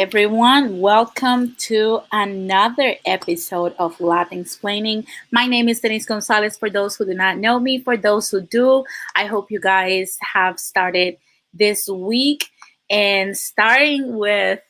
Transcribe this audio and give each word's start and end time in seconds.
Everyone. 0.00 0.80
Welcome 0.80 1.56
to 1.58 2.00
another 2.10 2.96
episode 3.04 3.74
of 3.78 4.00
Latin 4.00 4.40
Explaining. 4.40 5.06
My 5.30 5.44
name 5.44 5.68
is 5.68 5.80
Denise 5.80 6.06
Gonzalez. 6.06 6.56
For 6.56 6.70
those 6.70 6.96
who 6.96 7.04
do 7.04 7.12
not 7.12 7.36
know 7.36 7.60
me, 7.60 7.82
for 7.82 7.98
those 7.98 8.30
who 8.30 8.40
do, 8.40 8.82
I 9.14 9.26
hope 9.26 9.50
you 9.50 9.60
guys 9.60 10.16
have 10.22 10.58
started 10.58 11.18
this 11.52 11.86
week 11.86 12.46
and 12.88 13.36
starting 13.36 14.16
with, 14.16 14.60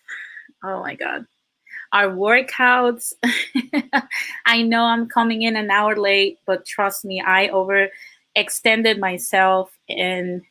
oh 0.65 0.80
my 0.80 0.97
God, 0.97 1.27
our 1.93 2.09
workouts. 2.09 3.12
I 4.47 4.62
know 4.62 4.83
I'm 4.83 5.09
coming 5.09 5.43
in 5.43 5.55
an 5.55 5.71
hour 5.71 5.97
late, 5.97 6.41
but 6.45 6.66
trust 6.66 7.05
me, 7.05 7.23
I 7.24 7.51
overextended 7.51 8.99
myself 8.99 9.71
and 9.88 10.43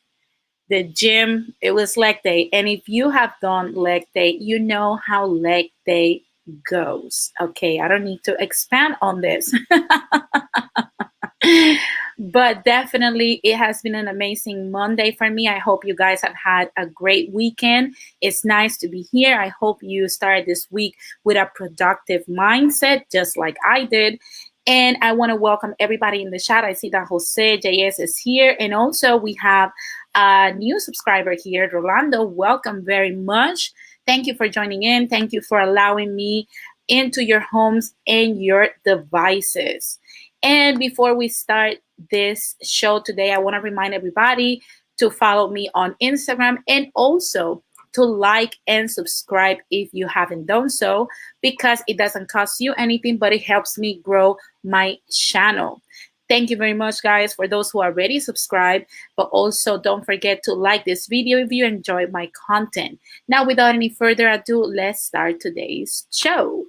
the 0.69 0.83
gym, 0.83 1.53
it 1.61 1.71
was 1.71 1.97
leg 1.97 2.17
day. 2.23 2.49
And 2.53 2.67
if 2.67 2.87
you 2.87 3.09
have 3.09 3.33
done 3.41 3.73
leg 3.73 4.03
day, 4.13 4.37
you 4.39 4.59
know 4.59 4.99
how 5.05 5.25
leg 5.25 5.67
day 5.85 6.23
goes. 6.69 7.31
Okay, 7.41 7.79
I 7.79 7.87
don't 7.87 8.03
need 8.03 8.23
to 8.23 8.41
expand 8.41 8.95
on 9.01 9.21
this. 9.21 9.53
but 12.19 12.63
definitely, 12.63 13.39
it 13.43 13.57
has 13.57 13.81
been 13.81 13.95
an 13.95 14.07
amazing 14.07 14.71
Monday 14.71 15.11
for 15.11 15.29
me. 15.29 15.47
I 15.47 15.57
hope 15.57 15.85
you 15.85 15.95
guys 15.95 16.21
have 16.21 16.35
had 16.35 16.69
a 16.77 16.85
great 16.85 17.31
weekend. 17.31 17.95
It's 18.21 18.45
nice 18.45 18.77
to 18.77 18.87
be 18.87 19.07
here. 19.11 19.39
I 19.39 19.51
hope 19.59 19.79
you 19.81 20.07
started 20.07 20.45
this 20.45 20.67
week 20.69 20.95
with 21.23 21.37
a 21.37 21.49
productive 21.55 22.23
mindset, 22.27 23.03
just 23.11 23.37
like 23.37 23.57
I 23.65 23.85
did. 23.85 24.19
And 24.67 24.97
I 25.01 25.13
want 25.13 25.31
to 25.31 25.35
welcome 25.35 25.73
everybody 25.79 26.21
in 26.21 26.29
the 26.29 26.39
chat. 26.39 26.63
I 26.63 26.73
see 26.73 26.89
that 26.89 27.07
Jose 27.07 27.57
JS 27.57 27.99
is 27.99 28.17
here. 28.17 28.55
And 28.59 28.73
also, 28.73 29.17
we 29.17 29.33
have 29.41 29.71
a 30.15 30.53
new 30.53 30.79
subscriber 30.79 31.35
here, 31.41 31.69
Rolando. 31.71 32.23
Welcome 32.23 32.83
very 32.85 33.15
much. 33.15 33.71
Thank 34.05 34.27
you 34.27 34.35
for 34.35 34.49
joining 34.49 34.83
in. 34.83 35.07
Thank 35.07 35.31
you 35.33 35.41
for 35.41 35.59
allowing 35.59 36.15
me 36.15 36.47
into 36.87 37.23
your 37.23 37.39
homes 37.39 37.93
and 38.07 38.41
your 38.41 38.69
devices. 38.83 39.99
And 40.41 40.79
before 40.79 41.15
we 41.15 41.27
start 41.27 41.77
this 42.11 42.55
show 42.63 43.01
today, 43.01 43.33
I 43.33 43.37
want 43.37 43.55
to 43.55 43.61
remind 43.61 43.93
everybody 43.93 44.61
to 44.97 45.09
follow 45.09 45.49
me 45.49 45.69
on 45.75 45.95
Instagram 46.01 46.57
and 46.67 46.87
also 46.95 47.63
to 47.93 48.03
like 48.03 48.57
and 48.67 48.89
subscribe 48.89 49.57
if 49.71 49.89
you 49.93 50.07
haven't 50.07 50.45
done 50.45 50.69
so 50.69 51.07
because 51.41 51.81
it 51.87 51.97
doesn't 51.97 52.29
cost 52.29 52.59
you 52.59 52.73
anything, 52.73 53.17
but 53.17 53.33
it 53.33 53.43
helps 53.43 53.77
me 53.77 53.99
grow 54.03 54.37
my 54.63 54.97
channel. 55.09 55.81
Thank 56.29 56.51
you 56.51 56.57
very 56.57 56.75
much, 56.75 57.01
guys, 57.01 57.33
for 57.33 57.47
those 57.47 57.71
who 57.71 57.81
already 57.81 58.19
subscribed. 58.19 58.85
But 59.17 59.29
also, 59.31 59.79
don't 59.79 60.05
forget 60.05 60.43
to 60.43 60.53
like 60.53 60.85
this 60.85 61.07
video 61.07 61.39
if 61.39 61.51
you 61.51 61.65
enjoy 61.65 62.05
my 62.07 62.29
content. 62.47 62.99
Now, 63.27 63.43
without 63.43 63.73
any 63.73 63.89
further 63.89 64.29
ado, 64.29 64.63
let's 64.63 65.03
start 65.03 65.39
today's 65.39 66.05
show. 66.13 66.65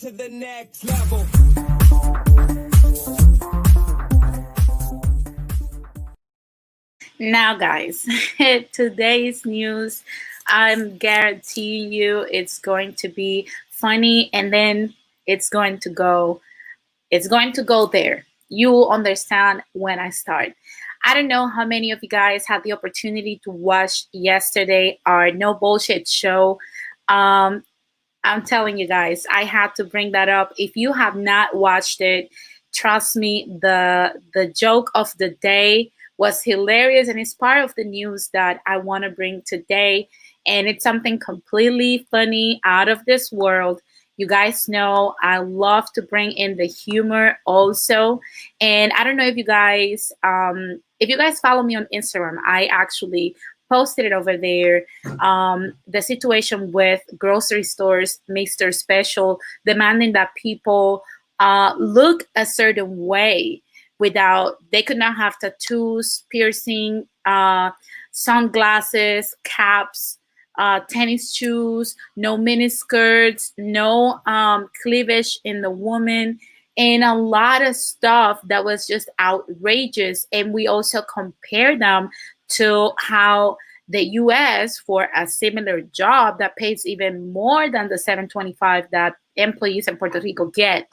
to 0.00 0.12
the 0.12 0.28
next 0.28 0.84
level. 0.84 1.57
Now, 7.18 7.56
guys, 7.56 8.06
today's 8.72 9.44
news, 9.44 10.04
I'm 10.46 10.96
guaranteeing 10.98 11.92
you 11.92 12.20
it's 12.30 12.60
going 12.60 12.94
to 12.94 13.08
be 13.08 13.48
funny 13.70 14.30
and 14.32 14.52
then 14.52 14.94
it's 15.26 15.48
going 15.48 15.80
to 15.80 15.90
go, 15.90 16.40
it's 17.10 17.26
going 17.26 17.52
to 17.54 17.64
go 17.64 17.86
there. 17.86 18.24
You 18.50 18.70
will 18.70 18.90
understand 18.90 19.62
when 19.72 19.98
I 19.98 20.10
start. 20.10 20.52
I 21.04 21.12
don't 21.12 21.26
know 21.26 21.48
how 21.48 21.64
many 21.64 21.90
of 21.90 21.98
you 22.02 22.08
guys 22.08 22.46
had 22.46 22.62
the 22.62 22.72
opportunity 22.72 23.40
to 23.42 23.50
watch 23.50 24.04
yesterday 24.12 25.00
our 25.04 25.32
No 25.32 25.54
Bullshit 25.54 26.06
show. 26.06 26.60
Um, 27.08 27.64
I'm 28.22 28.44
telling 28.44 28.78
you 28.78 28.86
guys, 28.86 29.26
I 29.30 29.42
had 29.42 29.74
to 29.74 29.84
bring 29.84 30.12
that 30.12 30.28
up. 30.28 30.52
If 30.56 30.76
you 30.76 30.92
have 30.92 31.16
not 31.16 31.56
watched 31.56 32.00
it, 32.00 32.30
trust 32.72 33.16
me, 33.16 33.46
the 33.60 34.20
the 34.34 34.46
joke 34.46 34.90
of 34.94 35.12
the 35.18 35.30
day 35.30 35.90
was 36.18 36.42
hilarious 36.42 37.08
and 37.08 37.18
it's 37.18 37.32
part 37.32 37.64
of 37.64 37.74
the 37.76 37.84
news 37.84 38.28
that 38.32 38.60
I 38.66 38.76
want 38.76 39.04
to 39.04 39.10
bring 39.10 39.42
today. 39.46 40.08
And 40.46 40.66
it's 40.66 40.82
something 40.82 41.18
completely 41.18 42.06
funny 42.10 42.60
out 42.64 42.88
of 42.88 43.04
this 43.06 43.32
world. 43.32 43.80
You 44.16 44.26
guys 44.26 44.68
know 44.68 45.14
I 45.22 45.38
love 45.38 45.92
to 45.92 46.02
bring 46.02 46.32
in 46.32 46.56
the 46.56 46.66
humor 46.66 47.38
also. 47.46 48.20
And 48.60 48.92
I 48.92 49.04
don't 49.04 49.16
know 49.16 49.26
if 49.26 49.36
you 49.36 49.44
guys, 49.44 50.12
um, 50.24 50.82
if 50.98 51.08
you 51.08 51.16
guys 51.16 51.38
follow 51.38 51.62
me 51.62 51.76
on 51.76 51.86
Instagram, 51.94 52.36
I 52.44 52.66
actually 52.66 53.36
posted 53.68 54.06
it 54.06 54.12
over 54.12 54.36
there. 54.36 54.86
Um, 55.20 55.74
the 55.86 56.02
situation 56.02 56.72
with 56.72 57.02
grocery 57.16 57.62
stores, 57.62 58.18
Mr. 58.28 58.74
Special, 58.74 59.38
demanding 59.64 60.12
that 60.12 60.34
people 60.34 61.04
uh, 61.38 61.74
look 61.78 62.26
a 62.34 62.44
certain 62.44 63.06
way 63.06 63.62
without 63.98 64.56
they 64.72 64.82
could 64.82 64.96
not 64.96 65.16
have 65.16 65.38
tattoos, 65.38 66.24
piercing, 66.30 67.06
uh, 67.24 67.70
sunglasses, 68.12 69.34
caps, 69.44 70.18
uh, 70.58 70.80
tennis 70.88 71.32
shoes, 71.32 71.96
no 72.16 72.36
mini 72.36 72.68
skirts, 72.68 73.52
no 73.58 74.20
um, 74.26 74.68
cleavage 74.82 75.38
in 75.44 75.62
the 75.62 75.70
woman, 75.70 76.38
and 76.76 77.04
a 77.04 77.14
lot 77.14 77.62
of 77.62 77.76
stuff 77.76 78.40
that 78.44 78.64
was 78.64 78.86
just 78.86 79.08
outrageous. 79.20 80.26
And 80.32 80.52
we 80.52 80.66
also 80.66 81.02
compare 81.02 81.78
them 81.78 82.10
to 82.50 82.90
how 82.98 83.56
the 83.88 84.02
US 84.02 84.78
for 84.78 85.08
a 85.16 85.26
similar 85.26 85.80
job 85.80 86.38
that 86.38 86.56
pays 86.56 86.86
even 86.86 87.32
more 87.32 87.70
than 87.70 87.88
the 87.88 87.98
725 87.98 88.86
that 88.92 89.14
employees 89.36 89.88
in 89.88 89.96
Puerto 89.96 90.20
Rico 90.20 90.46
get 90.46 90.88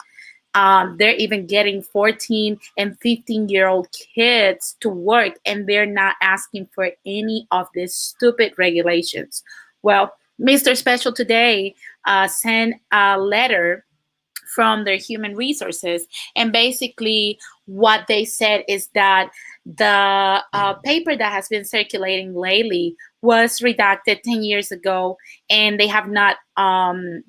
um, 0.56 0.96
they're 0.96 1.14
even 1.16 1.46
getting 1.46 1.82
14 1.82 2.58
and 2.78 2.98
15 3.00 3.48
year 3.50 3.68
old 3.68 3.88
kids 3.92 4.74
to 4.80 4.88
work 4.88 5.34
and 5.44 5.66
they're 5.66 5.86
not 5.86 6.16
asking 6.22 6.66
for 6.74 6.90
any 7.04 7.46
of 7.50 7.68
these 7.74 7.94
stupid 7.94 8.54
regulations. 8.56 9.44
Well, 9.82 10.14
Mr. 10.40 10.74
Special 10.74 11.12
today 11.12 11.74
uh, 12.06 12.26
sent 12.26 12.76
a 12.90 13.18
letter 13.18 13.84
from 14.54 14.84
their 14.84 14.96
human 14.96 15.36
resources. 15.36 16.06
And 16.34 16.52
basically, 16.52 17.38
what 17.66 18.06
they 18.06 18.24
said 18.24 18.64
is 18.68 18.88
that 18.94 19.30
the 19.66 20.42
uh, 20.52 20.74
paper 20.84 21.16
that 21.16 21.32
has 21.32 21.48
been 21.48 21.64
circulating 21.64 22.34
lately 22.34 22.96
was 23.20 23.60
redacted 23.60 24.22
10 24.22 24.42
years 24.42 24.70
ago, 24.70 25.18
and 25.50 25.78
they 25.78 25.88
have 25.88 26.08
not 26.08 26.36
um, 26.56 27.24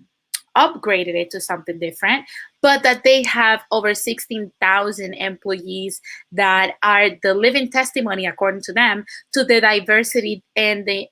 upgraded 0.55 1.15
it 1.15 1.29
to 1.31 1.39
something 1.39 1.79
different 1.79 2.25
but 2.67 2.83
that 2.83 3.05
they 3.05 3.23
have 3.23 3.63
over 3.71 3.93
16,000 3.93 5.13
employees 5.13 6.01
that 6.33 6.73
are 6.83 7.11
the 7.23 7.33
living 7.33 7.71
testimony, 7.71 8.25
according 8.25 8.59
to 8.59 8.73
them, 8.73 9.05
to 9.31 9.45
the 9.45 9.61
diversity 9.61 10.43
and 10.53 10.85
the 10.85 11.07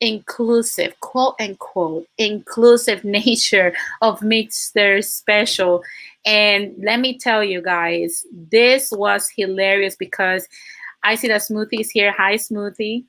inclusive, 0.00 0.98
quote 1.00 1.34
unquote, 1.38 2.06
inclusive 2.16 3.04
nature 3.20 3.74
of 4.00 4.20
Mr. 4.20 5.04
Special. 5.04 5.82
And 6.24 6.76
let 6.78 7.00
me 7.00 7.18
tell 7.18 7.44
you 7.44 7.60
guys, 7.60 8.24
this 8.32 8.90
was 8.90 9.28
hilarious 9.36 9.96
because 9.96 10.48
I 11.04 11.16
see 11.16 11.28
that 11.28 11.42
Smoothie 11.42 11.80
is 11.80 11.90
here. 11.90 12.10
Hi, 12.16 12.36
Smoothie 12.36 13.04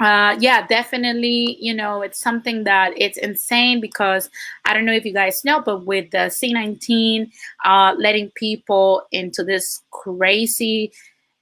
uh, 0.00 0.36
yeah, 0.40 0.66
definitely. 0.66 1.56
You 1.60 1.74
know, 1.74 2.02
it's 2.02 2.18
something 2.18 2.64
that 2.64 2.92
it's 2.96 3.18
insane 3.18 3.80
because 3.80 4.28
I 4.64 4.74
don't 4.74 4.84
know 4.84 4.92
if 4.92 5.04
you 5.04 5.12
guys 5.12 5.44
know, 5.44 5.60
but 5.60 5.84
with 5.84 6.10
the 6.10 6.30
C19 6.30 7.30
uh, 7.64 7.94
letting 7.96 8.30
people 8.30 9.02
into 9.12 9.44
this 9.44 9.80
crazy 9.90 10.92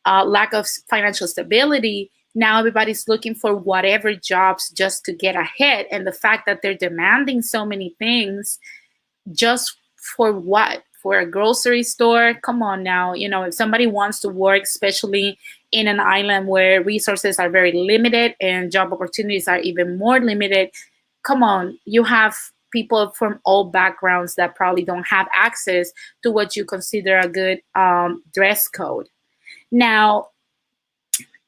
uh, 0.05 0.25
lack 0.25 0.53
of 0.53 0.67
financial 0.91 1.27
stability, 1.27 2.11
now 2.35 2.59
everybody's 2.59 3.09
looking 3.09 3.35
for 3.35 3.55
whatever 3.55 4.15
jobs 4.15 4.71
just 4.71 5.05
to 5.07 5.13
get 5.13 5.37
ahead. 5.37 5.87
And 5.91 6.07
the 6.07 6.13
fact 6.13 6.45
that 6.47 6.61
they're 6.63 6.75
demanding 6.75 7.43
so 7.43 7.65
many 7.65 7.95
things 7.99 8.59
just 9.33 9.77
for 10.17 10.33
what? 10.33 10.83
For 11.03 11.19
a 11.19 11.27
grocery 11.27 11.83
store? 11.83 12.35
Come 12.43 12.63
on 12.63 12.83
now. 12.85 13.13
You 13.13 13.29
know, 13.29 13.43
if 13.43 13.55
somebody 13.55 13.87
wants 13.87 14.21
to 14.21 14.29
work, 14.29 14.63
especially 14.63 15.39
in 15.73 15.89
an 15.89 15.99
island 15.99 16.47
where 16.47 16.83
resources 16.83 17.39
are 17.39 17.51
very 17.51 17.73
limited 17.73 18.37
and 18.41 18.71
job 18.71 18.93
opportunities 18.93 19.49
are 19.49 19.59
even 19.59 19.99
more 19.99 20.21
limited, 20.21 20.71
come 21.25 21.43
on, 21.43 21.79
you 21.85 22.05
have 22.05 22.37
people 22.73 23.11
from 23.11 23.41
all 23.45 23.65
backgrounds 23.65 24.35
that 24.37 24.55
probably 24.55 24.85
don't 24.85 25.07
have 25.07 25.29
access 25.33 25.91
to 26.23 26.31
what 26.31 26.57
you 26.57 26.65
consider 26.65 27.19
a 27.19 27.29
good 27.29 27.61
um, 27.75 28.23
dress 28.33 28.69
code. 28.69 29.09
Now, 29.71 30.29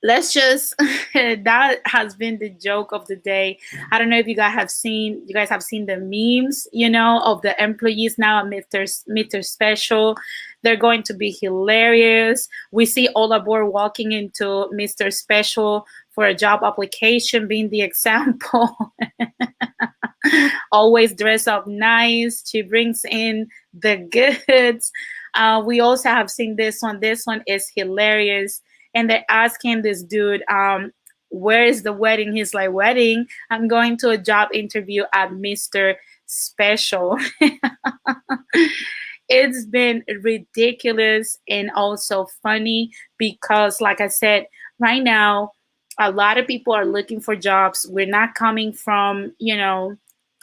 let's 0.05 0.35
just 0.35 0.75
that 1.15 1.81
has 1.87 2.15
been 2.15 2.39
the 2.39 2.51
joke 2.51 2.93
of 2.93 3.07
the 3.07 3.17
day. 3.17 3.59
I 3.91 3.99
don't 3.99 4.11
know 4.11 4.19
if 4.19 4.29
you 4.29 4.37
guys 4.37 4.53
have 4.53 4.71
seen 4.71 5.23
you 5.27 5.35
guys 5.35 5.49
have 5.49 5.63
seen 5.63 5.87
the 5.87 5.97
memes 5.97 6.69
you 6.73 6.89
know 6.89 7.21
of 7.25 7.41
the 7.41 7.61
employees 7.61 8.17
now 8.19 8.39
at 8.41 8.45
mr 8.45 8.85
mr 9.09 9.45
special. 9.45 10.17
They're 10.63 10.77
going 10.77 11.03
to 11.05 11.15
be 11.15 11.37
hilarious. 11.41 12.49
We 12.71 12.87
see 12.87 13.09
all 13.09 13.33
aboard 13.33 13.73
walking 13.73 14.13
into 14.13 14.69
mr 14.73 15.13
special 15.13 15.87
for 16.11 16.27
a 16.27 16.35
job 16.35 16.61
application 16.63 17.49
being 17.49 17.71
the 17.71 17.83
example. 17.91 18.77
Always 20.73 21.15
dress 21.15 21.47
up 21.47 21.67
nice. 21.67 22.49
She 22.49 22.63
brings 22.63 23.05
in 23.07 23.49
the 23.73 23.97
goods. 23.97 24.93
Uh, 25.35 25.63
we 25.65 25.81
also 25.81 26.11
have 26.11 26.31
seen 26.31 26.57
this 26.57 26.81
one. 26.81 27.01
This 27.01 27.27
one 27.27 27.43
is 27.47 27.71
hilarious 27.75 28.61
and 28.95 29.11
they're 29.11 29.25
asking 29.29 29.83
this 29.83 30.03
dude, 30.03 30.43
um, 30.51 30.93
where 31.31 31.65
is 31.65 31.83
the 31.83 31.93
wedding? 31.93 32.35
He's 32.35 32.55
like, 32.55 32.73
wedding? 32.73 33.27
I'm 33.51 33.67
going 33.67 33.97
to 33.99 34.11
a 34.11 34.19
job 34.19 34.49
interview 34.53 35.05
at 35.13 35.31
Mr. 35.31 35.97
Special. 36.27 37.19
it's 39.29 39.65
been 39.67 40.05
ridiculous 40.23 41.39
and 41.49 41.71
also 41.75 42.27
funny 42.43 42.91
because, 43.19 43.81
like 43.81 44.01
I 44.01 44.09
said, 44.09 44.47
right 44.79 45.03
now, 45.03 45.53
a 45.99 46.11
lot 46.11 46.39
of 46.39 46.47
people 46.47 46.73
are 46.73 46.87
looking 46.87 47.21
for 47.21 47.37
jobs. 47.37 47.87
We're 47.89 48.07
not 48.07 48.35
coming 48.35 48.73
from, 48.73 49.35
you 49.39 49.57
know, 49.57 49.97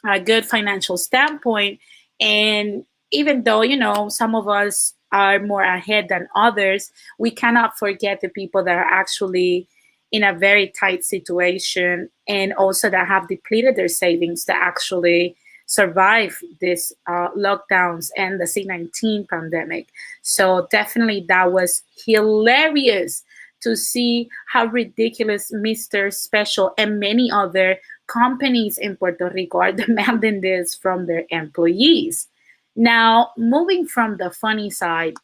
a 0.06 0.20
good 0.20 0.46
financial 0.46 0.98
standpoint. 0.98 1.80
And 2.20 2.86
even 3.12 3.44
though, 3.44 3.62
you 3.62 3.78
know, 3.78 4.10
some 4.10 4.36
of 4.36 4.48
us 4.48 4.94
are 5.12 5.40
more 5.40 5.64
ahead 5.64 6.08
than 6.10 6.28
others, 6.36 6.92
we 7.20 7.32
cannot 7.32 7.78
forget 7.78 8.22
the 8.22 8.30
people 8.30 8.64
that 8.64 8.78
are 8.78 8.84
actually 8.84 9.68
in 10.12 10.24
a 10.24 10.34
very 10.34 10.68
tight 10.78 11.04
situation 11.04 12.10
and 12.28 12.54
also 12.54 12.90
that 12.90 13.08
have 13.08 13.28
depleted 13.28 13.76
their 13.76 13.88
savings 13.88 14.44
to 14.46 14.54
actually 14.54 15.36
survive 15.66 16.38
this 16.60 16.92
uh, 17.08 17.30
lockdowns 17.38 18.10
and 18.18 18.42
the 18.42 18.46
C19 18.46 19.30
pandemic. 19.30 19.88
So 20.22 20.68
definitely 20.70 21.26
that 21.30 21.54
was 21.54 21.84
hilarious 22.06 23.24
to 23.62 23.78
see 23.78 24.30
how 24.48 24.66
ridiculous 24.66 25.52
Mr. 25.52 26.14
Special 26.14 26.74
and 26.78 27.00
many 27.00 27.32
other 27.32 27.78
companies 28.08 28.78
in 28.78 28.98
Puerto 28.98 29.30
Rico 29.34 29.60
are 29.60 29.72
demanding 29.86 30.42
this 30.42 30.76
from 30.76 31.06
their 31.06 31.24
employees. 31.30 32.28
Now, 32.76 33.32
moving 33.38 33.86
from 33.86 34.18
the 34.18 34.32
funny 34.32 34.70
side, 34.70 35.16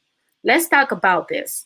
let's 0.44 0.68
talk 0.68 0.92
about 0.92 1.28
this. 1.28 1.66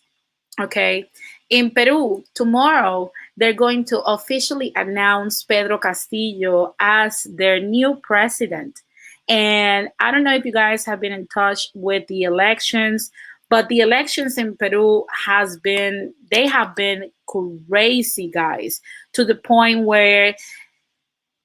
Okay. 0.60 1.10
In 1.50 1.72
Peru, 1.72 2.24
tomorrow, 2.34 3.12
they're 3.38 3.54
going 3.54 3.86
to 3.86 4.02
officially 4.02 4.72
announce 4.76 5.44
Pedro 5.44 5.78
Castillo 5.78 6.76
as 6.80 7.24
their 7.24 7.60
new 7.60 7.96
president. 8.04 8.82
And 9.28 9.90
I 10.00 10.12
don't 10.12 10.24
know 10.24 10.36
if 10.36 10.46
you 10.46 10.52
guys 10.52 10.86
have 10.86 11.00
been 11.00 11.14
in 11.14 11.28
touch 11.28 11.70
with 11.74 12.08
the 12.08 12.24
elections, 12.24 13.12
but 13.50 13.68
the 13.70 13.80
elections 13.80 14.38
in 14.38 14.56
Peru 14.56 15.06
has 15.26 15.58
been 15.58 16.14
they 16.32 16.48
have 16.48 16.76
been 16.76 17.12
crazy, 17.28 18.30
guys, 18.30 18.82
to 19.14 19.26
the 19.26 19.36
point 19.36 19.86
where 19.86 20.36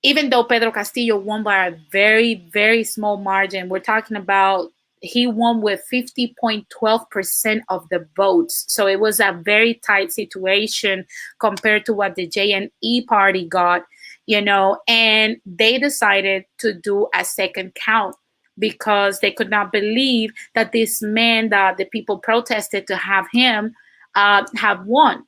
even 0.06 0.30
though 0.30 0.44
Pedro 0.44 0.70
Castillo 0.70 1.16
won 1.16 1.42
by 1.42 1.66
a 1.66 1.76
very, 1.90 2.36
very 2.52 2.84
small 2.84 3.16
margin, 3.16 3.68
we're 3.68 3.80
talking 3.80 4.16
about 4.16 4.70
he 5.00 5.26
won 5.26 5.60
with 5.60 5.82
50.12% 5.92 7.60
of 7.68 7.88
the 7.88 8.06
votes. 8.16 8.64
So 8.68 8.86
it 8.86 9.00
was 9.00 9.18
a 9.18 9.36
very 9.44 9.74
tight 9.84 10.12
situation 10.12 11.06
compared 11.40 11.84
to 11.86 11.92
what 11.92 12.14
the 12.14 12.28
JNE 12.28 13.06
party 13.08 13.48
got, 13.48 13.82
you 14.26 14.40
know, 14.40 14.78
and 14.86 15.38
they 15.44 15.76
decided 15.76 16.44
to 16.58 16.72
do 16.72 17.08
a 17.12 17.24
second 17.24 17.74
count 17.74 18.14
because 18.60 19.18
they 19.18 19.32
could 19.32 19.50
not 19.50 19.72
believe 19.72 20.30
that 20.54 20.70
this 20.70 21.02
man 21.02 21.48
that 21.48 21.78
the 21.78 21.84
people 21.84 22.20
protested 22.20 22.86
to 22.86 22.96
have 22.96 23.26
him 23.32 23.74
uh, 24.14 24.44
have 24.54 24.86
won. 24.86 25.24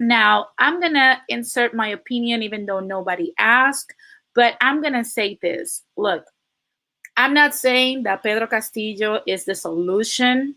Now, 0.00 0.48
I'm 0.58 0.80
going 0.80 0.94
to 0.94 1.18
insert 1.28 1.74
my 1.74 1.88
opinion, 1.88 2.42
even 2.42 2.64
though 2.64 2.80
nobody 2.80 3.34
asked, 3.38 3.94
but 4.40 4.56
I'm 4.62 4.80
going 4.80 4.94
to 4.94 5.04
say 5.04 5.38
this. 5.42 5.82
Look, 5.98 6.24
I'm 7.18 7.34
not 7.34 7.54
saying 7.54 8.04
that 8.04 8.22
Pedro 8.22 8.46
Castillo 8.46 9.20
is 9.26 9.44
the 9.44 9.54
solution, 9.54 10.54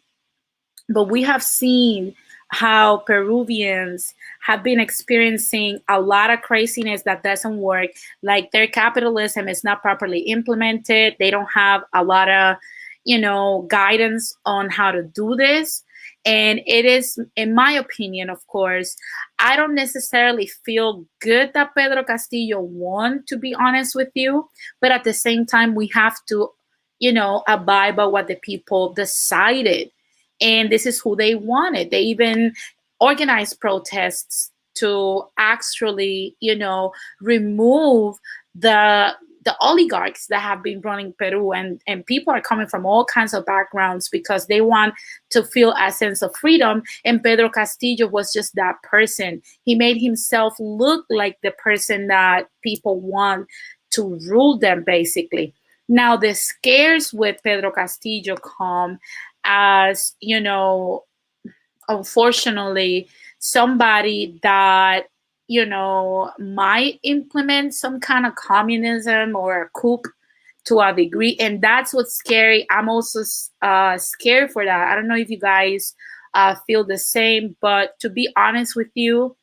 but 0.88 1.09
we 1.09 1.21
have 1.24 1.44
seen 1.44 2.15
how 2.47 3.00
Peruvians 3.00 4.15
have 4.41 4.63
been 4.63 4.80
experiencing 4.80 5.80
a 5.89 6.00
lot 6.00 6.30
of 6.30 6.41
craziness 6.44 7.01
that 7.01 7.24
doesn't 7.24 7.57
work. 7.57 7.89
Like 8.21 8.51
their 8.51 8.68
capitalism 8.68 9.50
is 9.50 9.65
not 9.65 9.81
properly 9.81 10.19
implemented. 10.19 11.18
They 11.19 11.30
don't 11.30 11.51
have 11.53 11.83
a 11.94 12.06
lot 12.06 12.30
of, 12.30 12.56
you 13.03 13.19
know, 13.19 13.65
guidance 13.68 14.33
on 14.45 14.69
how 14.69 14.91
to 14.91 15.03
do 15.03 15.35
this. 15.35 15.83
And 16.26 16.62
it 16.66 16.86
is, 16.86 17.20
in 17.36 17.54
my 17.54 17.72
opinion, 17.72 18.30
of 18.30 18.46
course, 18.48 18.96
I 19.40 19.56
don't 19.56 19.76
necessarily 19.76 20.48
feel 20.66 21.06
good 21.20 21.52
that 21.54 21.76
Pedro 21.76 22.04
Castillo 22.04 22.62
won, 22.62 23.24
to 23.28 23.38
be 23.38 23.54
honest 23.54 23.96
with 23.96 24.10
you. 24.14 24.50
But 24.82 24.92
at 24.92 25.04
the 25.04 25.14
same 25.14 25.46
time, 25.46 25.76
we 25.76 25.88
have 25.94 26.18
to, 26.30 26.50
you 27.00 27.12
know, 27.12 27.44
abide 27.48 27.96
by 27.96 28.06
what 28.06 28.28
the 28.28 28.36
people 28.36 28.94
decided. 28.94 29.92
And 30.40 30.72
this 30.72 30.86
is 30.86 31.00
who 31.00 31.16
they 31.16 31.36
wanted. 31.36 31.92
They 31.92 32.02
even 32.02 32.54
organized 33.00 33.60
protests 33.60 34.52
to 34.76 35.24
actually, 35.38 36.36
you 36.40 36.56
know, 36.56 36.94
remove 37.22 38.18
the 38.56 39.14
the 39.44 39.56
oligarchs 39.60 40.28
that 40.28 40.42
have 40.42 40.63
been 40.63 40.81
running 40.81 41.13
Peru 41.18 41.51
and, 41.51 41.81
and 41.88 42.06
people 42.06 42.34
are 42.34 42.42
coming 42.42 42.68
from 42.68 42.86
all 42.86 43.06
kinds 43.06 43.34
of 43.34 43.45
backgrounds 43.45 44.10
because 44.10 44.48
they 44.48 44.62
want 44.62 44.94
to 45.31 45.44
feel 45.44 45.74
a 45.80 45.92
sense 45.92 46.22
of 46.22 46.36
freedom. 46.36 46.84
And 47.04 47.24
Pedro 47.24 47.50
Castillo 47.50 48.07
was 48.07 48.31
just 48.31 48.56
that 48.56 48.81
person. 48.84 49.42
He 49.63 49.75
made 49.75 50.00
himself 50.01 50.56
look 50.60 51.06
like 51.10 51.38
the 51.42 51.51
person 51.51 52.07
that 52.07 52.47
people 52.64 53.00
want 53.00 53.47
to 53.92 54.19
rule 54.28 54.57
them, 54.57 54.83
basically. 54.83 55.54
Now, 55.90 56.16
the 56.16 56.33
scares 56.33 57.14
with 57.14 57.44
Pedro 57.44 57.71
Castillo 57.71 58.35
come 58.38 59.00
as, 59.44 60.16
you 60.19 60.40
know, 60.40 61.04
unfortunately, 61.90 63.09
somebody 63.40 64.40
that 64.44 65.07
you 65.47 65.66
know, 65.66 66.31
might 66.40 67.00
implement 67.04 67.73
some 67.73 68.00
kind 68.00 68.26
of 68.26 68.35
communism 68.35 69.35
or 69.35 69.64
a 69.64 69.69
coup 69.69 70.02
to 70.66 70.80
a 70.80 70.94
degree. 70.94 71.35
And 71.40 71.62
that's 71.62 71.94
what's 71.94 72.14
scary. 72.14 72.66
I'm 72.69 72.90
also 72.90 73.21
uh, 73.62 73.97
scared 73.97 74.52
for 74.52 74.64
that. 74.66 74.88
I 74.88 74.95
don't 74.95 75.07
know 75.07 75.18
if 75.18 75.30
you 75.30 75.40
guys 75.40 75.94
uh, 76.33 76.56
feel 76.66 76.83
the 76.83 76.97
same, 76.97 77.56
but 77.62 78.00
to 78.00 78.09
be 78.09 78.30
honest 78.35 78.76
with 78.76 78.90
you, 78.94 79.35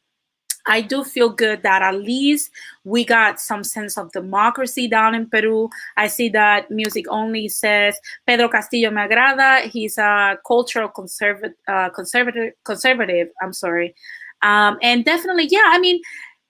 I 0.66 0.82
do 0.82 1.04
feel 1.04 1.30
good 1.30 1.62
that 1.62 1.82
at 1.82 1.94
least 1.94 2.50
we 2.84 3.04
got 3.04 3.40
some 3.40 3.64
sense 3.64 3.96
of 3.96 4.12
democracy 4.12 4.88
down 4.88 5.14
in 5.14 5.28
Peru. 5.28 5.70
I 5.96 6.06
see 6.06 6.28
that 6.30 6.70
music 6.70 7.06
only 7.08 7.48
says 7.48 7.98
Pedro 8.26 8.48
Castillo 8.48 8.90
me 8.90 9.00
agrada. 9.00 9.62
He's 9.62 9.96
a 9.98 10.38
cultural 10.46 10.88
conservative, 10.88 11.56
uh, 11.66 11.88
conservative, 11.90 12.52
conservative. 12.64 13.28
I'm 13.42 13.52
sorry. 13.52 13.94
Um, 14.42 14.78
and 14.82 15.04
definitely, 15.04 15.48
yeah, 15.50 15.64
I 15.66 15.78
mean, 15.78 16.00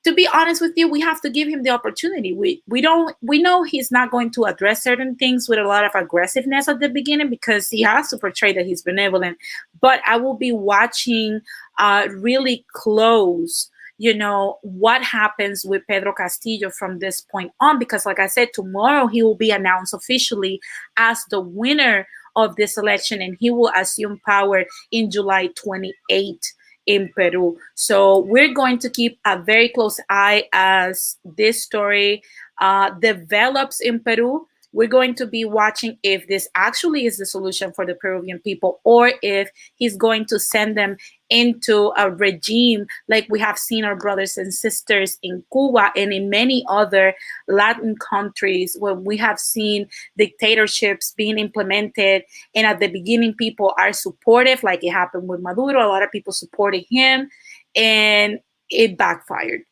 to 0.05 0.15
be 0.15 0.27
honest 0.33 0.63
with 0.63 0.73
you, 0.77 0.89
we 0.89 1.01
have 1.01 1.21
to 1.21 1.31
give 1.31 1.49
him 1.49 1.63
the 1.63 1.71
opportunity. 1.71 2.33
We 2.33 2.63
we 2.67 2.81
don't 2.81 3.15
we 3.21 3.43
know 3.43 3.63
he's 3.63 3.91
not 3.91 4.11
going 4.11 4.31
to 4.33 4.45
address 4.45 4.83
certain 4.83 5.15
things 5.17 5.49
with 5.49 5.59
a 5.59 5.65
lot 5.65 5.85
of 5.85 5.95
aggressiveness 5.95 6.69
at 6.69 6.81
the 6.81 6.89
beginning 6.89 7.29
because 7.29 7.69
he 7.69 7.83
has 7.83 8.09
to 8.09 8.19
portray 8.19 8.53
that 8.55 8.67
he's 8.67 8.83
benevolent. 8.83 9.37
But 9.81 10.01
I 10.07 10.17
will 10.17 10.37
be 10.37 10.53
watching 10.53 11.41
uh, 11.79 12.07
really 12.11 12.65
close 12.73 13.71
you 14.01 14.15
know 14.15 14.59
what 14.63 15.05
happens 15.05 15.63
with 15.63 15.87
Pedro 15.87 16.15
Castillo 16.15 16.71
from 16.71 17.01
this 17.01 17.21
point 17.21 17.53
on 17.61 17.79
because 17.79 18.07
like 18.07 18.19
I 18.19 18.29
said 18.29 18.49
tomorrow 18.55 19.07
he 19.07 19.23
will 19.23 19.35
be 19.35 19.51
announced 19.51 19.93
officially 19.93 20.59
as 20.97 21.23
the 21.29 21.39
winner 21.39 22.09
of 22.35 22.57
this 22.57 22.79
election 22.79 23.21
and 23.21 23.37
he 23.39 23.51
will 23.51 23.71
assume 23.77 24.19
power 24.27 24.65
in 24.91 25.11
July 25.11 25.49
28 25.49 26.55
in 26.91 27.09
Peru. 27.15 27.57
So 27.75 28.19
we're 28.19 28.53
going 28.53 28.79
to 28.79 28.91
keep 28.91 29.19
a 29.25 29.41
very 29.41 29.69
close 29.69 30.01
eye 30.11 30.49
as 30.53 31.17
this 31.25 31.63
story 31.63 32.23
uh, 32.61 32.91
develops 32.99 33.81
in 33.81 34.01
Peru 34.01 34.47
we're 34.73 34.89
going 34.89 35.15
to 35.17 35.27
be 35.27 35.45
watching 35.45 35.99
if 36.03 36.27
this 36.29 36.49
actually 36.55 37.07
is 37.07 37.19
the 37.19 37.27
solution 37.27 37.73
for 37.73 37.85
the 37.85 37.95
Peruvian 37.95 38.39
people 38.39 38.81
or 38.85 39.13
if 39.23 39.51
he's 39.77 39.97
going 39.97 40.25
to 40.27 40.39
send 40.39 40.77
them 40.77 40.97
into 41.29 41.93
a 41.97 42.11
regime 42.11 42.87
like 43.09 43.27
we 43.31 43.39
have 43.39 43.59
seen 43.59 43.85
our 43.85 43.95
brothers 43.95 44.37
and 44.37 44.53
sisters 44.53 45.19
in 45.23 45.45
Cuba 45.53 45.93
and 45.97 46.13
in 46.13 46.29
many 46.29 46.65
other 46.69 47.15
Latin 47.47 47.95
countries 47.97 48.77
where 48.79 48.95
we 48.95 49.17
have 49.17 49.39
seen 49.39 49.87
dictatorships 50.19 51.15
being 51.17 51.39
implemented. 51.39 52.23
And 52.55 52.67
at 52.67 52.81
the 52.81 52.89
beginning, 52.89 53.35
people 53.35 53.75
are 53.79 53.93
supportive, 53.93 54.65
like 54.65 54.83
it 54.83 54.91
happened 54.91 55.29
with 55.29 55.41
Maduro. 55.41 55.87
A 55.87 55.89
lot 55.89 56.03
of 56.03 56.11
people 56.11 56.33
supported 56.33 56.85
him. 56.91 57.29
And 57.77 58.41
it 58.71 58.97
backfired. 58.97 59.63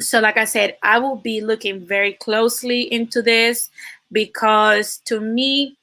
So, 0.00 0.20
like 0.20 0.36
I 0.36 0.44
said, 0.44 0.76
I 0.82 0.98
will 0.98 1.16
be 1.16 1.40
looking 1.40 1.84
very 1.84 2.12
closely 2.12 2.82
into 2.82 3.20
this 3.20 3.68
because 4.12 4.98
to 5.06 5.20
me, 5.20 5.76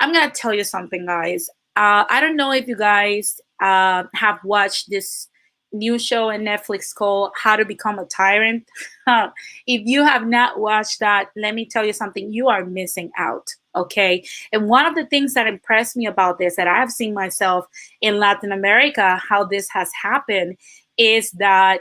I'm 0.00 0.12
to 0.12 0.30
tell 0.30 0.54
you 0.54 0.64
something, 0.64 1.06
guys. 1.06 1.48
Uh, 1.76 2.04
I 2.08 2.20
don't 2.20 2.36
know 2.36 2.52
if 2.52 2.66
you 2.68 2.76
guys 2.76 3.40
uh, 3.60 4.04
have 4.14 4.38
watched 4.44 4.90
this 4.90 5.28
new 5.72 5.98
show 5.98 6.30
on 6.30 6.40
Netflix 6.40 6.94
called 6.94 7.32
How 7.34 7.56
to 7.56 7.64
Become 7.64 7.98
a 7.98 8.04
Tyrant. 8.04 8.68
if 9.06 9.32
you 9.86 10.04
have 10.04 10.26
not 10.26 10.60
watched 10.60 11.00
that, 11.00 11.30
let 11.36 11.54
me 11.54 11.64
tell 11.66 11.84
you 11.84 11.92
something, 11.92 12.32
you 12.32 12.48
are 12.48 12.64
missing 12.64 13.10
out. 13.16 13.48
Okay. 13.74 14.24
And 14.52 14.68
one 14.68 14.84
of 14.84 14.94
the 14.94 15.06
things 15.06 15.32
that 15.34 15.46
impressed 15.46 15.96
me 15.96 16.06
about 16.06 16.38
this, 16.38 16.56
that 16.56 16.68
I 16.68 16.76
have 16.76 16.90
seen 16.90 17.14
myself 17.14 17.66
in 18.02 18.18
Latin 18.18 18.52
America, 18.52 19.16
how 19.16 19.44
this 19.44 19.68
has 19.70 19.90
happened, 20.02 20.58
is 20.98 21.30
that 21.32 21.80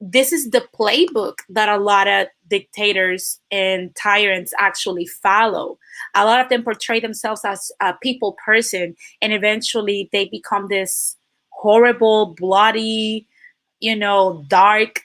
this 0.00 0.32
is 0.32 0.50
the 0.50 0.64
playbook 0.78 1.38
that 1.48 1.68
a 1.68 1.76
lot 1.76 2.06
of 2.06 2.28
dictators 2.48 3.40
and 3.50 3.94
tyrants 3.94 4.52
actually 4.58 5.06
follow. 5.06 5.78
A 6.14 6.24
lot 6.24 6.40
of 6.40 6.48
them 6.48 6.62
portray 6.64 7.00
themselves 7.00 7.42
as 7.44 7.70
a 7.80 7.94
people 8.02 8.36
person, 8.44 8.96
and 9.20 9.32
eventually 9.32 10.08
they 10.12 10.26
become 10.26 10.68
this 10.68 11.16
horrible, 11.50 12.34
bloody, 12.34 13.26
you 13.80 13.96
know, 13.96 14.44
dark 14.48 15.00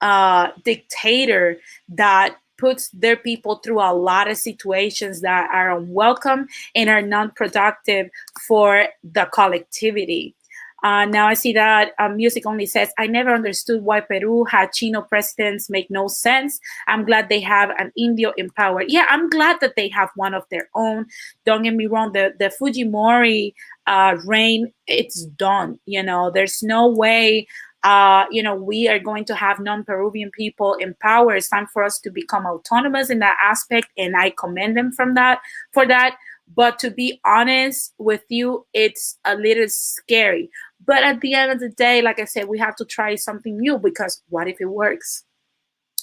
uh, 0.00 0.48
dictator 0.64 1.58
that 1.88 2.36
puts 2.58 2.90
their 2.90 3.16
people 3.16 3.56
through 3.56 3.80
a 3.80 3.94
lot 3.94 4.28
of 4.28 4.36
situations 4.36 5.22
that 5.22 5.48
are 5.52 5.78
unwelcome 5.78 6.46
and 6.74 6.90
are 6.90 7.02
non-productive 7.02 8.08
for 8.46 8.86
the 9.02 9.26
collectivity. 9.32 10.34
Uh, 10.82 11.04
now 11.04 11.26
I 11.26 11.34
see 11.34 11.52
that 11.52 11.92
uh, 11.98 12.08
music 12.08 12.46
only 12.46 12.66
says, 12.66 12.90
I 12.98 13.06
never 13.06 13.34
understood 13.34 13.82
why 13.82 14.00
Peru 14.00 14.44
had 14.44 14.72
Chino 14.72 15.02
presidents 15.02 15.70
make 15.70 15.90
no 15.90 16.08
sense. 16.08 16.58
I'm 16.88 17.04
glad 17.04 17.28
they 17.28 17.40
have 17.40 17.70
an 17.78 17.92
Indio 17.96 18.32
in 18.36 18.50
power. 18.50 18.82
Yeah, 18.86 19.06
I'm 19.08 19.28
glad 19.28 19.58
that 19.60 19.76
they 19.76 19.88
have 19.88 20.10
one 20.16 20.34
of 20.34 20.44
their 20.50 20.68
own. 20.74 21.06
Don't 21.44 21.62
get 21.62 21.74
me 21.74 21.86
wrong, 21.86 22.12
the, 22.12 22.34
the 22.38 22.52
Fujimori 22.60 23.54
uh, 23.86 24.16
reign, 24.24 24.72
it's 24.86 25.24
done. 25.24 25.78
You 25.86 26.02
know, 26.02 26.30
there's 26.30 26.62
no 26.62 26.88
way 26.88 27.46
uh, 27.82 28.26
you 28.30 28.42
know, 28.42 28.54
we 28.54 28.88
are 28.88 28.98
going 28.98 29.24
to 29.24 29.34
have 29.34 29.58
non-Peruvian 29.58 30.30
people 30.32 30.74
in 30.74 30.94
power. 31.00 31.34
It's 31.34 31.48
time 31.48 31.66
for 31.66 31.82
us 31.82 31.98
to 32.00 32.10
become 32.10 32.44
autonomous 32.44 33.08
in 33.08 33.20
that 33.20 33.38
aspect, 33.42 33.88
and 33.96 34.16
I 34.16 34.30
commend 34.30 34.76
them 34.76 34.92
from 34.92 35.14
that 35.14 35.40
for 35.72 35.86
that. 35.86 36.16
But 36.54 36.78
to 36.80 36.90
be 36.90 37.20
honest 37.24 37.94
with 37.98 38.22
you, 38.28 38.66
it's 38.72 39.18
a 39.24 39.36
little 39.36 39.68
scary. 39.68 40.50
But 40.84 41.04
at 41.04 41.20
the 41.20 41.34
end 41.34 41.52
of 41.52 41.60
the 41.60 41.68
day, 41.68 42.02
like 42.02 42.18
I 42.18 42.24
said, 42.24 42.48
we 42.48 42.58
have 42.58 42.76
to 42.76 42.84
try 42.84 43.14
something 43.14 43.58
new 43.58 43.78
because 43.78 44.22
what 44.28 44.48
if 44.48 44.60
it 44.60 44.66
works? 44.66 45.24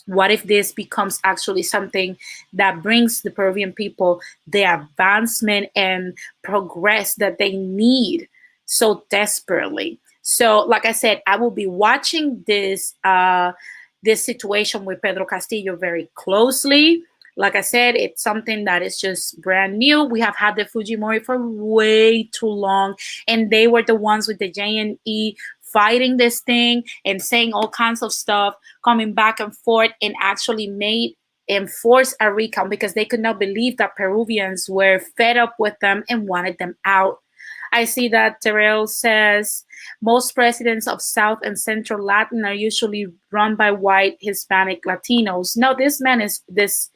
What 0.05 0.31
if 0.31 0.43
this 0.43 0.71
becomes 0.71 1.19
actually 1.23 1.63
something 1.63 2.17
that 2.53 2.81
brings 2.81 3.21
the 3.21 3.31
Peruvian 3.31 3.73
people 3.73 4.21
the 4.47 4.63
advancement 4.63 5.69
and 5.75 6.17
progress 6.43 7.15
that 7.15 7.39
they 7.39 7.51
need 7.53 8.29
so 8.65 9.03
desperately? 9.09 9.99
So, 10.21 10.59
like 10.59 10.85
I 10.85 10.93
said, 10.93 11.21
I 11.27 11.35
will 11.35 11.51
be 11.51 11.67
watching 11.67 12.43
this 12.47 12.93
uh, 13.03 13.51
this 14.03 14.25
situation 14.25 14.85
with 14.85 15.01
Pedro 15.01 15.25
Castillo 15.25 15.75
very 15.75 16.09
closely. 16.15 17.03
Like 17.37 17.55
I 17.55 17.61
said, 17.61 17.95
it's 17.95 18.23
something 18.23 18.65
that 18.65 18.81
is 18.81 18.99
just 18.99 19.39
brand 19.41 19.77
new. 19.77 20.03
We 20.03 20.19
have 20.21 20.35
had 20.35 20.55
the 20.55 20.65
Fujimori 20.65 21.23
for 21.23 21.37
way 21.39 22.23
too 22.23 22.47
long, 22.47 22.95
and 23.27 23.51
they 23.51 23.67
were 23.67 23.83
the 23.83 23.95
ones 23.95 24.27
with 24.27 24.39
the 24.39 24.51
JNE 24.51 25.35
fighting 25.61 26.17
this 26.17 26.41
thing 26.41 26.83
and 27.05 27.21
saying 27.21 27.53
all 27.53 27.69
kinds 27.69 28.01
of 28.01 28.11
stuff, 28.11 28.55
coming 28.83 29.13
back 29.13 29.39
and 29.39 29.55
forth, 29.55 29.91
and 30.01 30.15
actually 30.21 30.67
made 30.67 31.15
and 31.49 31.71
forced 31.71 32.15
a 32.19 32.33
recount 32.33 32.69
because 32.69 32.93
they 32.93 33.05
could 33.05 33.19
not 33.19 33.39
believe 33.39 33.77
that 33.77 33.95
Peruvians 33.95 34.67
were 34.69 34.99
fed 35.15 35.37
up 35.37 35.55
with 35.59 35.75
them 35.79 36.03
and 36.09 36.27
wanted 36.27 36.57
them 36.57 36.75
out. 36.85 37.19
I 37.71 37.85
see 37.85 38.07
that 38.09 38.41
Terrell 38.41 38.87
says 38.87 39.65
most 40.01 40.33
presidents 40.33 40.87
of 40.87 41.01
South 41.01 41.39
and 41.43 41.59
Central 41.59 42.03
Latin 42.03 42.45
are 42.45 42.53
usually 42.53 43.07
run 43.31 43.55
by 43.55 43.71
white 43.71 44.17
Hispanic 44.19 44.83
Latinos. 44.83 45.55
No, 45.55 45.75
this 45.77 46.01
man 46.01 46.21
is 46.21 46.41
this 46.47 46.89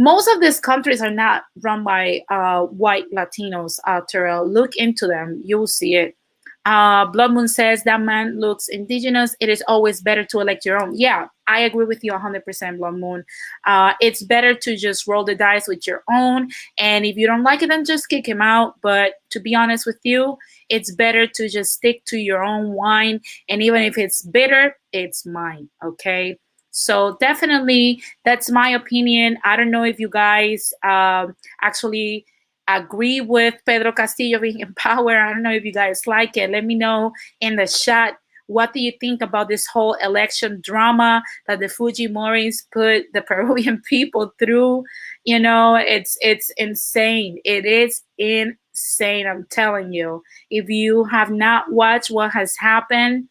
most 0.00 0.28
of 0.28 0.40
these 0.40 0.58
countries 0.58 1.02
are 1.02 1.10
not 1.10 1.42
run 1.62 1.84
by 1.84 2.22
uh, 2.30 2.62
white 2.62 3.04
Latinos, 3.14 3.78
uh, 3.86 4.00
Terrell. 4.08 4.50
Look 4.50 4.74
into 4.76 5.06
them. 5.06 5.42
You'll 5.44 5.66
see 5.66 5.94
it. 5.94 6.16
Uh, 6.64 7.04
Blood 7.04 7.32
Moon 7.32 7.48
says 7.48 7.84
that 7.84 8.00
man 8.00 8.40
looks 8.40 8.66
indigenous. 8.68 9.36
It 9.40 9.50
is 9.50 9.62
always 9.68 10.00
better 10.00 10.24
to 10.24 10.40
elect 10.40 10.64
your 10.64 10.82
own. 10.82 10.92
Yeah, 10.94 11.26
I 11.46 11.60
agree 11.60 11.84
with 11.84 12.02
you 12.02 12.12
100%, 12.12 12.78
Blood 12.78 12.94
Moon. 12.94 13.24
Uh, 13.66 13.92
it's 14.00 14.22
better 14.22 14.54
to 14.54 14.74
just 14.74 15.06
roll 15.06 15.22
the 15.22 15.34
dice 15.34 15.68
with 15.68 15.86
your 15.86 16.02
own. 16.10 16.48
And 16.78 17.04
if 17.04 17.16
you 17.16 17.26
don't 17.26 17.42
like 17.42 17.60
it, 17.60 17.68
then 17.68 17.84
just 17.84 18.08
kick 18.08 18.26
him 18.26 18.40
out. 18.40 18.76
But 18.80 19.14
to 19.30 19.40
be 19.40 19.54
honest 19.54 19.84
with 19.84 19.98
you, 20.02 20.38
it's 20.70 20.94
better 20.94 21.26
to 21.26 21.48
just 21.50 21.72
stick 21.72 22.06
to 22.06 22.16
your 22.16 22.42
own 22.42 22.72
wine. 22.72 23.20
And 23.50 23.62
even 23.62 23.82
if 23.82 23.98
it's 23.98 24.22
bitter, 24.22 24.76
it's 24.94 25.26
mine. 25.26 25.68
Okay. 25.84 26.38
So 26.70 27.16
definitely, 27.20 28.02
that's 28.24 28.50
my 28.50 28.68
opinion. 28.68 29.38
I 29.44 29.56
don't 29.56 29.70
know 29.70 29.84
if 29.84 29.98
you 29.98 30.08
guys 30.08 30.72
um, 30.84 31.34
actually 31.62 32.24
agree 32.68 33.20
with 33.20 33.54
Pedro 33.66 33.92
Castillo 33.92 34.38
being 34.38 34.60
in 34.60 34.74
power. 34.78 35.16
I 35.18 35.32
don't 35.32 35.42
know 35.42 35.52
if 35.52 35.64
you 35.64 35.72
guys 35.72 36.06
like 36.06 36.36
it. 36.36 36.50
Let 36.50 36.64
me 36.64 36.74
know 36.74 37.12
in 37.40 37.56
the 37.56 37.66
chat. 37.66 38.16
What 38.46 38.72
do 38.72 38.80
you 38.80 38.92
think 39.00 39.22
about 39.22 39.48
this 39.48 39.64
whole 39.66 39.94
election 40.02 40.60
drama 40.60 41.22
that 41.46 41.60
the 41.60 41.66
Fujimoris 41.66 42.64
put 42.72 43.04
the 43.12 43.22
Peruvian 43.26 43.80
people 43.88 44.32
through? 44.40 44.84
You 45.24 45.38
know, 45.38 45.76
it's 45.76 46.16
it's 46.20 46.50
insane. 46.56 47.38
It 47.44 47.64
is 47.64 48.02
insane. 48.18 49.26
I'm 49.28 49.46
telling 49.50 49.92
you. 49.92 50.22
If 50.50 50.68
you 50.68 51.04
have 51.04 51.30
not 51.30 51.72
watched 51.72 52.10
what 52.10 52.32
has 52.32 52.56
happened, 52.56 53.28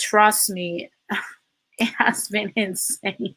trust 0.00 0.50
me, 0.50 0.90
it 1.88 1.92
has 1.98 2.28
been 2.28 2.52
insane. 2.56 3.34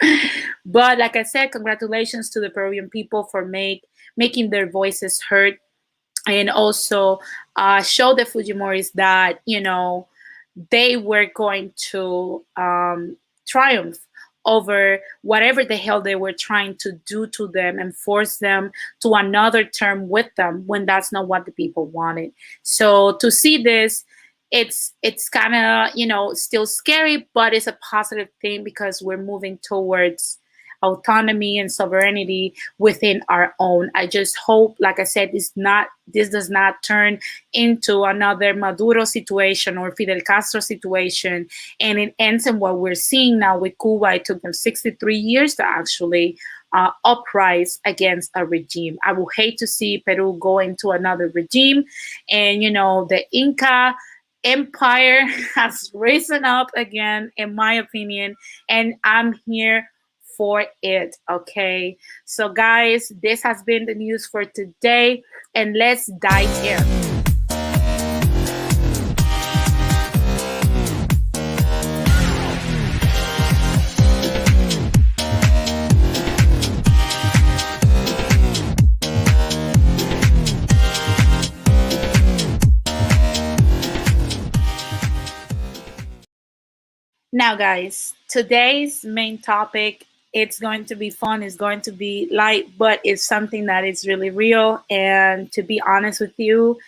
but 0.66 0.98
like 0.98 1.16
I 1.16 1.22
said, 1.22 1.52
congratulations 1.52 2.30
to 2.30 2.40
the 2.40 2.50
Peruvian 2.50 2.90
people 2.90 3.24
for 3.24 3.44
make 3.44 3.84
making 4.16 4.50
their 4.50 4.68
voices 4.68 5.22
heard 5.28 5.58
and 6.26 6.50
also 6.50 7.20
uh, 7.56 7.82
show 7.82 8.14
the 8.14 8.24
Fujimoris 8.24 8.92
that 8.92 9.40
you 9.46 9.60
know 9.60 10.08
they 10.70 10.96
were 10.96 11.26
going 11.34 11.72
to 11.90 12.44
um, 12.56 13.16
triumph 13.46 13.98
over 14.44 14.98
whatever 15.22 15.64
the 15.64 15.76
hell 15.76 16.00
they 16.00 16.14
were 16.14 16.32
trying 16.32 16.74
to 16.76 16.92
do 17.06 17.26
to 17.26 17.48
them 17.48 17.78
and 17.78 17.94
force 17.94 18.38
them 18.38 18.70
to 19.00 19.12
another 19.12 19.62
term 19.62 20.08
with 20.08 20.34
them 20.36 20.66
when 20.66 20.86
that's 20.86 21.12
not 21.12 21.28
what 21.28 21.44
the 21.44 21.52
people 21.52 21.86
wanted. 21.86 22.32
So 22.62 23.16
to 23.16 23.30
see 23.30 23.62
this 23.62 24.04
it's 24.50 24.94
it's 25.02 25.28
kind 25.28 25.54
of 25.54 25.94
you 25.94 26.06
know 26.06 26.32
still 26.32 26.66
scary 26.66 27.28
but 27.34 27.52
it's 27.52 27.66
a 27.66 27.78
positive 27.90 28.28
thing 28.40 28.64
because 28.64 29.02
we're 29.02 29.22
moving 29.22 29.58
towards 29.62 30.38
autonomy 30.82 31.58
and 31.58 31.72
sovereignty 31.72 32.54
within 32.78 33.20
our 33.28 33.52
own 33.58 33.90
i 33.96 34.06
just 34.06 34.36
hope 34.38 34.76
like 34.78 35.00
i 35.00 35.04
said 35.04 35.28
it's 35.32 35.52
not 35.56 35.88
this 36.06 36.28
does 36.28 36.48
not 36.48 36.80
turn 36.84 37.18
into 37.52 38.04
another 38.04 38.54
maduro 38.54 39.04
situation 39.04 39.76
or 39.76 39.90
fidel 39.96 40.20
castro 40.20 40.60
situation 40.60 41.48
and 41.80 41.98
it 41.98 42.14
ends 42.20 42.46
in 42.46 42.60
what 42.60 42.78
we're 42.78 42.94
seeing 42.94 43.40
now 43.40 43.58
with 43.58 43.74
cuba 43.80 44.14
it 44.14 44.24
took 44.24 44.40
them 44.42 44.52
63 44.52 45.16
years 45.16 45.56
to 45.56 45.64
actually 45.64 46.38
uh, 46.72 46.90
uprise 47.04 47.80
against 47.84 48.30
a 48.34 48.44
regime. 48.44 48.98
I 49.04 49.12
would 49.12 49.32
hate 49.34 49.58
to 49.58 49.66
see 49.66 50.02
Peru 50.04 50.36
go 50.38 50.58
into 50.58 50.90
another 50.90 51.28
regime. 51.34 51.84
And, 52.28 52.62
you 52.62 52.70
know, 52.70 53.06
the 53.08 53.24
Inca 53.32 53.94
empire 54.44 55.26
has 55.54 55.90
risen 55.94 56.44
up 56.44 56.68
again, 56.76 57.30
in 57.36 57.54
my 57.54 57.74
opinion, 57.74 58.36
and 58.68 58.94
I'm 59.04 59.34
here 59.46 59.88
for 60.36 60.66
it. 60.82 61.16
Okay. 61.30 61.96
So, 62.24 62.48
guys, 62.52 63.12
this 63.22 63.42
has 63.42 63.62
been 63.62 63.86
the 63.86 63.94
news 63.94 64.26
for 64.26 64.44
today, 64.44 65.22
and 65.54 65.76
let's 65.76 66.06
dive 66.20 66.64
in. 66.64 67.07
Now, 87.38 87.54
guys, 87.54 88.14
today's 88.28 89.04
main 89.04 89.38
topic 89.38 90.04
it's 90.32 90.58
going 90.58 90.84
to 90.86 90.96
be 90.96 91.08
fun 91.08 91.40
it's 91.44 91.54
going 91.54 91.80
to 91.80 91.92
be 91.92 92.28
light 92.32 92.66
but 92.76 93.00
it's 93.04 93.22
something 93.22 93.66
that 93.66 93.84
is 93.84 94.08
really 94.08 94.28
real. 94.28 94.82
And 94.90 95.50
to 95.52 95.62
be 95.62 95.80
honest 95.82 96.20
with 96.20 96.36
you 96.36 96.80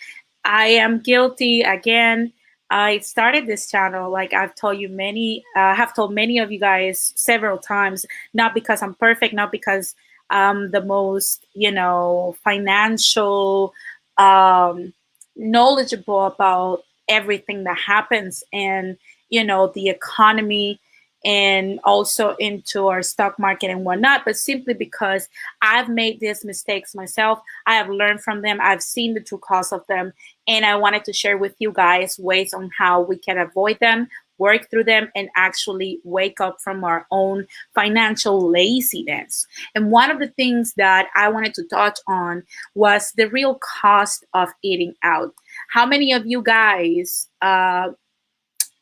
i 0.43 0.65
am 0.65 0.99
guilty 0.99 1.61
again. 1.61 2.33
I 2.69 2.99
started 2.99 3.47
this 3.47 3.71
channel, 3.71 4.11
like 4.11 4.33
I've 4.33 4.53
told 4.55 4.77
you 4.77 4.89
many, 4.89 5.45
uh, 5.55 5.73
have 5.73 5.95
told 5.95 6.13
many 6.13 6.37
of 6.39 6.51
you 6.51 6.59
guys 6.59 7.13
several 7.15 7.57
times, 7.57 8.05
not 8.33 8.53
because 8.53 8.81
I'm 8.81 8.95
perfect, 8.95 9.33
not 9.33 9.53
because 9.53 9.95
I'm 10.29 10.71
the 10.71 10.83
most, 10.83 11.45
you 11.53 11.71
know, 11.71 12.35
financial, 12.43 13.73
um, 14.17 14.93
knowledgeable 15.37 16.25
about 16.25 16.83
everything 17.07 17.63
that 17.63 17.77
happens. 17.77 18.43
In, 18.51 18.97
you 19.31 19.43
know, 19.43 19.71
the 19.73 19.89
economy 19.89 20.79
and 21.23 21.79
also 21.83 22.35
into 22.37 22.87
our 22.87 23.03
stock 23.03 23.37
market 23.37 23.69
and 23.69 23.85
whatnot, 23.85 24.25
but 24.25 24.35
simply 24.35 24.73
because 24.73 25.29
I've 25.61 25.89
made 25.89 26.19
these 26.19 26.43
mistakes 26.43 26.95
myself. 26.95 27.39
I 27.67 27.75
have 27.75 27.89
learned 27.89 28.21
from 28.21 28.41
them. 28.41 28.59
I've 28.61 28.81
seen 28.81 29.13
the 29.13 29.21
true 29.21 29.37
cause 29.37 29.71
of 29.71 29.85
them. 29.87 30.13
And 30.47 30.65
I 30.65 30.75
wanted 30.75 31.05
to 31.05 31.13
share 31.13 31.37
with 31.37 31.55
you 31.59 31.71
guys 31.71 32.17
ways 32.19 32.53
on 32.53 32.71
how 32.77 33.01
we 33.01 33.17
can 33.17 33.37
avoid 33.37 33.77
them, 33.79 34.07
work 34.39 34.67
through 34.71 34.85
them, 34.85 35.11
and 35.15 35.29
actually 35.35 35.99
wake 36.03 36.41
up 36.41 36.59
from 36.59 36.83
our 36.83 37.05
own 37.11 37.45
financial 37.75 38.49
laziness. 38.49 39.45
And 39.75 39.91
one 39.91 40.09
of 40.09 40.17
the 40.17 40.29
things 40.29 40.73
that 40.77 41.07
I 41.15 41.29
wanted 41.29 41.53
to 41.55 41.63
touch 41.65 41.99
on 42.07 42.41
was 42.73 43.11
the 43.15 43.29
real 43.29 43.59
cost 43.79 44.25
of 44.33 44.49
eating 44.63 44.95
out. 45.03 45.35
How 45.69 45.85
many 45.85 46.13
of 46.13 46.25
you 46.25 46.41
guys 46.41 47.29
uh, 47.43 47.89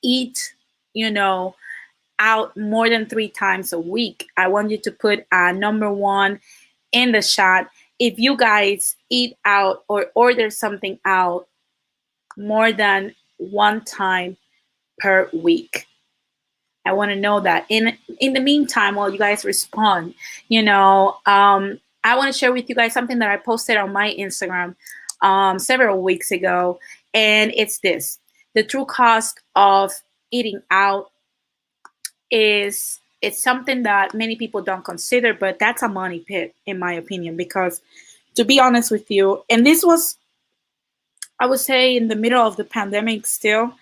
eat, 0.02 0.54
you 0.94 1.10
know, 1.12 1.56
out 2.20 2.56
more 2.58 2.90
than 2.90 3.06
three 3.06 3.30
times 3.30 3.74
a 3.74 3.80
week. 3.80 4.28
I 4.38 4.48
want 4.48 4.72
you 4.72 4.78
to 4.78 4.92
put 4.92 5.26
uh, 5.32 5.52
number 5.52 5.92
one 5.92 6.40
in 6.92 7.12
the 7.12 7.22
shot. 7.22 7.68
If 8.00 8.18
you 8.18 8.38
guys 8.38 8.96
eat 9.10 9.36
out 9.46 9.84
or 9.88 10.08
order 10.16 10.50
something 10.50 11.00
out 11.06 11.48
more 12.38 12.72
than 12.72 13.14
one 13.38 13.84
time 13.84 14.38
per 15.00 15.30
week. 15.34 15.86
I 16.86 16.94
want 16.94 17.12
to 17.12 17.16
know 17.16 17.40
that. 17.42 17.66
In 17.70 17.98
in 18.20 18.34
the 18.34 18.40
meantime, 18.40 18.96
while 18.96 19.10
you 19.10 19.20
guys 19.20 19.46
respond, 19.46 20.14
you 20.48 20.64
know, 20.64 21.18
um, 21.26 21.80
I 22.04 22.16
want 22.16 22.32
to 22.32 22.38
share 22.38 22.54
with 22.54 22.70
you 22.70 22.76
guys 22.76 22.94
something 22.94 23.20
that 23.20 23.30
I 23.30 23.38
posted 23.38 23.78
on 23.78 23.92
my 23.92 24.16
Instagram 24.18 24.76
um, 25.22 25.60
several 25.60 26.02
weeks 26.02 26.32
ago, 26.32 26.80
and 27.14 27.52
it's 27.56 27.80
this: 27.80 28.20
the 28.54 28.64
true 28.64 28.86
cost 28.86 29.40
of 29.56 29.92
eating 30.32 30.62
out 30.72 31.12
is 32.32 33.00
it's 33.22 33.42
something 33.42 33.84
that 33.84 34.14
many 34.14 34.36
people 34.36 34.62
don't 34.62 34.86
consider, 34.86 35.34
but 35.34 35.60
that's 35.60 35.84
a 35.84 35.88
money 35.88 36.20
pit, 36.20 36.56
in 36.66 36.80
my 36.80 36.94
opinion, 36.94 37.36
because 37.36 37.82
to 38.36 38.46
be 38.46 38.60
honest 38.60 38.92
with 38.92 39.10
you, 39.12 39.44
and 39.50 39.66
this 39.66 39.84
was, 39.84 40.18
I 41.40 41.46
would 41.46 41.60
say, 41.60 41.96
in 41.96 42.08
the 42.08 42.16
middle 42.16 42.42
of 42.42 42.56
the 42.56 42.64
pandemic 42.64 43.26
still, 43.26 43.74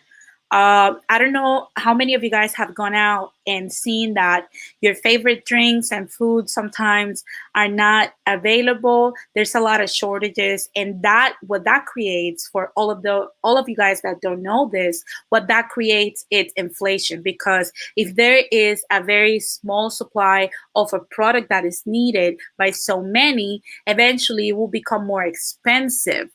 uh, 0.52 0.94
I 1.10 1.18
don't 1.18 1.34
know 1.34 1.68
how 1.76 1.94
many 1.94 2.14
of 2.14 2.24
you 2.24 2.30
guys 2.30 2.54
have 2.54 2.74
gone 2.74 2.96
out 2.96 3.34
and 3.46 3.72
seen 3.72 4.14
that 4.14 4.48
your 4.80 4.96
favorite 4.96 5.44
drinks 5.44 5.92
and 5.92 6.10
food 6.10 6.50
sometimes 6.50 7.26
are 7.56 7.68
not 7.68 8.14
available. 8.26 9.14
There's 9.36 9.56
a 9.56 9.60
lot 9.60 9.82
of 9.82 9.90
shortages, 9.90 10.70
and 10.74 11.02
that 11.04 11.36
what 11.42 11.66
that 11.66 11.86
creates 11.86 12.48
for 12.48 12.72
all 12.78 12.90
of 12.90 13.02
the 13.02 13.28
all 13.44 13.58
of 13.58 13.68
you 13.68 13.76
guys 13.76 14.02
that 14.02 14.22
don't 14.22 14.42
know 14.42 14.70
this, 14.72 15.04
what 15.30 15.50
that 15.50 15.68
creates 15.68 16.26
it's 16.32 16.54
inflation 16.54 17.22
because 17.22 17.72
if 17.98 18.16
there 18.16 18.44
is 18.50 18.86
a 18.90 19.04
very 19.04 19.42
small 19.42 19.90
supply 19.90 20.50
of 20.76 20.94
a 20.94 21.00
product 21.00 21.50
that 21.50 21.66
is 21.66 21.84
needed 21.86 22.38
by 22.58 22.72
so 22.72 23.02
many, 23.02 23.62
eventually 23.86 24.50
it 24.50 24.56
will 24.56 24.70
become 24.70 25.06
more 25.06 25.26
expensive. 25.26 26.30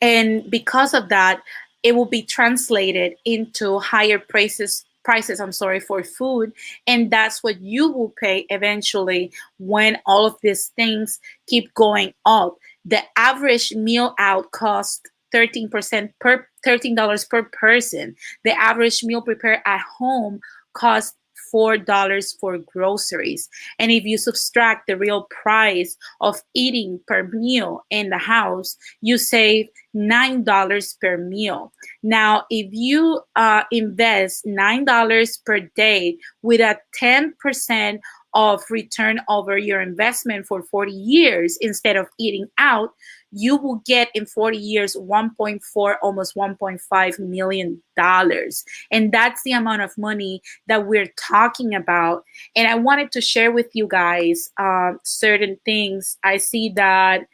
And 0.00 0.50
because 0.50 0.92
of 0.92 1.08
that, 1.08 1.42
it 1.84 1.94
will 1.94 2.06
be 2.06 2.22
translated 2.22 3.14
into 3.24 3.78
higher 3.78 4.18
prices 4.18 4.84
prices 5.04 5.38
i'm 5.38 5.52
sorry 5.52 5.80
for 5.80 6.02
food. 6.02 6.50
And 6.86 7.10
that's 7.10 7.42
what 7.42 7.60
you 7.60 7.92
will 7.92 8.14
pay 8.18 8.46
eventually 8.48 9.30
when 9.58 9.98
all 10.06 10.26
of 10.26 10.36
these 10.42 10.68
things 10.76 11.20
keep 11.46 11.72
going 11.74 12.14
up. 12.24 12.56
The 12.86 13.02
average 13.16 13.72
meal 13.74 14.14
out 14.18 14.50
cost 14.52 15.08
13% 15.34 16.12
per 16.20 16.46
$13 16.64 17.28
per 17.28 17.42
person. 17.42 18.16
The 18.44 18.58
average 18.58 19.02
meal 19.04 19.20
prepared 19.20 19.60
at 19.66 19.80
home 19.80 20.40
cost 20.72 21.16
$4 21.54 22.40
for 22.40 22.58
groceries. 22.58 23.48
And 23.78 23.92
if 23.92 24.04
you 24.04 24.18
subtract 24.18 24.86
the 24.86 24.96
real 24.96 25.28
price 25.30 25.96
of 26.20 26.42
eating 26.54 27.00
per 27.06 27.28
meal 27.32 27.84
in 27.90 28.10
the 28.10 28.18
house, 28.18 28.76
you 29.00 29.18
save 29.18 29.68
$9 29.94 31.00
per 31.00 31.16
meal. 31.18 31.72
Now, 32.02 32.44
if 32.50 32.68
you 32.72 33.20
uh, 33.36 33.62
invest 33.70 34.44
$9 34.44 35.44
per 35.44 35.60
day 35.60 36.18
with 36.42 36.60
a 36.60 36.78
10% 37.00 38.00
of 38.34 38.62
return 38.70 39.20
over 39.28 39.56
your 39.56 39.80
investment 39.80 40.46
for 40.46 40.62
40 40.62 40.92
years 40.92 41.56
instead 41.60 41.96
of 41.96 42.06
eating 42.18 42.46
out, 42.58 42.90
you 43.34 43.56
will 43.56 43.82
get 43.84 44.10
in 44.14 44.26
40 44.26 44.56
years 44.56 44.96
1.4 44.96 45.96
almost 46.02 46.34
1.5 46.36 47.18
million 47.18 47.82
dollars 47.96 48.64
and 48.90 49.12
that's 49.12 49.42
the 49.42 49.52
amount 49.52 49.82
of 49.82 49.96
money 49.98 50.40
that 50.66 50.86
we're 50.86 51.12
talking 51.16 51.74
about 51.74 52.24
and 52.54 52.68
i 52.68 52.74
wanted 52.74 53.10
to 53.10 53.20
share 53.20 53.50
with 53.50 53.66
you 53.72 53.86
guys 53.88 54.50
uh, 54.58 54.92
certain 55.02 55.58
things 55.64 56.16
i 56.22 56.36
see 56.36 56.68
that 56.70 57.26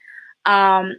um, 0.47 0.97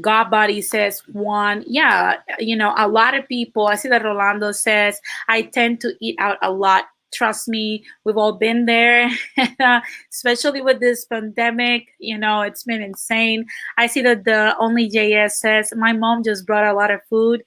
God 0.00 0.30
body 0.30 0.62
says 0.62 1.02
one, 1.12 1.62
yeah, 1.64 2.16
you 2.40 2.56
know, 2.56 2.74
a 2.76 2.88
lot 2.88 3.14
of 3.14 3.28
people. 3.28 3.68
I 3.68 3.76
see 3.76 3.88
that 3.88 4.02
Rolando 4.02 4.50
says 4.50 5.00
I 5.28 5.42
tend 5.42 5.80
to 5.82 5.94
eat 6.00 6.16
out 6.18 6.38
a 6.42 6.50
lot 6.50 6.86
trust 7.12 7.48
me, 7.48 7.84
we've 8.04 8.16
all 8.16 8.32
been 8.32 8.66
there, 8.66 9.10
especially 10.12 10.60
with 10.60 10.80
this 10.80 11.04
pandemic. 11.04 11.88
You 11.98 12.18
know, 12.18 12.42
it's 12.42 12.64
been 12.64 12.82
insane. 12.82 13.46
I 13.78 13.86
see 13.86 14.02
that 14.02 14.24
the 14.24 14.54
only 14.58 14.90
JS 14.90 15.32
says, 15.32 15.72
My 15.76 15.92
mom 15.92 16.22
just 16.22 16.46
brought 16.46 16.66
a 16.66 16.74
lot 16.74 16.90
of 16.90 17.00
food 17.08 17.42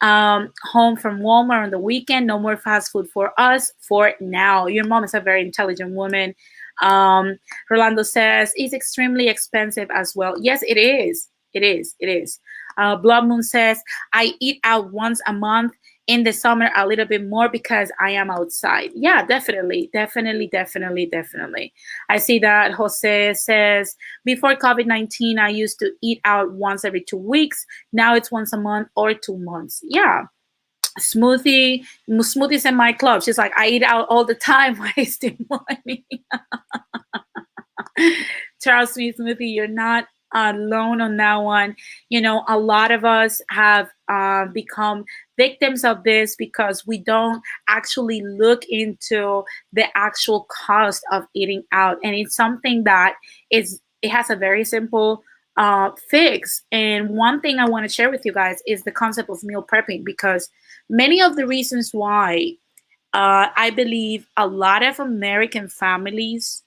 um, 0.00 0.52
home 0.64 0.96
from 0.96 1.20
Walmart 1.20 1.64
on 1.64 1.70
the 1.70 1.78
weekend. 1.78 2.26
No 2.26 2.38
more 2.38 2.56
fast 2.56 2.90
food 2.90 3.08
for 3.08 3.32
us 3.38 3.72
for 3.80 4.14
now. 4.20 4.66
Your 4.66 4.86
mom 4.86 5.04
is 5.04 5.14
a 5.14 5.20
very 5.20 5.42
intelligent 5.42 5.92
woman. 5.94 6.34
Um, 6.82 7.38
Rolando 7.70 8.02
says, 8.02 8.52
It's 8.56 8.74
extremely 8.74 9.28
expensive 9.28 9.88
as 9.94 10.14
well. 10.16 10.34
Yes, 10.40 10.62
it 10.62 10.76
is. 10.76 11.28
It 11.54 11.62
is. 11.62 11.94
It 12.00 12.06
is. 12.06 12.40
Uh, 12.78 12.96
Blood 12.96 13.26
Moon 13.26 13.42
says, 13.42 13.82
I 14.12 14.32
eat 14.40 14.58
out 14.64 14.92
once 14.92 15.20
a 15.26 15.32
month 15.32 15.72
in 16.06 16.24
the 16.24 16.32
summer 16.32 16.70
a 16.76 16.86
little 16.86 17.06
bit 17.06 17.26
more 17.26 17.48
because 17.48 17.90
I 18.00 18.10
am 18.10 18.30
outside. 18.30 18.90
Yeah, 18.94 19.24
definitely, 19.24 19.88
definitely, 19.92 20.48
definitely, 20.48 21.06
definitely. 21.06 21.72
I 22.08 22.18
see 22.18 22.38
that 22.40 22.72
Jose 22.72 23.34
says 23.34 23.96
before 24.24 24.56
COVID 24.56 24.86
19, 24.86 25.38
I 25.38 25.48
used 25.48 25.78
to 25.78 25.92
eat 26.02 26.20
out 26.24 26.52
once 26.52 26.84
every 26.84 27.02
two 27.02 27.16
weeks. 27.16 27.64
Now 27.92 28.14
it's 28.14 28.32
once 28.32 28.52
a 28.52 28.58
month 28.58 28.88
or 28.96 29.14
two 29.14 29.38
months. 29.38 29.80
Yeah. 29.84 30.24
Smoothie, 31.00 31.84
smoothies 32.10 32.66
in 32.66 32.76
my 32.76 32.92
club. 32.92 33.22
She's 33.22 33.38
like, 33.38 33.56
I 33.56 33.68
eat 33.68 33.82
out 33.82 34.06
all 34.10 34.24
the 34.24 34.34
time, 34.34 34.78
wasting 34.96 35.46
money. 35.48 36.04
Charles 38.62 38.92
Smith 38.92 39.16
Smoothie, 39.18 39.54
you're 39.54 39.68
not 39.68 40.06
alone 40.34 41.00
on 41.00 41.16
that 41.16 41.36
one. 41.36 41.76
You 42.08 42.20
know, 42.20 42.44
a 42.48 42.58
lot 42.58 42.90
of 42.90 43.04
us 43.04 43.40
have 43.50 43.88
uh, 44.08 44.46
become 44.46 45.04
victims 45.44 45.82
of 45.84 45.96
this 46.04 46.36
because 46.36 46.86
we 46.86 46.98
don't 46.98 47.42
actually 47.68 48.20
look 48.22 48.62
into 48.68 49.42
the 49.72 49.86
actual 49.96 50.46
cost 50.66 51.02
of 51.10 51.26
eating 51.34 51.62
out. 51.72 51.96
And 52.04 52.14
it's 52.14 52.36
something 52.36 52.84
that 52.84 53.14
is, 53.50 53.80
it 54.02 54.10
has 54.10 54.30
a 54.30 54.36
very 54.36 54.64
simple 54.64 55.22
uh, 55.56 55.90
fix. 56.10 56.62
And 56.70 57.10
one 57.10 57.40
thing 57.40 57.58
I 57.58 57.68
want 57.68 57.84
to 57.84 57.94
share 57.96 58.10
with 58.10 58.24
you 58.24 58.32
guys 58.32 58.58
is 58.66 58.82
the 58.82 58.98
concept 59.02 59.30
of 59.30 59.42
meal 59.42 59.66
prepping 59.70 60.04
because 60.04 60.48
many 60.88 61.20
of 61.20 61.36
the 61.36 61.46
reasons 61.46 61.90
why 61.92 62.56
uh, 63.12 63.46
I 63.64 63.70
believe 63.70 64.26
a 64.36 64.46
lot 64.46 64.82
of 64.82 65.00
American 65.00 65.68
families 65.68 66.62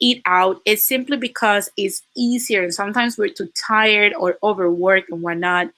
eat 0.00 0.20
out 0.26 0.60
is 0.64 0.86
simply 0.86 1.16
because 1.16 1.70
it's 1.76 2.02
easier. 2.14 2.62
And 2.62 2.74
sometimes 2.74 3.16
we're 3.16 3.32
too 3.32 3.48
tired 3.68 4.12
or 4.18 4.36
overworked 4.42 5.10
and 5.10 5.22
whatnot. 5.22 5.68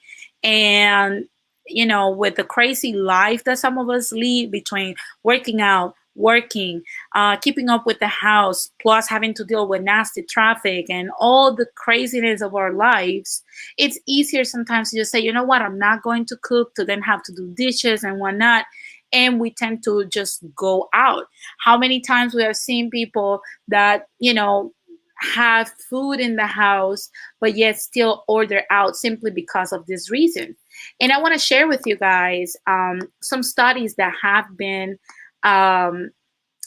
And, 0.43 1.29
you 1.67 1.85
know, 1.85 2.09
with 2.09 2.35
the 2.35 2.43
crazy 2.43 2.93
life 2.93 3.43
that 3.43 3.59
some 3.59 3.77
of 3.77 3.89
us 3.89 4.11
lead 4.11 4.51
between 4.51 4.95
working 5.23 5.61
out, 5.61 5.95
working, 6.15 6.81
uh, 7.13 7.35
keeping 7.37 7.69
up 7.69 7.85
with 7.85 7.99
the 7.99 8.07
house, 8.07 8.69
plus 8.81 9.07
having 9.07 9.33
to 9.33 9.43
deal 9.43 9.67
with 9.67 9.81
nasty 9.81 10.23
traffic 10.23 10.89
and 10.89 11.09
all 11.19 11.53
the 11.53 11.65
craziness 11.75 12.41
of 12.41 12.55
our 12.55 12.71
lives, 12.71 13.43
it's 13.77 13.99
easier 14.07 14.43
sometimes 14.43 14.91
to 14.91 14.97
just 14.97 15.11
say, 15.11 15.19
you 15.19 15.33
know 15.33 15.43
what, 15.43 15.61
I'm 15.61 15.77
not 15.77 16.03
going 16.03 16.25
to 16.27 16.37
cook 16.41 16.73
to 16.75 16.85
then 16.85 17.01
have 17.01 17.23
to 17.23 17.33
do 17.33 17.53
dishes 17.55 18.03
and 18.03 18.19
whatnot 18.19 18.65
and 19.13 19.39
we 19.39 19.51
tend 19.51 19.83
to 19.83 20.05
just 20.05 20.43
go 20.55 20.89
out. 20.93 21.25
How 21.59 21.77
many 21.77 22.01
times 22.01 22.33
we 22.33 22.43
have 22.43 22.57
seen 22.57 22.89
people 22.89 23.41
that, 23.67 24.07
you 24.19 24.33
know, 24.33 24.73
have 25.21 25.71
food 25.89 26.19
in 26.19 26.35
the 26.35 26.45
house, 26.45 27.09
but 27.39 27.55
yet 27.55 27.79
still 27.79 28.23
order 28.27 28.63
out 28.69 28.95
simply 28.95 29.31
because 29.31 29.71
of 29.71 29.85
this 29.85 30.11
reason. 30.11 30.55
And 30.99 31.11
I 31.11 31.21
want 31.21 31.33
to 31.33 31.39
share 31.39 31.67
with 31.67 31.81
you 31.85 31.95
guys 31.95 32.55
um, 32.67 33.01
some 33.21 33.43
studies 33.43 33.95
that 33.95 34.13
have 34.21 34.45
been 34.57 34.97
um, 35.43 36.11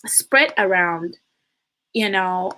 spread 0.07 0.53
around, 0.59 1.17
you 1.93 2.09
know, 2.09 2.53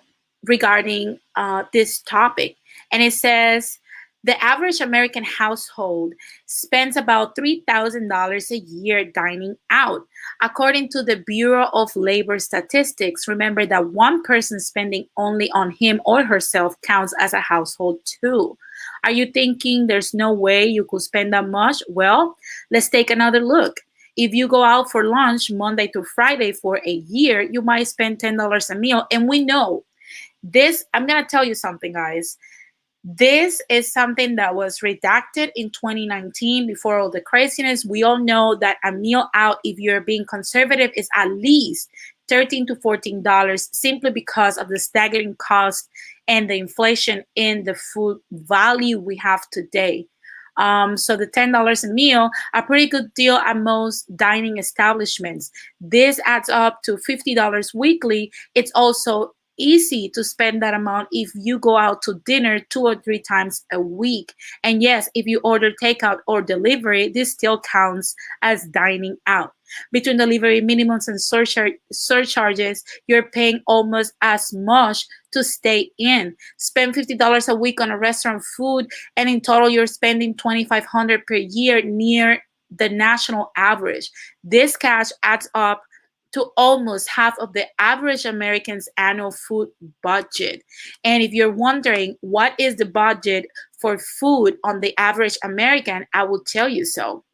regarding 0.44 1.18
uh, 1.36 1.64
this 1.72 2.02
topic. 2.02 2.56
And 2.92 3.02
it 3.02 3.12
says 3.12 3.78
the 4.22 4.42
average 4.44 4.80
American 4.80 5.24
household 5.24 6.12
spends 6.46 6.96
about 6.96 7.34
$3,000 7.36 8.50
a 8.50 8.58
year 8.58 9.04
dining 9.04 9.56
out. 9.70 10.02
According 10.42 10.90
to 10.90 11.02
the 11.02 11.16
Bureau 11.16 11.68
of 11.72 11.94
Labor 11.96 12.38
Statistics, 12.38 13.26
remember 13.26 13.64
that 13.64 13.90
one 13.90 14.22
person 14.22 14.60
spending 14.60 15.06
only 15.16 15.50
on 15.52 15.70
him 15.70 16.02
or 16.04 16.22
herself 16.22 16.78
counts 16.82 17.14
as 17.18 17.32
a 17.32 17.40
household 17.40 17.98
too. 18.04 18.58
Are 19.04 19.10
you 19.10 19.26
thinking 19.26 19.86
there's 19.86 20.14
no 20.14 20.32
way 20.32 20.66
you 20.66 20.84
could 20.84 21.02
spend 21.02 21.32
that 21.32 21.48
much? 21.48 21.82
Well, 21.88 22.36
let's 22.70 22.88
take 22.88 23.10
another 23.10 23.40
look. 23.40 23.80
If 24.16 24.34
you 24.34 24.48
go 24.48 24.62
out 24.62 24.90
for 24.90 25.04
lunch 25.04 25.50
Monday 25.50 25.86
to 25.88 26.04
Friday 26.04 26.52
for 26.52 26.80
a 26.84 26.92
year, 26.92 27.40
you 27.40 27.62
might 27.62 27.88
spend 27.88 28.18
$10 28.18 28.70
a 28.70 28.74
meal. 28.74 29.06
And 29.10 29.28
we 29.28 29.44
know 29.44 29.84
this, 30.42 30.84
I'm 30.94 31.06
going 31.06 31.22
to 31.22 31.28
tell 31.28 31.44
you 31.44 31.54
something, 31.54 31.92
guys. 31.92 32.36
This 33.02 33.62
is 33.70 33.90
something 33.90 34.36
that 34.36 34.54
was 34.54 34.80
redacted 34.80 35.52
in 35.56 35.70
2019 35.70 36.66
before 36.66 36.98
all 36.98 37.10
the 37.10 37.22
craziness. 37.22 37.84
We 37.84 38.02
all 38.02 38.18
know 38.18 38.56
that 38.56 38.76
a 38.84 38.92
meal 38.92 39.28
out, 39.32 39.58
if 39.64 39.78
you're 39.78 40.02
being 40.02 40.26
conservative, 40.26 40.90
is 40.94 41.08
at 41.14 41.30
least 41.30 41.88
13 42.30 42.66
to 42.68 42.76
14 42.76 43.22
dollars 43.22 43.68
simply 43.72 44.10
because 44.10 44.56
of 44.56 44.68
the 44.68 44.78
staggering 44.78 45.34
cost 45.36 45.88
and 46.28 46.48
the 46.48 46.56
inflation 46.58 47.24
in 47.36 47.64
the 47.64 47.74
food 47.74 48.18
value 48.32 48.98
we 48.98 49.16
have 49.16 49.42
today. 49.50 50.06
Um, 50.56 50.96
so 50.96 51.16
the 51.16 51.26
$10 51.26 51.84
a 51.84 51.86
meal, 51.92 52.30
a 52.54 52.62
pretty 52.62 52.86
good 52.86 53.12
deal 53.14 53.36
at 53.36 53.56
most 53.56 54.14
dining 54.16 54.58
establishments. 54.58 55.50
This 55.80 56.20
adds 56.26 56.48
up 56.48 56.82
to 56.84 56.98
$50 57.08 57.74
weekly. 57.74 58.30
It's 58.54 58.72
also 58.74 59.32
easy 59.60 60.08
to 60.10 60.24
spend 60.24 60.62
that 60.62 60.74
amount 60.74 61.08
if 61.12 61.30
you 61.34 61.58
go 61.58 61.76
out 61.76 62.02
to 62.02 62.20
dinner 62.26 62.60
two 62.70 62.82
or 62.82 62.96
three 62.96 63.20
times 63.20 63.64
a 63.72 63.80
week. 63.80 64.32
And 64.62 64.82
yes, 64.82 65.08
if 65.14 65.26
you 65.26 65.40
order 65.44 65.70
takeout 65.82 66.18
or 66.26 66.42
delivery, 66.42 67.08
this 67.08 67.32
still 67.32 67.60
counts 67.60 68.14
as 68.42 68.66
dining 68.68 69.16
out. 69.26 69.52
Between 69.92 70.16
delivery 70.16 70.60
minimums 70.60 71.08
and 71.08 71.18
surchar- 71.18 71.78
surcharges, 71.92 72.84
you're 73.06 73.30
paying 73.30 73.60
almost 73.66 74.12
as 74.22 74.52
much 74.52 75.06
to 75.32 75.44
stay 75.44 75.90
in. 75.98 76.36
Spend 76.58 76.94
$50 76.94 77.48
a 77.48 77.54
week 77.54 77.80
on 77.80 77.90
a 77.90 77.98
restaurant 77.98 78.42
food, 78.56 78.86
and 79.16 79.28
in 79.28 79.40
total, 79.40 79.68
you're 79.68 79.86
spending 79.86 80.34
2,500 80.34 81.26
per 81.26 81.34
year, 81.34 81.82
near 81.82 82.42
the 82.70 82.88
national 82.88 83.50
average. 83.56 84.10
This 84.44 84.76
cash 84.76 85.10
adds 85.22 85.48
up 85.54 85.82
to 86.32 86.50
almost 86.56 87.08
half 87.08 87.36
of 87.38 87.52
the 87.52 87.66
average 87.80 88.24
American's 88.24 88.88
annual 88.96 89.32
food 89.32 89.68
budget. 90.02 90.62
And 91.04 91.22
if 91.22 91.32
you're 91.32 91.52
wondering 91.52 92.16
what 92.20 92.54
is 92.58 92.76
the 92.76 92.84
budget 92.84 93.46
for 93.80 93.98
food 93.98 94.56
on 94.64 94.80
the 94.80 94.96
average 94.98 95.36
American, 95.42 96.06
I 96.14 96.24
will 96.24 96.42
tell 96.44 96.68
you 96.68 96.84
so. 96.84 97.24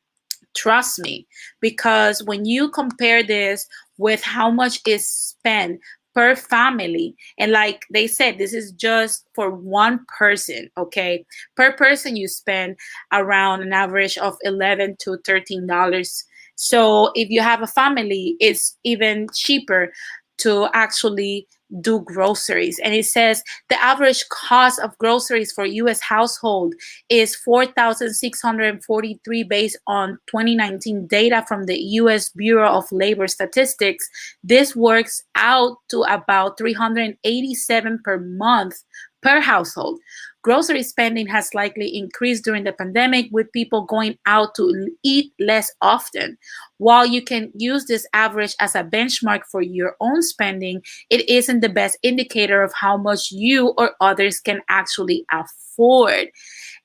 Trust 0.57 0.99
me, 1.01 1.27
because 1.61 2.23
when 2.25 2.45
you 2.45 2.71
compare 2.71 3.23
this 3.23 3.67
with 3.99 4.23
how 4.23 4.51
much 4.51 4.81
is 4.87 5.09
spent 5.09 5.81
per 6.15 6.35
family, 6.35 7.15
and 7.39 7.53
like 7.53 7.85
they 7.93 8.07
said, 8.07 8.39
this 8.39 8.55
is 8.55 8.73
just 8.73 9.27
for 9.35 9.51
one 9.51 10.05
person, 10.19 10.71
okay? 10.79 11.25
Per 11.57 11.73
person, 11.73 12.17
you 12.17 12.27
spend 12.27 12.77
around 13.13 13.63
an 13.63 13.73
average 13.73 14.17
of 14.19 14.37
11 14.43 14.97
to 15.01 15.19
13 15.27 15.67
dollars 15.67 16.25
so 16.57 17.13
if 17.15 17.29
you 17.31 17.41
have 17.43 17.63
a 17.63 17.67
family, 17.67 18.37
it's 18.41 18.77
even 18.83 19.27
cheaper 19.35 19.93
to 20.39 20.69
actually 20.73 21.47
do 21.81 22.01
groceries. 22.01 22.79
And 22.83 22.93
it 22.95 23.07
says 23.07 23.43
the 23.69 23.81
average 23.83 24.29
cost 24.29 24.81
of 24.81 24.99
groceries 24.99 25.53
for 25.53 25.65
US 25.65 26.01
household 26.01 26.75
is 27.09 27.35
4643 27.37 29.45
based 29.45 29.79
on 29.87 30.19
2019 30.29 31.07
data 31.07 31.45
from 31.47 31.65
the 31.65 31.79
US 32.01 32.31
Bureau 32.31 32.71
of 32.71 32.91
Labor 32.93 33.27
Statistics. 33.27 34.09
This 34.43 34.77
works 34.77 35.23
out 35.35 35.79
to 35.91 36.03
about 36.03 36.59
387 36.59 38.01
per 38.05 38.19
month 38.19 38.83
per 39.23 39.41
household. 39.41 39.99
Grocery 40.43 40.85
spending 40.85 41.27
has 41.27 41.55
likely 41.55 41.89
increased 41.89 42.45
during 42.45 42.63
the 42.63 42.73
pandemic 42.73 43.27
with 43.33 43.51
people 43.51 43.83
going 43.83 44.17
out 44.27 44.55
to 44.55 44.89
eat 45.03 45.33
less 45.41 45.73
often. 45.83 46.39
While 46.79 47.05
you 47.05 47.21
can 47.21 47.51
use 47.57 47.87
this 47.87 48.07
average 48.13 48.55
as 48.61 48.77
a 48.77 48.85
benchmark 48.85 49.41
for 49.51 49.61
your 49.61 49.97
own 50.01 50.23
spending, 50.23 50.83
it 51.11 51.29
isn't 51.29 51.61
the 51.61 51.69
best 51.69 51.99
indicator 52.05 52.63
of 52.63 52.73
how 52.75 52.97
much 52.97 53.33
you 53.33 53.75
or 53.77 53.97
others 54.01 54.39
can 54.39 54.61
actually 54.69 55.25
afford. 55.33 56.29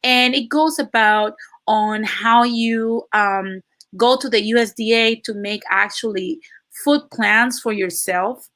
And 0.03 0.33
it 0.33 0.49
goes 0.49 0.79
about 0.79 1.35
on 1.67 2.03
how 2.03 2.43
you 2.43 3.03
um, 3.13 3.61
go 3.95 4.17
to 4.17 4.27
the 4.27 4.51
USDA 4.53 5.23
to 5.23 5.33
make 5.33 5.61
actually 5.69 6.39
food 6.83 7.01
plans 7.11 7.59
for 7.59 7.73
yourself. 7.73 8.49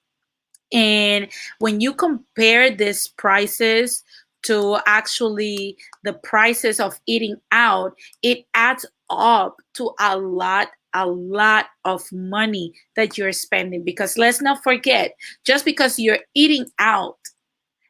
And 0.75 1.29
when 1.59 1.79
you 1.79 1.93
compare 1.93 2.69
these 2.69 3.07
prices 3.07 4.03
to 4.43 4.77
actually 4.85 5.77
the 6.03 6.13
prices 6.13 6.79
of 6.79 6.99
eating 7.07 7.37
out, 7.51 7.95
it 8.21 8.45
adds 8.53 8.85
up 9.09 9.55
to 9.75 9.91
a 9.99 10.17
lot 10.17 10.67
a 10.93 11.05
lot 11.05 11.65
of 11.83 12.01
money 12.11 12.71
that 12.95 13.17
you're 13.17 13.31
spending. 13.31 13.83
Because 13.83 14.17
let's 14.17 14.41
not 14.41 14.63
forget 14.63 15.13
just 15.45 15.65
because 15.65 15.97
you're 15.97 16.19
eating 16.35 16.65
out 16.77 17.17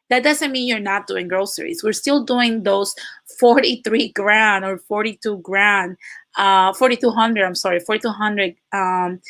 that 0.08 0.22
doesn't 0.22 0.52
mean 0.52 0.68
you're 0.68 0.78
not 0.78 1.08
doing 1.08 1.26
groceries. 1.26 1.82
We're 1.82 1.92
still 1.92 2.22
doing 2.22 2.62
those 2.62 2.94
43 3.40 4.12
grand 4.12 4.64
or 4.64 4.78
42 4.78 5.38
grand 5.38 5.96
uh 6.36 6.72
4200 6.74 7.44
i'm 7.44 7.54
sorry 7.54 7.80
4200 7.80 8.54
um 8.72 9.20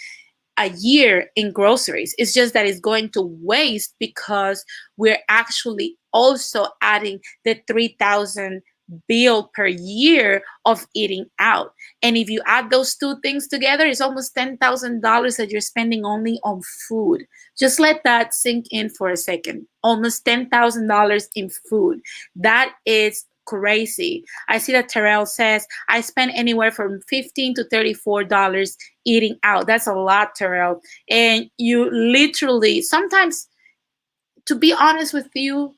a 0.59 0.71
year 0.79 1.31
in 1.37 1.53
groceries. 1.53 2.15
It's 2.19 2.33
just 2.33 2.55
that 2.55 2.67
it's 2.67 2.81
going 2.81 3.11
to 3.11 3.23
waste 3.43 3.95
because 3.99 4.65
we're 4.97 5.19
actually 5.29 5.97
also 6.13 6.67
adding 6.81 7.21
the 7.45 7.61
3000 7.67 8.63
bill 9.09 9.51
per 9.55 9.67
year 9.67 10.43
of 10.65 10.87
eating 10.95 11.27
out. 11.39 11.73
And 12.03 12.17
if 12.17 12.31
you 12.31 12.41
add 12.47 12.71
those 12.71 12.95
two 12.95 13.19
things 13.21 13.49
together, 13.49 13.85
it's 13.85 14.01
almost 14.01 14.35
$10,000 14.35 15.37
that 15.37 15.51
you're 15.51 15.61
spending 15.61 16.05
only 16.05 16.39
on 16.45 16.63
food. 16.89 17.25
Just 17.59 17.81
let 17.81 18.03
that 18.05 18.35
sink 18.35 18.67
in 18.71 18.89
for 18.91 19.11
a 19.11 19.17
second. 19.17 19.67
Almost 19.83 20.25
$10,000 20.25 21.29
in 21.35 21.51
food. 21.69 22.01
That 22.37 22.75
is 22.85 23.25
crazy. 23.47 24.25
I 24.49 24.59
see 24.59 24.73
that 24.73 24.89
Terrell 24.89 25.27
says, 25.27 25.67
I 25.89 26.01
spend 26.01 26.33
anywhere 26.35 26.71
from 26.71 27.01
15 27.09 27.55
to 27.55 27.65
$34 27.65 28.77
eating 29.05 29.39
out. 29.43 29.67
That's 29.67 29.87
a 29.87 29.95
lot, 29.95 30.35
Terrell. 30.35 30.81
And 31.09 31.51
you 31.57 31.91
literally, 31.91 32.83
sometimes, 32.83 33.49
to 34.47 34.55
be 34.55 34.73
honest 34.73 35.15
with 35.15 35.29
you, 35.35 35.75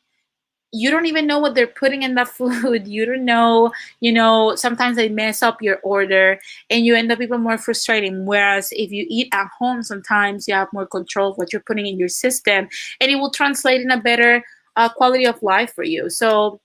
you 0.70 0.90
don't 0.90 1.06
even 1.06 1.26
know 1.26 1.38
what 1.38 1.54
they're 1.54 1.66
putting 1.66 2.02
in 2.02 2.14
the 2.14 2.26
food. 2.26 2.86
You 2.86 3.06
don't 3.06 3.24
know, 3.24 3.72
you 4.00 4.12
know, 4.12 4.54
sometimes 4.54 4.96
they 4.96 5.08
mess 5.08 5.42
up 5.42 5.62
your 5.62 5.78
order 5.82 6.38
and 6.70 6.84
you 6.84 6.94
end 6.94 7.12
up 7.12 7.20
even 7.20 7.40
more 7.40 7.58
frustrating. 7.58 8.26
Whereas 8.26 8.70
if 8.72 8.90
you 8.92 9.06
eat 9.08 9.28
at 9.32 9.48
home, 9.58 9.82
sometimes 9.82 10.46
you 10.46 10.54
have 10.54 10.72
more 10.72 10.86
control 10.86 11.30
of 11.30 11.38
what 11.38 11.52
you're 11.52 11.62
putting 11.62 11.86
in 11.86 11.98
your 11.98 12.08
system 12.08 12.68
and 13.00 13.10
it 13.10 13.16
will 13.16 13.30
translate 13.30 13.80
in 13.80 13.90
a 13.90 14.00
better 14.00 14.44
uh, 14.76 14.88
quality 14.88 15.26
of 15.26 15.42
life 15.42 15.72
for 15.74 15.84
you. 15.84 16.10
So 16.10 16.60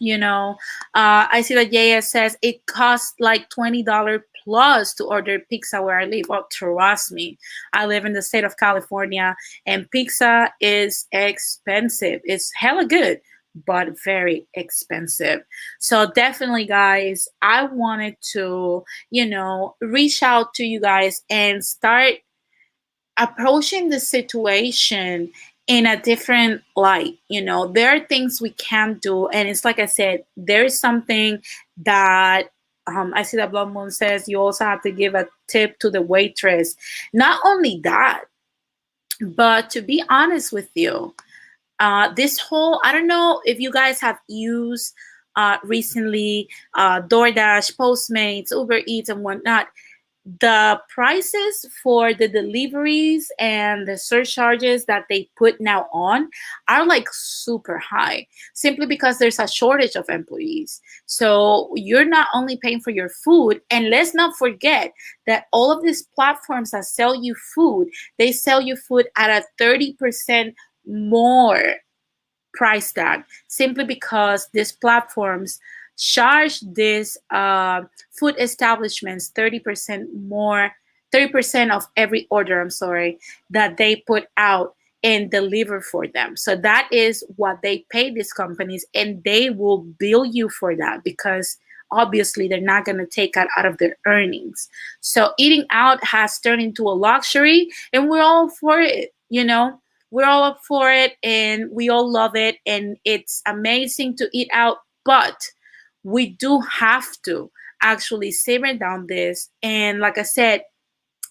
you 0.00 0.16
know 0.16 0.56
uh, 0.94 1.26
i 1.32 1.40
see 1.40 1.54
that 1.54 1.72
jaya 1.72 2.02
says 2.02 2.36
it 2.42 2.64
costs 2.66 3.14
like 3.20 3.48
$20 3.50 4.22
plus 4.44 4.94
to 4.94 5.04
order 5.04 5.40
pizza 5.50 5.82
where 5.82 5.98
i 5.98 6.04
live. 6.04 6.24
Well 6.28 6.46
trust 6.50 7.12
me 7.12 7.38
i 7.72 7.86
live 7.86 8.04
in 8.04 8.12
the 8.12 8.22
state 8.22 8.44
of 8.44 8.56
california 8.56 9.36
and 9.66 9.90
pizza 9.90 10.52
is 10.60 11.06
expensive. 11.12 12.20
It's 12.24 12.50
hella 12.54 12.86
good 12.86 13.20
but 13.66 13.88
very 14.04 14.46
expensive. 14.54 15.40
So 15.80 16.10
definitely 16.12 16.64
guys 16.64 17.28
i 17.42 17.64
wanted 17.64 18.16
to 18.32 18.84
you 19.10 19.26
know 19.26 19.74
reach 19.80 20.22
out 20.22 20.54
to 20.54 20.64
you 20.64 20.80
guys 20.80 21.22
and 21.28 21.64
start 21.64 22.14
approaching 23.18 23.88
the 23.88 24.00
situation 24.00 25.30
in 25.68 25.86
a 25.86 26.00
different 26.00 26.62
light. 26.74 27.18
You 27.28 27.42
know, 27.42 27.68
there 27.68 27.94
are 27.94 28.00
things 28.00 28.40
we 28.40 28.50
can 28.50 28.94
do. 28.94 29.28
And 29.28 29.48
it's 29.48 29.64
like 29.64 29.78
I 29.78 29.86
said, 29.86 30.24
there 30.36 30.64
is 30.64 30.80
something 30.80 31.40
that 31.84 32.50
um, 32.86 33.12
I 33.14 33.22
see 33.22 33.36
that 33.36 33.50
Blood 33.50 33.72
Moon 33.72 33.90
says 33.90 34.28
you 34.28 34.40
also 34.40 34.64
have 34.64 34.82
to 34.82 34.90
give 34.90 35.14
a 35.14 35.28
tip 35.46 35.78
to 35.80 35.90
the 35.90 36.00
waitress. 36.00 36.74
Not 37.12 37.38
only 37.44 37.80
that, 37.84 38.24
but 39.20 39.68
to 39.70 39.82
be 39.82 40.02
honest 40.08 40.52
with 40.52 40.70
you, 40.74 41.14
uh, 41.80 42.12
this 42.14 42.38
whole, 42.38 42.80
I 42.82 42.92
don't 42.92 43.06
know 43.06 43.42
if 43.44 43.60
you 43.60 43.70
guys 43.70 44.00
have 44.00 44.18
used 44.26 44.94
uh, 45.36 45.58
recently, 45.62 46.48
uh, 46.74 47.02
DoorDash, 47.02 47.76
Postmates, 47.76 48.50
Uber 48.50 48.80
Eats, 48.86 49.08
and 49.08 49.22
whatnot, 49.22 49.68
the 50.40 50.78
prices 50.90 51.64
for 51.82 52.12
the 52.12 52.28
deliveries 52.28 53.30
and 53.38 53.88
the 53.88 53.96
surcharges 53.96 54.84
that 54.84 55.04
they 55.08 55.30
put 55.36 55.58
now 55.60 55.86
on 55.92 56.28
are 56.68 56.84
like 56.86 57.06
super 57.10 57.78
high 57.78 58.26
simply 58.52 58.84
because 58.84 59.18
there's 59.18 59.38
a 59.38 59.48
shortage 59.48 59.96
of 59.96 60.08
employees. 60.10 60.82
So 61.06 61.70
you're 61.76 62.04
not 62.04 62.28
only 62.34 62.58
paying 62.58 62.80
for 62.80 62.90
your 62.90 63.08
food, 63.08 63.62
and 63.70 63.88
let's 63.88 64.14
not 64.14 64.36
forget 64.36 64.92
that 65.26 65.46
all 65.52 65.72
of 65.72 65.82
these 65.82 66.02
platforms 66.14 66.72
that 66.72 66.84
sell 66.84 67.14
you 67.14 67.34
food, 67.54 67.88
they 68.18 68.32
sell 68.32 68.60
you 68.60 68.76
food 68.76 69.08
at 69.16 69.30
a 69.30 69.62
30% 69.62 70.54
more 70.86 71.74
price 72.54 72.92
tag 72.92 73.22
simply 73.46 73.84
because 73.84 74.48
these 74.52 74.72
platforms 74.72 75.58
charge 75.98 76.60
these 76.72 77.18
uh, 77.30 77.82
food 78.10 78.34
establishments 78.38 79.30
30% 79.34 80.06
more 80.28 80.72
30% 81.12 81.70
of 81.70 81.84
every 81.96 82.26
order 82.30 82.60
i'm 82.60 82.70
sorry 82.70 83.18
that 83.50 83.76
they 83.76 83.96
put 84.06 84.26
out 84.36 84.74
and 85.04 85.30
deliver 85.30 85.80
for 85.80 86.08
them. 86.08 86.36
So 86.36 86.56
that 86.56 86.88
is 86.90 87.24
what 87.36 87.62
they 87.62 87.84
pay 87.90 88.12
these 88.12 88.32
companies 88.32 88.84
and 88.94 89.22
they 89.22 89.48
will 89.48 89.82
bill 89.82 90.24
you 90.24 90.48
for 90.48 90.74
that 90.74 91.04
because 91.04 91.56
obviously 91.92 92.48
they're 92.48 92.60
not 92.60 92.84
going 92.84 92.98
to 92.98 93.06
take 93.06 93.32
that 93.34 93.46
out 93.56 93.64
of 93.64 93.78
their 93.78 93.96
earnings. 94.06 94.68
So 95.00 95.34
eating 95.38 95.66
out 95.70 96.02
has 96.02 96.40
turned 96.40 96.62
into 96.62 96.82
a 96.82 96.90
luxury 96.90 97.68
and 97.92 98.10
we're 98.10 98.22
all 98.22 98.48
for 98.50 98.80
it 98.80 99.14
you 99.28 99.44
know? 99.44 99.80
We're 100.10 100.24
all 100.24 100.42
up 100.42 100.60
for 100.66 100.90
it 100.90 101.16
and 101.22 101.70
we 101.70 101.90
all 101.90 102.10
love 102.10 102.34
it 102.34 102.56
and 102.64 102.96
it's 103.04 103.42
amazing 103.46 104.16
to 104.16 104.28
eat 104.32 104.48
out 104.54 104.78
but 105.04 105.46
we 106.08 106.30
do 106.30 106.60
have 106.60 107.06
to 107.22 107.50
actually 107.82 108.30
simmer 108.30 108.74
down 108.74 109.06
this 109.06 109.50
and 109.62 110.00
like 110.00 110.18
i 110.18 110.22
said 110.22 110.62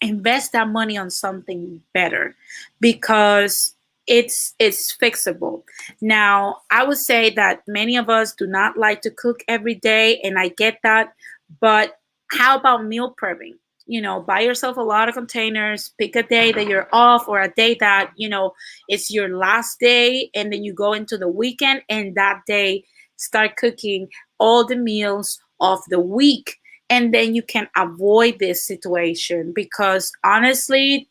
invest 0.02 0.52
that 0.52 0.70
money 0.70 0.98
on 0.98 1.10
something 1.10 1.82
better 1.94 2.36
because 2.80 3.74
it's 4.06 4.54
it's 4.60 4.96
fixable. 4.96 5.64
Now 6.00 6.62
i 6.72 6.84
would 6.84 6.98
say 6.98 7.32
that 7.32 7.64
many 7.68 7.98
of 7.98 8.10
us 8.10 8.34
do 8.34 8.48
not 8.48 8.78
like 8.78 9.02
to 9.02 9.12
cook 9.12 9.42
every 9.48 9.76
day 9.76 10.20
and 10.22 10.38
i 10.38 10.50
get 10.50 10.78
that 10.84 11.14
but 11.60 12.00
how 12.30 12.58
about 12.58 12.86
meal 12.86 13.16
prepping? 13.22 13.56
You 13.88 14.02
know 14.02 14.22
buy 14.22 14.42
yourself 14.42 14.78
a 14.78 14.82
lot 14.82 15.10
of 15.10 15.16
containers 15.16 15.92
pick 15.98 16.16
a 16.16 16.24
day 16.24 16.52
that 16.52 16.68
you're 16.68 16.90
off 16.94 17.28
or 17.28 17.42
a 17.42 17.54
day 17.54 17.76
that 17.80 18.12
you 18.16 18.30
know 18.30 18.54
it's 18.88 19.10
your 19.10 19.36
last 19.36 19.80
day 19.80 20.30
and 20.36 20.54
then 20.54 20.64
you 20.64 20.74
go 20.74 20.94
into 20.94 21.18
the 21.18 21.28
weekend 21.28 21.82
and 21.90 22.16
that 22.16 22.42
day 22.46 22.84
start 23.18 23.58
cooking 23.58 24.08
all 24.40 24.66
the 24.66 24.76
meals 24.76 25.40
of 25.60 25.80
the 25.90 26.00
week 26.00 26.58
and 26.90 27.14
then 27.14 27.36
you 27.36 27.42
can 27.42 27.68
avoid 27.76 28.40
this 28.40 28.64
situation 28.64 29.52
because 29.54 30.12
honestly 30.24 31.10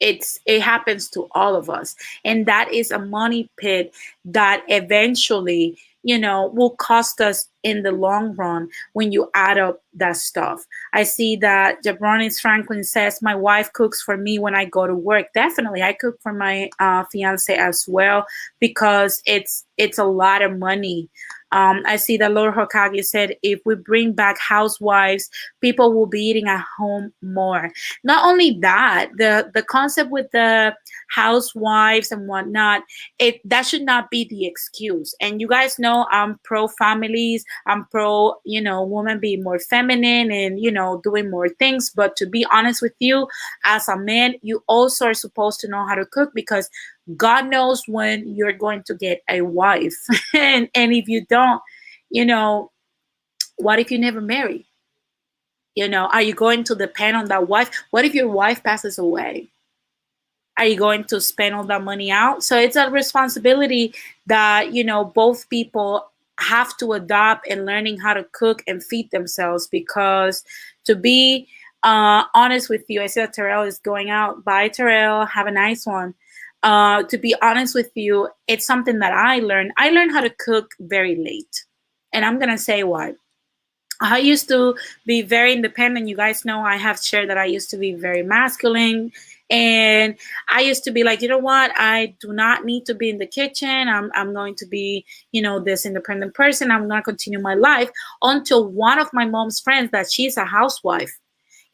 it's 0.00 0.38
it 0.46 0.62
happens 0.62 1.08
to 1.10 1.26
all 1.32 1.56
of 1.56 1.68
us 1.68 1.96
and 2.24 2.46
that 2.46 2.72
is 2.72 2.90
a 2.90 2.98
money 2.98 3.50
pit 3.58 3.92
that 4.24 4.62
eventually 4.68 5.76
you 6.08 6.18
know, 6.18 6.50
will 6.54 6.70
cost 6.70 7.20
us 7.20 7.48
in 7.62 7.82
the 7.82 7.92
long 7.92 8.34
run 8.36 8.68
when 8.92 9.12
you 9.12 9.28
add 9.34 9.58
up 9.58 9.82
that 9.94 10.16
stuff. 10.16 10.64
I 10.92 11.02
see 11.02 11.36
that 11.36 11.82
Jabronis 11.84 12.40
Franklin 12.40 12.84
says, 12.84 13.20
My 13.20 13.34
wife 13.34 13.72
cooks 13.72 14.00
for 14.00 14.16
me 14.16 14.38
when 14.38 14.54
I 14.54 14.64
go 14.64 14.86
to 14.86 14.94
work. 14.94 15.26
Definitely, 15.34 15.82
I 15.82 15.92
cook 15.92 16.18
for 16.22 16.32
my 16.32 16.70
uh, 16.78 17.04
fiance 17.10 17.54
as 17.54 17.84
well 17.88 18.24
because 18.60 19.20
it's 19.26 19.66
it's 19.76 19.98
a 19.98 20.04
lot 20.04 20.40
of 20.40 20.58
money 20.58 21.10
um, 21.52 21.82
I 21.86 21.96
see 21.96 22.16
that 22.18 22.32
Lord 22.32 22.54
Hokage 22.54 23.04
said, 23.04 23.36
if 23.42 23.60
we 23.64 23.74
bring 23.74 24.12
back 24.12 24.38
housewives, 24.38 25.30
people 25.60 25.94
will 25.94 26.06
be 26.06 26.20
eating 26.20 26.48
at 26.48 26.64
home 26.76 27.12
more. 27.22 27.70
Not 28.04 28.26
only 28.26 28.58
that, 28.60 29.10
the 29.16 29.50
the 29.54 29.62
concept 29.62 30.10
with 30.10 30.30
the 30.32 30.74
housewives 31.08 32.12
and 32.12 32.28
whatnot, 32.28 32.82
it 33.18 33.40
that 33.48 33.66
should 33.66 33.82
not 33.82 34.10
be 34.10 34.26
the 34.28 34.46
excuse. 34.46 35.14
And 35.20 35.40
you 35.40 35.48
guys 35.48 35.78
know 35.78 36.06
I'm 36.10 36.38
pro 36.44 36.68
families. 36.68 37.44
I'm 37.66 37.86
pro, 37.86 38.34
you 38.44 38.60
know, 38.60 38.82
women 38.82 39.18
being 39.18 39.42
more 39.42 39.58
feminine 39.58 40.30
and 40.30 40.60
you 40.60 40.70
know 40.70 41.00
doing 41.02 41.30
more 41.30 41.48
things. 41.48 41.90
But 41.90 42.16
to 42.16 42.26
be 42.26 42.44
honest 42.52 42.82
with 42.82 42.94
you, 42.98 43.26
as 43.64 43.88
a 43.88 43.96
man, 43.96 44.34
you 44.42 44.62
also 44.68 45.06
are 45.06 45.14
supposed 45.14 45.60
to 45.60 45.68
know 45.68 45.86
how 45.86 45.94
to 45.94 46.04
cook 46.04 46.32
because 46.34 46.68
God 47.16 47.48
knows 47.48 47.82
when 47.86 48.28
you're 48.34 48.52
going 48.52 48.82
to 48.84 48.94
get 48.94 49.22
a 49.28 49.42
wife. 49.42 49.96
and, 50.34 50.68
and 50.74 50.92
if 50.92 51.08
you 51.08 51.24
don't, 51.26 51.60
you 52.10 52.24
know, 52.24 52.70
what 53.56 53.78
if 53.78 53.90
you 53.90 53.98
never 53.98 54.20
marry? 54.20 54.66
You 55.74 55.88
know, 55.88 56.06
are 56.06 56.22
you 56.22 56.34
going 56.34 56.64
to 56.64 56.74
depend 56.74 57.16
on 57.16 57.26
that 57.26 57.48
wife? 57.48 57.70
What 57.90 58.04
if 58.04 58.14
your 58.14 58.28
wife 58.28 58.62
passes 58.62 58.98
away? 58.98 59.48
Are 60.58 60.66
you 60.66 60.76
going 60.76 61.04
to 61.04 61.20
spend 61.20 61.54
all 61.54 61.64
that 61.64 61.84
money 61.84 62.10
out? 62.10 62.42
So 62.42 62.58
it's 62.58 62.74
a 62.74 62.90
responsibility 62.90 63.94
that, 64.26 64.72
you 64.72 64.82
know, 64.82 65.04
both 65.04 65.48
people 65.48 66.10
have 66.40 66.76
to 66.78 66.92
adopt 66.92 67.46
and 67.48 67.64
learning 67.64 67.98
how 67.98 68.14
to 68.14 68.24
cook 68.32 68.62
and 68.66 68.82
feed 68.82 69.10
themselves 69.12 69.68
because 69.68 70.44
to 70.84 70.96
be 70.96 71.46
uh, 71.84 72.24
honest 72.34 72.68
with 72.68 72.84
you, 72.88 73.02
I 73.02 73.06
see 73.06 73.20
that 73.20 73.32
Terrell 73.32 73.62
is 73.62 73.78
going 73.78 74.10
out. 74.10 74.44
Bye, 74.44 74.68
Terrell. 74.68 75.26
Have 75.26 75.46
a 75.46 75.52
nice 75.52 75.86
one 75.86 76.14
uh, 76.62 77.02
to 77.04 77.18
be 77.18 77.34
honest 77.40 77.74
with 77.74 77.90
you, 77.94 78.28
it's 78.46 78.66
something 78.66 78.98
that 78.98 79.12
I 79.12 79.38
learned. 79.40 79.72
I 79.76 79.90
learned 79.90 80.12
how 80.12 80.20
to 80.20 80.30
cook 80.30 80.74
very 80.80 81.16
late. 81.16 81.64
And 82.12 82.24
I'm 82.24 82.38
going 82.38 82.50
to 82.50 82.58
say 82.58 82.82
why. 82.82 83.14
I 84.00 84.18
used 84.18 84.48
to 84.48 84.76
be 85.06 85.22
very 85.22 85.52
independent. 85.52 86.08
You 86.08 86.16
guys 86.16 86.44
know 86.44 86.60
I 86.60 86.76
have 86.76 87.00
shared 87.00 87.28
that 87.30 87.38
I 87.38 87.46
used 87.46 87.70
to 87.70 87.76
be 87.76 87.94
very 87.94 88.22
masculine. 88.22 89.12
And 89.50 90.16
I 90.50 90.60
used 90.60 90.84
to 90.84 90.90
be 90.90 91.04
like, 91.04 91.22
you 91.22 91.28
know 91.28 91.38
what? 91.38 91.72
I 91.74 92.14
do 92.20 92.32
not 92.32 92.64
need 92.64 92.86
to 92.86 92.94
be 92.94 93.08
in 93.08 93.18
the 93.18 93.26
kitchen. 93.26 93.88
I'm, 93.88 94.10
I'm 94.14 94.34
going 94.34 94.54
to 94.56 94.66
be, 94.66 95.04
you 95.32 95.42
know, 95.42 95.58
this 95.58 95.86
independent 95.86 96.34
person. 96.34 96.70
I'm 96.70 96.86
going 96.86 97.00
to 97.00 97.04
continue 97.04 97.40
my 97.40 97.54
life 97.54 97.90
until 98.22 98.68
one 98.68 98.98
of 98.98 99.12
my 99.12 99.24
mom's 99.24 99.58
friends 99.58 99.90
that 99.92 100.12
she's 100.12 100.36
a 100.36 100.44
housewife 100.44 101.18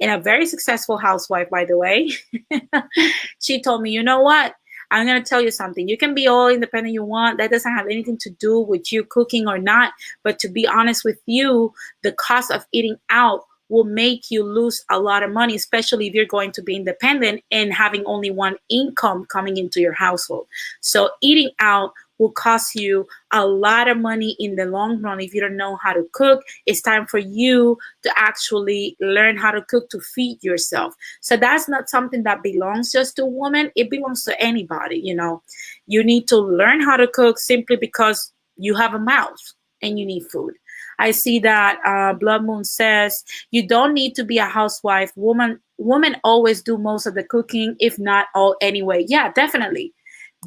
and 0.01 0.11
a 0.11 0.23
very 0.23 0.47
successful 0.47 0.99
housewife, 0.99 1.51
by 1.51 1.65
the 1.65 1.77
way. 1.77 2.11
she 3.41 3.61
told 3.61 3.83
me, 3.83 3.91
you 3.91 4.03
know 4.03 4.21
what? 4.21 4.55
I'm 4.91 5.07
going 5.07 5.23
to 5.23 5.29
tell 5.29 5.41
you 5.41 5.51
something. 5.51 5.89
You 5.89 5.97
can 5.97 6.15
be 6.15 6.27
all 6.27 6.49
independent 6.49 6.95
you 6.95 7.05
want. 7.05 7.39
That 7.39 7.51
doesn't 7.51 7.75
have 7.75 7.87
anything 7.87 8.19
to 8.19 8.31
do 8.31 8.61
with 8.61 8.93
you 8.93 9.05
cooking 9.05 9.49
or 9.49 9.59
not. 9.59 9.93
But 10.23 10.39
to 10.41 10.49
be 10.49 10.67
honest 10.67 11.05
with 11.05 11.21
you, 11.27 11.73
the 12.03 12.13
cost 12.13 12.51
of 12.51 12.67
eating 12.73 12.97
out 13.11 13.45
will 13.69 13.85
make 13.85 14.31
you 14.31 14.45
lose 14.45 14.85
a 14.91 14.99
lot 14.99 15.23
of 15.23 15.33
money, 15.33 15.55
especially 15.55 16.07
if 16.07 16.15
you're 16.15 16.27
going 16.27 16.53
to 16.53 16.63
be 16.63 16.77
independent 16.77 17.43
and 17.51 17.73
having 17.73 18.05
only 18.05 18.31
one 18.31 18.57
income 18.69 19.25
coming 19.27 19.57
into 19.57 19.81
your 19.81 19.95
household. 19.95 20.47
So 20.81 21.11
eating 21.23 21.51
out 21.61 21.93
will 22.19 22.33
cost 22.33 22.75
you 22.75 23.07
a 23.33 23.47
lot 23.47 23.89
of 23.89 23.99
money 23.99 24.37
in 24.39 24.57
the 24.57 24.67
long 24.67 25.01
run 25.03 25.21
if 25.21 25.35
you 25.35 25.41
don't 25.41 25.57
know 25.57 25.77
how 25.83 25.93
to 25.93 26.05
cook. 26.13 26.43
It's 26.67 26.81
time 26.81 27.07
for 27.07 27.19
you 27.19 27.79
to 28.03 28.13
actually 28.17 28.97
learn 29.01 29.37
how 29.37 29.51
to 29.51 29.63
cook 29.63 29.89
to 29.91 30.01
feed 30.01 30.43
yourself. 30.43 30.95
So 31.21 31.37
that's 31.37 31.69
not 31.69 31.89
something 31.89 32.23
that 32.25 32.43
belongs 32.43 32.93
just 32.93 33.17
to 33.17 33.27
women, 33.27 33.71
it 33.77 33.91
belongs 33.91 34.25
to 34.25 34.41
anybody, 34.41 35.01
you 35.03 35.15
know. 35.15 35.43
You 35.87 36.05
need 36.05 36.29
to 36.29 36.39
learn 36.39 36.81
how 36.81 36.97
to 36.97 37.07
cook 37.09 37.39
simply 37.39 37.77
because 37.77 38.33
you 38.57 38.75
have 38.75 38.95
a 38.95 38.99
mouth 38.99 39.39
and 39.83 39.99
you 39.99 40.07
need 40.07 40.25
food. 40.33 40.55
I 40.99 41.11
see 41.11 41.39
that 41.41 41.79
uh, 41.85 42.17
Blood 42.17 42.45
Moon 42.45 42.65
says 42.65 43.25
you 43.51 43.67
don't 43.67 43.95
need 43.95 44.15
to 44.15 44.25
be 44.25 44.39
a 44.39 44.47
housewife. 44.47 45.13
Woman, 45.17 45.61
women 45.79 46.17
always 46.25 46.63
do 46.63 46.79
most 46.79 47.07
of 47.07 47.15
the 47.15 47.25
cooking, 47.25 47.77
if 47.81 47.99
not 47.99 48.27
all 48.35 48.57
anyway. 48.61 49.05
Yeah, 49.09 49.33
definitely, 49.33 49.93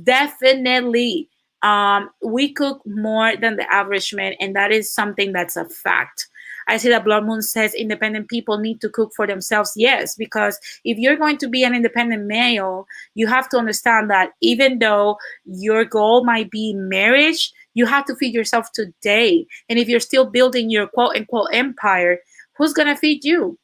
definitely 0.03 1.29
um, 1.63 2.09
we 2.23 2.53
cook 2.53 2.81
more 2.85 3.35
than 3.35 3.55
the 3.55 3.71
average 3.73 4.13
man, 4.13 4.33
and 4.39 4.55
that 4.55 4.71
is 4.71 4.93
something 4.93 5.33
that's 5.33 5.55
a 5.55 5.67
fact. 5.69 6.27
I 6.67 6.77
see 6.77 6.89
that 6.89 7.05
Blood 7.05 7.25
Moon 7.25 7.41
says 7.41 7.73
independent 7.73 8.27
people 8.27 8.57
need 8.57 8.81
to 8.81 8.89
cook 8.89 9.11
for 9.15 9.25
themselves. 9.25 9.71
Yes, 9.75 10.15
because 10.15 10.59
if 10.83 10.97
you're 10.97 11.15
going 11.15 11.37
to 11.37 11.47
be 11.47 11.63
an 11.63 11.73
independent 11.73 12.25
male, 12.25 12.85
you 13.15 13.25
have 13.27 13.47
to 13.49 13.57
understand 13.57 14.09
that 14.09 14.31
even 14.41 14.79
though 14.79 15.17
your 15.45 15.85
goal 15.85 16.25
might 16.25 16.51
be 16.51 16.73
marriage, 16.73 17.53
you 17.73 17.85
have 17.85 18.05
to 18.05 18.15
feed 18.15 18.33
yourself 18.33 18.71
today. 18.73 19.47
And 19.69 19.79
if 19.79 19.87
you're 19.87 20.01
still 20.01 20.25
building 20.25 20.69
your 20.69 20.87
quote 20.87 21.15
unquote 21.15 21.49
empire, 21.53 22.19
who's 22.57 22.73
going 22.73 22.89
to 22.89 22.95
feed 22.97 23.23
you? 23.23 23.57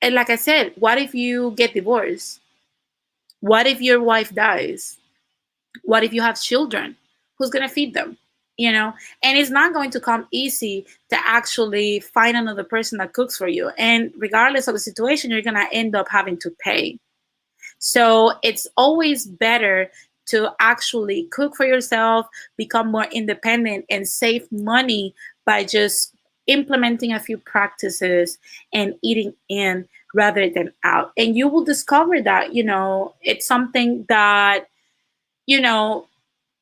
And 0.00 0.14
like 0.14 0.30
I 0.30 0.36
said, 0.36 0.74
what 0.76 0.98
if 0.98 1.14
you 1.14 1.52
get 1.56 1.74
divorced? 1.74 2.40
What 3.40 3.66
if 3.66 3.80
your 3.80 4.00
wife 4.02 4.34
dies? 4.34 4.98
What 5.82 6.04
if 6.04 6.12
you 6.12 6.22
have 6.22 6.40
children? 6.40 6.96
Who's 7.38 7.50
going 7.50 7.66
to 7.66 7.74
feed 7.74 7.94
them? 7.94 8.16
You 8.56 8.70
know, 8.70 8.92
and 9.24 9.36
it's 9.36 9.50
not 9.50 9.72
going 9.72 9.90
to 9.90 10.00
come 10.00 10.28
easy 10.30 10.86
to 11.10 11.16
actually 11.26 11.98
find 11.98 12.36
another 12.36 12.62
person 12.62 12.98
that 12.98 13.12
cooks 13.12 13.36
for 13.36 13.48
you. 13.48 13.70
And 13.76 14.12
regardless 14.16 14.68
of 14.68 14.74
the 14.74 14.78
situation, 14.78 15.32
you're 15.32 15.42
going 15.42 15.56
to 15.56 15.66
end 15.72 15.96
up 15.96 16.08
having 16.08 16.38
to 16.38 16.54
pay. 16.60 17.00
So 17.80 18.34
it's 18.44 18.68
always 18.76 19.26
better 19.26 19.90
to 20.26 20.52
actually 20.60 21.24
cook 21.32 21.56
for 21.56 21.66
yourself, 21.66 22.26
become 22.56 22.92
more 22.92 23.06
independent, 23.06 23.86
and 23.90 24.06
save 24.06 24.50
money 24.52 25.14
by 25.44 25.64
just 25.64 26.14
implementing 26.46 27.12
a 27.12 27.18
few 27.18 27.38
practices 27.38 28.38
and 28.72 28.94
eating 29.02 29.34
in 29.48 29.88
rather 30.14 30.48
than 30.48 30.72
out. 30.84 31.10
And 31.16 31.36
you 31.36 31.48
will 31.48 31.64
discover 31.64 32.22
that, 32.22 32.54
you 32.54 32.62
know, 32.62 33.14
it's 33.20 33.46
something 33.46 34.06
that, 34.08 34.68
you 35.46 35.60
know, 35.60 36.06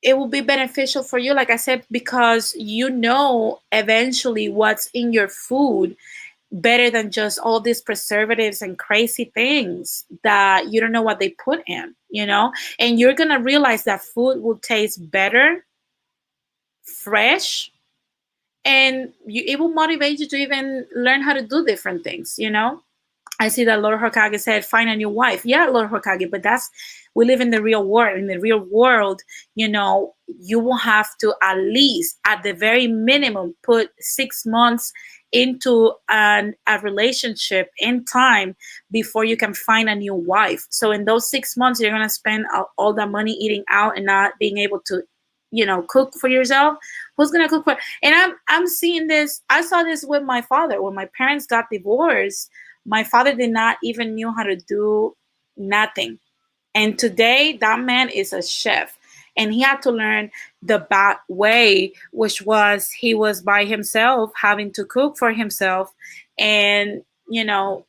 it 0.03 0.19
will 0.19 0.29
be 0.29 0.41
beneficial 0.41 1.03
for 1.03 1.19
you, 1.19 1.33
like 1.35 1.51
I 1.51 1.57
said, 1.57 1.85
because 1.91 2.55
you 2.57 2.91
know 2.91 3.61
eventually 3.71 4.49
what's 4.49 4.91
in 4.95 5.13
your 5.13 5.29
food 5.29 5.97
better 6.51 6.91
than 6.91 7.11
just 7.11 7.39
all 7.39 7.61
these 7.61 7.81
preservatives 7.81 8.61
and 8.61 8.79
crazy 8.79 9.27
things 9.35 10.05
that 10.23 10.71
you 10.73 10.81
don't 10.81 10.93
know 10.93 11.03
what 11.03 11.19
they 11.19 11.31
put 11.31 11.63
in, 11.67 11.95
you 12.11 12.27
know? 12.27 12.53
And 12.79 12.99
you're 13.01 13.15
gonna 13.15 13.41
realize 13.41 13.85
that 13.85 14.03
food 14.03 14.43
will 14.43 14.59
taste 14.59 15.11
better, 15.11 15.65
fresh, 16.83 17.71
and 18.65 19.13
you, 19.27 19.45
it 19.47 19.59
will 19.59 19.71
motivate 19.73 20.21
you 20.21 20.29
to 20.29 20.37
even 20.37 20.87
learn 20.95 21.23
how 21.23 21.33
to 21.33 21.43
do 21.43 21.65
different 21.65 22.05
things, 22.05 22.39
you 22.39 22.51
know? 22.51 22.83
I 23.43 23.49
see 23.49 23.65
that 23.65 23.83
Lord 23.83 23.99
Hokage 23.99 24.39
said, 24.39 24.65
find 24.65 24.89
a 24.89 24.95
new 24.95 25.09
wife. 25.09 25.45
Yeah, 25.45 25.67
Lord 25.67 25.91
Hokage, 25.91 26.31
but 26.31 26.45
that's 26.45 26.71
we 27.17 27.25
live 27.25 27.41
in 27.41 27.51
the 27.51 27.61
real 27.61 27.85
world. 27.85 28.17
In 28.17 28.29
the 28.29 28.39
real 28.39 28.61
world, 28.61 29.21
you 29.57 29.67
know, 29.69 30.15
you 30.29 30.61
will 30.61 30.77
have 30.77 31.09
to 31.19 31.35
at 31.43 31.59
least, 31.59 32.21
at 32.25 32.45
the 32.45 32.53
very 32.53 32.87
minimum, 32.87 33.57
put 33.65 33.91
six 33.99 34.47
months 34.47 34.93
into 35.33 35.93
an, 36.09 36.55
a 36.69 36.79
relationship 36.79 37.73
in 37.79 38.05
time 38.05 38.55
before 38.93 39.25
you 39.25 39.37
can 39.37 39.55
find 39.55 39.89
a 39.89 39.97
new 39.97 40.15
wife. 40.15 40.65
So 40.71 40.93
in 40.93 41.05
those 41.05 41.29
six 41.29 41.57
months, 41.57 41.81
you're 41.81 41.91
gonna 41.91 42.09
spend 42.09 42.47
all, 42.55 42.71
all 42.79 42.93
that 42.95 43.11
money 43.11 43.33
eating 43.33 43.65
out 43.69 43.97
and 43.97 44.07
not 44.07 44.35
being 44.39 44.59
able 44.59 44.79
to, 44.87 45.03
you 45.51 45.67
know, 45.67 45.83
cook 45.89 46.15
for 46.21 46.29
yourself. 46.29 46.79
Who's 47.17 47.33
gonna 47.33 47.49
cook 47.49 47.65
for? 47.65 47.77
And 48.05 48.15
I'm 48.15 48.37
I'm 48.49 48.69
seeing 48.69 49.09
this. 49.09 49.43
I 49.51 49.63
saw 49.63 49.83
this 49.83 50.05
with 50.05 50.23
my 50.23 50.43
father 50.43 50.81
when 50.81 50.95
my 50.95 51.09
parents 51.19 51.47
got 51.47 51.67
divorced. 51.73 52.49
My 52.85 53.05
father 53.05 53.35
did 53.35 53.51
not 53.51 53.79
even 53.83 54.15
knew 54.15 54.33
how 54.33 54.43
to 54.43 54.57
do 54.57 55.17
nothing 55.57 56.19
and 56.75 56.99
today, 56.99 57.59
that 57.61 57.81
man 57.81 58.09
is 58.09 58.33
a 58.33 58.43
chef. 58.43 58.99
And 59.37 59.53
he 59.53 59.63
had 59.63 59.81
to 59.83 59.91
learn 59.91 60.31
the 60.63 60.79
bad 60.79 61.17
way, 61.29 61.93
which 62.13 62.43
was 62.43 62.91
he 62.91 63.15
was 63.15 63.41
by 63.41 63.65
himself, 63.65 64.31
having 64.41 64.73
to 64.73 64.85
cook 64.85 65.17
for 65.19 65.33
himself 65.33 65.93
and, 66.39 67.03
you 67.29 67.45
know, 67.45 67.87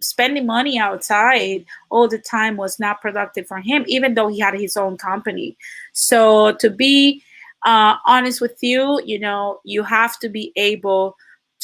spending 0.00 0.46
money 0.46 0.78
outside 0.78 1.64
all 1.90 2.08
the 2.08 2.18
time 2.18 2.56
was 2.56 2.78
not 2.78 3.00
productive 3.00 3.46
for 3.46 3.60
him, 3.60 3.84
even 3.86 4.14
though 4.14 4.28
he 4.28 4.38
had 4.38 4.54
his 4.54 4.76
own 4.76 4.96
company. 4.96 5.56
So, 5.92 6.52
to 6.60 6.70
be 6.70 7.22
uh, 7.64 7.96
honest 8.06 8.40
with 8.40 8.62
you, 8.62 9.00
you 9.04 9.18
know, 9.18 9.60
you 9.64 9.82
have 9.82 10.18
to 10.20 10.28
be 10.30 10.52
able 10.56 11.16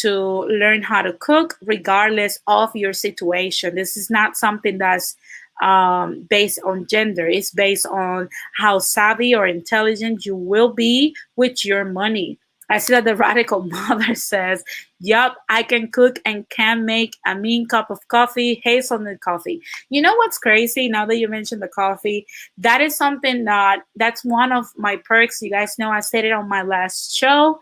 to 0.02 0.44
learn 0.44 0.82
how 0.82 1.02
to 1.02 1.12
cook 1.14 1.58
regardless 1.62 2.38
of 2.46 2.74
your 2.74 2.92
situation. 2.92 3.74
This 3.74 3.96
is 3.96 4.10
not 4.10 4.36
something 4.36 4.78
that's 4.78 5.16
um, 5.62 6.26
based 6.28 6.60
on 6.64 6.86
gender. 6.86 7.26
It's 7.26 7.50
based 7.50 7.86
on 7.86 8.28
how 8.56 8.78
savvy 8.78 9.34
or 9.34 9.46
intelligent 9.46 10.26
you 10.26 10.36
will 10.36 10.72
be 10.72 11.14
with 11.36 11.64
your 11.64 11.84
money. 11.84 12.38
I 12.68 12.78
see 12.78 12.94
that 12.94 13.04
the 13.04 13.16
radical 13.28 13.62
mother 13.62 14.14
says, 14.14 14.64
Yup, 15.00 15.36
I 15.48 15.62
can 15.62 15.90
cook 15.90 16.20
and 16.24 16.48
can 16.48 16.84
make 16.84 17.16
a 17.26 17.34
mean 17.34 17.66
cup 17.66 17.90
of 17.90 18.06
coffee, 18.08 18.60
hazelnut 18.64 19.20
coffee. 19.20 19.60
You 19.90 20.00
know 20.00 20.14
what's 20.16 20.38
crazy 20.38 20.88
now 20.88 21.04
that 21.06 21.18
you 21.18 21.28
mentioned 21.28 21.60
the 21.60 21.68
coffee? 21.68 22.26
That 22.58 22.80
is 22.80 22.96
something 22.96 23.44
that 23.44 23.82
that's 23.96 24.24
one 24.24 24.52
of 24.52 24.66
my 24.76 24.96
perks. 24.96 25.42
You 25.42 25.50
guys 25.50 25.78
know 25.78 25.90
I 25.90 26.00
said 26.00 26.24
it 26.24 26.32
on 26.32 26.48
my 26.48 26.62
last 26.62 27.16
show. 27.16 27.60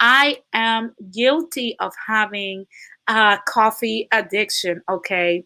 I 0.00 0.38
am 0.52 0.94
guilty 1.12 1.76
of 1.80 1.92
having 2.06 2.66
a 3.08 3.38
coffee 3.46 4.08
addiction, 4.12 4.82
okay? 4.88 5.44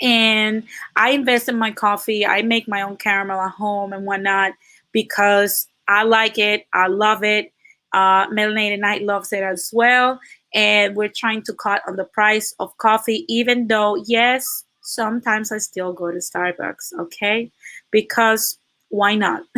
And 0.00 0.64
I 0.96 1.10
invest 1.10 1.48
in 1.48 1.56
my 1.56 1.70
coffee. 1.70 2.26
I 2.26 2.42
make 2.42 2.68
my 2.68 2.82
own 2.82 2.96
caramel 2.96 3.40
at 3.40 3.52
home 3.52 3.92
and 3.92 4.04
whatnot 4.04 4.52
because 4.90 5.68
I 5.88 6.02
like 6.02 6.38
it. 6.38 6.66
I 6.74 6.88
love 6.88 7.22
it. 7.22 7.52
Uh, 7.92 8.26
Melanated 8.28 8.80
Night 8.80 9.02
loves 9.02 9.32
it 9.32 9.42
as 9.42 9.70
well. 9.72 10.18
And 10.54 10.96
we're 10.96 11.12
trying 11.14 11.42
to 11.42 11.54
cut 11.54 11.82
on 11.86 11.96
the 11.96 12.04
price 12.04 12.54
of 12.58 12.76
coffee, 12.78 13.24
even 13.28 13.68
though, 13.68 13.96
yes, 14.06 14.64
sometimes 14.82 15.52
I 15.52 15.58
still 15.58 15.92
go 15.92 16.10
to 16.10 16.18
Starbucks, 16.18 16.92
okay? 16.98 17.50
Because 17.90 18.58
why 18.92 19.14
not? 19.14 19.42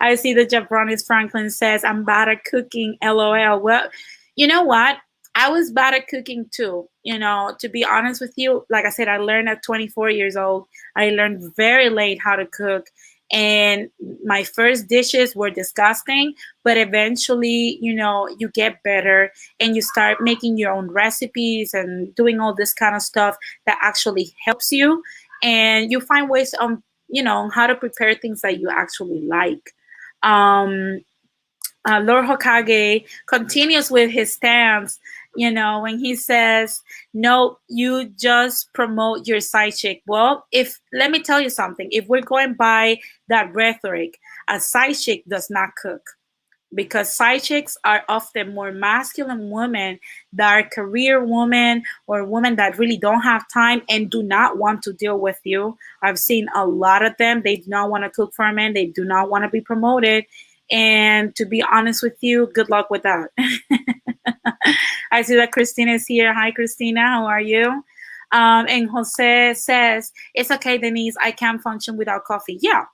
I 0.00 0.14
see 0.14 0.34
the 0.34 0.44
Jabronis 0.44 1.06
Franklin 1.06 1.48
says, 1.48 1.84
I'm 1.84 2.04
bad 2.04 2.28
at 2.28 2.44
cooking, 2.44 2.98
lol. 3.02 3.60
Well, 3.60 3.88
you 4.36 4.46
know 4.46 4.62
what? 4.62 4.98
I 5.34 5.48
was 5.48 5.70
bad 5.70 5.94
at 5.94 6.08
cooking 6.08 6.46
too. 6.50 6.86
You 7.02 7.18
know, 7.18 7.56
to 7.60 7.68
be 7.70 7.82
honest 7.82 8.20
with 8.20 8.34
you, 8.36 8.66
like 8.68 8.84
I 8.84 8.90
said, 8.90 9.08
I 9.08 9.16
learned 9.16 9.48
at 9.48 9.62
24 9.62 10.10
years 10.10 10.36
old. 10.36 10.66
I 10.94 11.08
learned 11.08 11.56
very 11.56 11.88
late 11.88 12.20
how 12.22 12.36
to 12.36 12.44
cook. 12.46 12.86
And 13.32 13.88
my 14.24 14.44
first 14.44 14.88
dishes 14.88 15.34
were 15.34 15.48
disgusting, 15.48 16.34
but 16.64 16.76
eventually, 16.76 17.78
you 17.80 17.94
know, 17.94 18.28
you 18.38 18.50
get 18.50 18.82
better 18.82 19.32
and 19.58 19.74
you 19.74 19.80
start 19.80 20.18
making 20.20 20.58
your 20.58 20.70
own 20.70 20.90
recipes 20.90 21.72
and 21.72 22.14
doing 22.14 22.40
all 22.40 22.54
this 22.54 22.74
kind 22.74 22.94
of 22.94 23.00
stuff 23.00 23.38
that 23.64 23.78
actually 23.80 24.34
helps 24.44 24.70
you. 24.70 25.02
And 25.42 25.90
you 25.90 26.00
find 26.00 26.30
ways 26.30 26.54
on, 26.54 26.82
you 27.08 27.22
know, 27.22 27.50
how 27.50 27.66
to 27.66 27.74
prepare 27.74 28.14
things 28.14 28.40
that 28.42 28.60
you 28.60 28.68
actually 28.70 29.22
like. 29.26 29.72
Um, 30.22 31.00
uh, 31.88 32.00
Lord 32.00 32.26
Hokage 32.26 33.04
continues 33.26 33.90
with 33.90 34.10
his 34.10 34.32
stance 34.32 35.00
you 35.36 35.50
know, 35.50 35.80
when 35.80 35.98
he 35.98 36.14
says, 36.14 36.82
no, 37.14 37.58
you 37.68 38.10
just 38.10 38.72
promote 38.74 39.26
your 39.26 39.40
side 39.40 39.74
chick. 39.74 40.02
Well, 40.06 40.46
if, 40.52 40.78
let 40.92 41.10
me 41.10 41.22
tell 41.22 41.40
you 41.40 41.50
something, 41.50 41.88
if 41.90 42.06
we're 42.06 42.22
going 42.22 42.54
by 42.54 42.98
that 43.28 43.54
rhetoric, 43.54 44.18
a 44.48 44.60
side 44.60 44.94
chick 44.94 45.22
does 45.28 45.48
not 45.48 45.70
cook 45.80 46.02
because 46.74 47.12
side 47.12 47.42
chicks 47.42 47.76
are 47.84 48.02
often 48.08 48.54
more 48.54 48.72
masculine 48.72 49.50
women 49.50 49.98
that 50.32 50.52
are 50.52 50.68
career 50.68 51.24
women 51.24 51.82
or 52.06 52.24
women 52.24 52.56
that 52.56 52.78
really 52.78 52.96
don't 52.96 53.22
have 53.22 53.48
time 53.48 53.82
and 53.88 54.10
do 54.10 54.22
not 54.22 54.58
want 54.58 54.82
to 54.82 54.92
deal 54.92 55.18
with 55.18 55.38
you. 55.44 55.76
I've 56.02 56.18
seen 56.18 56.48
a 56.54 56.66
lot 56.66 57.04
of 57.04 57.16
them. 57.18 57.42
They 57.42 57.56
do 57.56 57.68
not 57.68 57.90
want 57.90 58.04
to 58.04 58.10
cook 58.10 58.32
for 58.34 58.50
men. 58.52 58.72
They 58.72 58.86
do 58.86 59.04
not 59.04 59.30
want 59.30 59.44
to 59.44 59.50
be 59.50 59.60
promoted. 59.60 60.24
And 60.70 61.36
to 61.36 61.44
be 61.44 61.62
honest 61.62 62.02
with 62.02 62.16
you, 62.20 62.50
good 62.54 62.70
luck 62.70 62.90
with 62.90 63.02
that. 63.02 63.30
I 65.12 65.22
see 65.22 65.36
that 65.36 65.52
Christina 65.52 65.92
is 65.92 66.06
here. 66.06 66.32
Hi, 66.32 66.50
Christina. 66.50 67.02
How 67.02 67.26
are 67.26 67.40
you? 67.40 67.84
Um, 68.32 68.66
and 68.68 68.88
Jose 68.88 69.54
says, 69.54 70.10
It's 70.34 70.50
okay, 70.50 70.78
Denise. 70.78 71.16
I 71.20 71.32
can 71.32 71.58
function 71.58 71.98
without 71.98 72.24
coffee. 72.24 72.58
Yeah, 72.62 72.84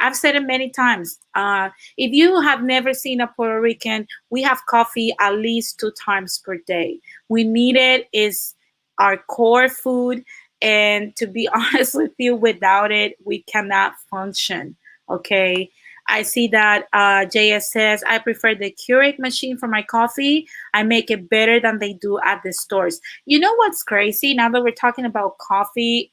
I've 0.00 0.16
said 0.16 0.36
it 0.36 0.42
many 0.42 0.70
times. 0.70 1.18
Uh, 1.34 1.70
if 1.96 2.12
you 2.12 2.40
have 2.40 2.62
never 2.62 2.94
seen 2.94 3.20
a 3.20 3.26
Puerto 3.26 3.60
Rican, 3.60 4.06
we 4.30 4.42
have 4.42 4.64
coffee 4.66 5.14
at 5.20 5.34
least 5.34 5.78
two 5.78 5.92
times 6.04 6.40
per 6.44 6.58
day. 6.58 7.00
We 7.28 7.44
need 7.44 7.76
it, 7.76 8.08
is 8.12 8.54
our 8.98 9.16
core 9.16 9.68
food. 9.68 10.24
And 10.60 11.14
to 11.16 11.26
be 11.26 11.48
honest 11.54 11.94
with 11.94 12.12
you, 12.18 12.36
without 12.36 12.92
it, 12.92 13.16
we 13.24 13.42
cannot 13.42 13.94
function. 14.10 14.76
Okay. 15.08 15.70
I 16.10 16.22
see 16.22 16.48
that 16.48 16.86
uh, 16.94 17.26
JS 17.26 17.64
says, 17.64 18.02
I 18.08 18.18
prefer 18.18 18.54
the 18.54 18.74
Keurig 18.74 19.18
machine 19.18 19.58
for 19.58 19.68
my 19.68 19.82
coffee. 19.82 20.48
I 20.72 20.82
make 20.82 21.10
it 21.10 21.28
better 21.28 21.60
than 21.60 21.80
they 21.80 21.92
do 21.92 22.18
at 22.24 22.40
the 22.42 22.52
stores. 22.52 22.98
You 23.26 23.38
know 23.38 23.54
what's 23.56 23.82
crazy? 23.82 24.32
Now 24.32 24.48
that 24.48 24.62
we're 24.62 24.70
talking 24.70 25.04
about 25.04 25.36
coffee, 25.36 26.10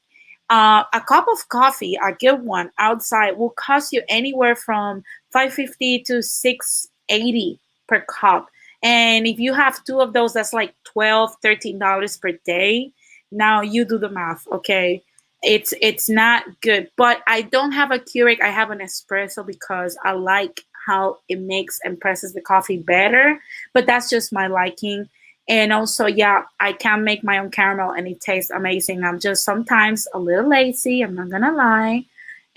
uh, 0.50 0.84
a 0.92 1.00
cup 1.00 1.26
of 1.32 1.48
coffee, 1.48 1.98
a 2.02 2.12
good 2.12 2.42
one 2.42 2.70
outside, 2.78 3.36
will 3.36 3.50
cost 3.50 3.92
you 3.92 4.02
anywhere 4.08 4.56
from 4.56 5.02
550 5.32 6.04
to 6.04 6.22
680 6.22 7.58
per 7.88 8.00
cup. 8.02 8.48
And 8.82 9.26
if 9.26 9.38
you 9.38 9.54
have 9.54 9.82
two 9.84 10.00
of 10.00 10.12
those, 10.12 10.34
that's 10.34 10.52
like 10.52 10.74
12 10.84 11.34
$13 11.44 12.20
per 12.20 12.32
day. 12.44 12.92
Now 13.32 13.60
you 13.60 13.84
do 13.84 13.98
the 13.98 14.08
math, 14.08 14.46
okay? 14.52 15.02
it's 15.42 15.72
it's 15.80 16.08
not 16.08 16.44
good. 16.60 16.90
But 16.96 17.22
I 17.26 17.42
don't 17.42 17.72
have 17.72 17.90
a 17.90 17.98
Keurig. 17.98 18.40
I 18.42 18.48
have 18.48 18.70
an 18.70 18.78
espresso 18.78 19.46
because 19.46 19.96
I 20.04 20.12
like 20.12 20.62
how 20.86 21.18
it 21.28 21.40
makes 21.40 21.78
and 21.84 22.00
presses 22.00 22.34
the 22.34 22.40
coffee 22.40 22.78
better. 22.78 23.40
But 23.72 23.86
that's 23.86 24.10
just 24.10 24.32
my 24.32 24.46
liking. 24.46 25.08
And 25.48 25.72
also, 25.72 26.06
yeah, 26.06 26.42
I 26.58 26.72
can 26.72 27.04
make 27.04 27.22
my 27.22 27.38
own 27.38 27.50
caramel 27.50 27.92
and 27.92 28.08
it 28.08 28.20
tastes 28.20 28.50
amazing. 28.50 29.04
I'm 29.04 29.20
just 29.20 29.44
sometimes 29.44 30.08
a 30.12 30.18
little 30.18 30.48
lazy. 30.48 31.02
I'm 31.02 31.14
not 31.14 31.30
gonna 31.30 31.52
lie. 31.52 32.04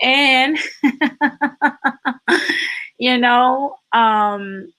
And 0.02 0.58
you 2.98 3.18
know, 3.18 3.76
um, 3.92 4.72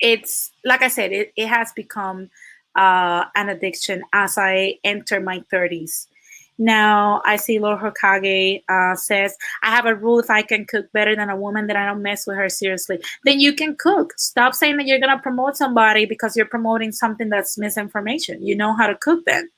it's 0.00 0.50
like 0.64 0.82
I 0.82 0.88
said, 0.88 1.12
it, 1.12 1.32
it 1.36 1.48
has 1.48 1.72
become 1.72 2.30
uh, 2.76 3.24
an 3.34 3.48
addiction 3.48 4.02
as 4.12 4.36
I 4.36 4.78
enter 4.84 5.20
my 5.20 5.42
30s 5.52 6.06
Now 6.58 7.20
I 7.24 7.36
see 7.36 7.58
Lord 7.58 7.80
Hokage 7.80 8.62
uh, 8.68 8.96
says, 8.96 9.36
I 9.62 9.70
have 9.70 9.86
a 9.86 9.94
rule 9.94 10.18
if 10.18 10.30
I 10.30 10.42
can 10.42 10.64
cook 10.64 10.90
better 10.92 11.14
than 11.14 11.28
a 11.28 11.36
woman, 11.36 11.66
then 11.66 11.76
I 11.76 11.86
don't 11.86 12.02
mess 12.02 12.26
with 12.26 12.36
her 12.36 12.48
seriously. 12.48 12.98
Then 13.24 13.40
you 13.40 13.52
can 13.52 13.76
cook. 13.76 14.14
Stop 14.18 14.54
saying 14.54 14.78
that 14.78 14.86
you're 14.86 15.00
gonna 15.00 15.20
promote 15.20 15.56
somebody 15.56 16.06
because 16.06 16.36
you're 16.36 16.46
promoting 16.46 16.92
something 16.92 17.28
that's 17.28 17.58
misinformation. 17.58 18.44
You 18.46 18.56
know 18.56 18.74
how 18.74 18.86
to 18.86 18.94
cook 18.94 19.24
then. 19.26 19.48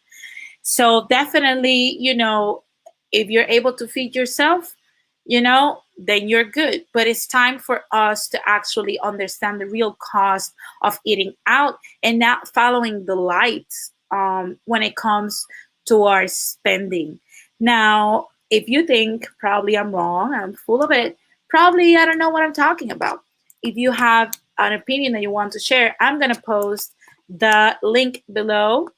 So 0.62 1.06
definitely, 1.08 1.96
you 1.98 2.14
know, 2.14 2.64
if 3.12 3.30
you're 3.30 3.44
able 3.44 3.72
to 3.74 3.88
feed 3.88 4.14
yourself, 4.14 4.74
you 5.24 5.40
know, 5.40 5.80
then 5.96 6.28
you're 6.28 6.44
good. 6.44 6.84
But 6.92 7.06
it's 7.06 7.26
time 7.26 7.58
for 7.58 7.82
us 7.92 8.28
to 8.28 8.40
actually 8.46 8.98
understand 9.00 9.60
the 9.60 9.66
real 9.66 9.96
cost 10.00 10.52
of 10.82 10.98
eating 11.04 11.34
out 11.46 11.78
and 12.02 12.18
not 12.18 12.48
following 12.48 13.04
the 13.06 13.14
lights 13.14 13.92
um, 14.10 14.58
when 14.64 14.82
it 14.82 14.96
comes 14.96 15.46
to 15.88 16.04
our 16.04 16.26
spending. 16.28 17.20
Now, 17.60 18.28
if 18.50 18.68
you 18.68 18.86
think 18.86 19.28
probably 19.38 19.76
I'm 19.76 19.94
wrong, 19.94 20.32
I'm 20.34 20.54
full 20.54 20.82
of 20.82 20.90
it, 20.90 21.18
probably 21.48 21.96
I 21.96 22.04
don't 22.04 22.18
know 22.18 22.30
what 22.30 22.44
I'm 22.44 22.52
talking 22.52 22.90
about. 22.90 23.22
If 23.62 23.76
you 23.76 23.92
have 23.92 24.32
an 24.58 24.72
opinion 24.72 25.12
that 25.12 25.22
you 25.22 25.30
want 25.30 25.52
to 25.52 25.58
share, 25.58 25.96
I'm 26.00 26.18
going 26.18 26.34
to 26.34 26.42
post 26.42 26.94
the 27.28 27.76
link 27.82 28.22
below 28.32 28.88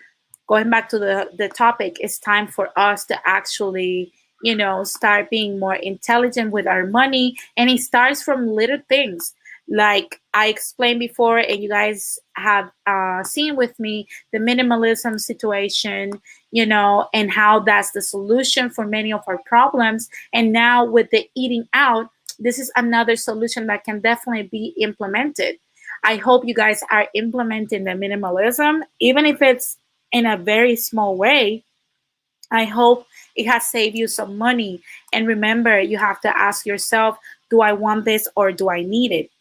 going 0.47 0.70
back 0.70 0.89
to 0.89 0.99
the, 0.99 1.30
the 1.38 1.49
topic, 1.49 1.97
it's 1.99 2.20
time 2.20 2.47
for 2.47 2.70
us 2.78 3.05
to 3.05 3.17
actually, 3.26 4.11
you 4.44 4.56
know, 4.56 4.84
start 4.84 5.30
being 5.30 5.60
more 5.60 5.76
intelligent 5.76 6.52
with 6.52 6.68
our 6.68 6.86
money. 6.86 7.36
And 7.58 7.70
it 7.70 7.80
starts 7.82 8.22
from 8.22 8.48
little 8.48 8.80
things. 8.88 9.34
Like 9.72 10.20
I 10.34 10.48
explained 10.48 11.00
before, 11.00 11.38
and 11.38 11.62
you 11.62 11.70
guys 11.70 12.18
have 12.34 12.72
uh, 12.88 13.24
seen 13.24 13.56
with 13.56 13.80
me 13.80 14.08
the 14.34 14.40
minimalism 14.40 15.20
situation, 15.20 16.12
you 16.52 16.66
know, 16.66 17.08
and 17.14 17.32
how 17.32 17.60
that's 17.60 17.92
the 17.92 18.02
solution 18.02 18.72
for 18.72 18.88
many 18.88 19.14
of 19.14 19.22
our 19.28 19.38
problems. 19.46 20.10
And 20.34 20.52
now 20.52 20.86
with 20.86 21.12
the 21.12 21.30
eating 21.36 21.68
out, 21.74 22.10
this 22.40 22.58
is 22.58 22.72
another 22.76 23.16
solution 23.16 23.68
that 23.68 23.84
can 23.84 24.00
definitely 24.00 24.48
be 24.48 24.74
implemented. 24.80 25.58
I 26.04 26.16
hope 26.16 26.48
you 26.48 26.56
guys 26.56 26.82
are 26.90 27.08
implementing 27.14 27.84
the 27.84 27.92
minimalism, 27.92 28.82
even 29.00 29.26
if 29.26 29.42
it's 29.42 29.78
in 30.12 30.26
a 30.26 30.38
very 30.38 30.76
small 30.76 31.16
way. 31.16 31.64
I 32.52 32.64
hope 32.64 33.06
it 33.36 33.46
has 33.46 33.68
saved 33.68 33.96
you 33.96 34.08
some 34.08 34.38
money. 34.38 34.82
And 35.14 35.28
remember, 35.28 35.80
you 35.80 35.98
have 35.98 36.22
to 36.22 36.38
ask 36.38 36.66
yourself, 36.66 37.18
do 37.50 37.62
I 37.62 37.74
want 37.74 38.06
this 38.06 38.28
or 38.36 38.52
do 38.52 38.70
I 38.70 38.84
need 38.84 39.12
it? 39.12 39.32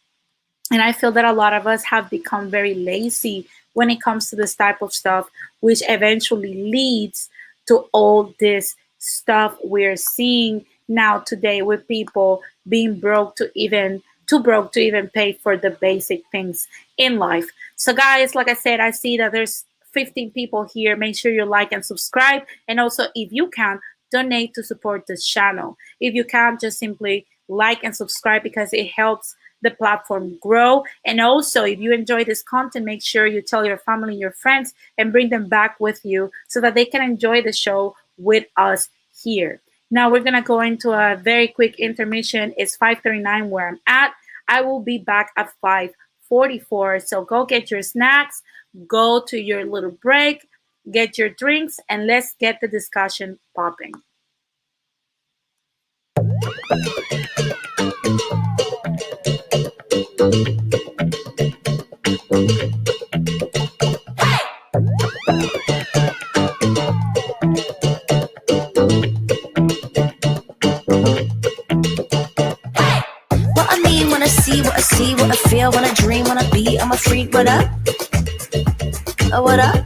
And 0.71 0.81
I 0.81 0.91
feel 0.91 1.11
that 1.13 1.25
a 1.25 1.33
lot 1.33 1.53
of 1.53 1.67
us 1.67 1.83
have 1.85 2.09
become 2.09 2.49
very 2.49 2.75
lazy 2.75 3.47
when 3.73 3.89
it 3.89 4.01
comes 4.01 4.29
to 4.29 4.35
this 4.35 4.55
type 4.55 4.81
of 4.81 4.93
stuff, 4.93 5.29
which 5.61 5.81
eventually 5.87 6.71
leads 6.71 7.29
to 7.67 7.85
all 7.91 8.33
this 8.39 8.75
stuff 8.99 9.57
we're 9.63 9.95
seeing 9.95 10.65
now 10.87 11.19
today 11.19 11.61
with 11.61 11.87
people 11.87 12.41
being 12.67 12.99
broke 12.99 13.35
to 13.37 13.51
even 13.55 14.01
too 14.27 14.39
broke 14.39 14.71
to 14.73 14.79
even 14.79 15.07
pay 15.09 15.33
for 15.33 15.57
the 15.57 15.71
basic 15.71 16.21
things 16.31 16.67
in 16.97 17.17
life. 17.17 17.47
So 17.75 17.93
guys, 17.93 18.35
like 18.35 18.47
I 18.47 18.53
said, 18.53 18.79
I 18.79 18.91
see 18.91 19.17
that 19.17 19.31
there's 19.31 19.65
15 19.93 20.31
people 20.31 20.67
here. 20.73 20.95
Make 20.95 21.15
sure 21.17 21.31
you 21.31 21.45
like 21.45 21.71
and 21.71 21.85
subscribe. 21.85 22.43
And 22.67 22.79
also, 22.79 23.05
if 23.15 23.31
you 23.31 23.49
can, 23.49 23.79
donate 24.11 24.53
to 24.55 24.63
support 24.63 25.05
this 25.07 25.25
channel. 25.25 25.77
If 25.99 26.13
you 26.13 26.23
can, 26.23 26.57
just 26.59 26.79
simply 26.79 27.25
like 27.47 27.83
and 27.83 27.95
subscribe 27.95 28.43
because 28.43 28.73
it 28.73 28.91
helps 28.91 29.35
the 29.61 29.71
platform 29.71 30.37
grow. 30.41 30.83
And 31.05 31.19
also, 31.19 31.63
if 31.63 31.79
you 31.79 31.93
enjoy 31.93 32.23
this 32.23 32.41
content, 32.41 32.85
make 32.85 33.03
sure 33.03 33.27
you 33.27 33.41
tell 33.41 33.65
your 33.65 33.77
family, 33.77 34.15
your 34.15 34.31
friends, 34.31 34.73
and 34.97 35.11
bring 35.11 35.29
them 35.29 35.47
back 35.47 35.79
with 35.79 36.03
you 36.05 36.31
so 36.47 36.61
that 36.61 36.75
they 36.75 36.85
can 36.85 37.01
enjoy 37.01 37.41
the 37.41 37.53
show 37.53 37.95
with 38.17 38.45
us 38.57 38.89
here. 39.21 39.61
Now 39.91 40.09
we're 40.09 40.23
gonna 40.23 40.41
go 40.41 40.61
into 40.61 40.91
a 40.91 41.15
very 41.15 41.47
quick 41.47 41.79
intermission. 41.79 42.53
It's 42.57 42.77
5:39 42.77 43.49
where 43.49 43.67
I'm 43.67 43.79
at. 43.87 44.13
I 44.47 44.61
will 44.61 44.79
be 44.79 44.97
back 44.99 45.31
at 45.35 45.51
5:44. 45.61 46.99
So 46.99 47.23
go 47.23 47.45
get 47.45 47.71
your 47.71 47.81
snacks, 47.81 48.43
go 48.87 49.23
to 49.27 49.39
your 49.39 49.65
little 49.65 49.91
break, 49.91 50.47
get 50.91 51.17
your 51.17 51.29
drinks, 51.29 51.79
and 51.89 52.07
let's 52.07 52.35
get 52.39 52.59
the 52.61 52.67
discussion 52.67 53.39
popping. 53.55 53.93
What 73.53 73.67
I 73.69 73.79
mean 73.83 74.09
when 74.11 74.23
I 74.23 74.27
see, 74.27 74.61
what 74.61 74.73
I 74.73 74.81
feel, 74.81 75.17
what 75.17 75.31
I 75.31 75.35
feel, 75.49 75.71
when 75.71 75.83
I 75.83 75.93
dream, 75.93 76.25
what 76.25 76.37
I 76.37 76.49
be. 76.51 76.79
I'm 76.79 76.91
a 76.91 76.97
freak, 76.97 77.33
what 77.33 77.47
up? 77.47 77.69
Oh, 79.31 79.43
what 79.43 79.59
up? 79.59 79.85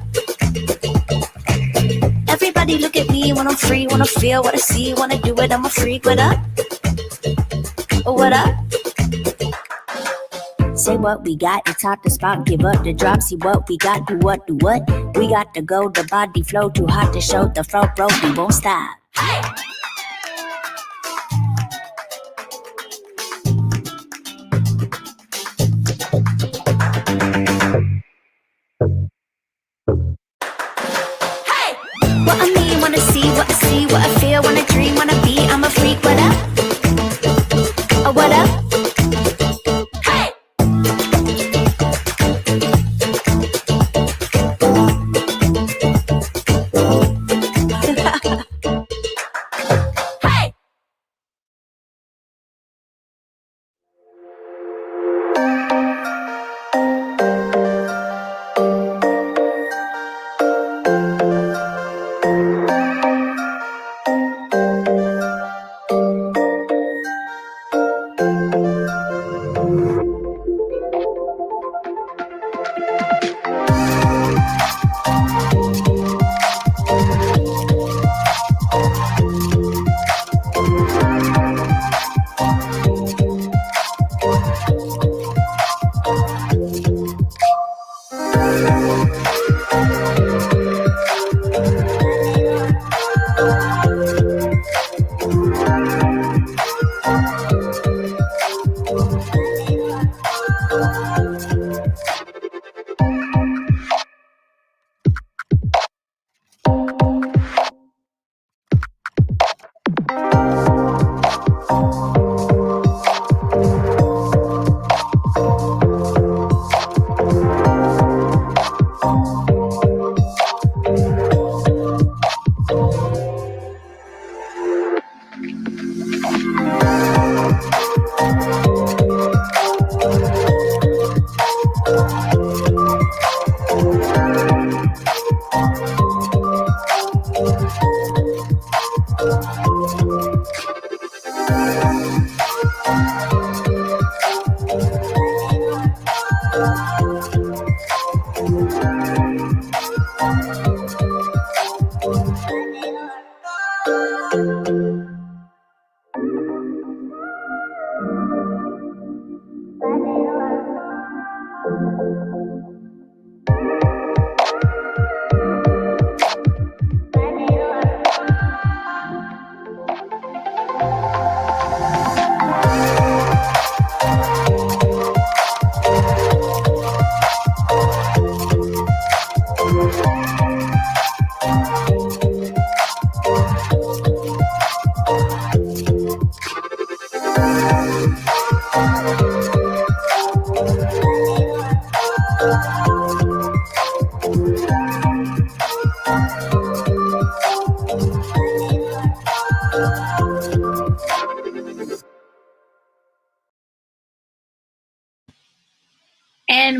Everybody 2.29 2.77
look 2.77 2.95
at 2.95 3.09
me 3.09 3.33
when 3.33 3.45
I'm 3.45 3.57
free, 3.57 3.87
when 3.87 4.01
I 4.01 4.05
feel, 4.05 4.41
what 4.41 4.53
I 4.53 4.57
see, 4.57 4.93
wanna 4.93 5.19
do 5.19 5.35
it. 5.35 5.51
I'm 5.51 5.65
a 5.65 5.69
freak, 5.69 6.05
what 6.05 6.17
up? 6.17 6.39
Oh, 8.05 8.13
what 8.13 8.31
up? 8.31 8.55
Say 10.77 10.95
what 10.95 11.25
we 11.25 11.35
got, 11.35 11.67
it's 11.67 11.83
hot 11.83 12.01
to 12.03 12.09
spot, 12.09 12.45
give 12.45 12.63
up 12.63 12.83
the 12.83 12.93
drop, 12.93 13.21
see 13.21 13.35
what 13.35 13.67
we 13.67 13.77
got, 13.77 14.07
do 14.07 14.17
what, 14.19 14.47
do 14.47 14.55
what. 14.55 14.81
We 15.17 15.27
got 15.27 15.53
to 15.55 15.61
go, 15.61 15.89
the 15.89 16.05
body 16.05 16.41
flow, 16.41 16.69
too 16.69 16.87
hot 16.87 17.11
to 17.13 17.19
show, 17.19 17.51
the 17.53 17.65
front 17.65 17.99
row, 17.99 18.07
we 18.23 18.31
won't 18.31 18.53
stop. 18.53 18.95
Hey! 19.13 19.41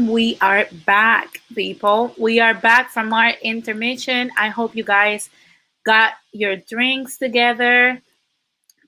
We 0.02 0.38
are 0.42 0.66
back, 0.86 1.42
people. 1.54 2.14
We 2.18 2.40
are 2.40 2.54
back 2.54 2.90
from 2.90 3.14
our 3.14 3.32
intermission. 3.42 4.32
I 4.38 4.50
hope 4.50 4.76
you 4.76 4.84
guys 4.84 5.30
got 5.86 6.14
your 6.32 6.58
drinks 6.58 7.18
together, 7.18 8.02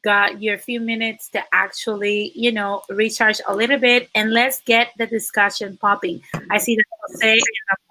got 0.03 0.41
your 0.41 0.57
few 0.57 0.79
minutes 0.81 1.29
to 1.29 1.43
actually, 1.53 2.31
you 2.33 2.51
know, 2.51 2.81
recharge 2.89 3.39
a 3.47 3.55
little 3.55 3.77
bit, 3.77 4.09
and 4.15 4.33
let's 4.33 4.61
get 4.61 4.89
the 4.97 5.05
discussion 5.05 5.77
popping. 5.77 6.21
I 6.49 6.57
see 6.57 6.75
that 6.75 6.85
Jose 7.07 7.31
and 7.31 7.41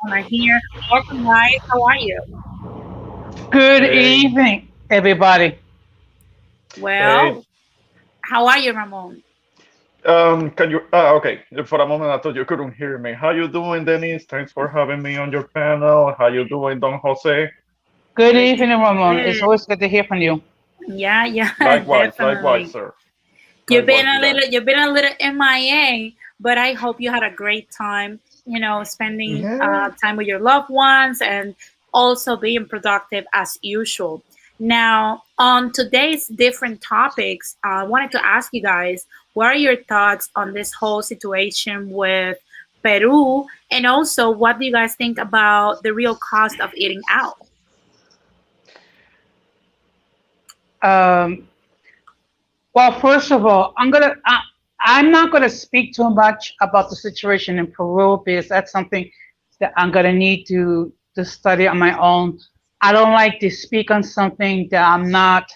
Ramon 0.03 0.19
are 0.19 0.29
here. 0.29 0.61
Welcome, 0.91 1.25
guys. 1.25 1.61
How 1.69 1.83
are 1.83 1.97
you? 1.97 2.21
Good 3.51 3.83
hey. 3.83 4.15
evening, 4.17 4.69
everybody. 4.91 5.59
Well, 6.81 7.35
hey. 7.35 7.47
how 8.23 8.47
are 8.49 8.59
you, 8.59 8.73
Ramon? 8.73 9.23
Um, 10.05 10.51
can 10.51 10.71
you? 10.71 10.81
Uh, 10.93 11.15
okay, 11.15 11.41
for 11.65 11.81
a 11.81 11.87
moment 11.87 12.11
I 12.11 12.19
thought 12.19 12.35
you 12.35 12.45
couldn't 12.45 12.73
hear 12.73 12.99
me. 12.99 13.15
How 13.15 13.31
you 13.31 13.49
doing, 13.49 13.85
Denise? 13.85 14.25
Thanks 14.27 14.53
for 14.53 14.69
having 14.69 15.03
me 15.03 15.17
on 15.17 15.33
your 15.33 15.45
panel. 15.45 16.15
How 16.19 16.27
you 16.27 16.47
doing, 16.47 16.79
Don 16.79 17.01
Jose? 17.01 17.51
Good 18.15 18.37
evening, 18.37 18.69
Ramon. 18.69 19.19
It's 19.19 19.43
always 19.43 19.65
good 19.65 19.81
to 19.81 19.89
hear 19.89 20.05
from 20.05 20.19
you. 20.19 20.43
Yeah, 20.87 21.25
yeah. 21.25 21.53
Likewise, 21.61 22.11
definitely. 22.11 22.35
likewise, 22.35 22.73
sir. 22.73 22.95
You've 23.71 23.87
likewise, 23.87 24.03
been 24.03 24.09
a 24.09 24.21
little, 24.21 24.51
you've 24.51 24.65
been 24.67 24.79
a 24.79 24.93
little 24.93 25.11
MIA, 25.21 26.11
but 26.39 26.59
I 26.59 26.75
hope 26.75 27.01
you 27.01 27.11
had 27.11 27.23
a 27.23 27.31
great 27.31 27.71
time. 27.71 28.21
You 28.45 28.61
know, 28.61 28.85
spending 28.85 29.39
yeah. 29.39 29.57
uh, 29.57 29.91
time 30.03 30.17
with 30.17 30.27
your 30.27 30.39
loved 30.39 30.69
ones 30.69 31.23
and 31.23 31.55
also 31.95 32.37
being 32.37 32.67
productive 32.67 33.25
as 33.33 33.59
usual. 33.63 34.23
Now, 34.59 35.23
on 35.39 35.73
today's 35.73 36.29
different 36.29 36.83
topics, 36.83 37.57
I 37.65 37.85
wanted 37.85 38.11
to 38.13 38.25
ask 38.25 38.53
you 38.53 38.61
guys 38.61 39.07
what 39.35 39.47
are 39.47 39.57
your 39.57 39.77
thoughts 39.85 40.31
on 40.35 40.55
this 40.55 40.73
whole 40.73 41.03
situation 41.03 41.91
with 41.91 42.39
Peru? 42.83 43.45
And 43.71 43.87
also, 43.87 44.31
what 44.31 44.59
do 44.59 44.65
you 44.65 44.73
guys 44.73 44.95
think 44.95 45.19
about 45.19 45.83
the 45.83 45.93
real 45.93 46.17
cost 46.17 46.61
of 46.61 46.73
eating 46.75 47.03
out? 47.11 47.39
Um, 50.83 51.49
well, 52.75 52.99
first 53.01 53.33
of 53.33 53.45
all, 53.47 53.75
I'm 53.77 53.91
gonna 53.91 54.15
I, 54.27 54.41
I'm 54.81 55.11
not 55.11 55.33
gonna 55.33 55.51
speak 55.51 55.95
too 55.95 56.11
much 56.11 56.55
about 56.61 56.91
the 56.91 56.97
situation 56.97 57.59
in 57.59 57.67
Peru 57.73 58.23
because 58.25 58.49
that's 58.49 58.71
something 58.71 59.11
that 59.61 59.73
I'm 59.77 59.91
gonna 59.91 60.13
need 60.13 60.45
to 60.47 60.93
to 61.17 61.25
study 61.25 61.67
on 61.67 61.79
my 61.79 61.99
own. 61.99 62.39
I 62.83 62.93
don't 62.93 63.13
like 63.13 63.41
to 63.41 63.51
speak 63.51 63.91
on 63.91 64.03
something 64.03 64.69
that 64.71 64.87
I'm 64.87 65.11
not 65.11 65.51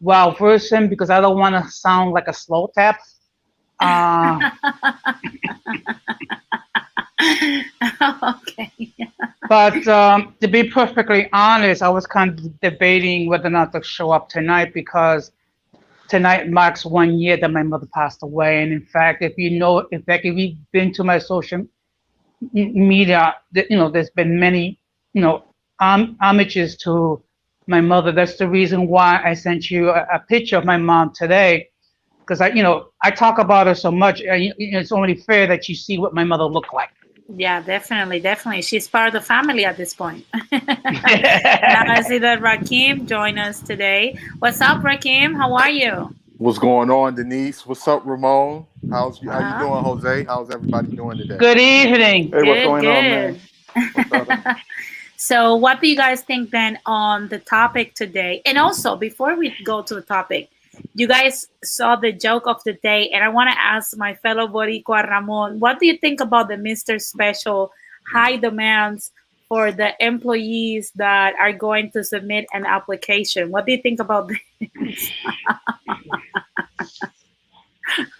well 0.00 0.32
versed 0.32 0.72
in 0.72 0.88
because 0.88 1.10
I 1.10 1.20
don't 1.20 1.38
want 1.38 1.54
to 1.54 1.70
sound 1.70 2.12
like 2.12 2.28
a 2.28 2.32
slow 2.32 2.70
tap. 2.74 3.00
Uh, 3.80 4.50
okay. 8.38 8.94
but 9.48 9.86
um, 9.86 10.34
to 10.40 10.48
be 10.48 10.64
perfectly 10.68 11.28
honest, 11.32 11.82
I 11.82 11.88
was 11.88 12.06
kind 12.06 12.38
of 12.38 12.60
debating 12.60 13.28
whether 13.28 13.46
or 13.46 13.50
not 13.50 13.72
to 13.72 13.82
show 13.82 14.10
up 14.10 14.28
tonight 14.28 14.74
because 14.74 15.32
tonight 16.08 16.48
marks 16.48 16.84
one 16.84 17.18
year 17.18 17.36
that 17.36 17.50
my 17.50 17.62
mother 17.62 17.86
passed 17.94 18.22
away. 18.22 18.62
And 18.62 18.72
in 18.72 18.84
fact, 18.86 19.22
if 19.22 19.36
you 19.36 19.50
know, 19.58 19.80
in 19.92 20.02
fact, 20.02 20.24
if 20.24 20.36
you've 20.36 20.56
been 20.72 20.92
to 20.94 21.04
my 21.04 21.18
social 21.18 21.66
media, 22.52 23.36
you 23.52 23.76
know, 23.76 23.90
there's 23.90 24.10
been 24.10 24.38
many, 24.40 24.78
you 25.12 25.20
know, 25.20 25.44
um, 25.80 26.16
homages 26.20 26.76
to 26.78 27.22
my 27.68 27.80
mother. 27.80 28.10
That's 28.10 28.36
the 28.36 28.48
reason 28.48 28.88
why 28.88 29.20
I 29.22 29.34
sent 29.34 29.70
you 29.70 29.90
a, 29.90 30.06
a 30.12 30.18
picture 30.18 30.56
of 30.56 30.64
my 30.64 30.78
mom 30.78 31.12
today, 31.14 31.68
because 32.20 32.40
I, 32.40 32.48
you 32.48 32.62
know, 32.62 32.88
I 33.02 33.10
talk 33.10 33.38
about 33.38 33.66
her 33.66 33.74
so 33.74 33.92
much. 33.92 34.20
it's 34.24 34.90
only 34.90 35.14
fair 35.14 35.46
that 35.46 35.68
you 35.68 35.74
see 35.74 35.98
what 35.98 36.14
my 36.14 36.24
mother 36.24 36.44
looked 36.44 36.74
like. 36.74 36.90
Yeah, 37.36 37.60
definitely, 37.60 38.20
definitely. 38.20 38.62
She's 38.62 38.88
part 38.88 39.08
of 39.08 39.12
the 39.12 39.20
family 39.20 39.66
at 39.66 39.76
this 39.76 39.92
point. 39.92 40.24
now 40.50 40.60
I 40.62 42.02
see 42.02 42.16
that 42.18 42.40
Rakim 42.40 43.06
join 43.06 43.38
us 43.38 43.60
today. 43.60 44.18
What's 44.38 44.62
up, 44.62 44.80
Rakim? 44.80 45.36
How 45.36 45.54
are 45.54 45.70
you? 45.70 46.14
What's 46.38 46.58
going 46.58 46.90
on, 46.90 47.16
Denise? 47.16 47.66
What's 47.66 47.86
up, 47.86 48.06
Ramon? 48.06 48.64
How's 48.90 49.20
you? 49.20 49.28
How 49.28 49.40
you 49.40 49.66
doing, 49.66 49.84
Jose? 49.84 50.24
How's 50.24 50.50
everybody 50.50 50.96
doing 50.96 51.18
today? 51.18 51.36
Good 51.36 51.58
evening. 51.58 52.30
Hey, 52.30 52.42
what's 52.44 52.64
going 52.64 52.82
good. 52.82 52.96
on, 52.96 53.04
man? 53.04 54.56
So, 55.20 55.56
what 55.56 55.80
do 55.80 55.88
you 55.88 55.96
guys 55.96 56.22
think 56.22 56.50
then 56.50 56.78
on 56.86 57.26
the 57.26 57.40
topic 57.40 57.96
today? 57.96 58.40
And 58.46 58.56
also, 58.56 58.94
before 58.94 59.34
we 59.34 59.52
go 59.64 59.82
to 59.82 59.96
the 59.96 60.00
topic, 60.00 60.48
you 60.94 61.08
guys 61.08 61.48
saw 61.64 61.96
the 61.96 62.12
joke 62.12 62.46
of 62.46 62.62
the 62.62 62.74
day, 62.74 63.10
and 63.10 63.24
I 63.24 63.28
want 63.28 63.50
to 63.50 63.58
ask 63.58 63.96
my 63.98 64.14
fellow 64.14 64.46
Boricua 64.46 65.10
Ramon, 65.10 65.58
what 65.58 65.80
do 65.80 65.86
you 65.86 65.96
think 65.98 66.20
about 66.20 66.46
the 66.46 66.54
Mr. 66.54 67.00
Special 67.00 67.72
high 68.12 68.36
demands 68.36 69.10
for 69.48 69.72
the 69.72 69.92
employees 69.98 70.92
that 70.94 71.34
are 71.40 71.52
going 71.52 71.90
to 71.92 72.04
submit 72.04 72.46
an 72.52 72.64
application? 72.64 73.50
What 73.50 73.66
do 73.66 73.72
you 73.72 73.82
think 73.82 73.98
about 73.98 74.30
this? 74.30 75.10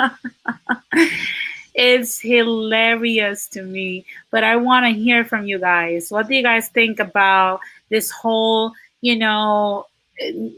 is 1.78 2.20
hilarious 2.20 3.46
to 3.46 3.62
me. 3.62 4.04
But 4.30 4.44
I 4.44 4.56
want 4.56 4.84
to 4.84 4.90
hear 4.90 5.24
from 5.24 5.46
you 5.46 5.58
guys. 5.58 6.10
What 6.10 6.28
do 6.28 6.34
you 6.34 6.42
guys 6.42 6.68
think 6.68 6.98
about 6.98 7.60
this 7.88 8.10
whole, 8.10 8.72
you 9.00 9.16
know, 9.16 9.86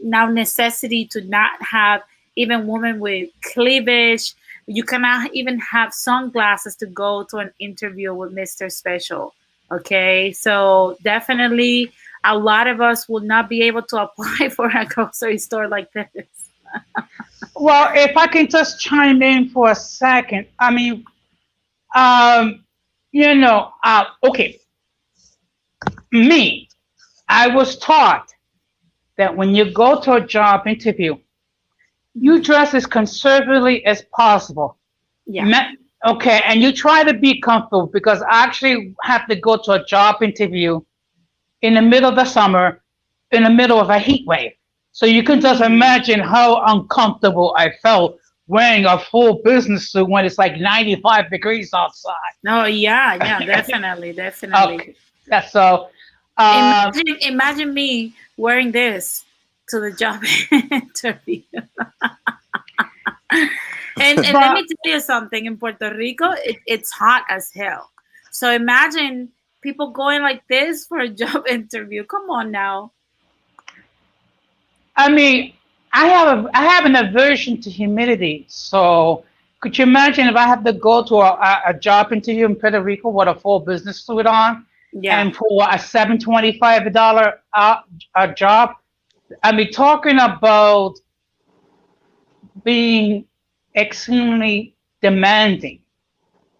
now 0.03 0.25
necessity 0.25 1.05
to 1.05 1.21
not 1.21 1.51
have 1.61 2.01
even 2.35 2.65
women 2.67 2.99
with 2.99 3.29
cleavage? 3.53 4.33
You 4.65 4.83
cannot 4.83 5.33
even 5.33 5.59
have 5.59 5.93
sunglasses 5.93 6.75
to 6.77 6.87
go 6.87 7.23
to 7.25 7.37
an 7.37 7.51
interview 7.59 8.13
with 8.13 8.33
Mr. 8.33 8.71
Special. 8.71 9.33
Okay, 9.71 10.33
so 10.33 10.97
definitely 11.03 11.91
a 12.23 12.37
lot 12.37 12.67
of 12.67 12.81
us 12.81 13.07
will 13.07 13.21
not 13.21 13.47
be 13.47 13.61
able 13.61 13.83
to 13.83 14.01
apply 14.03 14.49
for 14.49 14.67
a 14.75 14.85
grocery 14.85 15.37
store 15.37 15.67
like 15.67 15.91
this. 15.93 16.07
well, 17.55 17.91
if 17.93 18.17
I 18.17 18.25
can 18.27 18.47
just 18.47 18.79
chime 18.79 19.21
in 19.21 19.49
for 19.49 19.71
a 19.71 19.75
second, 19.75 20.47
I 20.59 20.71
mean, 20.71 21.05
um, 21.95 22.65
you 23.11 23.35
know, 23.35 23.71
uh, 23.83 24.05
okay, 24.23 24.59
me, 26.11 26.69
I 27.29 27.47
was 27.47 27.77
taught 27.77 28.33
that 29.17 29.35
when 29.35 29.55
you 29.55 29.71
go 29.71 29.99
to 30.01 30.13
a 30.13 30.21
job 30.25 30.67
interview, 30.67 31.15
you 32.13 32.41
dress 32.41 32.73
as 32.73 32.85
conservatively 32.85 33.85
as 33.85 34.03
possible. 34.15 34.77
Yeah. 35.25 35.71
Okay, 36.05 36.41
and 36.45 36.61
you 36.61 36.71
try 36.73 37.03
to 37.03 37.13
be 37.13 37.39
comfortable 37.41 37.87
because 37.87 38.21
I 38.23 38.43
actually 38.43 38.95
have 39.03 39.27
to 39.27 39.35
go 39.35 39.57
to 39.57 39.73
a 39.73 39.85
job 39.85 40.23
interview 40.23 40.81
in 41.61 41.75
the 41.75 41.81
middle 41.81 42.09
of 42.09 42.15
the 42.15 42.25
summer, 42.25 42.81
in 43.31 43.43
the 43.43 43.49
middle 43.49 43.79
of 43.79 43.89
a 43.89 43.99
heat 43.99 44.25
wave. 44.27 44.51
So 44.93 45.05
you 45.05 45.23
can 45.23 45.39
just 45.39 45.61
imagine 45.61 46.19
how 46.19 46.63
uncomfortable 46.65 47.53
I 47.57 47.71
felt 47.83 48.17
wearing 48.51 48.83
a 48.83 48.99
full 48.99 49.41
business 49.43 49.93
suit 49.93 50.09
when 50.09 50.25
it's 50.25 50.37
like 50.37 50.57
95 50.57 51.29
degrees 51.29 51.73
outside. 51.73 52.35
No, 52.43 52.63
oh, 52.63 52.65
yeah, 52.65 53.13
yeah, 53.15 53.39
definitely, 53.45 54.11
definitely. 54.11 54.75
Okay. 54.75 54.95
Yeah, 55.25 55.47
so 55.47 55.87
um, 56.35 56.57
imagine, 56.57 57.17
imagine 57.21 57.73
me 57.73 58.13
wearing 58.35 58.73
this 58.73 59.23
to 59.69 59.79
the 59.79 59.93
job 59.93 60.21
interview. 60.51 61.41
and, 63.31 64.19
and 64.19 64.33
let 64.33 64.53
me 64.53 64.67
tell 64.67 64.93
you 64.93 64.99
something 64.99 65.45
in 65.45 65.55
Puerto 65.55 65.95
Rico, 65.95 66.31
it, 66.31 66.57
it's 66.67 66.91
hot 66.91 67.23
as 67.29 67.53
hell. 67.55 67.89
So 68.31 68.51
imagine 68.51 69.29
people 69.61 69.91
going 69.91 70.23
like 70.23 70.45
this 70.49 70.85
for 70.85 70.99
a 70.99 71.07
job 71.07 71.47
interview. 71.47 72.03
Come 72.03 72.29
on 72.29 72.51
now. 72.51 72.91
I 74.97 75.09
mean, 75.09 75.53
I 75.93 76.07
have 76.07 76.45
a 76.45 76.49
I 76.53 76.63
have 76.63 76.85
an 76.85 76.95
aversion 76.95 77.61
to 77.61 77.69
humidity. 77.69 78.45
So 78.47 79.25
could 79.59 79.77
you 79.77 79.83
imagine 79.83 80.27
if 80.27 80.35
I 80.35 80.47
have 80.47 80.63
to 80.63 80.73
go 80.73 81.03
to 81.03 81.15
a, 81.15 81.61
a 81.67 81.73
job 81.73 82.11
interview 82.11 82.45
in 82.45 82.55
Puerto 82.55 82.81
Rico 82.81 83.09
with 83.09 83.27
a 83.27 83.35
full 83.35 83.59
business 83.59 84.03
suit 84.05 84.25
on, 84.25 84.65
yeah. 84.93 85.21
and 85.21 85.35
for 85.35 85.67
a 85.69 85.77
seven 85.77 86.17
twenty 86.17 86.57
five 86.59 86.91
dollar 86.93 87.41
uh, 87.53 87.77
a 88.15 88.33
job? 88.33 88.71
I 89.43 89.51
mean, 89.51 89.71
talking 89.71 90.19
about 90.19 90.95
being 92.63 93.25
extremely 93.75 94.75
demanding. 95.01 95.81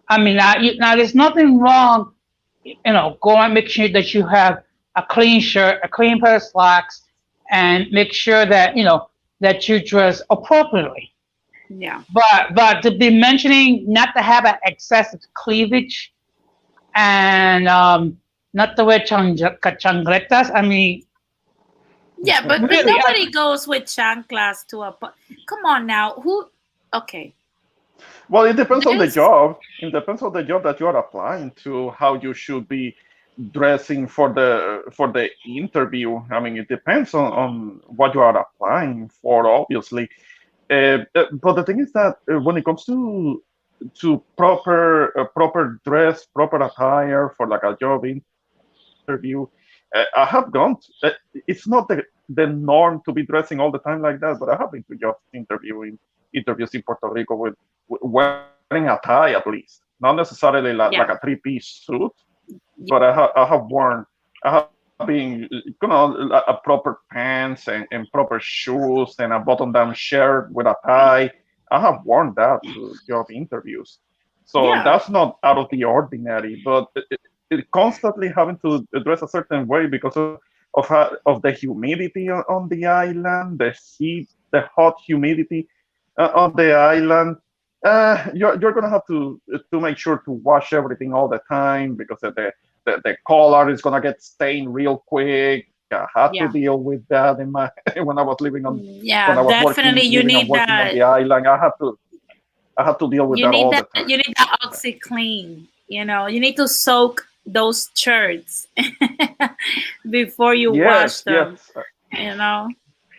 I 0.08 0.18
mean, 0.18 0.36
now, 0.36 0.54
now 0.76 0.96
there's 0.96 1.14
nothing 1.14 1.58
wrong, 1.58 2.12
you 2.64 2.76
know, 2.86 3.16
go 3.20 3.36
and 3.36 3.54
make 3.54 3.68
sure 3.68 3.88
that 3.88 4.12
you 4.14 4.26
have 4.26 4.62
a 4.96 5.02
clean 5.02 5.40
shirt, 5.40 5.80
a 5.82 5.88
clean 5.88 6.20
pair 6.20 6.36
of 6.36 6.42
slacks, 6.42 7.02
and 7.50 7.90
make 7.92 8.12
sure 8.12 8.44
that 8.46 8.76
you 8.76 8.84
know 8.84 9.08
that 9.42 9.68
you 9.68 9.84
dress 9.84 10.22
appropriately. 10.30 11.12
Yeah. 11.68 12.02
But 12.12 12.54
but 12.54 12.82
to 12.82 12.90
be 12.96 13.10
mentioning 13.10 13.84
not 13.86 14.10
to 14.16 14.22
have 14.22 14.44
an 14.44 14.56
excessive 14.64 15.20
cleavage 15.34 16.12
and 16.94 17.68
um, 17.68 18.18
not 18.54 18.76
to 18.76 18.84
wear 18.84 19.00
chancletas. 19.00 20.50
I 20.54 20.62
mean. 20.62 21.02
Yeah, 22.24 22.46
but, 22.46 22.60
really, 22.60 22.84
but 22.84 22.86
nobody 22.86 23.26
I, 23.26 23.30
goes 23.30 23.66
with 23.66 23.84
chanclas 23.84 24.64
to 24.68 24.82
a. 24.82 24.96
Come 25.46 25.64
on 25.66 25.86
now, 25.86 26.14
who? 26.22 26.48
Okay. 26.94 27.34
Well, 28.28 28.44
it 28.44 28.54
depends 28.54 28.86
on 28.86 28.98
the 28.98 29.08
job. 29.08 29.58
It 29.80 29.90
depends 29.90 30.22
on 30.22 30.32
the 30.32 30.44
job 30.44 30.62
that 30.62 30.78
you 30.78 30.86
are 30.86 30.96
applying 30.96 31.50
to, 31.64 31.90
how 31.90 32.14
you 32.14 32.32
should 32.32 32.68
be 32.68 32.94
dressing 33.50 34.06
for 34.06 34.32
the 34.32 34.82
for 34.92 35.10
the 35.12 35.30
interview. 35.46 36.20
I 36.30 36.40
mean, 36.40 36.56
it 36.56 36.68
depends 36.68 37.14
on, 37.14 37.32
on 37.32 37.80
what 37.86 38.14
you 38.14 38.20
are 38.20 38.36
applying 38.36 39.08
for, 39.08 39.48
obviously. 39.48 40.08
Uh, 40.70 40.98
uh, 41.14 41.24
but 41.32 41.54
the 41.54 41.64
thing 41.64 41.80
is 41.80 41.92
that 41.92 42.16
uh, 42.30 42.40
when 42.40 42.56
it 42.56 42.64
comes 42.64 42.84
to 42.84 43.42
to 44.00 44.22
proper 44.36 45.18
uh, 45.18 45.24
proper 45.24 45.80
dress, 45.84 46.26
proper 46.26 46.62
attire 46.62 47.30
for 47.36 47.46
like 47.48 47.62
a 47.64 47.76
job 47.80 48.04
interview, 48.04 49.46
uh, 49.94 50.04
I 50.16 50.24
have 50.24 50.52
gone. 50.52 50.76
To, 50.76 51.08
uh, 51.08 51.10
it's 51.46 51.66
not 51.66 51.88
the 51.88 52.04
the 52.28 52.46
norm 52.46 53.02
to 53.04 53.12
be 53.12 53.24
dressing 53.26 53.60
all 53.60 53.70
the 53.70 53.80
time 53.80 54.00
like 54.00 54.20
that, 54.20 54.38
but 54.38 54.48
I 54.48 54.56
have 54.56 54.72
been 54.72 54.84
to 54.84 54.96
job 54.96 55.16
interviewing 55.34 55.98
interviews 56.34 56.74
in 56.74 56.82
Puerto 56.82 57.08
Rico 57.08 57.36
with, 57.36 57.54
with 57.88 58.00
wearing 58.02 58.88
a 58.88 58.98
tie 59.04 59.32
at 59.32 59.46
least, 59.46 59.82
not 60.00 60.16
necessarily 60.16 60.72
like, 60.72 60.92
Yeah. 60.92 61.00
like 61.00 61.10
a 61.10 61.18
three 61.18 61.36
piece 61.36 61.66
suit, 61.84 62.12
but 62.88 63.02
I, 63.02 63.12
ha- 63.12 63.32
I 63.36 63.46
have 63.46 63.66
worn, 63.66 64.06
I 64.44 64.52
have 64.52 64.70
been, 64.70 65.06
you 65.08 65.38
know, 65.48 65.74
a, 66.00 66.16
proper 66.16 67.00
pants 67.12 67.68
and, 67.68 67.86
and 67.92 68.10
proper 68.12 68.38
shoes 68.40 68.92
and 69.00 69.32
a 69.32 69.38
button 69.40 69.72
down 69.72 69.94
shirt 69.94 70.48
with 70.52 70.66
a 70.66 70.74
tie. 70.84 71.30
I 71.70 71.80
have 71.80 72.00
worn 72.04 72.32
that 72.36 72.60
to 72.74 72.94
job 73.06 73.26
interviews. 73.30 73.98
So 74.44 74.62
Yeah. 74.62 74.82
that's 74.82 75.08
not 75.08 75.38
out 75.42 75.58
of 75.58 75.68
the 75.70 75.84
ordinary, 75.84 76.60
but 76.64 76.86
it, 76.94 77.20
it, 77.50 77.70
constantly 77.72 78.28
having 78.28 78.58
to 78.58 78.86
dress 79.04 79.22
a 79.22 79.28
certain 79.28 79.66
way 79.66 79.86
because 79.86 80.16
of 80.16 80.38
of, 80.74 80.90
of 81.26 81.42
the 81.42 81.52
humidity 81.52 82.28
on, 82.28 82.42
on 82.48 82.68
the 82.68 82.86
island, 82.86 83.58
the 83.58 83.74
heat, 83.98 84.28
the 84.52 84.62
hot 84.74 84.94
humidity 85.06 85.68
uh, 86.18 86.30
on 86.34 86.54
the 86.56 86.72
island. 86.72 87.36
Uh, 87.84 88.26
you're, 88.34 88.58
you're 88.60 88.72
gonna 88.72 88.88
have 88.90 89.06
to 89.06 89.40
to 89.72 89.80
make 89.80 89.96
sure 89.98 90.18
to 90.24 90.32
wash 90.32 90.72
everything 90.72 91.12
all 91.12 91.28
the 91.28 91.40
time 91.48 91.94
because 91.96 92.22
of 92.22 92.34
the 92.34 92.52
the, 92.84 93.00
the 93.04 93.16
color 93.26 93.70
is 93.70 93.80
gonna 93.82 94.00
get 94.00 94.22
stained 94.22 94.72
real 94.72 94.98
quick. 95.06 95.68
I 95.90 96.06
had 96.14 96.34
Yeah. 96.34 96.46
to 96.46 96.52
deal 96.52 96.78
with 96.78 97.06
that 97.08 97.38
in 97.38 97.52
my 97.52 97.70
when 97.96 98.18
I 98.18 98.22
was 98.22 98.40
living 98.40 98.64
on 98.64 98.78
mm, 98.80 98.98
I 98.98 99.00
Yeah, 99.02 99.34
definitely. 99.34 100.02
working, 100.02 100.12
You 100.12 100.22
need 100.22 100.48
that. 100.50 100.94
the 100.94 101.02
island. 101.02 101.46
I 101.46 101.58
have 101.58 101.76
to 101.78 101.98
I 102.78 102.84
have 102.84 102.98
to 102.98 103.10
deal 103.10 103.26
with 103.26 103.38
You 103.38 103.44
that 103.46 103.54
all 103.54 103.70
need 103.70 103.78
the 103.78 103.82
that. 103.82 103.94
time. 104.00 104.08
You 104.08 104.16
need 104.16 104.34
that 104.38 104.58
OxiClean. 104.62 105.66
You 105.88 106.04
know, 106.06 106.26
you 106.26 106.40
need 106.40 106.56
to 106.56 106.66
soak 106.66 107.26
those 107.44 107.90
shirts 107.94 108.66
before 110.10 110.54
you 110.54 110.72
wash 110.72 111.20
them. 111.22 111.58
yes, 111.58 111.84
You 112.12 112.36
know, 112.36 112.70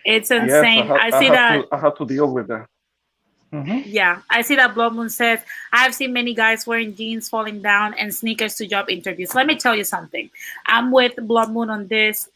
it's 0.05 0.32
yes. 0.32 0.43
insane. 0.43 0.88
ha- 0.88 0.95
I 0.99 1.09
see 1.20 1.26
have 1.26 1.36
that. 1.36 1.51
To, 1.61 1.68
I 1.76 1.78
have 1.80 1.95
to 1.97 2.05
deal 2.05 2.34
with 2.34 2.47
that. 2.47 2.66
Mhm. 3.54 3.84
Yeah, 3.86 4.22
I 4.32 4.41
see 4.41 4.56
that 4.56 4.74
Blood 4.74 4.95
Moon 4.95 5.10
says, 5.10 5.39
I've 5.72 5.93
seen 5.93 6.12
many 6.12 6.34
guys 6.34 6.66
wearing 6.66 6.95
jeans 6.95 7.30
falling 7.30 7.62
down 7.62 7.93
and 7.93 8.14
sneakers 8.14 8.56
to 8.56 8.66
job 8.68 8.89
interviews. 8.89 9.36
Let 9.36 9.45
me 9.45 9.56
tell 9.56 9.76
you 9.76 9.84
something. 9.84 10.30
I'm 10.66 10.91
with 10.91 11.14
Blood 11.22 11.51
Moon 11.51 11.70
on 11.70 11.88
this. 11.88 12.30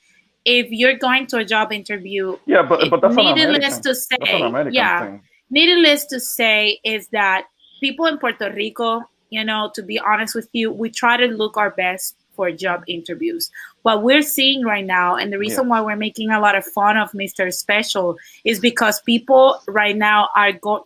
If 0.46 0.70
you're 0.72 0.96
going 0.96 1.26
to 1.28 1.38
a 1.38 1.44
job 1.46 1.74
interview, 1.74 2.38
Yeah, 2.46 2.62
but 2.62 2.90
but 2.92 3.02
that's 3.02 3.16
needless 3.16 3.80
to 3.80 3.96
say, 3.96 4.16
That's 4.20 4.32
an 4.32 4.42
American 4.44 4.74
yeah, 4.74 5.06
thing. 5.06 5.22
needless 5.50 6.06
to 6.06 6.20
say 6.20 6.80
is 6.84 7.08
that 7.08 7.48
people 7.82 8.06
in 8.06 8.18
Puerto 8.20 8.52
Rico, 8.54 9.02
you 9.32 9.44
know, 9.44 9.72
to 9.74 9.82
be 9.82 10.00
honest 10.00 10.36
with 10.36 10.48
you, 10.54 10.72
we 10.72 10.90
try 10.92 11.18
to 11.18 11.26
look 11.26 11.58
our 11.58 11.72
best 11.72 12.16
for 12.36 12.52
job 12.52 12.84
interviews. 12.88 13.50
What 13.82 14.04
we're 14.04 14.22
seeing 14.22 14.64
right 14.64 14.86
now, 14.86 15.16
and 15.16 15.34
the 15.34 15.40
reason 15.40 15.68
why 15.68 15.82
we're 15.82 15.96
making 15.98 16.30
a 16.30 16.40
lot 16.40 16.56
of 16.56 16.64
fun 16.64 16.96
of 16.96 17.12
Mr. 17.12 17.52
Special 17.52 18.16
is 18.46 18.60
because 18.60 19.02
people 19.02 19.60
right 19.68 19.98
now 19.98 20.30
are 20.36 20.52
going, 20.54 20.84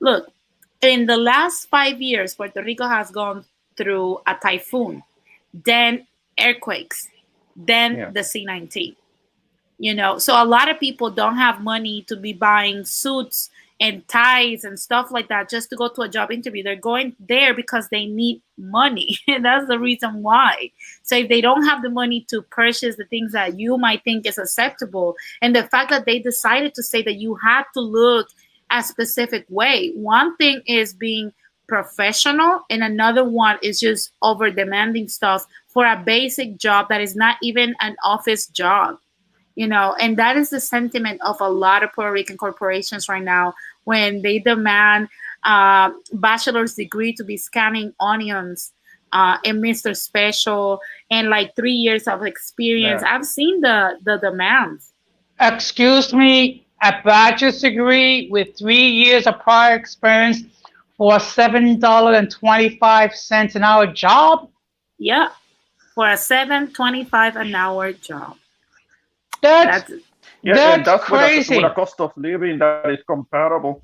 look, 0.00 0.30
in 0.82 1.06
the 1.06 1.16
last 1.16 1.68
five 1.68 2.00
years, 2.00 2.34
Puerto 2.34 2.62
Rico 2.62 2.86
has 2.88 3.10
gone 3.10 3.44
through 3.76 4.18
a 4.26 4.34
typhoon, 4.34 5.02
then 5.52 6.06
earthquakes, 6.40 7.08
then 7.56 7.96
Yeah. 7.96 8.10
the 8.10 8.20
C19 8.20 8.96
you 9.82 9.94
know 9.94 10.18
so 10.18 10.34
a 10.34 10.44
lot 10.44 10.70
of 10.70 10.78
people 10.78 11.10
don't 11.10 11.36
have 11.36 11.62
money 11.62 12.02
to 12.02 12.14
be 12.14 12.34
buying 12.34 12.84
suits 12.84 13.48
and 13.80 14.06
ties 14.08 14.62
and 14.62 14.78
stuff 14.78 15.10
like 15.10 15.28
that 15.28 15.48
just 15.48 15.70
to 15.70 15.76
go 15.76 15.88
to 15.88 16.02
a 16.02 16.08
job 16.08 16.30
interview. 16.30 16.62
They're 16.62 16.76
going 16.76 17.16
there 17.18 17.54
because 17.54 17.88
they 17.88 18.04
need 18.04 18.42
money. 18.58 19.16
And 19.28 19.42
that's 19.44 19.66
the 19.68 19.78
reason 19.78 20.22
why. 20.22 20.70
So 21.02 21.16
if 21.16 21.28
they 21.30 21.40
don't 21.40 21.64
have 21.64 21.82
the 21.82 21.88
money 21.88 22.26
to 22.28 22.42
purchase 22.42 22.96
the 22.96 23.06
things 23.06 23.32
that 23.32 23.58
you 23.58 23.78
might 23.78 24.04
think 24.04 24.26
is 24.26 24.36
acceptable 24.36 25.16
and 25.40 25.56
the 25.56 25.62
fact 25.64 25.88
that 25.90 26.04
they 26.04 26.18
decided 26.18 26.74
to 26.74 26.82
say 26.82 27.02
that 27.04 27.14
you 27.14 27.36
had 27.36 27.64
to 27.72 27.80
look 27.80 28.28
a 28.70 28.82
specific 28.82 29.44
way. 29.48 29.92
One 29.94 30.36
thing 30.36 30.62
is 30.66 30.92
being 30.92 31.32
professional 31.66 32.62
and 32.68 32.82
another 32.82 33.24
one 33.24 33.58
is 33.62 33.78
just 33.78 34.12
over 34.22 34.50
demanding 34.50 35.08
stuff 35.08 35.46
for 35.68 35.86
a 35.86 36.02
basic 36.04 36.56
job 36.56 36.88
that 36.88 37.00
is 37.00 37.14
not 37.14 37.36
even 37.42 37.76
an 37.80 37.96
office 38.02 38.46
job 38.48 38.98
you 39.60 39.66
know? 39.66 39.94
And 40.00 40.16
that 40.16 40.38
is 40.38 40.48
the 40.48 40.58
sentiment 40.58 41.20
of 41.22 41.40
a 41.40 41.48
lot 41.48 41.82
of 41.82 41.92
puerto 41.92 42.12
rican 42.12 42.38
corporations 42.38 43.08
right 43.08 43.22
now 43.22 43.52
when 43.84 44.22
they 44.22 44.38
demand 44.38 45.08
uh, 45.44 45.90
bachelor's 46.14 46.74
degree 46.74 47.12
to 47.14 47.24
be 47.24 47.36
scanning 47.36 47.92
onions 48.00 48.72
uh, 49.12 49.36
and 49.44 49.62
mr 49.62 49.96
special 49.96 50.80
and 51.10 51.28
like 51.28 51.54
three 51.56 51.72
years 51.72 52.06
of 52.06 52.22
experience. 52.24 53.02
Yeah. 53.04 53.14
i've 53.14 53.26
seen 53.26 53.60
the 53.60 53.98
the 54.04 54.16
demands. 54.18 54.92
Excuse 55.40 56.12
me, 56.12 56.66
a 56.82 56.92
bachelor's 57.04 57.60
degree 57.60 58.28
with 58.30 58.56
three 58.58 58.88
years 58.88 59.26
of 59.26 59.38
prior 59.40 59.74
experience 59.76 60.42
for 60.96 61.18
seven 61.20 61.78
dollar 61.78 62.14
and 62.14 62.30
twenty-five 62.30 63.14
cents 63.14 63.54
an 63.56 63.62
hour 63.64 63.86
job? 63.86 64.48
yeah 64.98 65.28
for 65.94 66.08
a 66.08 66.16
725 66.16 67.36
an 67.36 67.54
hour 67.54 67.92
job 67.92 68.36
That's 69.42 69.84
that's 69.88 69.92
Yeah, 70.42 70.54
That's 70.54 70.76
and 70.76 70.84
that's 70.84 71.10
with 71.10 71.20
a, 71.20 71.24
crazy. 71.26 71.56
with 71.56 71.64
a 71.64 71.74
cost 71.74 72.00
of 72.00 72.12
living 72.16 72.58
that 72.58 72.90
is 72.90 73.02
comparable. 73.06 73.82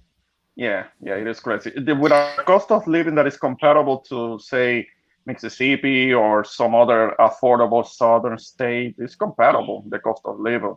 Yeah, 0.57 0.85
yeah, 1.03 1.17
it 1.17 1.27
is 1.27 1.41
crazy. 1.41 1.71
With 1.77 2.13
a 2.13 2.43
cost 2.47 2.71
of 2.71 2.87
living 2.87 3.15
that 3.17 3.27
is 3.27 3.37
comparable 3.37 3.99
to, 4.09 4.39
say, 4.39 4.87
Mississippi 5.27 6.15
or 6.15 6.45
some 6.45 6.75
other 6.75 7.15
affordable 7.19 7.85
southern 7.87 8.39
state, 8.39 8.95
it's 8.99 9.15
comparable, 9.17 9.85
the 9.89 9.99
cost 9.99 10.23
of 10.25 10.39
living. 10.41 10.77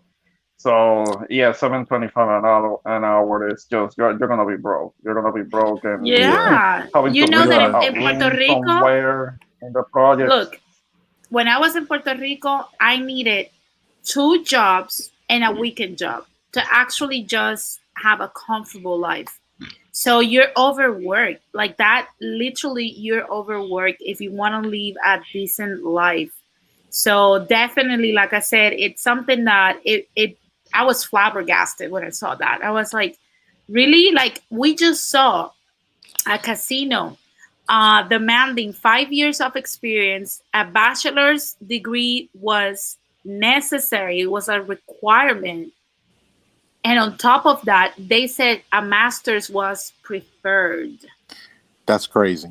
So 0.60 1.26
yeah, 1.30 1.54
seven 1.54 1.86
twenty-five 1.86 2.28
an 2.28 2.46
hour 2.46 2.80
an 2.86 3.04
hour 3.04 3.48
is 3.48 3.66
just 3.66 3.98
you're, 3.98 4.12
you're 4.20 4.28
gonna 4.28 4.46
be 4.46 4.58
broke. 4.58 4.94
You're 5.04 5.16
gonna 5.16 5.32
be 5.32 5.44
broke 5.50 5.86
and 5.86 6.06
yeah 6.06 6.86
you 7.12 7.28
know 7.28 7.48
that 7.48 7.84
in 7.84 7.96
in, 7.96 8.02
puerto 8.02 8.36
rico 8.36 8.62
somewhere 8.68 9.40
in 9.62 9.74
the 9.74 9.84
project. 9.84 10.30
Look, 10.30 10.60
when 11.30 11.48
I 11.48 11.60
was 11.60 11.76
in 11.76 11.86
Puerto 11.86 12.16
Rico, 12.16 12.68
I 12.80 12.98
needed 12.98 13.50
two 14.04 14.44
jobs 14.44 15.12
and 15.30 15.44
a 15.44 15.52
weekend 15.52 15.98
job 15.98 16.26
to 16.54 16.64
actually 16.72 17.24
just 17.24 17.80
have 17.96 18.22
a 18.22 18.30
comfortable 18.30 18.98
life. 18.98 19.40
So 19.92 20.22
you're 20.22 20.48
overworked. 20.58 21.42
Like 21.54 21.78
that, 21.78 22.10
literally, 22.22 22.88
you're 22.88 23.28
overworked 23.32 23.98
if 24.00 24.22
you 24.22 24.32
want 24.32 24.64
to 24.64 24.70
live 24.70 24.96
a 25.06 25.22
decent 25.32 25.84
life. 25.84 26.32
So 26.90 27.46
definitely, 27.46 28.14
like 28.14 28.34
I 28.34 28.40
said, 28.40 28.74
it's 28.74 29.04
something 29.04 29.44
that 29.44 29.80
it, 29.86 30.08
it 30.16 30.39
I 30.74 30.84
was 30.86 31.04
flabbergasted 31.04 31.92
when 31.92 32.04
I 32.04 32.10
saw 32.10 32.36
that. 32.36 32.62
I 32.64 32.72
was 32.72 32.94
like, 32.94 33.18
really? 33.68 34.12
Like 34.14 34.42
we 34.50 34.76
just 34.76 35.10
saw 35.10 35.52
a 36.28 36.38
casino 36.38 37.18
uh, 37.70 38.04
demanding 38.04 38.74
five 38.74 39.12
years 39.12 39.42
of 39.42 39.56
experience. 39.56 40.42
A 40.54 40.66
bachelor's 40.66 41.56
degree 41.66 42.30
was 42.34 42.98
necessary, 43.26 44.22
it 44.22 44.32
was 44.32 44.50
a 44.50 44.62
requirement. 44.62 45.74
And 46.86 46.98
on 46.98 47.18
top 47.18 47.46
of 47.46 47.62
that, 47.66 47.94
they 47.98 48.26
said 48.26 48.62
a 48.72 48.82
master's 48.82 49.50
was 49.50 49.92
preferred. 50.02 50.98
That's 51.86 52.08
crazy. 52.08 52.50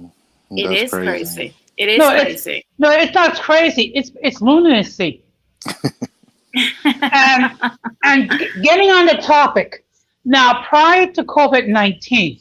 It 0.50 0.68
That's 0.68 0.82
is 0.82 0.90
crazy. 0.90 1.54
It 1.78 1.88
is 1.88 1.98
No, 1.98 2.14
it's- 2.14 2.24
crazy. 2.44 2.66
no, 2.78 2.90
it's 2.90 3.14
not 3.14 3.40
crazy. 3.40 3.92
It's 3.94 4.10
it's 4.22 4.40
lunacy. 4.42 5.22
and 6.54 7.58
and 8.04 8.30
getting 8.62 8.90
on 8.90 9.06
the 9.06 9.18
topic 9.22 9.84
now, 10.24 10.62
prior 10.64 11.10
to 11.12 11.24
COVID 11.24 11.68
nineteen, 11.68 12.40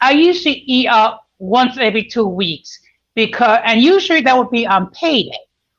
I 0.00 0.12
usually 0.12 0.56
eat 0.66 0.86
out 0.88 1.20
once 1.38 1.78
every 1.78 2.04
two 2.04 2.26
weeks 2.26 2.80
because, 3.14 3.60
and 3.64 3.80
usually 3.80 4.20
that 4.20 4.36
would 4.36 4.50
be 4.50 4.66
on 4.66 4.90
payday, 4.90 5.38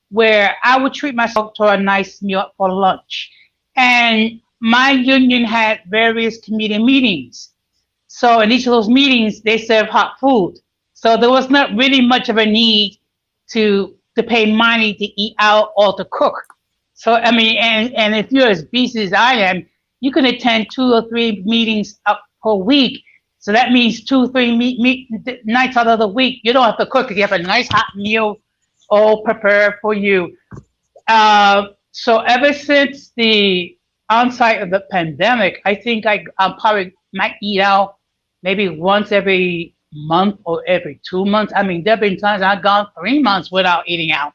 where 0.10 0.56
I 0.64 0.82
would 0.82 0.94
treat 0.94 1.14
myself 1.14 1.54
to 1.56 1.68
a 1.68 1.78
nice 1.78 2.22
meal 2.24 2.52
for 2.58 2.72
lunch. 2.72 3.32
And 3.76 4.42
my 4.60 4.90
union 4.92 5.46
had 5.46 5.82
various 5.88 6.40
committee 6.40 6.84
meetings. 6.84 7.54
So 8.08 8.42
in 8.42 8.52
each 8.52 8.66
of 8.66 8.72
those 8.72 8.90
meetings, 8.90 9.42
they 9.42 9.60
serve 9.60 9.88
hot 9.88 10.20
food. 10.20 10.56
So 10.94 11.16
there 11.16 11.30
was 11.30 11.50
not 11.52 11.76
really 11.76 12.02
much 12.02 12.30
of 12.30 12.38
a 12.38 12.46
need 12.46 13.00
to 13.52 13.96
to 14.16 14.24
pay 14.24 14.52
money 14.52 14.96
to 14.96 15.06
eat 15.22 15.36
out 15.40 15.74
or 15.78 15.96
to 15.96 16.06
cook. 16.06 16.49
So 17.00 17.16
I 17.16 17.32
mean, 17.32 17.58
and 17.60 17.94
and 17.96 18.16
if 18.16 18.32
you're 18.32 18.50
as 18.50 18.66
busy 18.66 19.04
as 19.04 19.14
I 19.14 19.36
am, 19.36 19.66
you 20.02 20.12
can 20.12 20.26
attend 20.26 20.68
two 20.74 20.94
or 20.94 21.08
three 21.10 21.44
meetings 21.46 22.00
up 22.06 22.22
per 22.44 22.56
week 22.56 23.04
So 23.40 23.54
that 23.54 23.72
means 23.72 24.04
two, 24.06 24.30
three 24.30 24.56
meat, 24.58 24.80
meat 24.80 25.08
nights 25.46 25.78
out 25.78 25.88
of 25.88 26.00
the 26.00 26.08
week. 26.08 26.42
You 26.44 26.54
don't 26.54 26.66
have 26.66 26.78
to 26.80 26.88
cook. 26.88 27.12
You 27.12 27.22
have 27.22 27.34
a 27.34 27.40
nice 27.40 27.70
hot 27.70 27.88
meal 27.96 28.38
all 28.90 29.24
prepared 29.24 29.76
for 29.82 29.94
you. 29.94 30.36
Uh, 31.08 31.68
so 31.92 32.20
ever 32.22 32.54
since 32.54 33.12
the 33.18 33.78
onset 34.10 34.62
of 34.62 34.72
the 34.72 34.82
pandemic, 34.92 35.62
I 35.66 35.76
think 35.76 36.06
I, 36.06 36.26
I 36.40 36.56
probably 36.60 36.94
might 37.14 37.36
eat 37.42 37.62
out 37.62 37.96
maybe 38.44 38.70
once 38.70 39.12
every 39.12 39.76
month 39.94 40.40
or 40.46 40.64
every 40.68 41.02
two 41.10 41.26
months. 41.26 41.54
I 41.56 41.64
mean, 41.64 41.84
there 41.84 41.94
have 41.94 42.02
been 42.02 42.18
times 42.18 42.44
I've 42.44 42.64
gone 42.64 42.88
three 43.00 43.22
months 43.22 43.52
without 43.52 43.88
eating 43.88 44.12
out. 44.12 44.34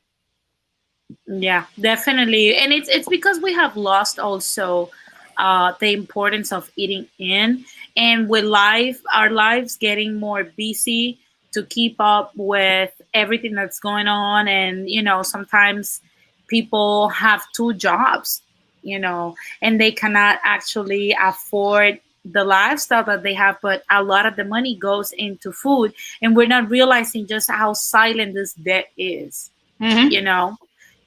Yeah, 1.27 1.64
definitely. 1.81 2.57
And 2.57 2.72
it's 2.72 2.89
it's 2.89 3.09
because 3.09 3.41
we 3.41 3.53
have 3.55 3.77
lost 3.77 4.18
also 4.18 4.91
uh, 5.37 5.72
the 5.81 5.93
importance 5.93 6.53
of 6.53 6.70
eating 6.77 7.07
in. 7.18 7.64
And 7.97 8.29
with 8.29 8.45
life, 8.45 9.01
our 9.12 9.31
lives 9.31 9.77
getting 9.77 10.14
more 10.14 10.45
busy 10.45 11.18
to 11.53 11.62
keep 11.62 11.97
up 12.01 12.33
with 12.37 12.91
everything 13.14 13.55
that's 13.55 13.79
going 13.79 14.09
on. 14.09 14.49
And, 14.49 14.91
you 14.91 15.03
know, 15.03 15.22
sometimes 15.22 16.01
people 16.49 17.09
have 17.09 17.43
two 17.53 17.75
jobs, 17.75 18.43
you 18.83 18.99
know, 18.99 19.37
and 19.62 19.81
they 19.81 19.93
cannot 19.93 20.41
actually 20.45 21.16
afford 21.20 22.01
the 22.25 22.45
lifestyle 22.45 23.05
that 23.05 23.22
they 23.22 23.35
have, 23.35 23.59
but 23.62 23.85
a 23.91 24.03
lot 24.03 24.27
of 24.27 24.35
the 24.37 24.45
money 24.45 24.75
goes 24.75 25.12
into 25.12 25.53
food. 25.53 25.95
And 26.20 26.35
we're 26.35 26.49
not 26.49 26.70
realizing 26.70 27.27
just 27.27 27.51
how 27.51 27.75
silent 27.75 28.35
this 28.35 28.55
debt 28.55 28.89
is, 28.97 29.51
mm-hmm. 29.81 30.11
you 30.11 30.22
know. 30.22 30.59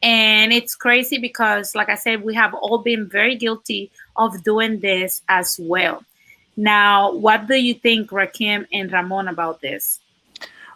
And 0.04 0.54
it's 0.54 0.76
crazy 0.76 1.18
because, 1.18 1.74
like 1.74 1.90
I 1.90 1.96
said, 1.96 2.24
we 2.24 2.36
have 2.36 2.54
all 2.54 2.78
been 2.78 3.08
very 3.08 3.36
guilty 3.36 3.92
of 4.16 4.44
doing 4.44 4.80
this 4.80 5.22
as 5.28 5.60
well. 5.62 6.04
Now, 6.56 7.14
what 7.14 7.48
do 7.48 7.56
you 7.56 7.74
think, 7.74 8.10
Rakim 8.10 8.68
and 8.72 8.92
Ramon, 8.92 9.28
about 9.28 9.62
this? 9.62 10.00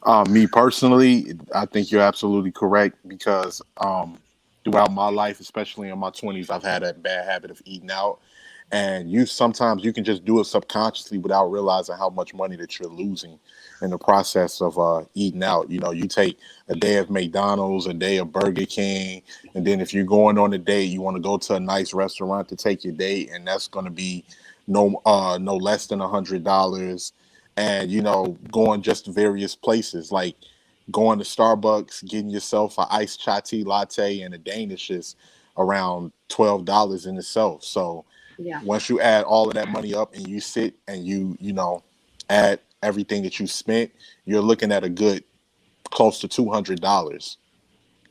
Uh, 0.04 0.26
me 0.30 0.48
personally, 0.48 1.34
I 1.54 1.66
think 1.66 1.92
you're 1.92 2.02
absolutely 2.02 2.52
correct 2.52 2.98
because 3.08 3.62
um, 3.78 4.18
throughout 4.64 4.92
my 4.92 5.10
life, 5.10 5.40
especially 5.40 5.90
in 5.90 6.00
my 6.00 6.10
20s, 6.10 6.50
I've 6.50 6.64
had 6.64 6.84
a 6.84 6.94
bad 6.94 7.26
habit 7.26 7.52
of 7.52 7.62
eating 7.66 7.92
out. 7.92 8.20
And 8.72 9.12
you 9.12 9.26
sometimes 9.26 9.84
you 9.84 9.92
can 9.92 10.04
just 10.04 10.24
do 10.24 10.40
it 10.40 10.46
subconsciously 10.46 11.18
without 11.18 11.48
realizing 11.48 11.98
how 11.98 12.10
much 12.10 12.34
money 12.34 12.56
that 12.56 12.80
you're 12.80 12.90
losing 12.90 13.38
in 13.82 13.90
the 13.90 13.98
process 13.98 14.62
of 14.62 14.78
uh, 14.78 15.04
eating 15.14 15.44
out. 15.44 15.70
You 15.70 15.80
know, 15.80 15.92
you 15.92 16.08
take 16.08 16.38
a 16.70 16.76
day 16.76 16.98
of 16.98 17.10
McDonald's, 17.10 17.88
a 17.88 17.94
day 17.94 18.18
of 18.18 18.32
Burger 18.32 18.66
King, 18.66 19.22
and 19.56 19.66
then 19.66 19.82
if 19.82 19.94
you're 19.94 20.06
going 20.06 20.38
on 20.38 20.54
a 20.54 20.58
date, 20.58 20.86
you 20.86 21.02
want 21.02 21.18
to 21.18 21.22
go 21.22 21.38
to 21.38 21.56
a 21.56 21.60
nice 21.60 21.94
restaurant 21.94 22.48
to 22.50 22.56
take 22.56 22.84
your 22.84 22.94
date, 22.94 23.32
and 23.32 23.48
that's 23.48 23.68
going 23.68 23.86
to 23.86 23.92
be 23.92 24.24
no 24.68 25.02
uh, 25.06 25.38
no 25.40 25.58
less 25.58 25.88
than 25.88 26.02
a 26.02 26.08
hundred 26.08 26.44
dollars. 26.44 27.14
And 27.58 27.92
you 27.92 28.02
know, 28.02 28.38
going 28.52 28.82
just 28.82 29.06
to 29.06 29.12
various 29.12 29.56
places 29.56 30.12
like 30.12 30.36
going 30.92 31.20
to 31.20 31.26
Starbucks, 31.26 32.08
getting 32.08 32.30
yourself 32.30 32.78
an 32.78 32.86
iced 32.90 33.22
chai 33.22 33.42
tea 33.42 33.64
latte 33.64 34.22
and 34.22 34.34
a 34.34 34.38
Danish 34.38 34.90
is 34.90 35.16
around 35.58 36.12
twelve 36.28 36.66
dollars 36.66 37.06
in 37.06 37.18
itself. 37.18 37.64
So 37.64 38.06
yeah. 38.38 38.62
once 38.64 38.90
you 38.90 39.00
add 39.02 39.24
all 39.24 39.48
of 39.48 39.56
that 39.56 39.70
money 39.70 39.94
up 39.94 40.14
and 40.16 40.28
you 40.28 40.40
sit 40.40 40.76
and 40.88 41.06
you 41.06 41.38
you 41.40 41.54
know 41.54 41.84
add 42.30 42.60
everything 42.84 43.24
that 43.24 43.40
you 43.40 43.48
spent, 43.48 43.92
you're 44.26 44.42
looking 44.42 44.72
at 44.72 44.84
a 44.84 44.90
good 44.90 45.24
close 45.86 46.20
to 46.20 46.28
two 46.28 46.50
hundred 46.50 46.82
dollars, 46.82 47.38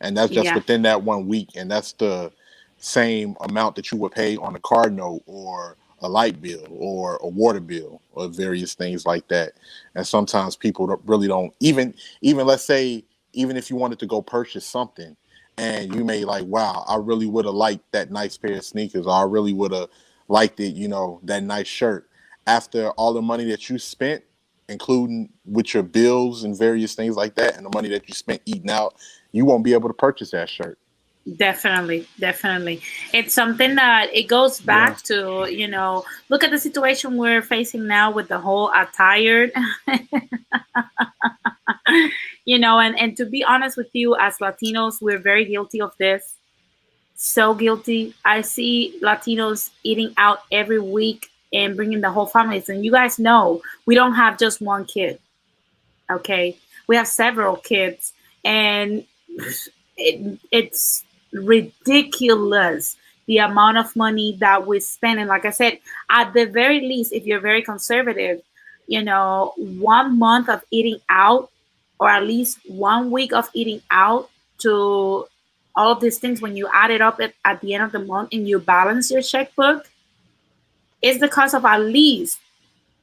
and 0.01 0.17
that's 0.17 0.33
just 0.33 0.47
yeah. 0.47 0.55
within 0.55 0.83
that 0.83 1.03
one 1.03 1.27
week, 1.27 1.51
and 1.57 1.71
that's 1.71 1.93
the 1.95 2.33
same 2.79 3.37
amount 3.41 3.77
that 3.77 3.91
you 3.93 3.99
would 3.99 4.13
pay 4.13 4.37
on 4.39 4.57
a 4.57 4.61
car 4.61 4.89
note 4.89 5.23
or 5.27 5.77
a 6.03 6.09
light 6.09 6.41
bill 6.41 6.67
or 6.71 7.19
a 7.23 7.29
water 7.29 7.61
bill 7.61 8.01
or 8.13 8.29
various 8.29 8.75
things 8.75 9.05
like 9.05 9.29
that. 9.29 9.53
And 9.95 10.07
sometimes 10.07 10.57
people 10.57 10.87
don't, 10.87 11.03
really 11.05 11.29
don't 11.29 11.53
even 11.61 11.95
even 12.23 12.47
let's 12.47 12.65
say 12.65 13.05
even 13.33 13.57
if 13.57 13.71
you 13.71 13.77
wanted 13.77 13.99
to 14.01 14.07
go 14.07 14.23
purchase 14.23 14.67
something 14.67 15.17
and 15.59 15.95
you 15.95 16.05
may 16.05 16.25
like 16.25 16.45
wow 16.47 16.85
I 16.89 16.97
really 16.97 17.27
would 17.27 17.45
have 17.45 17.55
liked 17.55 17.91
that 17.93 18.11
nice 18.11 18.37
pair 18.37 18.57
of 18.57 18.65
sneakers 18.65 19.07
or 19.07 19.13
I 19.13 19.23
really 19.23 19.53
would 19.53 19.73
have 19.73 19.89
liked 20.29 20.59
it 20.61 20.75
you 20.75 20.89
know 20.89 21.21
that 21.25 21.43
nice 21.43 21.67
shirt 21.67 22.09
after 22.47 22.91
all 22.93 23.13
the 23.13 23.23
money 23.23 23.45
that 23.45 23.69
you 23.69 23.79
spent 23.79 24.25
including 24.71 25.29
with 25.45 25.75
your 25.75 25.83
bills 25.83 26.45
and 26.45 26.57
various 26.57 26.95
things 26.95 27.17
like 27.17 27.35
that, 27.35 27.57
and 27.57 27.67
the 27.67 27.71
money 27.75 27.89
that 27.91 28.09
you 28.09 28.15
spent 28.15 28.41
eating 28.47 28.71
out, 28.71 28.95
you 29.33 29.45
won't 29.45 29.65
be 29.65 29.73
able 29.73 29.89
to 29.89 29.95
purchase 29.95 30.31
that 30.31 30.49
shirt. 30.49 30.79
Definitely, 31.37 32.09
definitely. 32.19 32.81
It's 33.13 33.35
something 33.35 33.75
that 33.75 34.09
it 34.15 34.25
goes 34.25 34.61
back 34.61 35.01
yeah. 35.11 35.17
to, 35.17 35.53
you 35.53 35.69
know, 35.69 36.05
look 36.31 36.43
at 36.43 36.51
the 36.51 36.59
situation 36.59 37.19
we're 37.19 37.43
facing 37.43 37.87
now 37.87 38.11
with 38.11 38.29
the 38.29 38.39
whole 38.39 38.73
attire. 38.75 39.51
you 42.47 42.59
know, 42.59 42.79
and, 42.79 42.99
and 42.99 43.17
to 43.19 43.27
be 43.27 43.45
honest 43.45 43.77
with 43.77 43.91
you, 43.93 44.17
as 44.17 44.39
Latinos, 44.39 45.03
we're 45.03 45.19
very 45.19 45.45
guilty 45.45 45.81
of 45.81 45.95
this. 45.99 46.37
So 47.17 47.55
guilty. 47.55 48.15
I 48.25 48.41
see 48.41 48.99
Latinos 49.03 49.69
eating 49.83 50.15
out 50.17 50.41
every 50.51 50.81
week 50.81 51.30
and 51.53 51.77
bringing 51.77 52.01
the 52.01 52.11
whole 52.11 52.27
families. 52.27 52.69
And 52.69 52.85
you 52.85 52.91
guys 52.91 53.19
know 53.19 53.63
we 53.87 53.95
don't 53.95 54.15
have 54.15 54.39
just 54.39 54.61
one 54.61 54.85
kid. 54.85 55.19
Okay, 56.11 56.57
we 56.87 56.97
have 56.97 57.07
several 57.07 57.57
kids, 57.57 58.13
and 58.45 59.05
it, 59.97 60.39
it's 60.51 61.05
ridiculous 61.33 62.97
the 63.27 63.39
amount 63.39 63.79
of 63.79 63.95
money 63.95 64.37
that 64.41 64.67
we 64.67 64.81
spend. 64.81 65.21
And 65.21 65.29
like 65.29 65.45
I 65.45 65.51
said, 65.51 65.79
at 66.11 66.33
the 66.33 66.47
very 66.47 66.81
least, 66.81 67.13
if 67.13 67.27
you're 67.27 67.39
very 67.39 67.63
conservative, 67.63 68.43
you 68.89 69.05
know, 69.05 69.53
one 69.57 70.19
month 70.19 70.49
of 70.49 70.65
eating 70.73 70.99
out, 71.09 71.49
or 72.01 72.09
at 72.09 72.25
least 72.25 72.59
one 72.67 73.13
week 73.13 73.33
of 73.33 73.49
eating 73.55 73.83
out 73.91 74.29
to 74.59 75.27
all 75.77 75.93
of 75.93 76.01
these 76.01 76.19
things, 76.19 76.43
when 76.43 76.57
you 76.57 76.69
add 76.73 76.91
it 76.91 77.01
up 77.01 77.21
at, 77.21 77.35
at 77.45 77.61
the 77.61 77.75
end 77.75 77.85
of 77.85 77.93
the 77.93 78.01
month 78.01 78.31
and 78.33 78.49
you 78.49 78.59
balance 78.59 79.13
your 79.13 79.23
checkbook, 79.23 79.89
is 81.03 81.19
the 81.19 81.29
cost 81.29 81.55
of 81.55 81.65
at 81.65 81.81
least 81.81 82.39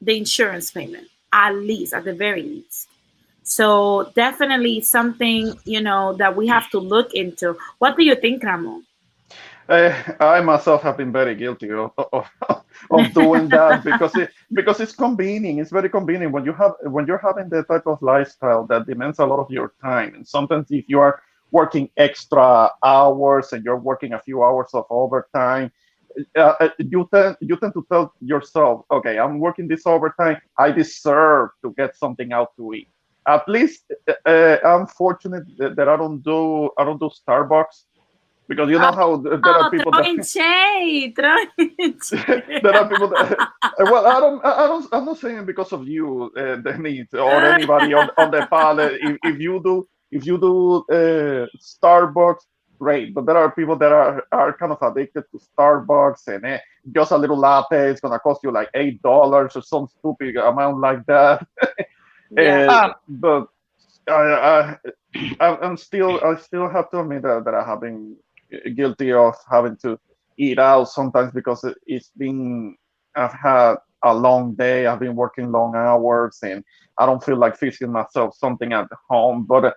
the 0.00 0.16
insurance 0.16 0.70
payment, 0.70 1.08
at 1.32 1.54
least, 1.54 1.92
at 1.92 2.04
the 2.04 2.14
very 2.14 2.42
least. 2.42 2.88
So 3.42 4.12
definitely 4.14 4.82
something 4.82 5.58
you 5.64 5.80
know 5.80 6.12
that 6.14 6.36
we 6.36 6.46
have 6.48 6.68
to 6.70 6.78
look 6.78 7.14
into. 7.14 7.56
What 7.78 7.96
do 7.96 8.04
you 8.04 8.14
think, 8.14 8.42
Ramon? 8.42 8.84
Uh, 9.68 9.92
I 10.18 10.40
myself 10.40 10.82
have 10.82 10.96
been 10.96 11.12
very 11.12 11.34
guilty 11.34 11.70
of, 11.70 11.92
of, 11.98 12.30
of 12.90 13.12
doing 13.12 13.48
that 13.50 13.84
because 13.90 14.14
it, 14.16 14.30
because 14.52 14.80
it's 14.80 14.94
convenient. 14.94 15.60
It's 15.60 15.70
very 15.70 15.90
convenient 15.90 16.32
when 16.32 16.44
you 16.44 16.52
have 16.54 16.72
when 16.84 17.06
you're 17.06 17.18
having 17.18 17.48
the 17.48 17.62
type 17.64 17.86
of 17.86 18.00
lifestyle 18.00 18.66
that 18.66 18.86
demands 18.86 19.18
a 19.18 19.26
lot 19.26 19.40
of 19.40 19.50
your 19.50 19.72
time. 19.82 20.14
And 20.14 20.26
sometimes 20.26 20.70
if 20.70 20.86
you 20.88 21.00
are 21.00 21.22
working 21.50 21.90
extra 21.96 22.70
hours 22.82 23.52
and 23.52 23.64
you're 23.64 23.78
working 23.78 24.12
a 24.12 24.20
few 24.20 24.42
hours 24.42 24.68
of 24.72 24.84
overtime, 24.90 25.72
uh, 26.36 26.54
uh, 26.60 26.68
you 26.78 27.08
tend 27.12 27.36
you 27.40 27.56
tend 27.56 27.72
to 27.74 27.86
tell 27.90 28.12
yourself, 28.20 28.84
okay, 28.90 29.18
I'm 29.18 29.38
working 29.38 29.68
this 29.68 29.86
overtime. 29.86 30.36
I 30.58 30.70
deserve 30.70 31.50
to 31.62 31.72
get 31.76 31.96
something 31.96 32.32
out 32.32 32.56
to 32.56 32.74
eat. 32.74 32.88
At 33.26 33.48
least 33.48 33.84
uh, 34.08 34.14
uh 34.28 34.58
I'm 34.64 34.86
fortunate 34.86 35.44
that, 35.58 35.76
that, 35.76 35.88
I 35.88 35.96
don't 35.96 36.22
do 36.22 36.70
I 36.78 36.84
don't 36.84 36.98
do 36.98 37.10
Starbucks 37.10 37.84
because 38.48 38.70
you 38.70 38.78
know 38.78 38.92
how 38.92 39.16
there 39.16 39.38
oh, 39.44 39.62
are 39.62 39.70
people 39.70 39.92
that 39.92 40.26
shade, 40.26 41.14
there 42.62 42.74
are 42.74 42.88
people 42.88 43.08
that 43.08 43.36
well 43.80 44.06
I 44.06 44.20
don't 44.20 44.44
I 44.44 44.66
don't 44.66 44.86
I'm 44.92 45.04
not 45.04 45.18
saying 45.18 45.44
because 45.44 45.72
of 45.72 45.86
you, 45.86 46.32
uh, 46.36 46.56
Denise, 46.56 47.12
or 47.12 47.44
anybody 47.44 47.92
on, 47.94 48.08
on 48.16 48.30
the 48.30 48.46
panel. 48.46 48.80
If, 48.80 49.18
if 49.22 49.38
you 49.38 49.60
do 49.62 49.86
if 50.10 50.24
you 50.24 50.38
do 50.38 50.78
uh, 50.90 51.46
Starbucks 51.60 52.44
great. 52.78 53.14
But 53.14 53.26
there 53.26 53.36
are 53.36 53.50
people 53.50 53.76
that 53.76 53.92
are, 53.92 54.24
are 54.32 54.52
kind 54.52 54.72
of 54.72 54.82
addicted 54.82 55.24
to 55.30 55.38
Starbucks 55.38 56.28
and 56.28 56.44
eh, 56.44 56.58
just 56.92 57.12
a 57.12 57.18
little 57.18 57.36
latte 57.36 57.90
is 57.90 58.00
gonna 58.00 58.18
cost 58.18 58.40
you 58.42 58.50
like 58.50 58.70
eight 58.74 59.02
dollars 59.02 59.56
or 59.56 59.62
some 59.62 59.88
stupid 59.98 60.36
amount 60.36 60.80
like 60.80 61.04
that. 61.06 61.46
yeah. 62.30 62.84
and, 62.84 62.94
but 63.08 63.48
I, 64.08 64.76
I, 65.40 65.56
I'm 65.56 65.76
still 65.76 66.20
I 66.24 66.36
still 66.36 66.68
have 66.68 66.90
to 66.90 67.00
admit 67.00 67.22
that, 67.22 67.44
that 67.44 67.54
I 67.54 67.64
have 67.64 67.80
been 67.80 68.16
guilty 68.74 69.12
of 69.12 69.34
having 69.50 69.76
to 69.78 69.98
eat 70.36 70.58
out 70.58 70.84
sometimes 70.84 71.32
because 71.32 71.64
it's 71.86 72.10
been 72.16 72.76
I've 73.14 73.32
had 73.32 73.76
a 74.04 74.14
long 74.14 74.54
day. 74.54 74.86
I've 74.86 75.00
been 75.00 75.16
working 75.16 75.50
long 75.50 75.74
hours 75.74 76.38
and 76.42 76.64
I 76.98 77.06
don't 77.06 77.22
feel 77.22 77.36
like 77.36 77.56
fixing 77.56 77.92
myself 77.92 78.36
something 78.36 78.72
at 78.72 78.88
home. 79.08 79.44
But 79.44 79.76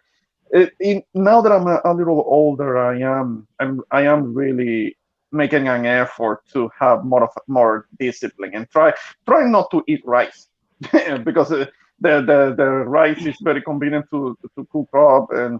now 1.13 1.41
that 1.41 1.51
I'm 1.51 1.67
a, 1.67 1.81
a, 1.85 1.93
little 1.93 2.23
older, 2.27 2.77
I 2.77 2.99
am 2.99 3.47
I'm, 3.59 3.81
I 3.91 4.03
am 4.03 4.33
really 4.33 4.97
making 5.31 5.67
an 5.67 5.85
effort 5.85 6.41
to 6.53 6.69
have 6.77 7.05
more 7.05 7.23
of 7.23 7.29
more 7.47 7.87
discipline 7.99 8.51
and 8.53 8.69
try 8.69 8.93
try 9.25 9.47
not 9.47 9.71
to 9.71 9.81
eat 9.87 10.01
rice 10.05 10.47
because 11.23 11.51
uh, 11.51 11.65
the, 12.01 12.21
the 12.21 12.53
the 12.57 12.65
rice 12.65 13.25
is 13.25 13.37
very 13.41 13.61
convenient 13.61 14.05
to 14.11 14.37
to 14.55 14.67
cook 14.71 14.89
up 14.93 15.31
and 15.31 15.59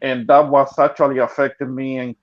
and 0.00 0.26
that 0.26 0.48
was 0.48 0.76
actually 0.80 1.18
affecting 1.18 1.72
me 1.72 1.98
and, 1.98 2.16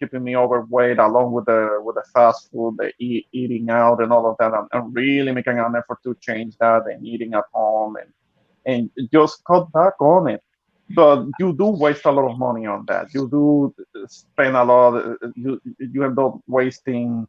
keeping 0.00 0.24
me 0.24 0.36
overweight, 0.36 0.98
along 0.98 1.30
with 1.30 1.44
the 1.46 1.80
with 1.80 1.94
the 1.94 2.02
fast 2.12 2.50
food, 2.50 2.74
the 2.78 2.92
eat, 2.98 3.28
eating 3.30 3.70
out, 3.70 4.02
and 4.02 4.12
all 4.12 4.28
of 4.28 4.36
that. 4.38 4.52
I'm, 4.52 4.66
I'm 4.72 4.92
really 4.92 5.30
making 5.30 5.60
an 5.60 5.76
effort 5.76 5.98
to 6.02 6.16
change 6.20 6.56
that 6.58 6.82
and 6.88 7.06
eating 7.06 7.34
at 7.34 7.44
home 7.52 7.94
and 7.94 8.10
and 8.66 8.90
just 9.12 9.44
cut 9.44 9.70
back 9.72 10.00
on 10.00 10.28
it 10.28 10.42
but 10.94 11.26
you 11.38 11.54
do 11.56 11.66
waste 11.68 12.04
a 12.06 12.10
lot 12.12 12.30
of 12.30 12.38
money 12.38 12.66
on 12.66 12.84
that. 12.88 13.08
You 13.14 13.28
do 13.30 13.74
spend 14.06 14.56
a 14.56 14.64
lot. 14.64 15.16
You 15.36 15.60
you 15.78 16.04
end 16.04 16.18
up 16.18 16.40
wasting 16.46 17.26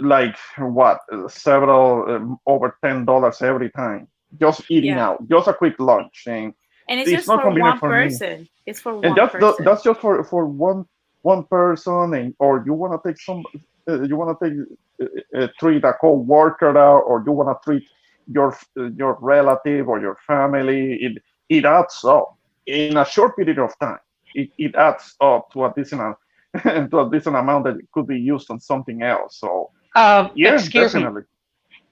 like 0.00 0.36
what 0.58 1.00
several 1.28 2.10
um, 2.10 2.38
over 2.46 2.76
ten 2.84 3.04
dollars 3.04 3.42
every 3.42 3.70
time 3.70 4.08
just 4.40 4.62
eating 4.70 4.96
Yeah. 4.96 4.98
out, 4.98 5.18
just 5.28 5.48
a 5.48 5.54
quick 5.54 5.74
lunch, 5.78 6.24
and 6.26 6.52
And 6.88 7.00
it's, 7.00 7.10
It's 7.10 7.12
just 7.12 7.28
not 7.28 7.40
for 7.40 7.42
convenient 7.42 7.76
one 7.76 7.80
for 7.80 7.92
me. 7.92 8.20
person. 8.20 8.48
It's 8.66 8.80
for 8.80 8.94
and 9.02 9.14
one 9.14 9.16
that's 9.16 9.34
the, 9.36 9.54
person. 9.54 9.64
that's 9.64 9.82
just 9.82 10.00
for 10.00 10.22
for 10.24 10.46
one 10.46 10.84
one 11.22 11.44
person, 11.44 12.14
and 12.14 12.34
or 12.38 12.62
you 12.66 12.74
want 12.74 12.92
to 13.00 13.08
take 13.08 13.18
some, 13.20 13.44
uh, 13.88 14.02
you 14.02 14.16
want 14.16 14.36
to 14.38 14.48
take 14.48 14.58
uh, 15.02 15.42
uh, 15.42 15.48
treat 15.58 15.84
a 15.84 15.92
co-worker 16.00 16.76
out, 16.76 17.02
or 17.06 17.22
you 17.26 17.32
want 17.32 17.48
to 17.50 17.58
treat 17.70 17.82
your 18.26 18.54
uh, 18.78 18.90
your 18.96 19.18
relative 19.20 19.88
or 19.88 20.00
your 20.00 20.16
family. 20.26 20.98
It 21.00 21.22
it 21.48 21.64
adds 21.64 22.04
up 22.04 22.36
in 22.66 22.86
a 22.96 23.04
short 23.04 23.36
period 23.36 23.58
of 23.58 23.70
time. 23.78 23.98
It, 24.34 24.50
it 24.58 24.74
adds 24.74 25.14
up 25.20 25.50
to 25.52 25.64
a 25.64 25.72
decent 25.74 26.00
amount, 26.00 26.18
to 26.90 27.00
a 27.00 27.10
decent 27.10 27.36
amount 27.36 27.64
that 27.64 27.76
could 27.92 28.06
be 28.06 28.18
used 28.18 28.50
on 28.50 28.60
something 28.60 29.02
else. 29.02 29.38
So 29.38 29.70
Uh, 29.94 30.28
yeah, 30.34 30.54
excuse 30.54 30.94
me, 30.94 31.02
definitely. 31.02 31.22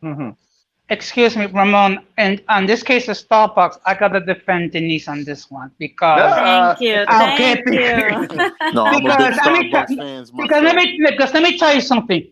hmm 0.03 0.31
excuse 0.91 1.37
me, 1.37 1.47
Ramon. 1.47 2.05
And 2.19 2.43
on 2.49 2.67
this 2.67 2.83
case 2.83 3.09
of 3.09 3.17
Starbucks, 3.17 3.79
I 3.87 3.95
gotta 3.95 4.21
defend 4.21 4.73
Denise 4.73 5.09
on 5.09 5.25
this 5.25 5.51
one 5.51 5.71
because 5.79 6.37
Yeah. 6.37 6.75
Thank 6.77 6.81
you. 6.81 7.07
Okay. 7.21 7.63
Thank 7.63 7.65
you. 7.71 8.41
No, 8.73 8.87
I'm 8.87 9.07
a 9.07 9.15
big 9.17 9.31
Because, 9.31 9.39
I 9.43 9.53
mean, 9.53 9.73
Starbucks 9.73 9.97
fans 9.97 10.31
because 10.31 10.63
let 10.63 10.75
me 10.77 11.01
because 11.09 11.33
let 11.35 11.43
me 11.43 11.59
tell 11.59 11.75
you 11.75 11.81
something. 11.81 12.25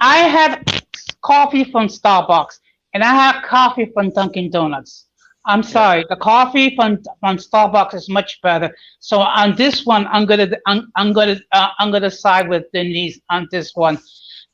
I 0.00 0.18
have 0.18 0.62
coffee 1.22 1.64
from 1.64 1.88
Starbucks 1.88 2.58
and 2.94 3.02
I 3.02 3.14
have 3.14 3.42
coffee 3.44 3.86
from 3.94 4.10
Dunkin' 4.10 4.50
Donuts. 4.50 5.05
I'm 5.46 5.62
sorry, 5.62 6.04
the 6.08 6.16
coffee 6.16 6.74
from 6.74 7.02
from 7.20 7.36
Starbucks 7.36 7.94
is 7.94 8.08
much 8.08 8.40
better. 8.42 8.74
So 9.00 9.20
on 9.20 9.56
this 9.56 9.86
one, 9.86 10.06
I'm 10.08 10.26
gonna 10.26 10.50
I'm, 10.66 10.90
I'm 10.96 11.12
gonna 11.12 11.38
uh, 11.52 11.68
I'm 11.78 11.90
gonna 11.92 12.10
side 12.10 12.48
with 12.48 12.64
Denise 12.72 13.20
on 13.30 13.48
this 13.50 13.72
one. 13.74 13.98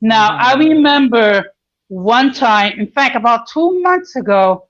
Now 0.01 0.37
I 0.39 0.55
remember 0.55 1.45
one 1.87 2.33
time, 2.33 2.79
in 2.79 2.87
fact, 2.87 3.15
about 3.15 3.47
two 3.47 3.81
months 3.81 4.15
ago, 4.15 4.67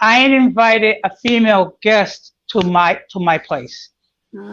I 0.00 0.14
had 0.20 0.32
invited 0.32 0.96
a 1.04 1.10
female 1.16 1.76
guest 1.82 2.34
to 2.50 2.62
my 2.62 3.00
to 3.10 3.20
my 3.20 3.38
place. 3.38 3.90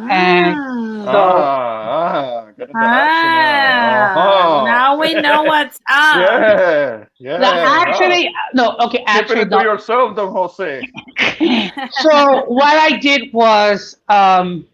And. 0.10 0.62
So- 1.04 1.12
ah, 1.14 2.48
ah. 2.74 2.76
Ah, 2.76 4.60
now 4.62 5.00
we 5.00 5.16
know 5.16 5.44
what's 5.44 5.80
up. 5.90 6.16
Yeah, 6.16 7.06
yeah. 7.20 7.38
No, 7.38 7.60
actually, 7.64 8.30
no, 8.54 8.76
okay, 8.82 9.04
Keep 9.12 9.32
it 9.32 9.38
actually, 9.38 9.50
to 9.50 9.52
no. 9.58 9.60
yourself, 9.60 10.16
Don 10.16 10.32
Jose. 10.32 10.86
so 11.90 12.46
what 12.48 12.78
I 12.78 12.98
did 13.00 13.34
was 13.34 13.98
um, 14.10 14.68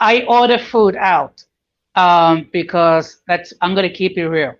I 0.00 0.22
ordered 0.28 0.60
food 0.60 0.96
out 0.96 1.44
um, 1.94 2.48
because 2.52 3.22
that's 3.26 3.52
I'm 3.60 3.74
gonna 3.74 3.90
keep 3.90 4.16
it 4.18 4.26
real. 4.28 4.54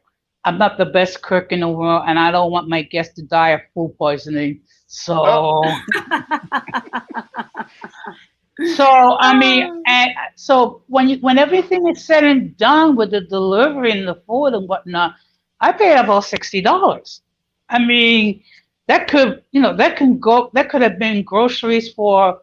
I'm 0.44 0.58
not 0.58 0.78
the 0.78 0.86
best 0.86 1.22
cook 1.22 1.52
in 1.52 1.60
the 1.60 1.68
world, 1.68 2.04
and 2.06 2.18
I 2.18 2.30
don't 2.30 2.50
want 2.50 2.68
my 2.68 2.82
guests 2.82 3.14
to 3.16 3.22
die 3.22 3.50
of 3.50 3.60
food 3.74 3.94
poisoning. 3.98 4.60
So, 4.86 5.22
Oh. 5.24 5.62
so 8.62 9.16
I 9.20 9.34
mean, 9.36 9.68
and 9.86 10.10
so 10.36 10.82
when 10.88 11.08
you 11.08 11.18
when 11.18 11.38
everything 11.38 11.88
is 11.88 12.04
said 12.04 12.24
and 12.24 12.56
done 12.56 12.96
with 12.96 13.10
the 13.10 13.20
delivery 13.22 13.92
and 13.92 14.06
the 14.08 14.14
food 14.26 14.48
and 14.54 14.68
whatnot, 14.68 15.14
I 15.60 15.72
paid 15.72 15.96
about 15.96 16.24
sixty 16.24 16.60
dollars. 16.60 17.22
I 17.68 17.78
mean, 17.78 18.42
that 18.88 19.08
could 19.08 19.42
you 19.52 19.60
know 19.60 19.76
that 19.76 19.96
can 19.96 20.18
go 20.18 20.50
that 20.54 20.68
could 20.70 20.82
have 20.82 20.98
been 20.98 21.22
groceries 21.24 21.92
for 21.92 22.40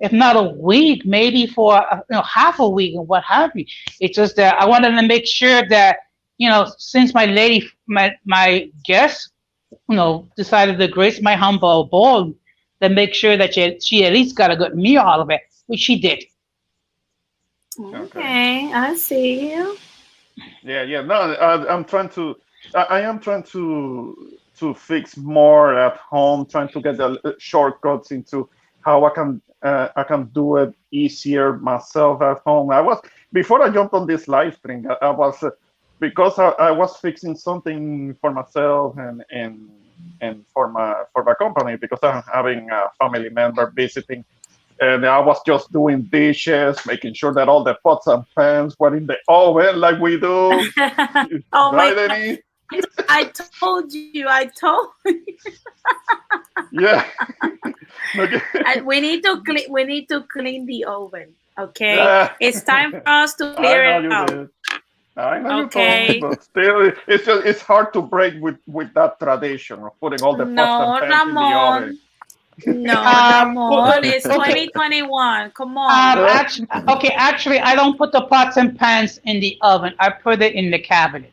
if 0.00 0.12
not 0.12 0.36
a 0.36 0.42
week 0.58 1.02
maybe 1.04 1.46
for 1.46 1.74
uh, 1.74 1.96
you 2.10 2.16
know 2.16 2.22
half 2.22 2.58
a 2.60 2.68
week 2.68 2.94
and 2.94 3.06
what 3.08 3.22
have 3.24 3.50
you. 3.54 3.64
It's 4.00 4.16
just 4.16 4.36
that 4.36 4.60
i 4.60 4.66
wanted 4.66 4.90
to 5.00 5.06
make 5.06 5.26
sure 5.26 5.62
that 5.68 5.96
you 6.38 6.48
know 6.48 6.66
since 6.78 7.14
my 7.14 7.26
lady 7.26 7.66
my 7.86 8.12
my 8.24 8.70
guest 8.84 9.30
you 9.88 9.96
know 9.96 10.28
decided 10.36 10.78
to 10.78 10.88
grace 10.88 11.20
my 11.22 11.34
humble 11.34 11.82
abode 11.82 12.34
then 12.80 12.94
make 12.94 13.14
sure 13.14 13.36
that 13.36 13.54
she, 13.54 13.78
she 13.80 14.04
at 14.04 14.12
least 14.12 14.36
got 14.36 14.50
a 14.50 14.56
good 14.56 14.74
meal 14.76 15.00
out 15.02 15.20
of 15.20 15.30
it 15.30 15.40
which 15.66 15.80
she 15.80 16.00
did 16.00 16.24
Okay, 17.78 18.70
I 18.72 18.94
see 18.96 19.52
you. 19.52 19.76
Yeah, 20.62 20.82
yeah. 20.82 21.02
No, 21.02 21.14
I, 21.14 21.72
I'm 21.72 21.84
trying 21.84 22.08
to. 22.10 22.36
I, 22.74 22.82
I 22.82 23.00
am 23.00 23.18
trying 23.18 23.42
to 23.44 24.38
to 24.58 24.74
fix 24.74 25.16
more 25.16 25.78
at 25.78 25.96
home. 25.96 26.46
Trying 26.46 26.68
to 26.68 26.80
get 26.80 26.98
the 26.98 27.34
shortcuts 27.38 28.10
into 28.10 28.48
how 28.82 29.04
I 29.04 29.10
can 29.10 29.40
uh, 29.62 29.88
I 29.96 30.02
can 30.02 30.24
do 30.34 30.56
it 30.56 30.74
easier 30.90 31.54
myself 31.54 32.20
at 32.22 32.38
home. 32.40 32.70
I 32.70 32.80
was 32.80 33.00
before 33.32 33.62
I 33.62 33.70
jumped 33.70 33.94
on 33.94 34.06
this 34.06 34.28
live 34.28 34.54
stream. 34.56 34.86
I, 34.90 35.06
I 35.06 35.10
was 35.10 35.42
uh, 35.42 35.50
because 35.98 36.38
I, 36.38 36.48
I 36.50 36.70
was 36.70 36.96
fixing 36.98 37.36
something 37.36 38.14
for 38.20 38.32
myself 38.32 38.96
and 38.98 39.24
and 39.30 39.70
and 40.20 40.44
for 40.52 40.68
my 40.68 41.04
for 41.12 41.24
my 41.24 41.34
company 41.34 41.76
because 41.76 42.00
I'm 42.02 42.22
having 42.32 42.70
a 42.70 42.90
family 42.98 43.30
member 43.30 43.72
visiting 43.74 44.24
and 44.82 45.06
I 45.06 45.20
was 45.20 45.40
just 45.46 45.72
doing 45.72 46.02
dishes, 46.02 46.84
making 46.86 47.14
sure 47.14 47.32
that 47.34 47.48
all 47.48 47.62
the 47.62 47.76
pots 47.84 48.06
and 48.08 48.24
pans 48.36 48.76
were 48.78 48.94
in 48.96 49.06
the 49.06 49.16
oven 49.28 49.78
like 49.80 50.00
we 50.00 50.18
do. 50.18 50.28
oh 51.52 51.72
my 51.72 51.92
right, 51.92 52.40
God. 52.70 52.80
I 53.08 53.24
told 53.60 53.92
you, 53.92 54.26
I 54.28 54.46
told 54.46 54.88
you. 55.06 55.24
Yeah. 56.72 57.06
Okay. 58.18 58.42
And 58.66 58.84
we 58.84 59.00
need 59.00 59.22
to 59.24 59.40
clean 59.42 59.70
we 59.70 59.84
need 59.84 60.06
to 60.08 60.22
clean 60.30 60.66
the 60.66 60.84
oven. 60.84 61.32
Okay. 61.58 61.96
Yeah. 61.96 62.32
It's 62.40 62.62
time 62.62 62.90
for 62.90 63.08
us 63.08 63.34
to 63.34 63.54
clear 63.56 63.84
it 63.84 64.12
out. 64.12 64.28
did. 64.28 64.48
I 65.16 65.38
know 65.38 65.60
you 65.60 65.64
Okay. 65.66 66.14
me, 66.14 66.20
but 66.20 66.42
still, 66.42 66.92
it's 67.06 67.24
just 67.24 67.46
it's 67.46 67.62
hard 67.62 67.92
to 67.94 68.02
break 68.02 68.34
with 68.42 68.58
with 68.66 68.92
that 68.94 69.18
tradition 69.18 69.80
of 69.80 69.98
putting 70.00 70.22
all 70.22 70.36
the 70.36 70.44
No, 70.44 70.66
pots 70.66 71.02
and 71.02 71.10
pans 71.10 71.28
in 71.28 71.34
the 71.34 71.40
oven. 71.40 71.98
Ramon. 72.66 72.82
No, 72.82 72.94
Um, 73.02 73.48
Ramon. 73.56 74.04
It's 74.04 74.26
okay. 74.26 74.66
2021. 74.66 75.50
Come 75.52 75.70
um, 75.70 75.78
on. 75.78 76.18
actually, 76.28 76.66
okay 76.88 77.10
actually 77.16 77.58
i 77.60 77.74
don't 77.74 77.96
put 77.98 78.12
the 78.12 78.22
pots 78.22 78.56
and 78.56 78.78
pans 78.78 79.18
in 79.24 79.40
the 79.40 79.56
oven 79.62 79.94
i 79.98 80.10
put 80.10 80.40
it 80.42 80.54
in 80.54 80.70
the 80.70 80.78
cabinet 80.78 81.32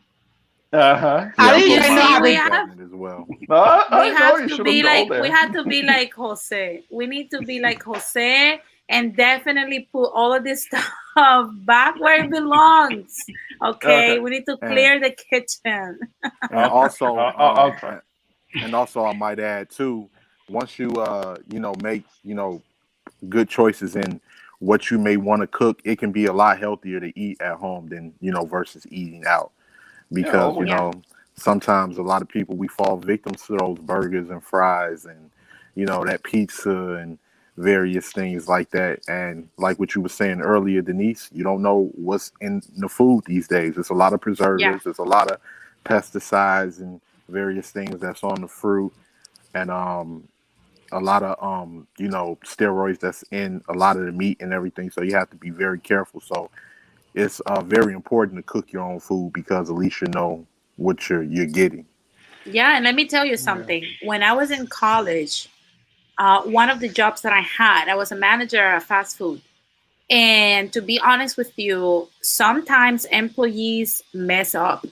Uh-huh. 0.72 1.26
At 1.26 1.34
I 1.38 1.55
least 1.57 1.82
put 1.82 1.91
I 1.91 1.95
know 1.95 2.15
in 2.17 2.22
we 2.24 2.34
have- 2.36 2.80
as 2.80 2.91
well. 2.91 3.26
No, 3.49 3.55
I, 3.55 3.86
I 3.89 4.01
we 4.05 4.15
have 4.15 4.57
to 4.57 4.63
be 4.63 4.84
like 4.84 5.09
we 5.09 5.30
have 5.30 5.51
to 5.53 5.63
be 5.63 5.82
like 5.82 6.13
Jose. 6.13 6.84
We 6.91 7.07
need 7.07 7.32
to 7.32 7.39
be 7.41 7.57
like 7.59 7.82
Jose 7.82 8.61
and 8.88 9.15
definitely 9.17 9.89
put 9.91 10.09
all 10.13 10.32
of 10.34 10.43
this 10.43 10.65
stuff 10.70 11.49
back 11.65 11.99
where 11.99 12.24
it 12.24 12.30
belongs. 12.30 13.17
Okay, 13.65 14.13
Okay. 14.13 14.20
we 14.20 14.30
need 14.30 14.45
to 14.45 14.57
Yeah. 14.61 14.70
clear 14.70 14.93
the 14.99 15.09
kitchen. 15.30 15.97
And 16.53 16.65
also, 16.70 17.05
I'll- 17.17 17.34
I'll- 17.41 17.57
I'll 17.57 17.72
um, 17.74 17.78
try. 17.80 17.97
and 18.61 18.72
also, 18.76 19.03
I 19.05 19.13
might 19.13 19.39
add 19.39 19.70
too. 19.72 20.07
Once 20.50 20.80
you, 20.80 20.91
uh, 20.93 21.38
you 21.52 21.60
know, 21.60 21.74
make 21.82 22.04
you 22.24 22.36
know 22.36 22.62
good 23.28 23.50
choices 23.50 23.95
in 23.95 24.20
what 24.60 24.91
you 24.91 24.97
may 24.97 25.18
want 25.18 25.41
to 25.41 25.47
cook, 25.47 25.82
it 25.84 25.97
can 25.97 26.12
be 26.12 26.26
a 26.26 26.34
lot 26.34 26.60
healthier 26.60 27.00
to 27.00 27.18
eat 27.20 27.41
at 27.41 27.56
home 27.56 27.88
than 27.88 28.14
you 28.20 28.32
know 28.32 28.45
versus 28.45 28.86
eating 28.91 29.26
out. 29.26 29.52
Because 30.12 30.56
oh, 30.58 30.62
you 30.62 30.68
yeah. 30.68 30.78
know, 30.78 30.93
sometimes 31.36 31.97
a 31.97 32.04
lot 32.04 32.22
of 32.22 32.28
people 32.28 32.56
we 32.56 32.68
fall 32.68 32.97
victims 32.97 33.45
to 33.47 33.58
those 33.58 33.78
burgers 33.80 34.30
and 34.30 34.43
fries 34.43 35.06
and 35.06 35.30
you 35.76 35.86
know 35.86 36.04
that 36.06 36.24
pizza 36.24 36.70
and 36.70 37.18
various 37.60 38.12
things 38.12 38.47
like 38.47 38.70
that. 38.72 39.02
And 39.08 39.50
like 39.58 39.80
what 39.80 39.93
you 39.93 40.02
were 40.02 40.10
saying 40.10 40.41
earlier, 40.41 40.82
Denise, 40.82 41.30
you 41.34 41.43
don't 41.43 41.62
know 41.62 41.91
what's 41.93 42.32
in 42.41 42.62
the 42.78 42.89
food 42.89 43.26
these 43.26 43.47
days. 43.47 43.76
There's 43.76 43.89
a 43.89 43.93
lot 43.93 44.14
of 44.14 44.22
preservatives. 44.22 44.86
There's 44.86 45.00
a 45.00 45.04
lot 45.04 45.30
of 45.30 45.39
pesticides 45.86 46.80
and 46.80 47.02
various 47.28 47.70
things 47.70 48.00
that's 48.00 48.24
on 48.24 48.41
the 48.41 48.47
fruit, 48.47 48.93
and 49.54 49.70
um, 49.70 50.28
a 50.92 51.00
lot 51.00 51.24
of 51.24 51.42
um, 51.44 51.88
you 51.98 52.10
know, 52.10 52.38
steroids 52.44 53.00
that's 53.00 53.24
in 53.32 53.62
a 53.70 53.74
lot 53.74 53.98
of 53.98 54.06
the 54.06 54.12
meat 54.12 54.38
and 54.42 54.54
everything. 54.54 54.90
So 54.92 55.02
you 55.02 55.16
have 55.16 55.30
to 55.30 55.36
be 55.36 55.50
very 55.50 55.80
careful. 55.80 56.22
So 56.22 56.50
it's 57.14 57.40
uh, 57.42 57.62
very 57.62 57.94
important 57.94 58.38
to 58.38 58.44
cook 58.44 58.72
your 58.72 58.84
own 58.84 59.00
food 59.00 59.34
because 59.34 59.70
at 59.70 59.76
least 59.76 60.02
you 60.02 60.08
know 60.08 60.46
what 60.78 61.10
you're 61.10 61.24
you're 61.24 61.46
getting. 61.46 61.86
Yeah, 62.46 62.76
and 62.76 62.86
let 62.86 62.96
me 62.96 63.06
tell 63.06 63.26
you 63.26 63.38
something. 63.38 63.86
When 64.04 64.24
I 64.24 64.34
was 64.34 64.50
in 64.50 64.68
college, 64.68 65.50
uh, 66.18 66.42
one 66.44 66.70
of 66.70 66.80
the 66.80 66.90
jobs 66.90 67.22
that 67.22 67.34
I 67.34 67.42
had, 67.42 67.90
I 67.90 67.96
was 67.96 68.12
a 68.12 68.16
manager 68.16 68.62
at 68.62 68.84
fast 68.84 69.18
food. 69.18 69.42
And 70.10 70.74
to 70.74 70.82
be 70.82 71.00
honest 71.00 71.38
with 71.38 71.58
you, 71.58 72.10
sometimes 72.22 73.06
employees 73.06 74.04
mess 74.14 74.56
up. 74.56 74.86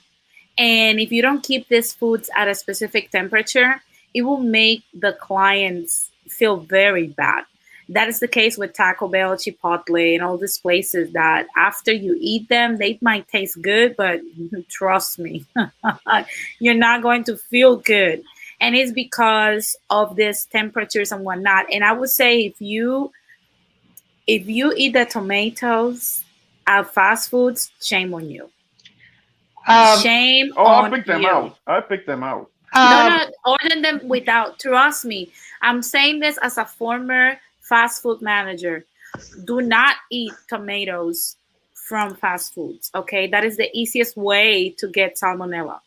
And 0.58 1.00
if 1.00 1.12
you 1.12 1.22
don't 1.22 1.44
keep 1.44 1.68
these 1.70 1.94
foods 1.94 2.30
at 2.36 2.48
a 2.48 2.56
specific 2.56 3.12
temperature, 3.12 3.82
it 4.14 4.22
will 4.24 4.40
make 4.40 4.84
the 4.94 5.14
clients 5.14 6.10
feel 6.28 6.58
very 6.58 7.08
bad. 7.08 7.46
that 7.90 8.10
is 8.10 8.20
the 8.20 8.28
case 8.28 8.58
with 8.58 8.74
Taco 8.74 9.08
Bell, 9.08 9.36
Chipotle, 9.36 10.14
and 10.14 10.22
all 10.22 10.38
these 10.38 10.58
places 10.58 11.14
that 11.14 11.48
after 11.56 11.92
you 11.94 12.18
eat 12.20 12.50
them, 12.50 12.78
they 12.78 12.98
might 13.02 13.28
taste 13.30 13.62
good, 13.62 13.96
but 13.96 14.20
trust 14.70 15.20
me, 15.20 15.46
you're 16.60 16.74
not 16.74 17.02
going 17.02 17.24
to 17.24 17.38
feel 17.38 17.78
good. 17.78 18.24
And 18.60 18.76
it's 18.76 18.92
because 18.92 19.78
of 19.90 20.16
these 20.16 20.46
temperatures 20.46 21.12
and 21.12 21.24
whatnot. 21.24 21.68
And 21.72 21.84
I 21.84 21.94
would 21.94 22.10
say 22.10 22.42
if 22.42 22.60
you 22.60 23.12
if 24.26 24.48
you 24.48 24.74
eat 24.76 24.92
the 24.94 25.06
tomatoes 25.06 26.24
at 26.66 26.94
fast 26.94 27.30
foods, 27.30 27.72
shame 27.82 28.14
on 28.14 28.30
you. 28.30 28.50
Um, 29.68 30.00
shame 30.00 30.52
oh, 30.58 30.66
on 30.66 30.94
I 30.94 30.98
picked 30.98 31.08
them 31.08 31.22
you. 31.22 31.30
out. 31.30 31.58
I 31.66 31.80
picked 31.82 32.08
them 32.08 32.24
out. 32.24 32.52
Um, 32.78 32.90
no, 32.92 33.18
no, 33.18 33.32
order 33.46 33.82
them 33.82 34.08
without. 34.08 34.60
Trust 34.60 35.06
me. 35.06 35.32
I'm 35.62 35.82
saying 35.82 36.20
this 36.20 36.38
as 36.42 36.58
a 36.58 36.66
former 36.66 37.40
fast 37.62 38.02
food 38.02 38.22
manager. 38.22 38.86
Do 39.46 39.62
not 39.62 39.96
eat 40.12 40.34
tomatoes 40.48 41.36
from 41.74 42.16
fast 42.16 42.54
foods. 42.54 42.92
Okay, 42.94 43.28
that 43.28 43.44
is 43.44 43.58
the 43.58 43.70
easiest 43.74 44.16
way 44.18 44.70
to 44.78 44.88
get 44.90 45.16
salmonella. 45.16 45.80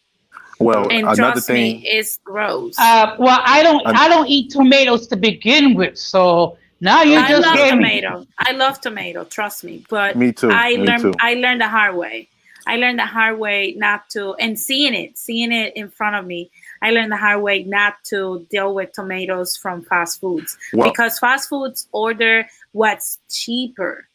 Well, 0.59 0.88
And 0.91 1.05
another 1.07 1.14
trust 1.32 1.47
thing. 1.47 1.80
me, 1.80 1.86
it's 1.86 2.18
gross. 2.18 2.78
Uh, 2.78 3.16
well, 3.18 3.41
I 3.45 3.62
don't. 3.62 3.86
I'm- 3.86 3.97
I 3.97 4.09
don't 4.09 4.28
eat 4.28 4.51
tomatoes 4.51 5.07
to 5.09 5.16
begin 5.16 5.74
with, 5.74 5.97
so 5.97 6.59
now 6.80 7.03
you 7.03 7.16
I 7.18 7.28
just 7.28 7.47
love 7.47 7.57
gave 7.57 7.72
me. 7.76 8.01
tomato. 8.01 8.26
I 8.38 8.53
love 8.53 8.80
tomato. 8.80 9.24
Trust 9.24 9.64
me, 9.64 9.84
but 9.88 10.16
Me 10.16 10.32
too. 10.32 10.51
I 10.51 10.76
me 10.76 10.84
learned 10.84 11.03
too. 11.03 11.14
I 11.20 11.34
learned 11.34 11.61
the 11.62 11.68
hard 11.68 11.95
way. 11.97 12.28
I 12.66 12.76
learned 12.76 12.99
the 12.99 13.07
hard 13.07 13.38
way 13.38 13.74
not 13.78 14.11
to 14.11 14.34
and 14.34 14.59
seeing 14.59 14.93
it, 14.95 15.16
seeing 15.18 15.51
it 15.51 15.74
in 15.76 15.88
front 15.91 16.16
of 16.16 16.26
me. 16.26 16.51
I 16.83 16.91
learned 16.91 17.12
the 17.12 17.16
hard 17.16 17.43
way 17.43 17.62
not 17.64 17.95
to 18.05 18.47
deal 18.51 18.74
with 18.74 18.93
tomatoes 18.93 19.57
from 19.57 19.83
fast 19.83 20.20
foods 20.20 20.57
Well- 20.72 20.91
because 20.91 21.18
fast 21.18 21.49
foods 21.49 21.89
order 21.93 22.47
what's 22.72 23.18
cheaper, 23.31 24.09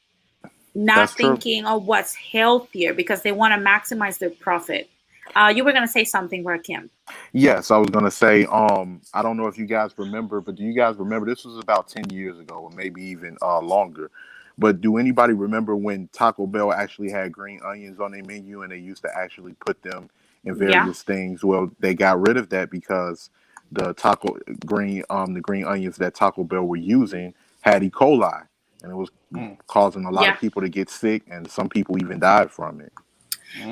not 0.73 0.95
That's 0.95 1.15
true. 1.15 1.29
thinking 1.29 1.65
of 1.65 1.85
what's 1.85 2.15
healthier 2.15 2.93
because 2.93 3.21
they 3.21 3.31
want 3.31 3.53
to 3.53 3.59
maximize 3.59 4.17
their 4.17 4.31
profit. 4.31 4.89
Uh, 5.35 5.51
you 5.53 5.63
were 5.63 5.73
gonna 5.73 5.87
say 5.87 6.03
something, 6.03 6.43
Rakim. 6.43 6.89
Yes, 7.33 7.71
I 7.71 7.77
was 7.77 7.89
gonna 7.89 8.11
say. 8.11 8.45
Um, 8.45 9.01
I 9.13 9.21
don't 9.21 9.37
know 9.37 9.47
if 9.47 9.57
you 9.57 9.65
guys 9.65 9.91
remember, 9.97 10.39
but 10.39 10.55
do 10.55 10.63
you 10.63 10.73
guys 10.73 10.95
remember? 10.97 11.25
This 11.25 11.43
was 11.43 11.57
about 11.57 11.87
ten 11.87 12.09
years 12.09 12.39
ago, 12.39 12.55
or 12.55 12.69
maybe 12.71 13.03
even 13.03 13.37
uh, 13.41 13.59
longer. 13.59 14.11
But 14.57 14.81
do 14.81 14.97
anybody 14.97 15.33
remember 15.33 15.75
when 15.75 16.07
Taco 16.13 16.47
Bell 16.47 16.71
actually 16.71 17.09
had 17.09 17.31
green 17.31 17.59
onions 17.65 17.99
on 17.99 18.11
their 18.11 18.23
menu, 18.23 18.61
and 18.61 18.71
they 18.71 18.77
used 18.77 19.01
to 19.01 19.09
actually 19.17 19.53
put 19.65 19.81
them 19.81 20.09
in 20.45 20.55
Yeah. 20.55 20.57
various 20.57 21.03
things? 21.03 21.43
Well, 21.45 21.71
they 21.79 21.95
got 21.95 22.21
rid 22.21 22.37
of 22.37 22.49
that 22.51 22.71
because 22.71 23.29
the 23.71 23.93
taco 23.95 24.37
green, 24.65 25.03
um, 25.11 25.33
the 25.35 25.41
green 25.41 25.65
onions 25.65 25.97
that 25.97 26.15
Taco 26.15 26.43
Bell 26.45 26.63
were 26.65 26.77
using 26.77 27.33
had 27.61 27.83
E. 27.83 27.91
coli, 27.91 28.47
and 28.83 28.91
it 28.91 28.95
was 28.95 29.09
Mm. 29.33 29.57
causing 29.67 30.05
a 30.05 30.11
lot 30.11 30.23
Yeah. 30.23 30.31
of 30.31 30.37
people 30.37 30.61
to 30.63 30.69
get 30.69 30.89
sick, 30.89 31.23
and 31.29 31.49
some 31.51 31.69
people 31.69 31.97
even 31.99 32.19
died 32.19 32.51
from 32.51 32.81
it. 32.81 32.93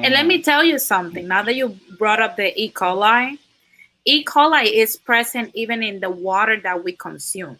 And 0.03 0.13
let 0.13 0.27
me 0.27 0.41
tell 0.43 0.63
you 0.63 0.79
something. 0.79 1.27
Now 1.27 1.43
that 1.43 1.55
you 1.55 1.77
brought 1.99 2.21
up 2.21 2.37
the 2.37 2.53
E. 2.61 2.71
coli, 2.71 3.39
E. 4.05 4.25
coli 4.25 4.71
is 4.71 4.97
present 4.97 5.51
even 5.55 5.83
in 5.83 5.99
the 6.01 6.09
water 6.09 6.59
that 6.61 6.83
we 6.83 6.93
consume. 6.93 7.59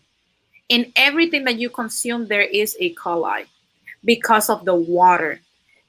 In 0.70 0.94
everything 0.96 1.46
that 1.46 1.60
you 1.60 1.70
consume, 1.70 2.28
there 2.28 2.42
is 2.42 2.78
E. 2.80 2.96
coli 2.96 3.46
because 4.06 4.50
of 4.50 4.66
the 4.66 4.76
water. 4.76 5.42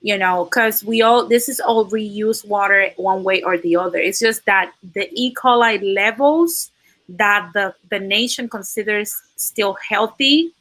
You 0.05 0.19
know, 0.19 0.45
because 0.45 0.85
we 0.85 1.01
all 1.01 1.25
this 1.27 1.49
is 1.49 1.61
all 1.61 1.87
reused 1.89 2.47
water 2.47 2.91
one 2.99 3.25
way 3.25 3.43
or 3.43 3.57
the 3.57 3.77
other. 3.77 3.97
It's 3.97 4.21
just 4.21 4.45
that 4.45 4.71
the 4.93 5.09
E. 5.15 5.33
coli 5.33 5.81
levels 5.81 6.71
that 7.09 7.51
the 7.55 7.75
the 7.89 8.01
nation 8.01 8.47
considers 8.47 9.17
still 9.37 9.73
healthy 9.81 10.53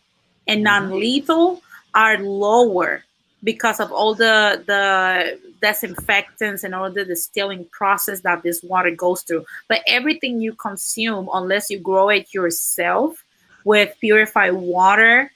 and 0.47 0.65
mm-hmm. 0.65 0.87
non-lethal 0.87 1.61
are 1.93 2.17
lower 2.19 3.03
because 3.43 3.81
of 3.81 3.91
all 3.91 4.15
the 4.15 4.63
the 4.65 5.37
disinfectants 5.61 6.63
and 6.63 6.73
all 6.73 6.89
the 6.89 7.03
distilling 7.03 7.65
process 7.65 8.21
that 8.21 8.43
this 8.43 8.63
water 8.63 8.91
goes 8.91 9.23
through. 9.23 9.45
But 9.67 9.81
everything 9.87 10.39
you 10.39 10.53
consume, 10.53 11.29
unless 11.33 11.69
you 11.69 11.79
grow 11.79 12.07
it 12.07 12.33
yourself 12.33 13.23
with 13.65 13.93
purified 13.99 14.53
water, 14.53 15.31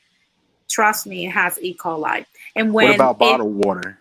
trust 0.69 1.07
me, 1.07 1.27
it 1.27 1.31
has 1.31 1.59
E. 1.61 1.73
coli. 1.75 2.25
And 2.57 2.73
when 2.73 2.89
what 2.89 2.91
about 2.91 3.17
it- 3.21 3.41
bottled 3.41 3.55
water? 3.55 3.99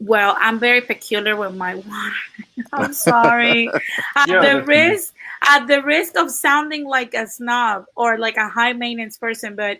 well, 0.00 0.36
I'm 0.38 0.58
very 0.58 0.80
peculiar 0.80 1.36
with 1.36 1.54
my 1.54 1.74
water. 1.76 2.16
I'm 2.72 2.92
sorry. 2.92 3.74
At 4.16 4.26
Yeah, 4.26 4.40
the 4.40 4.62
risk, 4.66 5.14
at 5.42 5.66
the 5.66 5.82
risk 5.82 6.16
of 6.16 6.30
sounding 6.30 6.84
like 6.86 7.14
a 7.14 7.26
snob 7.26 7.86
or 7.96 8.18
like 8.18 8.36
a 8.36 8.48
high 8.48 8.72
maintenance 8.72 9.18
person, 9.18 9.54
but 9.56 9.78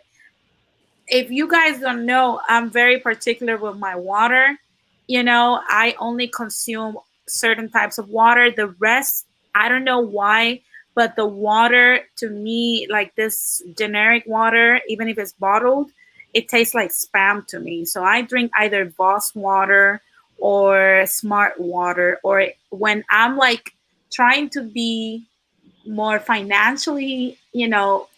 if 1.07 1.31
you 1.31 1.49
guys 1.49 1.81
don't 1.81 2.07
know, 2.07 2.41
I'm 2.49 2.71
very 2.71 2.99
particular 3.01 3.57
with 3.57 3.77
my 3.79 3.97
water. 3.97 4.59
You 5.07 5.23
know, 5.23 5.61
I 5.69 5.95
only 5.99 6.29
consume 6.29 6.97
certain 7.29 7.71
types 7.71 7.99
of 7.99 8.09
water. 8.09 8.51
The 8.51 8.69
rest, 8.79 9.27
I 9.55 9.69
don't 9.69 9.85
know 9.85 10.01
why, 10.01 10.63
but 10.95 11.17
the 11.17 11.27
water 11.27 12.01
to 12.19 12.29
me, 12.31 12.87
like 12.91 13.15
this 13.17 13.63
generic 13.77 14.25
water, 14.27 14.81
even 14.89 15.09
if 15.09 15.19
it's 15.19 15.33
bottled, 15.33 15.91
it 16.35 16.49
tastes 16.49 16.75
like 16.75 16.91
spam 16.91 17.47
to 17.47 17.61
me. 17.61 17.85
So 17.85 18.03
I 18.03 18.21
drink 18.23 18.51
either 18.59 18.85
Voss 18.87 19.35
water 19.35 20.03
or 20.39 21.07
Smart 21.07 21.59
water, 21.61 22.19
or 22.25 22.49
when 22.71 23.05
I'm 23.09 23.37
like 23.37 23.73
trying 24.13 24.51
to 24.51 24.63
be 24.63 25.25
more 25.87 26.19
financially, 26.19 27.39
you 27.53 27.69
know, 27.69 28.09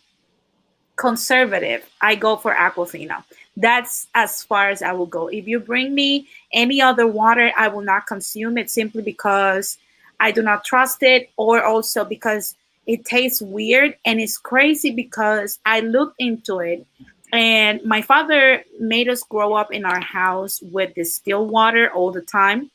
conservative, 0.97 1.89
I 2.01 2.15
go 2.15 2.37
for 2.37 2.55
Aquafina. 2.55 3.23
That's 3.59 4.07
as 4.15 4.43
far 4.43 4.71
as 4.71 4.83
I 4.83 4.93
will 4.93 5.07
go. 5.07 5.29
If 5.29 5.47
you 5.47 5.61
bring 5.61 5.95
me 5.95 6.29
any 6.53 6.81
other 6.81 7.07
water, 7.07 7.53
I 7.57 7.69
will 7.69 7.83
not 7.83 8.07
consume 8.07 8.57
it 8.59 8.71
simply 8.71 9.03
because 9.03 9.79
I 10.21 10.31
do 10.31 10.43
not 10.43 10.65
trust 10.65 11.03
it, 11.03 11.31
or 11.37 11.63
also 11.63 12.05
because 12.05 12.55
it 12.87 13.05
tastes 13.05 13.43
weird 13.43 13.97
and 14.05 14.21
it's 14.21 14.39
crazy 14.39 14.91
because 14.91 15.59
I 15.67 15.81
looked 15.81 16.17
into 16.19 16.61
it 16.61 16.87
and 17.33 17.83
my 17.85 18.03
father 18.03 18.65
made 18.79 19.09
us 19.09 19.23
grow 19.23 19.55
up 19.55 19.73
in 19.73 19.85
our 19.85 20.01
house 20.01 20.61
with 20.63 20.95
distilled 20.95 21.51
water 21.51 21.91
all 21.93 22.13
the 22.13 22.23
time 22.23 22.71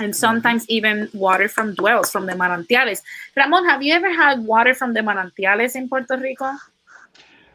and 0.00 0.14
sometimes 0.14 0.68
even 0.68 1.08
water 1.12 1.48
from 1.48 1.74
dwells 1.74 2.10
from 2.10 2.26
the 2.26 2.32
manantiales. 2.32 3.02
Ramon, 3.36 3.64
have 3.68 3.82
you 3.82 3.94
ever 3.94 4.10
had 4.10 4.44
water 4.44 4.74
from 4.74 4.94
the 4.94 5.00
manantiales 5.00 5.76
in 5.76 5.88
Puerto 5.88 6.16
Rico? 6.16 6.52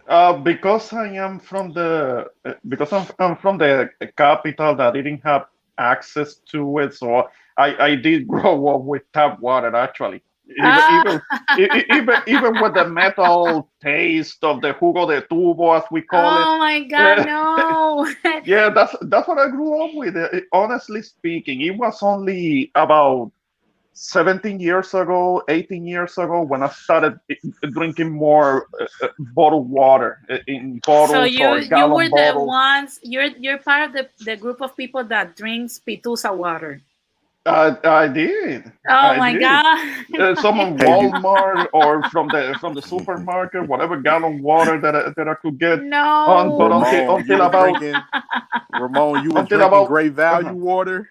Uh, 0.07 0.33
because 0.33 0.91
I 0.93 1.07
am 1.09 1.39
from 1.39 1.71
the 1.71 2.27
uh, 2.45 2.53
because 2.67 2.91
I'm, 2.93 3.05
I'm 3.19 3.35
from 3.37 3.57
the 3.57 3.89
capital 4.17 4.75
that 4.75 4.93
didn't 4.93 5.21
have 5.23 5.45
access 5.77 6.35
to 6.51 6.79
it, 6.79 6.93
so 6.95 7.29
I, 7.57 7.75
I 7.77 7.95
did 7.95 8.27
grow 8.33 8.67
up 8.69 8.81
with 8.81 9.03
tap 9.13 9.39
water 9.39 9.75
actually. 9.75 10.23
Even, 10.49 10.65
Ah. 10.65 11.03
even, 11.57 11.83
even 11.91 12.15
even 12.27 12.61
with 12.61 12.73
the 12.73 12.85
metal 12.87 13.69
taste 13.81 14.43
of 14.43 14.61
the 14.61 14.73
jugo 14.73 15.07
de 15.07 15.21
tubo, 15.21 15.77
as 15.77 15.83
we 15.91 16.01
call 16.01 16.37
it. 16.41 16.47
Oh 16.47 16.57
my 16.57 16.81
God, 16.81 17.25
no! 17.25 18.07
Yeah, 18.45 18.69
that's 18.69 18.95
that's 19.03 19.27
what 19.27 19.37
I 19.37 19.49
grew 19.49 19.83
up 19.83 19.93
with. 19.93 20.15
Uh, 20.17 20.41
honestly 20.51 21.01
speaking, 21.03 21.61
it 21.61 21.77
was 21.77 22.01
only 22.01 22.71
about 22.75 23.31
17 23.93 24.59
years 24.59 24.93
ago, 24.93 25.43
18 25.49 25.85
years 25.85 26.17
ago 26.17 26.41
when 26.41 26.63
I 26.63 26.69
started 26.69 27.19
drinking 27.71 28.11
more 28.11 28.67
uh, 28.79 28.85
uh, 29.03 29.07
bottled 29.35 29.69
water 29.69 30.19
uh, 30.29 30.37
in 30.47 30.79
bottles 30.85 31.11
so 31.11 31.23
you 31.23 31.45
or 31.45 31.59
you 31.59 31.87
were 31.87 32.09
the 32.09 32.33
ones. 32.39 32.99
You're 33.03 33.25
you're 33.37 33.57
part 33.59 33.89
of 33.89 33.93
the, 33.93 34.09
the 34.23 34.37
group 34.37 34.61
of 34.61 34.75
people 34.77 35.03
that 35.03 35.35
drinks 35.35 35.79
pitusa 35.85 36.35
water. 36.35 36.81
I, 37.45 37.75
I 37.83 38.07
did. 38.07 38.71
Oh 38.87 38.93
I 38.93 39.17
my 39.17 39.31
did. 39.33 39.41
God! 39.41 40.19
Uh, 40.19 40.35
some 40.41 40.59
on 40.59 40.77
Hey, 40.77 41.01
you- 41.01 41.09
Walmart 41.11 41.67
or 41.73 42.03
from 42.09 42.27
the 42.27 42.55
from 42.59 42.73
the 42.75 42.81
supermarket, 42.81 43.67
whatever 43.67 43.99
gallon 43.99 44.41
water 44.43 44.79
that 44.79 44.95
I, 44.95 45.13
that 45.15 45.27
I 45.27 45.33
could 45.35 45.57
get. 45.59 45.81
no. 45.81 45.97
on, 46.03 46.49
but 46.57 46.69
Ramon, 46.69 46.85
until- 46.85 47.03
you 47.05 47.15
until 47.17 47.41
about- 47.41 47.79
drinking, 47.79 48.01
Ramon, 48.79 49.23
you 49.23 49.29
were 49.29 49.43
drinking 49.43 49.61
about- 49.61 49.87
great 49.87 50.13
value 50.13 50.47
uh-huh. 50.49 50.55
water. 50.69 51.09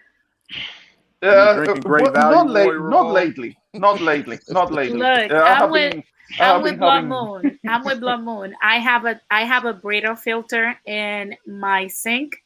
Uh, 1.21 1.55
drinking 1.55 1.81
Great 1.81 2.03
well, 2.03 2.13
Value 2.13 2.35
not, 2.35 2.49
late, 2.49 2.65
water, 2.67 2.89
not 2.89 3.11
lately, 3.11 3.57
not 3.73 3.99
lately, 4.01 4.39
not 4.49 4.71
lately. 4.71 4.97
Look, 4.99 5.31
Uh, 5.31 5.35
I 5.35 5.49
I'm 5.51 5.57
have 5.57 5.71
with- 5.71 5.91
been, 5.91 6.03
I 6.39 6.43
have 6.43 6.55
I'm 6.57 6.61
with 6.63 6.71
been 6.73 6.79
Blood 6.79 6.93
having- 6.93 7.09
Moon. 7.09 7.59
I'm 7.67 7.83
with 7.83 7.99
Blood 7.99 8.21
Moon. 8.23 8.55
I 8.61 8.77
have 8.77 9.05
a 9.05 9.19
I 9.31 9.43
have 9.43 9.65
a 9.65 9.73
Brita 9.73 10.15
filter 10.15 10.75
in 10.85 11.35
my 11.45 11.87
sink, 11.87 12.37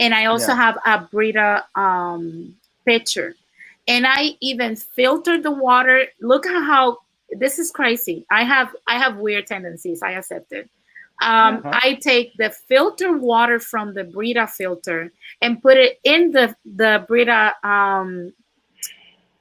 and 0.00 0.14
I 0.14 0.26
also 0.26 0.52
Yeah. 0.52 0.56
have 0.72 0.78
a 0.86 1.08
Brita 1.10 1.64
um 1.74 2.54
pitcher, 2.84 3.34
and 3.88 4.06
I 4.06 4.36
even 4.40 4.76
filter 4.76 5.40
the 5.40 5.50
water. 5.50 6.06
Look 6.20 6.46
at 6.46 6.62
how 6.64 6.98
this 7.30 7.58
is 7.58 7.70
crazy. 7.70 8.24
I 8.30 8.44
have 8.44 8.74
I 8.86 8.98
have 8.98 9.16
weird 9.18 9.46
tendencies. 9.46 10.02
I 10.02 10.12
accept 10.12 10.52
it. 10.52 10.68
Um, 11.22 11.62
Uh-huh. 11.64 11.70
I 11.72 11.94
take 11.94 12.36
the 12.36 12.50
filter 12.50 13.16
water 13.16 13.58
from 13.60 13.94
the 13.94 14.04
Brita 14.04 14.46
filter 14.48 15.12
and 15.42 15.62
put 15.62 15.76
it 15.76 16.00
in 16.04 16.32
the 16.32 16.56
the 16.64 17.04
Brita 17.08 17.54
um 17.64 18.32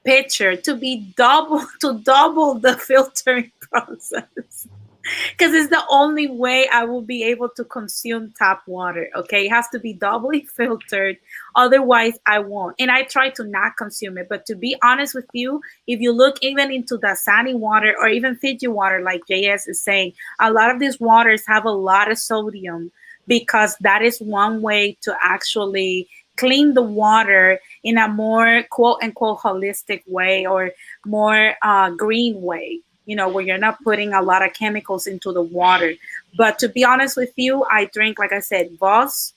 pitcher 0.05 0.55
to 0.55 0.75
be 0.75 1.13
double 1.15 1.65
to 1.81 1.99
double 1.99 2.55
the 2.55 2.77
filtering 2.89 3.51
process. 3.59 4.67
because 5.31 5.53
it's 5.53 5.69
the 5.69 5.83
only 5.89 6.27
way 6.27 6.67
I 6.71 6.85
will 6.85 7.01
be 7.01 7.23
able 7.23 7.49
to 7.49 7.63
consume 7.65 8.33
tap 8.37 8.61
water. 8.67 9.09
Okay, 9.15 9.47
it 9.47 9.49
has 9.49 9.67
to 9.69 9.79
be 9.79 9.93
doubly 9.93 10.41
filtered, 10.55 11.17
otherwise 11.55 12.17
I 12.25 12.39
won't. 12.39 12.75
And 12.79 12.89
I 12.89 13.03
try 13.03 13.29
to 13.31 13.43
not 13.43 13.77
consume 13.77 14.17
it. 14.17 14.27
But 14.29 14.45
to 14.47 14.55
be 14.55 14.75
honest 14.81 15.13
with 15.13 15.27
you, 15.33 15.61
if 15.87 15.99
you 15.99 16.11
look 16.11 16.37
even 16.41 16.71
into 16.71 16.97
Dasani 16.97 17.57
water 17.57 17.95
or 17.99 18.07
even 18.07 18.35
Fiji 18.35 18.67
water, 18.67 19.01
like 19.01 19.21
JS 19.29 19.67
is 19.67 19.81
saying, 19.81 20.13
a 20.39 20.51
lot 20.51 20.71
of 20.71 20.79
these 20.79 20.99
waters 20.99 21.45
have 21.47 21.65
a 21.65 21.71
lot 21.71 22.09
of 22.09 22.17
sodium 22.17 22.91
because 23.27 23.75
that 23.81 24.01
is 24.01 24.19
one 24.19 24.61
way 24.61 24.97
to 25.01 25.15
actually 25.21 26.07
clean 26.35 26.73
the 26.73 26.81
water 26.81 27.59
in 27.83 27.97
a 27.97 28.07
more 28.07 28.63
quote 28.71 28.97
unquote 29.03 29.39
holistic 29.39 30.01
way 30.07 30.45
or 30.45 30.71
more 31.05 31.53
uh, 31.61 31.91
green 31.91 32.41
way 32.41 32.81
you 33.05 33.15
know, 33.15 33.27
where 33.27 33.43
you're 33.43 33.57
not 33.57 33.83
putting 33.83 34.13
a 34.13 34.21
lot 34.21 34.45
of 34.45 34.53
chemicals 34.53 35.07
into 35.07 35.31
the 35.31 35.41
water. 35.41 35.93
But 36.37 36.59
to 36.59 36.69
be 36.69 36.83
honest 36.83 37.17
with 37.17 37.33
you, 37.35 37.65
I 37.69 37.85
drink, 37.85 38.19
like 38.19 38.31
I 38.31 38.39
said, 38.39 38.71
Voss, 38.79 39.33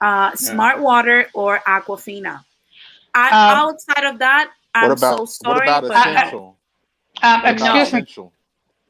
uh, 0.00 0.04
yeah. 0.04 0.34
Smart 0.34 0.80
Water, 0.80 1.26
or 1.34 1.60
Aquafina. 1.60 2.44
I, 3.14 3.28
um, 3.28 3.68
outside 3.68 4.04
of 4.04 4.18
that, 4.18 4.52
I'm 4.74 4.90
about, 4.90 5.18
so 5.18 5.24
sorry. 5.24 5.66
What 5.66 5.84
about 5.84 6.06
essential? 6.06 6.56
um, 7.22 7.42
excuse 7.46 7.92
me. 7.92 8.30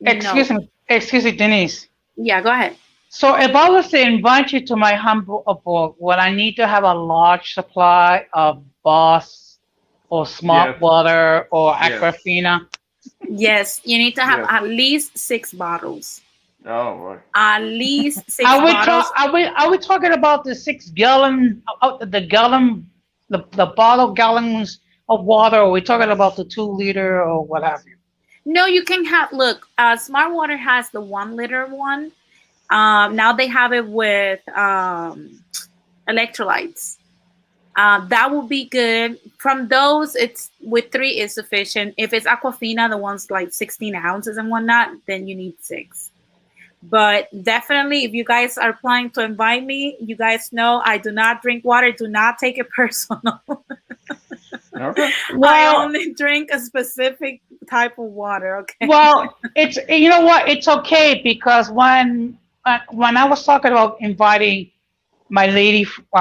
Excuse 0.01 0.51
no. 0.51 0.57
me. 0.59 0.71
Excuse 0.89 1.25
me, 1.25 1.33
Denise. 1.33 1.89
Yeah, 2.17 2.41
go 2.41 2.51
ahead. 2.51 2.77
So 3.09 3.37
if 3.37 3.55
I 3.55 3.71
was 3.71 3.89
to 3.89 4.01
invite 4.01 4.53
you 4.53 4.67
to 4.67 4.77
my 4.77 4.95
humble 4.95 5.43
abode, 5.47 5.95
would 5.99 6.19
I 6.19 6.33
need 6.35 6.55
to 6.57 6.67
have 6.67 6.83
a 6.83 6.93
large 6.93 7.55
supply 7.55 8.27
of 8.33 8.63
Voss 8.83 9.59
or 10.11 10.27
Smart 10.27 10.73
yes. 10.73 10.81
Water 10.81 11.49
or 11.51 11.75
Aquafina? 11.75 12.61
Yes. 12.61 12.76
Yes, 13.29 13.81
you 13.85 13.99
need 13.99 14.15
to 14.17 14.23
have 14.23 14.41
yeah. 14.41 14.57
at 14.57 14.65
least 14.65 15.19
six 15.19 15.53
bottles. 15.53 16.21
Oh, 16.65 16.97
right. 16.97 17.21
At 17.35 17.63
least 17.63 18.23
six 18.31 18.49
are 18.49 18.65
we 18.65 18.73
bottles. 18.73 19.11
are 19.17 19.33
we 19.33 19.45
are 19.45 19.71
we 19.71 19.79
talking 19.79 20.13
about 20.13 20.45
the 20.45 20.55
six 20.55 20.91
gallon, 20.91 21.63
uh, 21.83 22.05
the 22.05 22.21
gallon, 22.21 22.89
the, 23.29 23.45
the 23.53 23.67
bottle 23.67 24.13
gallons 24.13 24.81
of 25.09 25.25
water? 25.25 25.59
Or 25.59 25.69
are 25.69 25.71
we 25.71 25.81
talking 25.81 26.11
about 26.11 26.37
the 26.37 26.45
two 26.45 26.65
liter 26.65 27.23
or 27.23 27.45
what 27.45 27.63
have 27.63 27.83
you? 27.87 27.97
No, 28.45 28.67
you 28.67 28.85
can 28.85 29.05
have. 29.05 29.33
Look, 29.33 29.69
uh, 29.79 29.97
Smart 29.97 30.33
Water 30.33 30.57
has 30.57 30.91
the 30.91 31.01
one 31.01 31.37
liter 31.37 31.67
one. 31.67 32.13
Um, 32.71 33.15
now 33.15 33.33
they 33.33 33.47
have 33.47 33.73
it 33.73 33.87
with 33.87 34.41
um, 34.57 35.43
electrolytes. 36.09 36.96
Uh, 37.77 38.07
that 38.09 38.31
will 38.31 38.47
be 38.47 38.65
good. 38.65 39.19
From 39.37 39.69
those, 39.69 40.17
it's 40.17 40.51
with 40.63 40.91
three 40.91 41.21
is 41.21 41.35
sufficient. 41.35 41.95
If 41.99 42.15
it's 42.15 42.27
Aquafina, 42.27 42.89
the 42.89 42.97
ones 42.97 43.31
like 43.31 43.53
16 43.53 43.95
ounces 43.95 44.39
and 44.39 44.51
whatnot, 44.51 44.93
then 45.07 45.29
you 45.29 45.35
need 45.35 45.63
six. 45.63 46.11
But 46.83 47.29
definitely, 47.43 48.05
if 48.05 48.15
you 48.15 48.25
guys 48.25 48.57
are 48.57 48.73
planning 48.73 49.11
to 49.11 49.25
invite 49.25 49.65
me, 49.65 49.97
you 50.01 50.17
guys 50.17 50.53
know 50.53 50.81
I 50.85 50.99
do 50.99 51.11
not 51.11 51.43
drink 51.43 51.65
water. 51.65 51.93
Do 51.93 52.07
not 52.07 52.39
take 52.39 52.59
it 52.59 52.69
personal. 52.77 53.41
okay. 54.75 55.11
Well, 55.35 55.53
I 55.53 55.85
only 55.85 56.15
drink 56.15 56.51
a 56.53 56.61
specific 56.61 57.43
type 57.69 57.99
of 57.99 58.07
water. 58.07 58.59
Okay. 58.59 58.87
Well, 58.87 59.37
it's 59.57 59.79
you 59.89 60.09
know 60.09 60.21
what? 60.21 60.49
It's 60.49 60.69
okay 60.69 61.21
because 61.23 61.71
when 61.71 62.39
uh, 62.65 62.79
when 62.91 63.17
I 63.17 63.25
was 63.25 63.45
talking 63.45 63.73
about 63.73 63.97
inviting 64.01 64.71
my 65.29 65.47
lady, 65.47 65.87
uh, 66.15 66.19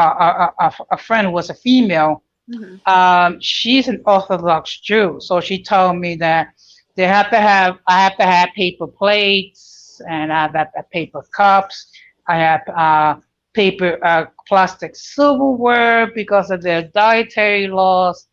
a, 0.59 0.65
a, 0.65 0.73
a, 0.91 0.97
friend 0.97 1.31
was 1.31 1.49
a 1.49 1.53
female. 1.53 2.23
Mm-hmm. 2.49 2.89
Um, 2.89 3.39
she's 3.39 3.87
an 3.87 4.01
Orthodox 4.05 4.79
Jew, 4.79 5.17
so 5.19 5.41
she 5.41 5.61
told 5.61 5.97
me 5.97 6.15
that 6.15 6.49
they 6.95 7.07
have 7.07 7.29
to 7.31 7.37
have. 7.37 7.79
I 7.87 8.01
have 8.01 8.17
to 8.17 8.23
have 8.23 8.49
paper 8.55 8.87
plates, 8.87 10.01
and 10.09 10.31
I 10.31 10.43
have, 10.43 10.53
have 10.75 10.89
paper 10.91 11.23
cups. 11.35 11.87
I 12.27 12.37
have 12.37 12.61
uh, 12.69 13.15
paper, 13.53 13.99
uh, 14.03 14.25
plastic 14.47 14.95
silverware 14.95 16.11
because 16.13 16.51
of 16.51 16.61
their 16.61 16.83
dietary 16.83 17.67
laws. 17.67 18.27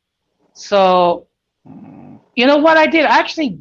So, 0.54 1.26
you 2.34 2.46
know 2.46 2.58
what 2.58 2.76
I 2.76 2.86
did? 2.86 3.04
I 3.04 3.18
actually 3.18 3.60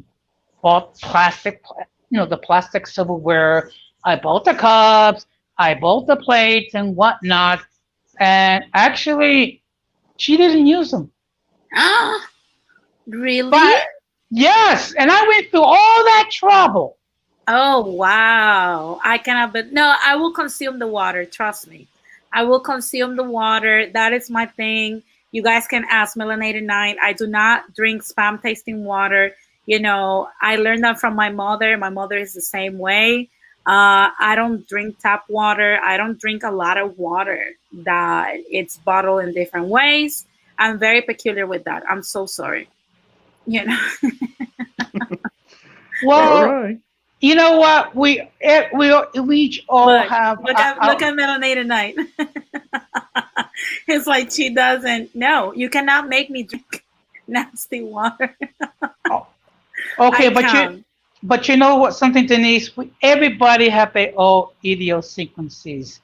bought 0.62 0.98
plastic, 1.00 1.62
you 2.10 2.18
know, 2.18 2.26
the 2.26 2.36
plastic 2.36 2.86
silverware. 2.86 3.70
I 4.04 4.16
bought 4.16 4.44
the 4.44 4.54
cups. 4.54 5.26
I 5.58 5.74
bought 5.74 6.06
the 6.06 6.16
plates 6.16 6.74
and 6.74 6.96
whatnot, 6.96 7.60
and 8.18 8.64
actually, 8.74 9.62
she 10.16 10.36
didn't 10.36 10.66
use 10.66 10.90
them. 10.90 11.10
Ah, 11.74 12.28
really? 13.06 13.50
But, 13.50 13.84
yes, 14.30 14.94
and 14.98 15.10
I 15.10 15.26
went 15.26 15.50
through 15.50 15.62
all 15.62 16.04
that 16.04 16.28
trouble. 16.32 16.96
Oh 17.48 17.80
wow! 17.80 19.00
I 19.02 19.18
cannot, 19.18 19.52
but 19.52 19.72
no, 19.72 19.94
I 20.00 20.14
will 20.16 20.32
consume 20.32 20.78
the 20.78 20.86
water. 20.86 21.24
Trust 21.24 21.68
me, 21.68 21.88
I 22.32 22.44
will 22.44 22.60
consume 22.60 23.16
the 23.16 23.24
water. 23.24 23.90
That 23.92 24.12
is 24.12 24.30
my 24.30 24.46
thing. 24.46 25.02
You 25.32 25.42
guys 25.42 25.66
can 25.66 25.84
ask 25.90 26.16
Melanated 26.16 26.62
Nine. 26.62 26.96
I 27.02 27.14
do 27.14 27.26
not 27.26 27.74
drink 27.74 28.02
spam 28.04 28.40
tasting 28.40 28.84
water. 28.84 29.32
You 29.66 29.80
know, 29.80 30.28
I 30.40 30.56
learned 30.56 30.84
that 30.84 31.00
from 31.00 31.16
my 31.16 31.30
mother. 31.30 31.76
My 31.76 31.88
mother 31.88 32.16
is 32.16 32.32
the 32.32 32.40
same 32.40 32.78
way. 32.78 33.28
Uh, 33.64 34.10
I 34.18 34.34
don't 34.34 34.66
drink 34.66 34.98
tap 34.98 35.24
water. 35.28 35.78
I 35.82 35.96
don't 35.96 36.18
drink 36.18 36.42
a 36.42 36.50
lot 36.50 36.78
of 36.78 36.98
water 36.98 37.44
that 37.84 38.34
it's 38.50 38.76
bottled 38.78 39.22
in 39.22 39.32
different 39.32 39.68
ways. 39.68 40.26
I'm 40.58 40.78
very 40.78 41.00
peculiar 41.00 41.46
with 41.46 41.64
that. 41.64 41.84
I'm 41.88 42.02
so 42.02 42.26
sorry. 42.26 42.68
You 43.46 43.66
know. 43.66 43.78
well, 46.04 46.50
right. 46.50 46.78
you 47.20 47.36
know 47.36 47.58
what? 47.58 47.94
We 47.94 48.22
eh, 48.40 48.68
we 48.74 48.92
we 49.20 49.38
each 49.38 49.64
all 49.68 49.86
look, 49.86 50.08
have. 50.08 50.42
Look 50.42 50.58
at 50.58 50.78
uh, 50.82 50.86
look 50.88 51.02
at 51.02 51.14
Melanated 51.14 51.66
Night. 51.66 51.96
it's 53.86 54.08
like 54.08 54.32
she 54.32 54.50
doesn't. 54.50 55.14
No, 55.14 55.52
you 55.52 55.70
cannot 55.70 56.08
make 56.08 56.30
me 56.30 56.42
drink 56.44 56.84
nasty 57.28 57.82
water. 57.82 58.36
oh. 59.08 59.26
Okay, 59.98 60.26
I 60.26 60.32
but 60.32 60.44
can. 60.44 60.72
you 60.72 60.84
but 61.22 61.48
you 61.48 61.56
know 61.56 61.76
what? 61.76 61.94
Something, 61.94 62.26
Denise. 62.26 62.70
Everybody 63.02 63.68
have 63.68 63.92
their 63.92 64.12
own 64.16 64.48
idiosyncrasies. 64.64 66.00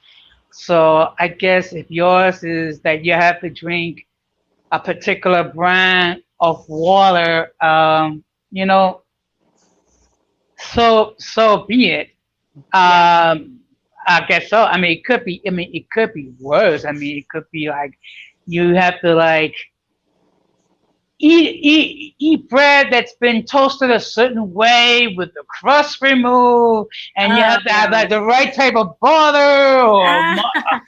So 0.51 1.13
I 1.19 1.27
guess 1.27 1.73
if 1.73 1.89
yours 1.89 2.43
is 2.43 2.79
that 2.81 3.03
you 3.05 3.13
have 3.13 3.39
to 3.41 3.49
drink 3.49 4.05
a 4.71 4.79
particular 4.79 5.43
brand 5.43 6.21
of 6.39 6.65
water, 6.67 7.51
um, 7.61 8.23
you 8.51 8.65
know, 8.65 9.01
so 10.57 11.15
so 11.17 11.65
be 11.67 11.89
it. 11.91 12.07
Um, 12.73 13.59
I 14.07 14.25
guess 14.27 14.49
so. 14.49 14.63
I 14.63 14.77
mean, 14.77 14.91
it 14.97 15.05
could 15.05 15.23
be. 15.25 15.41
I 15.47 15.51
mean, 15.51 15.69
it 15.73 15.89
could 15.91 16.13
be 16.13 16.31
worse. 16.39 16.85
I 16.85 16.91
mean, 16.91 17.17
it 17.17 17.29
could 17.29 17.45
be 17.51 17.69
like 17.69 17.97
you 18.45 18.73
have 18.75 18.99
to 19.01 19.13
like 19.15 19.55
eat, 21.19 21.59
eat, 21.61 22.15
eat 22.17 22.49
bread 22.49 22.87
that's 22.91 23.13
been 23.13 23.45
toasted 23.45 23.91
a 23.91 23.99
certain 23.99 24.53
way 24.53 25.13
with 25.17 25.33
the 25.33 25.43
crust 25.43 26.01
removed, 26.01 26.91
and 27.15 27.33
you 27.33 27.43
have 27.43 27.63
to 27.63 27.71
have 27.71 27.91
like 27.91 28.07
ah. 28.07 28.09
the 28.09 28.21
right 28.23 28.53
type 28.53 28.75
of 28.75 28.99
butter. 28.99 29.81
Or 29.81 30.05
ah. 30.05 30.51
uh. 30.71 30.79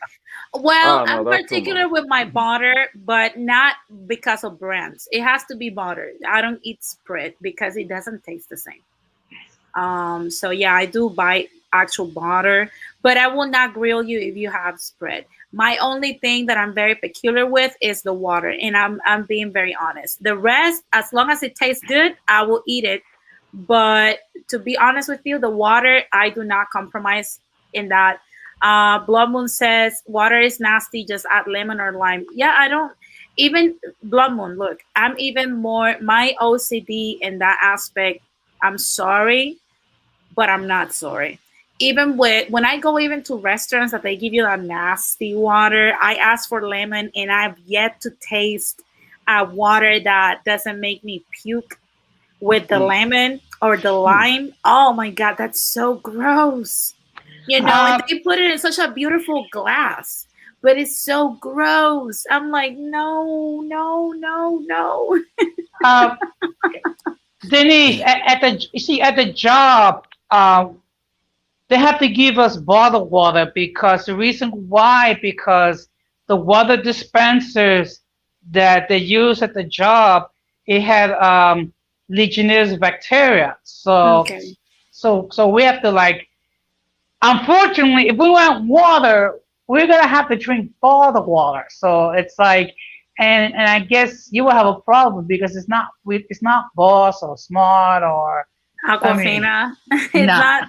well, 0.54 1.00
oh, 1.02 1.06
no, 1.06 1.12
I'm 1.12 1.26
particular 1.26 1.90
with 1.90 2.06
my 2.08 2.26
butter, 2.26 2.88
but 3.06 3.38
not 3.38 3.76
because 4.08 4.44
of 4.44 4.60
brands. 4.60 5.08
It 5.12 5.22
has 5.22 5.44
to 5.46 5.56
be 5.56 5.70
butter. 5.70 6.14
I 6.28 6.42
don't 6.42 6.60
eat 6.64 6.84
spread 6.84 7.36
because 7.42 7.76
it 7.78 7.88
doesn't 7.88 8.24
taste 8.24 8.50
the 8.50 8.58
same. 8.58 8.82
Um, 9.76 10.30
so 10.30 10.50
yeah, 10.50 10.74
I 10.74 10.86
do 10.86 11.10
buy 11.10 11.48
actual 11.74 12.08
butter, 12.08 12.70
but 13.02 13.18
I 13.18 13.28
will 13.28 13.48
not 13.48 13.74
grill 13.74 14.04
you 14.04 14.20
if 14.20 14.36
you 14.36 14.50
have 14.50 14.80
spread. 14.80 15.26
My 15.54 15.78
only 15.78 16.14
thing 16.14 16.46
that 16.46 16.58
I'm 16.58 16.74
very 16.74 16.96
peculiar 16.96 17.46
with 17.46 17.76
is 17.82 18.02
the 18.02 18.14
water, 18.14 18.50
and 18.50 18.76
I'm 18.78 19.02
I'm 19.06 19.26
being 19.26 19.52
very 19.52 19.76
honest. 19.76 20.24
The 20.24 20.38
rest, 20.38 20.84
as 20.94 21.12
long 21.12 21.30
as 21.30 21.44
it 21.44 21.56
tastes 21.56 21.84
good, 21.86 22.16
I 22.28 22.44
will 22.44 22.64
eat 22.66 22.86
it. 22.86 23.04
But 23.54 24.20
to 24.48 24.60
be 24.60 24.78
honest 24.78 25.10
with 25.10 25.20
you, 25.26 25.40
the 25.40 25.50
water 25.50 26.04
I 26.14 26.30
do 26.30 26.44
not 26.44 26.70
compromise 26.70 27.40
in 27.74 27.90
that. 27.90 28.20
Uh, 28.62 29.00
Blood 29.00 29.32
Moon 29.32 29.48
says 29.48 30.04
water 30.06 30.40
is 30.40 30.60
nasty. 30.60 31.04
Just 31.04 31.26
add 31.30 31.48
lemon 31.48 31.82
or 31.82 31.92
lime. 31.94 32.26
Yeah, 32.34 32.56
I 32.58 32.70
don't 32.70 32.94
even 33.36 33.76
Blood 34.04 34.34
Moon. 34.34 34.58
Look, 34.58 34.80
I'm 34.96 35.20
even 35.20 35.52
more 35.52 35.98
my 36.00 36.34
OCD 36.40 37.20
in 37.20 37.40
that 37.40 37.60
aspect. 37.62 38.24
I'm 38.62 38.78
sorry, 38.78 39.58
but 40.34 40.48
I'm 40.48 40.66
not 40.68 40.94
sorry 40.94 41.41
even 41.82 42.18
with 42.18 42.50
when 42.50 42.66
I 42.66 42.78
go 42.78 43.00
even 43.00 43.24
to 43.24 43.36
restaurants 43.36 43.92
that 43.92 44.04
they 44.04 44.16
give 44.16 44.34
you 44.34 44.44
that 44.44 44.62
nasty 44.62 45.36
water, 45.36 45.94
I 46.00 46.16
ask 46.16 46.48
for 46.48 46.68
lemon 46.68 47.12
and 47.16 47.32
I've 47.32 47.58
yet 47.66 48.02
to 48.02 48.12
taste 48.22 48.82
a 49.28 49.46
water 49.46 50.00
that 50.00 50.44
doesn't 50.46 50.80
make 50.80 51.04
me 51.04 51.24
puke 51.42 51.80
with 52.40 52.68
the 52.68 52.76
mm. 52.76 52.88
lemon 52.88 53.42
or 53.62 53.78
the 53.78 53.90
mm. 53.90 54.04
lime. 54.04 54.54
Oh 54.64 54.94
my 54.94 55.10
god, 55.10 55.36
that's 55.38 55.60
so 55.60 55.96
gross. 55.96 56.94
You 57.48 57.62
know, 57.62 57.74
um, 57.74 57.94
and 57.94 58.04
they 58.08 58.20
put 58.20 58.38
it 58.38 58.52
in 58.52 58.58
such 58.60 58.78
a 58.78 58.92
beautiful 58.92 59.48
glass, 59.52 60.28
but 60.62 60.78
it's 60.78 61.00
so 61.00 61.32
gross. 61.40 62.26
I'm 62.30 62.52
like, 62.52 62.78
no, 62.78 63.62
no, 63.66 64.12
no, 64.12 64.62
no. 64.66 65.20
um, 65.84 66.18
Denise, 67.50 68.02
at, 68.02 68.22
at 68.26 68.42
the 68.42 68.68
you 68.72 68.80
see 68.80 69.02
at 69.02 69.16
the 69.16 69.34
job, 69.34 70.06
uh, 70.30 70.70
they 71.72 71.80
have 71.80 72.00
to 72.00 72.10
give 72.10 72.40
us 72.40 72.58
bottled 72.58 73.12
water 73.12 73.52
because 73.56 74.06
the 74.08 74.16
reason 74.16 74.52
why 74.70 75.20
because 75.24 75.90
the 76.28 76.38
water 76.38 76.78
dispensers 76.78 78.02
that 78.52 78.90
they 78.90 79.00
use 79.00 79.44
at 79.44 79.56
the 79.56 79.64
job 79.64 80.24
it 80.68 80.82
had 80.82 81.12
um, 81.14 81.74
Legionnaires 82.10 82.78
bacteria. 82.78 83.58
So 83.64 84.32
Okay. 84.32 84.58
so 84.92 85.30
so 85.32 85.50
we 85.50 85.64
have 85.64 85.82
to 85.84 85.92
like 85.92 86.28
unfortunately 87.22 88.10
if 88.10 88.18
we 88.18 88.30
want 88.30 88.68
water 88.68 89.40
we're 89.68 89.88
gonna 89.88 90.08
have 90.08 90.30
to 90.30 90.36
drink 90.38 90.72
bottled 90.82 91.28
water 91.28 91.66
so 91.70 92.12
it's 92.12 92.36
like 92.40 92.74
and 93.20 93.54
and 93.54 93.68
i 93.70 93.80
guess 93.80 94.30
you 94.32 94.44
will 94.44 94.52
have 94.52 94.68
a 94.68 94.80
problem 94.82 95.26
because 95.28 95.56
it's 95.56 95.70
not 95.70 95.88
it's 96.08 96.44
not 96.44 96.66
Voss 96.76 97.24
or 97.24 97.38
smart 97.38 98.04
or 98.04 98.48
Aquafina. 98.88 99.74
it's 99.92 100.36
Nah. 100.36 100.38
not. 100.38 100.64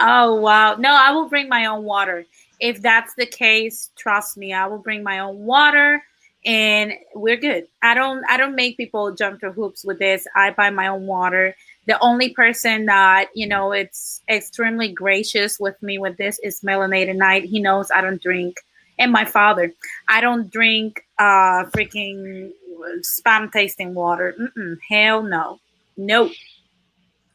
Oh 0.00 0.36
wow. 0.36 0.74
No, 0.76 0.90
I 0.94 1.10
will 1.12 1.28
bring 1.28 1.48
my 1.48 1.66
own 1.66 1.84
water. 1.84 2.24
If 2.60 2.82
that's 2.82 3.14
the 3.14 3.26
case, 3.26 3.90
trust 3.96 4.36
me, 4.36 4.52
I 4.52 4.66
will 4.66 4.78
bring 4.78 5.02
my 5.02 5.18
own 5.20 5.44
water 5.44 6.02
and 6.44 6.92
we're 7.14 7.36
good. 7.36 7.66
I 7.82 7.94
don't 7.94 8.22
I 8.28 8.36
don't 8.36 8.54
make 8.54 8.76
people 8.76 9.14
jump 9.14 9.40
through 9.40 9.52
hoops 9.52 9.84
with 9.84 9.98
this. 9.98 10.26
I 10.36 10.50
buy 10.50 10.70
my 10.70 10.88
own 10.88 11.06
water. 11.06 11.54
The 11.86 11.98
only 12.00 12.30
person 12.30 12.86
that, 12.86 13.28
you 13.34 13.46
know, 13.48 13.72
it's 13.72 14.20
extremely 14.28 14.92
gracious 14.92 15.58
with 15.58 15.80
me 15.82 15.98
with 15.98 16.16
this 16.16 16.38
is 16.40 16.60
Melanated 16.60 17.16
Night. 17.16 17.44
He 17.44 17.60
knows 17.60 17.90
I 17.90 18.00
don't 18.00 18.22
drink. 18.22 18.56
And 19.00 19.12
my 19.12 19.24
father. 19.24 19.72
I 20.08 20.20
don't 20.20 20.50
drink 20.50 21.02
uh 21.18 21.64
freaking 21.74 22.52
spam 23.00 23.50
tasting 23.52 23.94
water. 23.94 24.34
Mm-mm, 24.40 24.78
hell 24.88 25.22
no. 25.22 25.58
Nope. 25.96 26.32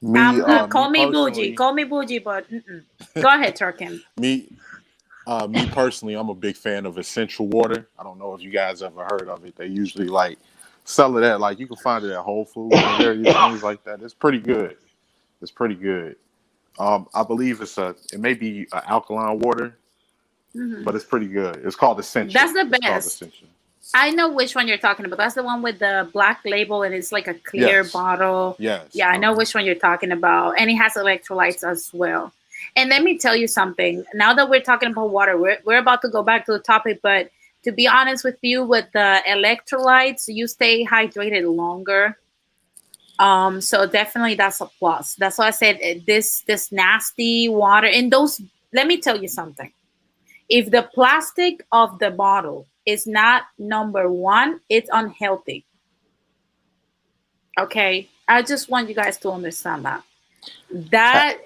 Me, 0.03 0.19
Um, 0.19 0.41
uh, 0.41 0.45
uh, 0.45 0.67
call 0.67 0.89
me, 0.89 1.05
bougie. 1.05 1.53
Call 1.55 1.73
me 1.73 1.85
bougie, 1.85 2.19
but 2.19 2.49
mm-mm. 2.51 2.83
go 3.15 3.27
ahead, 3.29 3.55
Turkin. 3.55 4.01
Me, 4.17 4.49
uh, 5.25 5.47
me 5.47 5.65
personally, 5.69 6.15
I'm 6.15 6.27
a 6.29 6.35
big 6.35 6.57
fan 6.57 6.85
of 6.85 6.97
essential 6.97 7.47
water. 7.47 7.87
I 7.97 8.03
don't 8.03 8.19
know 8.19 8.33
if 8.35 8.41
you 8.41 8.49
guys 8.49 8.83
ever 8.83 9.05
heard 9.05 9.29
of 9.29 9.45
it. 9.45 9.55
They 9.55 9.67
usually 9.67 10.07
like 10.07 10.37
sell 10.83 11.15
it 11.17 11.23
at 11.23 11.39
like 11.39 11.59
you 11.59 11.67
can 11.67 11.77
find 11.77 12.03
it 12.03 12.11
at 12.11 12.19
Whole 12.19 12.43
Foods 12.43 12.75
and 12.75 12.97
various 12.97 13.33
things 13.37 13.63
like 13.63 13.83
that. 13.85 14.01
It's 14.01 14.13
pretty 14.13 14.39
good. 14.39 14.75
It's 15.41 15.51
pretty 15.51 15.75
good. 15.75 16.17
Um, 16.77 17.07
I 17.13 17.23
believe 17.23 17.61
it's 17.61 17.77
a 17.77 17.95
it 18.11 18.19
may 18.19 18.33
be 18.33 18.67
a 18.73 18.89
alkaline 18.89 19.39
water, 19.39 19.77
Mhm. 20.55 20.83
but 20.83 20.95
it's 20.95 21.05
pretty 21.05 21.27
good. 21.27 21.61
It's 21.63 21.77
called 21.77 21.99
essential. 21.99 22.33
That's 22.33 22.53
the 22.53 22.65
best. 22.81 23.23
I 23.93 24.11
know 24.11 24.29
which 24.29 24.55
one 24.55 24.67
you're 24.67 24.77
talking 24.77 25.05
about. 25.05 25.17
That's 25.17 25.35
the 25.35 25.43
one 25.43 25.61
with 25.61 25.79
the 25.79 26.09
black 26.13 26.41
label 26.45 26.83
and 26.83 26.93
it's 26.93 27.11
like 27.11 27.27
a 27.27 27.33
clear 27.33 27.81
Yes. 27.83 27.91
bottle. 27.91 28.55
Yes. 28.59 28.89
Yeah, 28.93 29.09
I 29.09 29.17
know 29.17 29.31
um, 29.31 29.37
which 29.37 29.53
one 29.53 29.65
you're 29.65 29.75
talking 29.75 30.11
about. 30.11 30.59
And 30.59 30.69
it 30.69 30.75
has 30.75 30.93
electrolytes 30.93 31.63
as 31.63 31.91
well. 31.93 32.31
And 32.75 32.89
let 32.89 33.03
me 33.03 33.17
tell 33.17 33.35
you 33.35 33.47
something. 33.47 34.05
Now 34.13 34.33
that 34.33 34.49
we're 34.49 34.61
talking 34.61 34.91
about 34.91 35.09
water, 35.09 35.37
we're, 35.37 35.57
we're 35.65 35.79
about 35.79 36.01
to 36.03 36.09
go 36.09 36.23
back 36.23 36.45
to 36.45 36.53
the 36.53 36.59
topic, 36.59 36.99
but 37.01 37.29
to 37.63 37.71
be 37.71 37.87
honest 37.87 38.23
with 38.23 38.37
you, 38.41 38.63
with 38.63 38.85
the 38.93 39.21
electrolytes, 39.27 40.25
you 40.27 40.47
stay 40.47 40.85
hydrated 40.85 41.53
longer. 41.53 42.17
Um, 43.19 43.61
so 43.61 43.85
definitely 43.85 44.35
that's 44.35 44.59
a 44.61 44.65
plus. 44.65 45.15
That's 45.15 45.37
why 45.37 45.47
I 45.47 45.51
said 45.51 45.77
eh, 45.81 45.99
this 46.05 46.41
this 46.47 46.71
nasty 46.71 47.47
water 47.47 47.87
and 47.87 48.11
those 48.11 48.41
let 48.73 48.87
me 48.87 48.99
tell 48.99 49.21
you 49.21 49.27
something. 49.27 49.71
If 50.49 50.71
the 50.71 50.89
plastic 50.93 51.65
of 51.71 51.99
the 51.99 52.09
bottle 52.11 52.67
is 52.85 53.07
not 53.07 53.43
number 53.57 54.09
one, 54.11 54.59
it's 54.69 54.89
unhealthy. 54.91 55.65
Okay. 57.59 58.09
I 58.27 58.41
just 58.41 58.69
want 58.69 58.89
you 58.89 58.95
guys 58.95 59.17
to 59.19 59.31
understand 59.31 59.85
that. 59.85 60.03
That 60.71 61.37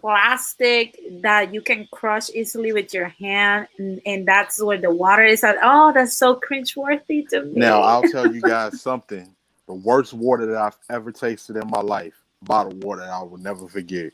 plastic 0.00 0.98
that 1.22 1.52
you 1.52 1.60
can 1.60 1.88
crush 1.92 2.30
easily 2.30 2.72
with 2.72 2.92
your 2.94 3.08
hand, 3.08 3.68
and, 3.78 4.00
and 4.06 4.28
that's 4.28 4.62
where 4.62 4.78
the 4.78 4.90
water 4.90 5.24
is 5.24 5.42
at. 5.42 5.56
Oh, 5.62 5.92
that's 5.92 6.16
so 6.16 6.38
cringeworthy 6.38 7.28
to 7.28 7.42
me. 7.42 7.60
Now 7.60 7.80
I'll 7.80 8.02
tell 8.10 8.32
you 8.32 8.40
guys 8.40 8.80
something. 8.80 9.34
The 9.66 9.74
worst 9.74 10.12
water 10.12 10.46
that 10.46 10.56
I've 10.56 10.76
ever 10.90 11.10
tasted 11.10 11.56
in 11.56 11.68
my 11.70 11.80
life, 11.80 12.22
bottled 12.42 12.84
water, 12.84 13.02
I 13.02 13.22
will 13.22 13.38
never 13.38 13.66
forget. 13.66 14.12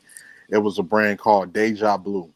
It 0.49 0.57
was 0.57 0.79
a 0.79 0.83
brand 0.83 1.19
called 1.19 1.51
Deja 1.51 1.97
Blue. 1.97 2.31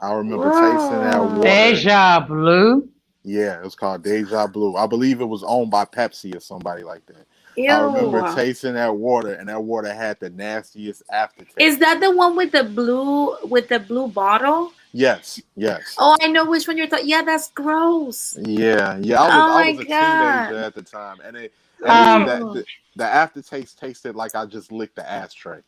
I 0.00 0.12
remember 0.14 0.50
tasting 0.50 1.00
that 1.00 1.20
water. 1.20 1.42
deja 1.42 2.20
blue 2.20 2.88
Yeah, 3.22 3.58
it 3.58 3.64
was 3.64 3.74
called 3.74 4.02
Deja 4.02 4.46
Blue. 4.46 4.76
I 4.76 4.86
believe 4.86 5.20
it 5.20 5.26
was 5.26 5.42
owned 5.42 5.70
by 5.70 5.84
Pepsi 5.84 6.34
or 6.34 6.40
somebody 6.40 6.82
like 6.82 7.04
that. 7.06 7.26
Ew. 7.56 7.70
I 7.70 7.80
remember 7.82 8.34
tasting 8.34 8.74
that 8.74 8.96
water, 8.96 9.34
and 9.34 9.48
that 9.48 9.62
water 9.62 9.92
had 9.92 10.18
the 10.20 10.30
nastiest 10.30 11.02
aftertaste. 11.12 11.58
Is 11.58 11.78
that 11.78 12.00
the 12.00 12.10
one 12.14 12.36
with 12.36 12.52
the 12.52 12.64
blue 12.64 13.36
with 13.44 13.68
the 13.68 13.78
blue 13.78 14.08
bottle? 14.08 14.72
yes, 14.92 15.40
yes. 15.56 15.96
Oh, 15.98 16.16
I 16.22 16.28
know 16.28 16.46
which 16.46 16.66
one 16.66 16.78
you're 16.78 16.86
talking. 16.86 17.08
Yeah, 17.08 17.22
that's 17.22 17.50
gross. 17.50 18.38
Yeah, 18.40 18.96
yeah. 19.00 19.20
I 19.20 19.26
was, 19.26 19.34
Oh 19.34 19.52
I 19.52 19.64
my 19.64 19.72
was 19.72 19.80
a 19.80 19.84
God. 19.84 20.48
teenager 20.48 20.58
at 20.58 20.74
the 20.74 20.82
time, 20.82 21.18
and 21.22 21.36
it, 21.36 21.52
and 21.84 21.90
Um, 21.90 22.24
that, 22.26 22.40
the, 22.40 22.64
the 22.96 23.04
aftertaste 23.04 23.78
tasted 23.78 24.14
like 24.16 24.34
I 24.34 24.46
just 24.46 24.72
licked 24.72 24.96
the 24.96 25.10
ashtray. 25.10 25.60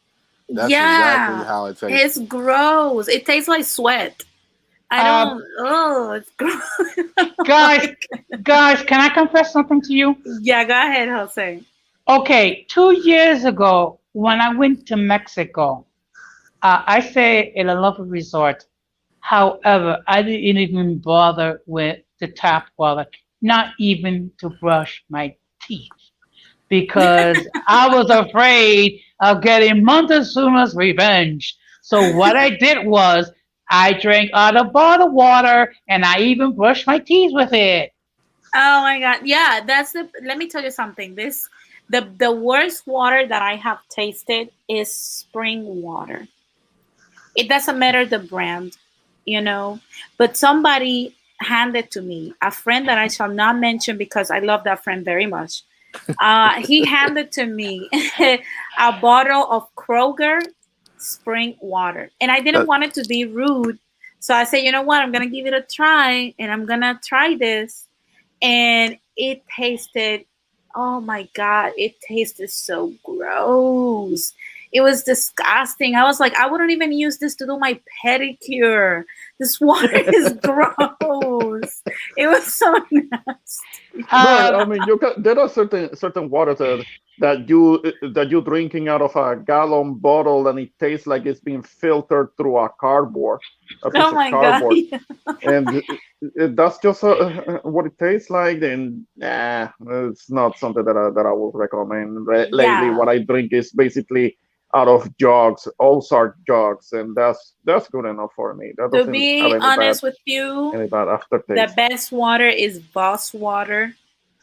That's 0.55 0.73
yeah, 0.73 1.15
exactly 1.15 1.47
how 1.47 1.67
it 1.67 1.79
tastes. 1.79 2.17
it's 2.17 2.29
gross. 2.29 3.09
It 3.09 3.27
tastes 3.27 3.49
like 3.49 3.65
sweat. 3.65 4.25
I 4.91 5.09
Um, 5.09 5.29
don't. 5.29 5.45
oh, 5.59 6.11
it's 6.13 6.31
gross. 6.37 7.32
Guys 7.45 7.89
guys 8.43 8.83
can 8.83 9.01
i 9.01 9.09
confess 9.09 9.53
something 9.53 9.81
to 9.81 9.93
you 9.93 10.17
yeah, 10.41 10.65
go 10.65 10.73
ahead, 10.73 11.09
Jose. 11.09 11.63
Okay, 12.09 12.67
two 12.69 12.93
years 12.93 13.45
ago, 13.45 14.01
when 14.13 14.41
I 14.41 14.55
went 14.55 14.87
to 14.89 14.97
Mexico, 14.97 15.87
uh, 16.63 16.83
I 16.87 17.01
stayed 17.01 17.53
in 17.55 17.69
a 17.69 17.81
lovely 17.81 18.09
resort. 18.09 18.67
However, 19.21 20.03
I 20.09 20.23
didn't 20.23 20.59
even 20.59 20.99
bother 20.99 21.63
with 21.67 22.01
the 22.19 22.29
tap 22.29 22.69
water, 22.77 23.07
not 23.41 23.73
even 23.79 24.33
to 24.39 24.51
brush 24.51 25.05
my 25.09 25.35
teeth, 25.63 25.89
because 26.69 27.39
I 27.69 27.95
was 27.95 28.11
afraid 28.11 29.01
of 29.21 29.43
getting 29.43 29.85
Montezuma's 29.85 30.75
revenge. 30.75 31.57
So 31.83 32.17
what 32.17 32.37
I 32.37 32.51
did 32.51 32.85
was 32.85 33.31
I 33.73 33.95
drank 33.95 34.31
out 34.35 34.57
of 34.57 34.73
bottled 34.73 35.15
water, 35.15 35.73
and 35.89 36.05
I 36.05 36.19
even 36.19 36.53
brushed 36.53 36.87
my 36.87 36.99
teeth 36.99 37.33
with 37.33 37.55
it. 37.55 37.93
Oh 38.55 38.83
my 38.83 39.01
god. 39.01 39.21
Yeah, 39.25 39.61
that's 39.67 39.93
the 39.93 40.09
let 40.23 40.37
me 40.37 40.47
tell 40.49 40.63
you 40.63 40.71
something. 40.71 41.15
This 41.15 41.49
the 41.89 42.07
the 42.19 42.31
worst 42.31 42.87
water 42.87 43.27
that 43.27 43.43
I 43.43 43.57
have 43.57 43.79
tasted 43.89 44.51
is 44.69 44.93
spring 44.93 45.83
water. 45.83 46.29
It 47.35 47.49
doesn't 47.49 47.79
matter 47.79 48.05
the 48.05 48.19
brand, 48.19 48.77
you 49.25 49.41
know, 49.41 49.81
but 50.19 50.37
somebody 50.37 51.17
handed 51.41 51.91
to 51.93 52.03
me, 52.03 52.35
a 52.43 52.51
friend 52.51 52.87
that 52.89 52.99
I 52.99 53.09
shall 53.09 53.29
not 53.31 53.57
mention 53.59 53.97
because 53.97 54.31
I 54.31 54.41
love 54.41 54.65
that 54.65 54.85
friend 54.85 55.03
very 55.03 55.27
much. 55.27 55.63
Uh, 56.21 56.61
he 56.61 56.85
handed 56.97 57.33
to 57.33 57.47
me 57.47 57.89
a 58.79 59.01
bottle 59.01 59.51
of 59.51 59.75
Kroger 59.75 60.43
spring 61.03 61.57
water. 61.61 62.11
And 62.21 62.31
I 62.31 62.41
didn't 62.41 62.63
Uh, 62.63 62.67
want 62.67 62.85
it 62.85 62.95
to 62.95 63.05
be 63.05 63.25
rude. 63.27 63.79
So 64.21 64.35
I 64.35 64.45
said, 64.45 64.59
you 64.59 64.73
know 64.73 64.83
what? 64.83 65.03
I'm 65.03 65.13
going 65.13 65.29
to 65.29 65.35
give 65.35 65.47
it 65.47 65.55
a 65.55 65.63
try 65.63 66.35
and 66.39 66.53
I'm 66.53 66.67
going 66.67 66.81
to 66.83 66.99
try 67.05 67.37
this 67.37 67.89
and 68.43 68.99
it 69.17 69.43
tasted 69.57 70.25
oh 70.75 71.01
my 71.01 71.29
god 71.35 71.73
it 71.77 72.01
tasted 72.01 72.51
so 72.51 72.93
gross 73.05 74.33
it 74.73 74.81
was 74.81 75.03
disgusting 75.03 75.95
i 75.95 76.05
was 76.05 76.19
like 76.21 76.35
i 76.37 76.49
wouldn't 76.51 76.71
even 76.71 76.93
use 76.93 77.19
this 77.19 77.35
to 77.35 77.47
do 77.47 77.59
my 77.59 77.79
pedicure 78.05 79.05
this 79.39 79.61
water 79.61 79.95
is 79.95 80.33
gross 80.43 81.52
it 82.17 82.27
was 82.29 82.55
so 82.55 82.73
nasty 82.91 83.85
Well, 84.21 84.53
Uh, 84.53 84.63
I 84.63 84.65
mean, 84.65 84.85
you 84.87 84.99
can, 84.99 85.23
there 85.23 85.39
are 85.39 85.49
certain 85.49 85.95
certain 85.97 86.29
waters 86.31 86.59
that, 86.59 86.87
that 87.19 87.49
you 87.49 87.81
that 88.15 88.31
you're 88.31 88.43
drinking 88.43 88.89
out 88.89 89.03
of 89.03 89.15
a 89.17 89.37
gallon 89.37 89.95
bottle, 89.95 90.49
and 90.49 90.59
it 90.59 90.71
tastes 90.79 91.07
like 91.07 91.27
it's 91.27 91.41
being 91.41 91.63
filtered 91.63 92.29
through 92.37 92.59
a 92.59 92.69
cardboard, 92.81 93.41
a 93.83 93.91
piece 93.91 94.11
oh 94.11 94.13
of 94.13 94.19
my 94.19 94.31
cardboard, 94.31 94.79
god 94.91 95.01
and 95.43 95.75
it, 95.75 95.85
it- 96.23 96.57
that's 96.57 96.79
just 96.79 97.03
uh, 97.05 97.59
what 97.63 97.87
it 97.87 97.99
tastes 97.99 98.31
like. 98.31 98.61
Then, 98.61 99.07
nah, 99.17 99.69
it's 100.11 100.31
not 100.31 100.59
something 100.59 100.85
that 100.85 100.97
I, 100.97 101.11
that 101.11 101.27
I 101.27 101.33
would 101.33 101.55
recommend. 101.55 102.27
Re- 102.27 102.49
Lately, 102.53 102.91
Yeah. 102.91 102.91
what 102.91 103.09
I 103.09 103.19
drink 103.19 103.53
is 103.53 103.73
basically 103.73 104.37
out 104.75 104.89
of 104.89 105.17
jugs, 105.19 105.69
Ozark 105.79 106.37
jugs, 106.47 106.93
and 106.93 107.15
that's 107.15 107.55
that's 107.65 107.89
good 107.89 108.07
enough 108.07 108.31
for 108.35 108.55
me. 108.55 108.73
That 108.77 108.91
to 108.93 109.05
be 109.07 109.43
honest 109.43 110.03
bad, 110.03 110.09
with 110.09 110.19
you 110.25 110.71
the 111.49 111.73
best 111.77 112.13
water 112.13 112.49
is 112.49 112.79
Voss 112.79 113.35
water 113.35 113.95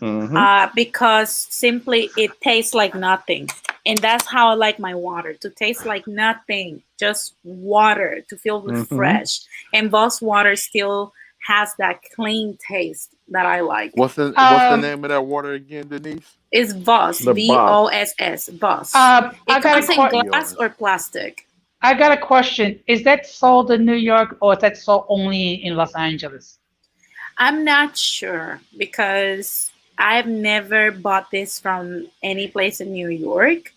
Mhm. 0.01 0.35
uh, 0.35 0.69
because 0.75 1.31
simply 1.49 2.09
it 2.17 2.39
tastes 2.41 2.73
like 2.73 2.95
nothing. 2.95 3.49
And 3.85 3.97
that's 3.97 4.27
how 4.27 4.49
I 4.49 4.53
like 4.53 4.79
my 4.79 4.93
water 4.93 5.33
to 5.33 5.49
taste 5.49 5.85
like 5.85 6.07
nothing, 6.07 6.83
just 6.99 7.33
water 7.43 8.23
to 8.29 8.37
feel 8.37 8.61
Mhm. 8.61 8.69
refreshed. 8.79 9.47
And 9.73 9.89
Voss 9.89 10.21
water 10.21 10.55
still 10.55 11.13
has 11.47 11.73
that 11.79 12.01
clean 12.15 12.57
taste 12.65 13.15
that 13.29 13.45
I 13.45 13.61
like. 13.61 13.91
What's 13.95 14.15
the 14.15 14.25
What's 14.25 14.67
the 14.67 14.75
Um, 14.75 14.81
name 14.81 15.03
of 15.03 15.09
that 15.09 15.25
water 15.25 15.53
again, 15.53 15.87
Denise? 15.87 16.38
It's 16.51 16.73
Voss, 16.73 17.19
The 17.19 17.33
V 17.33 17.49
O 17.51 17.87
S 17.87 18.13
S, 18.19 18.49
Voss. 18.49 18.95
uh, 18.95 19.31
I 19.47 19.57
it 19.57 19.63
got 19.63 19.77
a 19.77 19.85
comes 19.85 19.89
in 19.89 19.95
question. 19.95 20.27
glass 20.27 20.55
or 20.55 20.69
plastic. 20.69 21.47
I 21.81 21.93
got 21.93 22.11
a 22.11 22.17
question. 22.17 22.79
Is 22.87 23.03
that 23.03 23.25
sold 23.25 23.71
in 23.71 23.85
New 23.85 23.93
York 23.93 24.37
or 24.41 24.53
is 24.53 24.59
that 24.59 24.77
sold 24.77 25.05
only 25.09 25.63
in 25.63 25.75
Los 25.75 25.95
Angeles? 25.95 26.57
I'm 27.37 27.63
not 27.63 27.95
sure 27.95 28.59
because 28.77 29.71
I've 29.97 30.27
never 30.27 30.91
bought 30.91 31.31
this 31.31 31.59
from 31.59 32.07
any 32.21 32.47
place 32.47 32.81
in 32.81 32.91
New 32.91 33.09
York. 33.09 33.73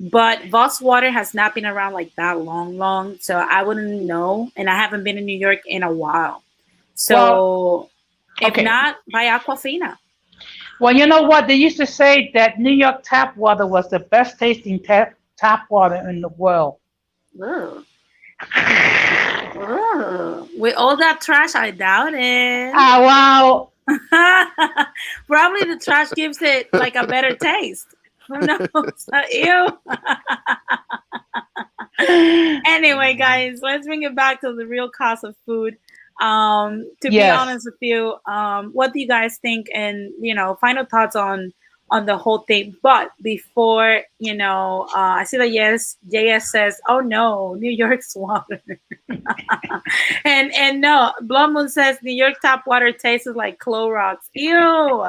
But 0.00 0.44
Voss 0.46 0.80
Water 0.80 1.10
has 1.10 1.32
not 1.32 1.54
been 1.54 1.64
around 1.64 1.92
like 1.92 2.12
that 2.16 2.40
long, 2.40 2.76
long. 2.76 3.18
So 3.20 3.36
I 3.38 3.62
wouldn't 3.62 4.02
know. 4.02 4.50
And 4.56 4.68
I 4.68 4.74
haven't 4.74 5.04
been 5.04 5.16
in 5.16 5.24
New 5.24 5.38
York 5.38 5.60
in 5.64 5.84
a 5.84 5.92
while. 5.92 6.42
So 6.94 7.14
well, 7.14 7.90
okay. 8.42 8.60
if 8.60 8.64
not, 8.64 8.96
buy 9.12 9.26
Aquafina. 9.26 9.96
Well, 10.82 10.96
you 10.96 11.06
know 11.06 11.22
what? 11.22 11.46
They 11.46 11.54
used 11.54 11.76
to 11.76 11.86
say 11.86 12.32
that 12.34 12.58
New 12.58 12.72
York 12.72 13.04
tap 13.04 13.36
water 13.36 13.68
was 13.68 13.88
the 13.88 14.00
best 14.00 14.40
tasting 14.40 14.80
tap, 14.80 15.14
tap 15.36 15.70
water 15.70 15.94
in 16.10 16.20
the 16.20 16.28
world. 16.30 16.78
Ugh. 17.40 17.84
With 20.58 20.74
all 20.76 20.96
that 20.96 21.20
trash, 21.20 21.54
I 21.54 21.70
doubt 21.70 22.14
it. 22.14 22.72
Oh, 22.74 23.00
wow. 23.00 23.70
Probably 25.28 25.72
the 25.72 25.80
trash 25.80 26.10
gives 26.16 26.42
it 26.42 26.68
like 26.72 26.96
a 26.96 27.06
better 27.06 27.36
taste. 27.36 27.86
Who 28.26 28.40
knows? 28.40 29.08
Ew. 29.30 29.68
anyway, 32.66 33.14
guys, 33.14 33.60
let's 33.62 33.86
bring 33.86 34.02
it 34.02 34.16
back 34.16 34.40
to 34.40 34.52
the 34.52 34.66
real 34.66 34.90
cost 34.90 35.22
of 35.22 35.36
food. 35.46 35.78
Um, 36.22 36.88
to 37.00 37.12
yes. 37.12 37.34
be 37.34 37.36
honest 37.36 37.66
with 37.66 37.78
you, 37.80 38.14
um, 38.26 38.70
what 38.72 38.92
do 38.92 39.00
you 39.00 39.08
guys 39.08 39.38
think? 39.38 39.66
And 39.74 40.12
you 40.20 40.34
know, 40.34 40.56
final 40.60 40.84
thoughts 40.84 41.16
on 41.16 41.52
on 41.90 42.06
the 42.06 42.16
whole 42.16 42.38
thing. 42.38 42.76
But 42.80 43.10
before 43.20 44.02
you 44.18 44.34
know, 44.34 44.88
uh, 44.94 45.20
I 45.20 45.24
see 45.24 45.36
that 45.36 45.50
yes, 45.50 45.98
JS 46.10 46.42
says, 46.42 46.80
"Oh 46.88 47.00
no, 47.00 47.54
New 47.54 47.70
York's 47.70 48.14
water," 48.16 48.62
and 50.24 50.54
and 50.54 50.80
no, 50.80 51.12
Blood 51.22 51.52
Moon 51.52 51.68
says 51.68 51.98
New 52.02 52.14
York 52.14 52.34
tap 52.40 52.66
water 52.66 52.92
tastes 52.92 53.26
like 53.26 53.58
Clorox. 53.58 54.16
Ew. 54.34 55.04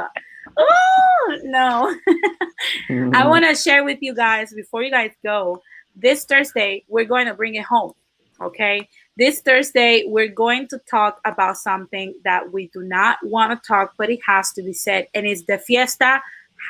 Oh 0.57 1.39
no! 1.43 1.95
mm-hmm. 2.89 3.15
I 3.15 3.27
want 3.27 3.45
to 3.45 3.55
share 3.55 3.83
with 3.83 3.99
you 4.01 4.13
guys 4.13 4.53
before 4.53 4.83
you 4.83 4.91
guys 4.91 5.11
go. 5.23 5.61
This 5.95 6.25
Thursday, 6.25 6.83
we're 6.87 7.05
going 7.05 7.27
to 7.27 7.35
bring 7.35 7.53
it 7.53 7.65
home. 7.65 7.93
Okay, 8.41 8.89
this 9.15 9.41
Thursday, 9.41 10.05
we're 10.07 10.27
going 10.27 10.67
to 10.69 10.79
talk 10.79 11.19
about 11.23 11.57
something 11.57 12.15
that 12.23 12.51
we 12.51 12.67
do 12.73 12.81
not 12.83 13.17
want 13.23 13.51
to 13.51 13.67
talk, 13.67 13.93
but 13.97 14.09
it 14.09 14.19
has 14.25 14.51
to 14.53 14.63
be 14.63 14.73
said, 14.73 15.07
and 15.13 15.27
it's 15.27 15.43
the 15.43 15.57
fiesta 15.57 16.21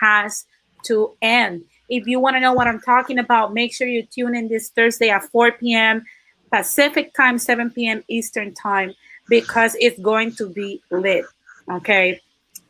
has 0.02 0.46
to 0.84 1.16
end. 1.22 1.64
If 1.90 2.08
you 2.08 2.20
want 2.20 2.36
to 2.36 2.40
know 2.40 2.54
what 2.54 2.68
I'm 2.68 2.82
talking 2.82 3.20
about, 3.20 3.54
make 3.54 3.74
sure 3.74 3.88
you 3.88 4.04
tune 4.04 4.36
in 4.36 4.50
this 4.50 4.70
Thursday 4.70 5.10
at 5.10 5.24
4 5.24 5.54
p.m. 5.54 6.04
Pacific 6.52 7.14
time, 7.14 7.38
7 7.38 7.72
p.m. 7.72 8.04
Eastern 8.08 8.54
time, 8.54 8.94
because 9.30 9.76
it's 9.80 10.00
going 10.00 10.34
to 10.36 10.50
be 10.50 10.82
lit. 10.92 11.26
Okay. 11.70 12.22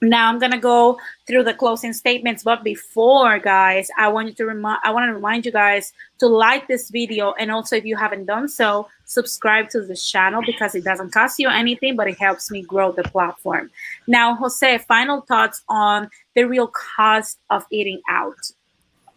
Now 0.02 0.30
I'm 0.30 0.40
gonna 0.40 0.60
go 0.60 0.99
through 1.28 1.44
the 1.44 1.53
closing 1.53 1.94
statements, 1.94 2.44
but 2.44 2.64
before, 2.64 3.40
guys, 3.40 3.90
I 3.98 4.10
want 4.10 4.28
you 4.28 4.34
to 4.36 4.45
remind 4.45 4.80
I 4.84 4.91
want 4.91 5.07
to 5.10 5.14
remind 5.14 5.45
you 5.45 5.52
guys 5.52 5.94
to 6.20 6.28
like 6.28 6.68
this 6.68 6.90
video, 6.90 7.34
and 7.34 7.52
also 7.52 7.76
if 7.76 7.86
you 7.86 7.95
haven't 7.95 8.26
done 8.26 8.49
so, 8.49 8.88
subscribe 9.06 9.70
to 9.70 9.82
the 9.82 9.95
channel 9.95 10.41
because 10.45 10.76
it 10.76 10.84
doesn't 10.84 11.11
cost 11.11 11.40
you 11.40 11.48
anything, 11.48 11.95
but 11.95 12.07
it 12.07 12.18
helps 12.18 12.52
me 12.52 12.64
grow 12.64 12.91
the 12.91 13.03
platform. 13.03 13.72
Now, 14.07 14.36
Jose, 14.36 14.80
final 14.80 15.22
thoughts 15.22 15.61
on 15.70 16.10
the 16.36 16.44
real 16.44 16.68
cost 16.68 17.40
of 17.49 17.65
eating 17.72 18.02
out. 18.10 18.52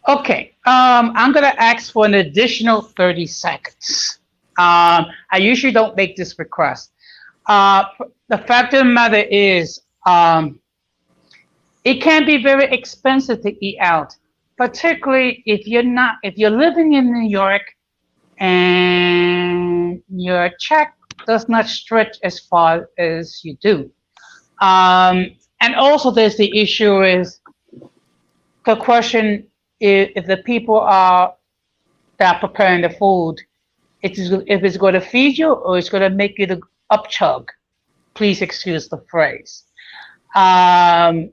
Okay, 0.07 0.55
um, 0.65 1.11
I'm 1.15 1.33
gonna 1.33 1.53
ask 1.57 1.91
for 1.91 2.05
an 2.05 2.13
additional 2.13 2.81
30 2.81 3.27
seconds. 3.27 4.19
Um, 4.57 5.07
I 5.31 5.37
usually 5.37 5.73
don't 5.73 5.95
make 5.97 6.15
this 6.15 6.39
request. 6.39 6.91
Uh, 7.45 7.85
the 8.27 8.37
fact 8.37 8.73
of 8.73 8.79
the 8.79 8.85
matter 8.85 9.17
is, 9.17 9.81
um, 10.05 10.59
it 11.87 12.01
can 12.01 12.25
be 12.25 12.43
very 12.43 12.65
expensive 12.65 13.41
to 13.43 13.65
eat 13.65 13.77
out, 13.79 14.13
particularly 14.57 15.41
if 15.45 15.65
you're 15.65 15.91
not 15.99 16.15
if 16.21 16.37
you're 16.37 16.57
living 16.65 16.93
in 16.93 17.13
New 17.13 17.29
York 17.29 17.61
and 18.39 20.03
your 20.09 20.51
check 20.59 20.95
does 21.25 21.47
not 21.47 21.65
stretch 21.65 22.17
as 22.23 22.41
far 22.41 22.89
as 22.97 23.39
you 23.45 23.55
do. 23.61 23.89
Um, 24.59 25.31
and 25.61 25.75
also 25.75 26.11
there's 26.11 26.35
the 26.35 26.59
issue 26.59 27.03
is 27.03 27.39
the 28.65 28.75
question 28.75 29.47
if, 29.79 30.11
if 30.17 30.25
the 30.25 30.37
people 30.51 30.79
are 30.81 31.35
that 32.17 32.35
are 32.35 32.39
preparing 32.41 32.81
the 32.81 32.89
food, 32.89 33.35
it 34.01 34.19
is, 34.19 34.31
if 34.31 34.61
it's 34.61 34.75
going 34.75 34.95
to 34.95 35.01
feed 35.01 35.37
you 35.37 35.53
or 35.53 35.77
it's 35.77 35.87
going 35.87 36.03
to 36.03 36.09
make 36.09 36.37
you 36.37 36.47
the 36.47 36.59
up 36.89 37.09
chug. 37.09 37.49
Please 38.13 38.41
excuse 38.41 38.89
the 38.89 39.01
phrase. 39.09 39.63
Um, 40.35 41.31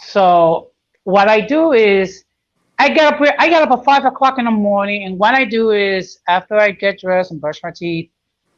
so 0.00 0.70
what 1.04 1.28
I 1.28 1.40
do 1.40 1.72
is 1.72 2.24
I 2.78 2.88
get 2.90 3.12
up 3.12 3.20
I 3.38 3.48
get 3.48 3.62
up 3.62 3.76
at 3.76 3.84
five 3.84 4.04
o'clock 4.04 4.38
in 4.38 4.44
the 4.44 4.50
morning, 4.50 5.04
and 5.04 5.18
what 5.18 5.34
I 5.34 5.44
do 5.44 5.70
is 5.70 6.18
after 6.28 6.56
I 6.56 6.70
get 6.70 7.00
dressed 7.00 7.32
and 7.32 7.40
brush 7.40 7.60
my 7.62 7.72
teeth, 7.74 8.10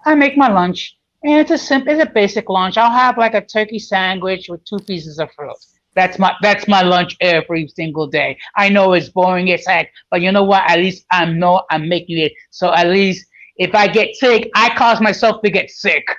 I 0.04 0.14
make 0.14 0.36
my 0.36 0.48
lunch. 0.48 0.96
And 1.22 1.38
it's 1.38 1.50
a 1.50 1.58
simple, 1.58 1.92
it's 1.92 2.02
a 2.02 2.10
basic 2.10 2.48
lunch. 2.48 2.76
I'll 2.78 2.90
have 2.90 3.18
like 3.18 3.34
a 3.34 3.44
turkey 3.44 3.78
sandwich 3.78 4.48
with 4.48 4.64
two 4.64 4.78
pieces 4.78 5.18
of 5.18 5.30
fruit. 5.32 5.56
That's 5.94 6.18
my 6.18 6.34
that's 6.42 6.68
my 6.68 6.82
lunch 6.82 7.16
every 7.20 7.68
single 7.68 8.06
day. 8.06 8.38
I 8.56 8.68
know 8.68 8.92
it's 8.92 9.08
boring 9.08 9.50
as 9.52 9.66
heck, 9.66 9.90
but 10.10 10.20
you 10.20 10.32
know 10.32 10.44
what? 10.44 10.68
At 10.70 10.78
least 10.78 11.04
I 11.10 11.26
know 11.26 11.62
I'm 11.70 11.88
making 11.88 12.18
it. 12.18 12.32
So 12.50 12.72
at 12.72 12.88
least 12.88 13.26
if 13.56 13.74
I 13.74 13.88
get 13.88 14.14
sick, 14.16 14.50
I 14.54 14.74
cause 14.76 15.00
myself 15.00 15.42
to 15.42 15.50
get 15.50 15.70
sick. 15.70 16.04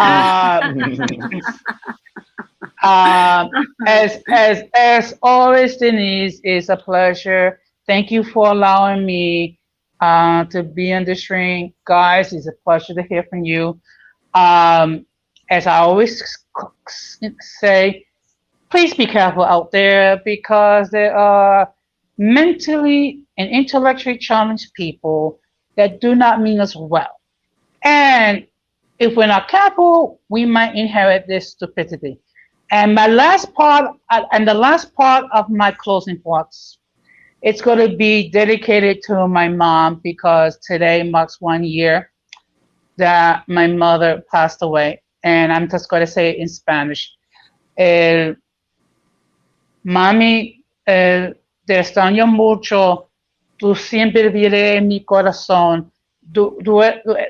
Uh, 0.00 0.60
Um, 2.82 3.50
as 3.86 4.22
as 4.30 4.62
as 4.74 5.14
always, 5.22 5.76
Denise, 5.76 6.40
it's 6.42 6.68
a 6.68 6.76
pleasure. 6.76 7.60
Thank 7.86 8.10
you 8.10 8.22
for 8.22 8.48
allowing 8.50 9.06
me 9.06 9.58
uh, 10.00 10.44
to 10.46 10.62
be 10.62 10.92
on 10.92 11.04
the 11.04 11.14
stream, 11.14 11.72
guys. 11.86 12.32
It's 12.32 12.46
a 12.46 12.52
pleasure 12.64 12.94
to 12.94 13.02
hear 13.02 13.24
from 13.24 13.44
you. 13.44 13.80
Um, 14.34 15.06
as 15.50 15.66
I 15.66 15.78
always 15.78 16.22
say, 17.40 18.04
please 18.70 18.94
be 18.94 19.06
careful 19.06 19.44
out 19.44 19.72
there 19.72 20.20
because 20.24 20.90
there 20.90 21.16
are 21.16 21.72
mentally 22.18 23.22
and 23.38 23.48
intellectually 23.50 24.18
challenged 24.18 24.72
people 24.74 25.40
that 25.76 26.00
do 26.00 26.14
not 26.14 26.40
mean 26.42 26.60
us 26.60 26.76
well. 26.76 27.20
And 27.82 28.46
if 28.98 29.16
we're 29.16 29.28
not 29.28 29.48
careful, 29.48 30.20
we 30.28 30.44
might 30.44 30.74
inherit 30.74 31.26
this 31.26 31.52
stupidity. 31.52 32.18
And 32.70 32.94
my 32.94 33.06
last 33.06 33.54
part, 33.54 33.96
uh, 34.10 34.24
and 34.32 34.46
the 34.46 34.54
last 34.54 34.94
part 34.94 35.24
of 35.32 35.48
my 35.48 35.72
closing 35.72 36.18
thoughts, 36.18 36.78
it's 37.40 37.62
going 37.62 37.78
to 37.78 37.96
be 37.96 38.30
dedicated 38.30 39.00
to 39.04 39.26
my 39.26 39.48
mom 39.48 40.00
because 40.02 40.58
today 40.58 41.02
marks 41.02 41.40
one 41.40 41.64
year 41.64 42.10
that 42.96 43.44
my 43.48 43.66
mother 43.66 44.22
passed 44.30 44.62
away. 44.62 45.02
And 45.22 45.52
I'm 45.52 45.68
just 45.68 45.88
going 45.88 46.00
to 46.04 46.06
say 46.06 46.30
it 46.30 46.38
in 46.38 46.48
Spanish. 46.48 47.16
El, 47.76 48.36
mami, 49.84 50.62
eh, 50.86 51.32
te 51.66 51.78
extraño 51.78 52.26
mucho. 52.26 53.08
Tú 53.56 53.74
siempre 53.74 54.28
viviré 54.28 54.76
en 54.76 54.88
mi 54.88 55.04
corazón. 55.04 55.90
Tú, 56.32 56.58
tú, 56.62 56.82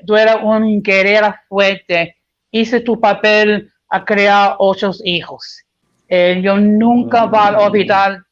tú 0.07 0.17
eras 0.17 0.39
un 0.43 0.83
guerrera 0.83 1.43
fuerte. 1.49 2.17
Hice 2.51 2.81
tu 2.81 2.99
papel 2.99 3.71
a 3.91 4.05
crear 4.05 4.57
ocho 4.59 4.93
hijos. 5.05 5.63
Eh, 6.09 6.41
yo 6.43 6.57
nunca 6.57 7.27
voy 7.27 7.39
a 7.39 7.59
olvidar, 7.61 8.23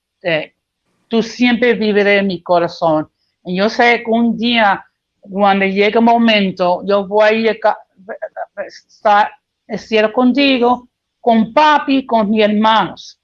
tú 1.09 1.23
siempre 1.23 1.75
viviré 1.75 2.19
en 2.19 2.27
mi 2.27 2.43
corazón. 2.43 3.09
Y 3.45 3.57
yo 3.57 3.69
sé 3.69 4.03
que 4.05 4.11
un 4.11 4.37
día, 4.37 4.85
cuando 5.21 5.67
llegue 5.67 5.99
el 5.99 6.05
momento, 6.05 6.83
yo 6.87 7.07
voy 7.07 7.49
a 7.49 7.53
estar, 7.53 9.31
estar 9.69 10.13
contigo, 10.13 10.89
con 11.21 11.53
papi, 11.53 12.07
con 12.07 12.31
mis 12.31 12.43
hermanos. 12.45 13.21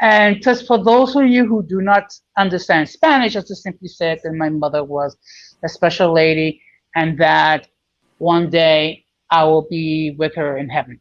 And 0.00 0.42
just 0.42 0.66
for 0.66 0.82
those 0.82 1.14
of 1.14 1.26
you 1.26 1.44
who 1.44 1.62
do 1.62 1.82
not 1.82 2.04
understand 2.38 2.88
Spanish, 2.88 3.36
I 3.36 3.40
just 3.40 3.62
simply 3.62 3.88
said 3.88 4.20
that 4.24 4.32
my 4.32 4.48
mother 4.48 4.82
was 4.82 5.16
a 5.62 5.68
special 5.68 6.14
lady 6.14 6.62
and 6.94 7.18
that 7.18 7.68
one 8.16 8.48
day 8.48 9.04
I 9.30 9.44
will 9.44 9.66
be 9.68 10.14
with 10.18 10.34
her 10.36 10.56
in 10.56 10.70
heaven. 10.70 11.00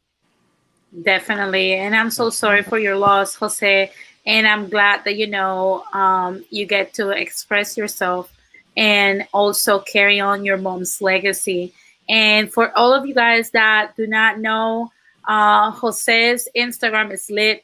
Definitely. 1.04 1.74
And 1.74 1.96
I'm 1.96 2.10
so 2.10 2.30
sorry 2.30 2.64
for 2.64 2.80
your 2.80 2.98
loss, 2.98 3.36
Jose. 3.36 3.92
And 4.26 4.48
I'm 4.48 4.70
glad 4.70 5.04
that, 5.06 5.16
you 5.18 5.28
know, 5.28 5.84
um, 5.94 6.44
you 6.50 6.66
get 6.66 6.94
to 6.96 7.10
express 7.12 7.78
yourself 7.78 8.32
and 8.76 9.28
also 9.34 9.80
carry 9.80 10.20
on 10.20 10.46
your 10.46 10.58
mom's 10.58 11.02
legacy. 11.02 11.74
And 12.08 12.52
for 12.52 12.76
all 12.78 12.94
of 12.94 13.06
you 13.06 13.14
guys 13.14 13.52
that 13.52 13.94
do 13.98 14.08
not 14.08 14.40
know, 14.40 14.92
uh, 15.28 15.72
Jose's 15.72 16.48
Instagram 16.58 17.14
is 17.14 17.30
lit 17.30 17.64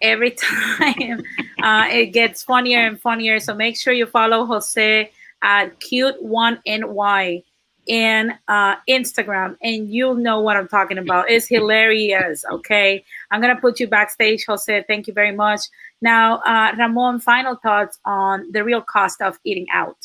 every 0.00 0.30
time. 0.78 1.22
uh, 1.62 1.88
it 1.90 2.06
gets 2.06 2.42
funnier 2.42 2.86
and 2.86 3.00
funnier. 3.00 3.38
So 3.38 3.54
make 3.54 3.78
sure 3.78 3.92
you 3.92 4.06
follow 4.06 4.46
Jose 4.46 5.10
at 5.42 5.78
cute1ny 5.80 7.44
in 7.86 8.32
uh, 8.48 8.76
Instagram, 8.88 9.56
and 9.62 9.90
you'll 9.90 10.14
know 10.14 10.40
what 10.40 10.56
I'm 10.56 10.68
talking 10.68 10.98
about. 10.98 11.30
It's 11.30 11.46
hilarious. 11.48 12.44
Okay, 12.50 13.04
I'm 13.30 13.40
gonna 13.40 13.60
put 13.60 13.80
you 13.80 13.88
backstage, 13.88 14.44
Jose. 14.46 14.84
Thank 14.88 15.06
you 15.06 15.12
very 15.12 15.34
much. 15.34 15.60
Now, 16.00 16.38
uh, 16.38 16.72
Ramon, 16.78 17.20
final 17.20 17.56
thoughts 17.56 17.98
on 18.04 18.50
the 18.52 18.64
real 18.64 18.82
cost 18.82 19.20
of 19.22 19.38
eating 19.44 19.66
out. 19.72 19.96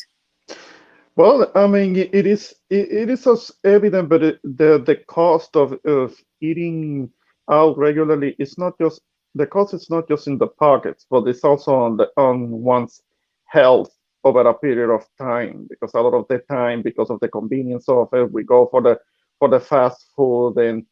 Well, 1.16 1.52
I 1.56 1.66
mean, 1.66 1.95
it 1.95 2.28
is 2.28 2.54
it, 2.70 3.10
is 3.10 3.26
as 3.26 3.52
evident, 3.64 4.10
but 4.10 4.22
the 4.22 4.84
the 4.86 4.98
cost 5.08 5.56
of, 5.56 5.74
of 5.86 6.16
eating 6.41 7.12
out 7.49 7.78
regularly 7.78 8.36
is 8.38 8.58
not 8.58 8.78
just 8.80 9.02
the 9.34 9.48
cost 9.48 9.74
is 9.74 9.90
not 9.90 10.08
just 10.08 10.28
in 10.28 10.38
the 10.38 10.48
pockets, 10.48 11.06
but 11.10 11.28
it's 11.28 11.44
also 11.44 11.74
on 11.74 11.98
the 11.98 12.10
on 12.18 12.52
one's 12.52 13.02
health 13.45 13.97
over 14.28 14.41
a 14.41 14.54
period 14.54 14.90
of 14.94 15.06
time 15.18 15.68
because 15.70 15.94
a 15.94 16.02
lot 16.02 16.14
of 16.14 16.26
the 16.30 16.40
time 16.49 16.82
because 16.82 17.10
of 17.10 17.20
the 17.22 17.28
convenience 17.30 17.88
of 17.90 18.08
it 18.14 18.32
we 18.32 18.44
go 18.44 18.68
for 18.72 18.82
the 18.82 18.98
for 19.40 19.49
the 19.49 19.60
fast 19.60 20.12
food 20.16 20.56
and 20.58 20.84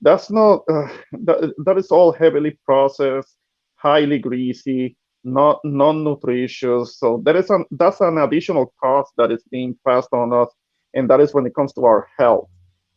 that's 0.00 0.30
not 0.30 0.62
uh, 0.70 0.88
that, 1.26 1.52
that 1.64 1.78
is 1.78 1.90
all 1.90 2.12
heavily 2.12 2.58
processed 2.64 3.36
highly 3.76 4.18
greasy 4.18 4.96
not 5.24 5.60
non-nutritious. 5.64 6.98
So 6.98 7.22
there 7.24 7.36
is 7.36 7.50
an 7.50 7.64
that's 7.72 8.00
an 8.00 8.18
additional 8.18 8.72
cost 8.82 9.12
that 9.16 9.30
is 9.30 9.44
being 9.50 9.76
passed 9.86 10.12
on 10.12 10.32
us 10.32 10.48
and 10.94 11.08
that 11.10 11.20
is 11.20 11.34
when 11.34 11.46
it 11.46 11.54
comes 11.54 11.72
to 11.74 11.84
our 11.84 12.08
health. 12.18 12.48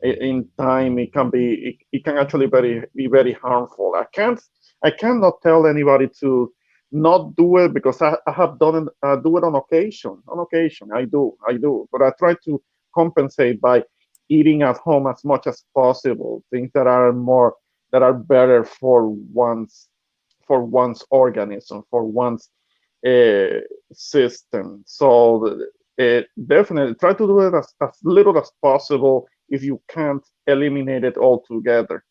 In 0.03 0.47
time 0.59 0.99
it 0.99 1.13
can 1.13 1.29
be 1.29 1.53
it, 1.53 1.75
it 1.91 2.03
can 2.03 2.17
actually 2.17 2.47
very 2.47 2.83
be 2.95 3.07
very 3.07 3.33
harmful. 3.33 3.93
I 3.95 4.05
can't 4.13 4.39
i 4.83 4.91
cannot 4.91 5.41
tell 5.41 5.65
anybody 5.65 6.07
to 6.19 6.53
not 6.91 7.35
do 7.35 7.57
it 7.57 7.73
because 7.73 8.01
I, 8.01 8.15
I 8.27 8.31
have 8.31 8.59
done 8.59 8.87
it, 8.87 8.93
uh, 9.03 9.15
do 9.17 9.37
it 9.37 9.43
on 9.43 9.55
occasion. 9.55 10.21
On 10.27 10.39
occasion, 10.39 10.89
I 10.93 11.05
do, 11.05 11.35
I 11.47 11.53
do. 11.53 11.87
But 11.91 12.01
I 12.01 12.11
try 12.17 12.35
to 12.45 12.61
compensate 12.93 13.59
by 13.59 13.83
eating 14.29 14.61
at 14.63 14.77
home 14.77 15.07
as 15.07 15.23
much 15.23 15.47
as 15.47 15.63
possible. 15.73 16.43
Things 16.51 16.71
that 16.73 16.87
are 16.87 17.11
more 17.11 17.55
that 17.91 18.03
are 18.03 18.13
better 18.13 18.63
for 18.63 19.09
one's 19.09 19.87
for 20.47 20.63
one's 20.63 21.03
organism, 21.09 21.83
for 21.89 22.03
one's 22.03 22.49
uh, 23.05 23.61
system. 23.93 24.83
So 24.85 25.59
uh, 25.99 26.21
definitely 26.47 26.95
try 26.95 27.13
to 27.13 27.27
do 27.27 27.39
it 27.39 27.53
as, 27.53 27.73
as 27.81 27.97
little 28.03 28.37
as 28.37 28.51
possible 28.61 29.27
if 29.49 29.63
you 29.63 29.81
can't 29.89 30.25
eliminate 30.47 31.03
it 31.03 31.17
altogether. 31.17 32.03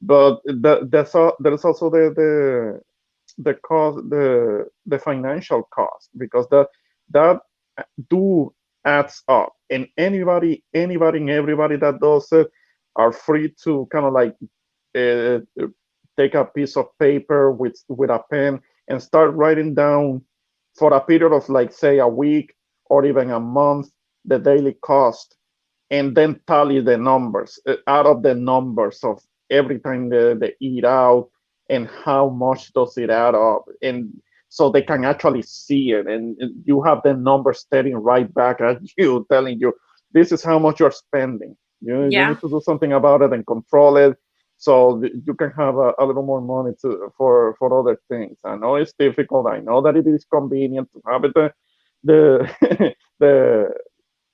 But 0.00 0.40
the, 0.44 0.86
there's, 0.90 1.14
a, 1.14 1.32
there's 1.40 1.64
also 1.64 1.90
the, 1.90 2.12
the 2.14 2.80
the 3.38 3.54
cost 3.54 3.98
the 4.10 4.66
the 4.86 4.98
financial 4.98 5.62
cost 5.74 6.10
because 6.18 6.46
that 6.50 6.68
that 7.10 7.40
do 8.10 8.52
adds 8.84 9.22
up. 9.28 9.54
And 9.70 9.88
anybody 9.98 10.64
anybody 10.74 11.18
and 11.18 11.30
everybody 11.30 11.76
that 11.76 12.00
does 12.00 12.30
it 12.32 12.48
are 12.96 13.12
free 13.12 13.54
to 13.64 13.88
kind 13.92 14.06
of 14.06 14.12
like 14.12 14.36
uh, 14.96 15.40
take 16.16 16.34
a 16.34 16.44
piece 16.44 16.76
of 16.76 16.86
paper 17.00 17.50
with 17.52 17.82
with 17.88 18.10
a 18.10 18.20
pen 18.30 18.60
and 18.88 19.02
start 19.02 19.34
writing 19.34 19.74
down 19.74 20.22
for 20.78 20.92
a 20.94 21.00
period 21.00 21.32
of 21.32 21.48
like 21.48 21.72
say 21.72 21.98
a 21.98 22.08
week 22.08 22.54
or 22.86 23.04
even 23.04 23.30
a 23.30 23.40
month 23.40 23.88
the 24.24 24.38
daily 24.38 24.74
cost 24.82 25.36
and 25.90 26.16
then 26.16 26.40
tally 26.46 26.80
the 26.80 26.96
numbers 26.96 27.58
uh, 27.68 27.76
out 27.88 28.06
of 28.06 28.22
the 28.22 28.34
numbers 28.34 29.00
of 29.04 29.20
every 29.50 29.80
time 29.80 30.08
they, 30.10 30.34
they 30.34 30.54
eat 30.60 30.84
out 30.84 31.30
and 31.68 31.88
how 31.88 32.28
much 32.28 32.72
does 32.72 32.96
it 32.98 33.10
add 33.10 33.34
up 33.34 33.64
and 33.82 34.10
so 34.48 34.70
they 34.70 34.82
can 34.82 35.04
actually 35.04 35.42
see 35.42 35.92
it 35.92 36.06
and 36.06 36.36
you 36.64 36.82
have 36.82 37.00
the 37.02 37.14
numbers 37.14 37.60
staring 37.60 37.96
right 37.96 38.32
back 38.34 38.60
at 38.60 38.78
you 38.98 39.26
telling 39.30 39.58
you 39.58 39.72
this 40.14 40.32
is 40.32 40.42
how 40.42 40.58
much 40.58 40.80
you're 40.80 40.92
spending. 40.92 41.56
You, 41.80 42.08
yeah. 42.08 42.22
you 42.22 42.34
need 42.34 42.40
to 42.40 42.48
do 42.48 42.60
something 42.64 42.92
about 42.92 43.20
it 43.20 43.32
and 43.32 43.46
control 43.46 43.98
it 43.98 44.16
so 44.56 45.02
you 45.02 45.34
can 45.34 45.50
have 45.50 45.76
a, 45.76 45.92
a, 45.98 46.06
little 46.06 46.22
more 46.22 46.40
money 46.40 46.72
to 46.80 47.12
for 47.18 47.56
for 47.58 47.78
other 47.78 48.00
things. 48.08 48.38
I 48.44 48.56
know 48.56 48.76
it's 48.76 48.94
difficult. 48.98 49.48
I 49.48 49.58
know 49.58 49.82
that 49.82 49.96
it 49.96 50.06
is 50.06 50.24
convenient 50.24 50.88
to 50.92 51.02
have 51.06 51.24
it. 51.24 51.34
The 51.34 51.52
the 52.04 52.48
the 53.18 53.68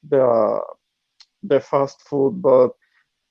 the, 0.08 0.22
uh, 0.22 0.60
the 1.42 1.60
fast 1.60 2.02
food 2.02 2.40
but 2.40 2.70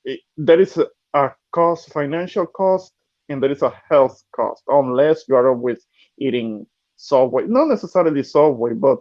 it, 0.04 0.20
there 0.38 0.60
is 0.60 0.78
a, 0.78 0.88
a 1.14 1.32
cost 1.52 1.94
financial 1.94 2.46
cost 2.46 2.92
and 3.30 3.42
there 3.42 3.52
is 3.52 3.62
a 3.62 3.74
health 3.90 4.24
cost 4.36 4.64
unless 4.68 5.24
you 5.28 5.36
are 5.36 5.50
always 5.50 5.86
eating 6.20 6.66
Subway, 6.98 7.46
not 7.48 7.70
necessarily 7.70 8.24
Subway, 8.24 8.74
but 8.74 9.00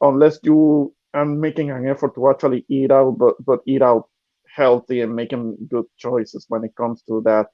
unless 0.00 0.40
you 0.42 0.92
are 1.14 1.24
making 1.24 1.70
an 1.70 1.86
effort 1.88 2.14
to 2.16 2.28
actually 2.28 2.64
eat 2.68 2.90
out, 2.90 3.12
but 3.18 3.34
but 3.44 3.60
eat 3.66 3.82
out 3.82 4.08
healthy 4.54 5.00
and 5.02 5.14
making 5.14 5.56
good 5.68 5.84
choices 5.96 6.46
when 6.48 6.64
it 6.64 6.74
comes 6.76 7.02
to 7.02 7.22
that. 7.24 7.46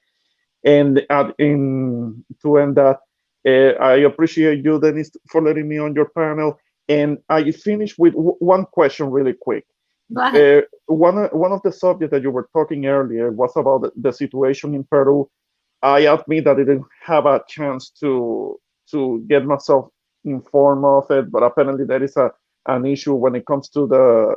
And 0.65 1.05
uh, 1.09 1.31
in 1.37 2.23
to 2.41 2.57
end 2.57 2.75
that, 2.77 2.99
uh, 3.47 3.77
I 3.83 3.97
appreciate 3.97 4.63
you, 4.63 4.79
Dennis, 4.79 5.11
for 5.29 5.41
letting 5.41 5.67
me 5.67 5.77
on 5.77 5.93
your 5.93 6.09
panel. 6.09 6.57
And 6.89 7.19
I 7.29 7.51
finish 7.51 7.97
with 7.97 8.13
one 8.15 8.65
question 8.65 9.11
really 9.11 9.33
quick. 9.39 9.65
Uh, 10.33 10.61
one 10.87 11.25
one 11.31 11.51
of 11.51 11.61
the 11.63 11.71
subjects 11.71 12.11
that 12.11 12.23
you 12.23 12.31
were 12.31 12.49
talking 12.53 12.85
earlier 12.87 13.31
was 13.31 13.55
about 13.55 13.81
the, 13.83 13.91
the 13.95 14.11
situation 14.11 14.73
in 14.73 14.83
Peru 14.83 15.29
I 15.83 15.99
admit 16.01 16.45
that 16.45 16.55
I 16.55 16.63
didn't 16.63 16.85
have 17.05 17.25
a 17.25 17.43
chance 17.47 17.89
to 17.99 18.57
to 18.91 19.25
get 19.29 19.45
myself 19.45 19.89
informed 20.23 20.85
of 20.85 21.11
it, 21.11 21.31
but 21.31 21.43
apparently 21.43 21.85
there 21.85 22.03
is 22.03 22.15
a 22.17 22.31
an 22.67 22.85
issue 22.85 23.13
when 23.13 23.35
it 23.35 23.45
comes 23.45 23.69
to 23.69 23.85
the 23.87 24.35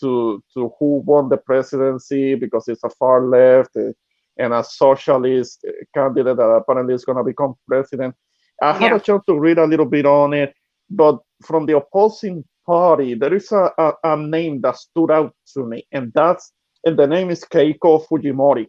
to 0.00 0.42
to 0.52 0.72
who 0.78 1.02
won 1.06 1.30
the 1.30 1.38
presidency 1.38 2.34
because 2.34 2.68
it's 2.68 2.84
a 2.84 2.90
far 2.90 3.26
left 3.26 3.74
uh, 3.76 3.92
and 4.38 4.52
a 4.52 4.62
socialist 4.62 5.64
candidate 5.94 6.36
that 6.36 6.42
apparently 6.42 6.94
is 6.94 7.06
going 7.06 7.16
to 7.16 7.24
become 7.24 7.54
president. 7.66 8.14
I 8.62 8.74
had 8.74 8.90
yeah. 8.90 8.96
a 8.96 9.00
chance 9.00 9.24
to 9.26 9.38
read 9.38 9.58
a 9.58 9.66
little 9.66 9.86
bit 9.86 10.04
on 10.04 10.34
it, 10.34 10.54
but 10.90 11.18
from 11.42 11.64
the 11.64 11.76
opposing 11.78 12.44
party, 12.66 13.14
there 13.14 13.34
is 13.34 13.50
a, 13.52 13.70
a, 13.78 13.92
a 14.04 14.16
name 14.16 14.60
that 14.60 14.76
stood 14.76 15.10
out 15.10 15.34
to 15.54 15.64
me, 15.64 15.86
and 15.92 16.12
that's 16.14 16.52
and 16.84 16.98
the 16.98 17.06
name 17.06 17.30
is 17.30 17.44
Keiko 17.44 18.06
Fujimori. 18.06 18.66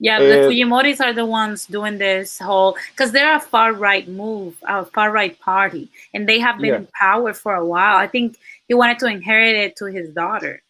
Yeah, 0.00 0.20
the 0.20 0.46
uh, 0.46 0.48
Fujimoris 0.48 1.00
are 1.00 1.12
the 1.12 1.26
ones 1.26 1.66
doing 1.66 1.98
this 1.98 2.38
whole 2.38 2.76
because 2.90 3.10
they're 3.10 3.34
a 3.34 3.40
far 3.40 3.72
right 3.72 4.06
move, 4.08 4.56
a 4.62 4.84
far 4.84 5.10
right 5.10 5.38
party, 5.40 5.90
and 6.14 6.28
they 6.28 6.38
have 6.38 6.58
been 6.58 6.66
yeah. 6.66 6.76
in 6.76 6.88
power 6.94 7.32
for 7.32 7.54
a 7.54 7.66
while. 7.66 7.96
I 7.96 8.06
think 8.06 8.38
he 8.68 8.74
wanted 8.74 9.00
to 9.00 9.06
inherit 9.06 9.56
it 9.56 9.76
to 9.76 9.86
his 9.86 10.10
daughter. 10.10 10.62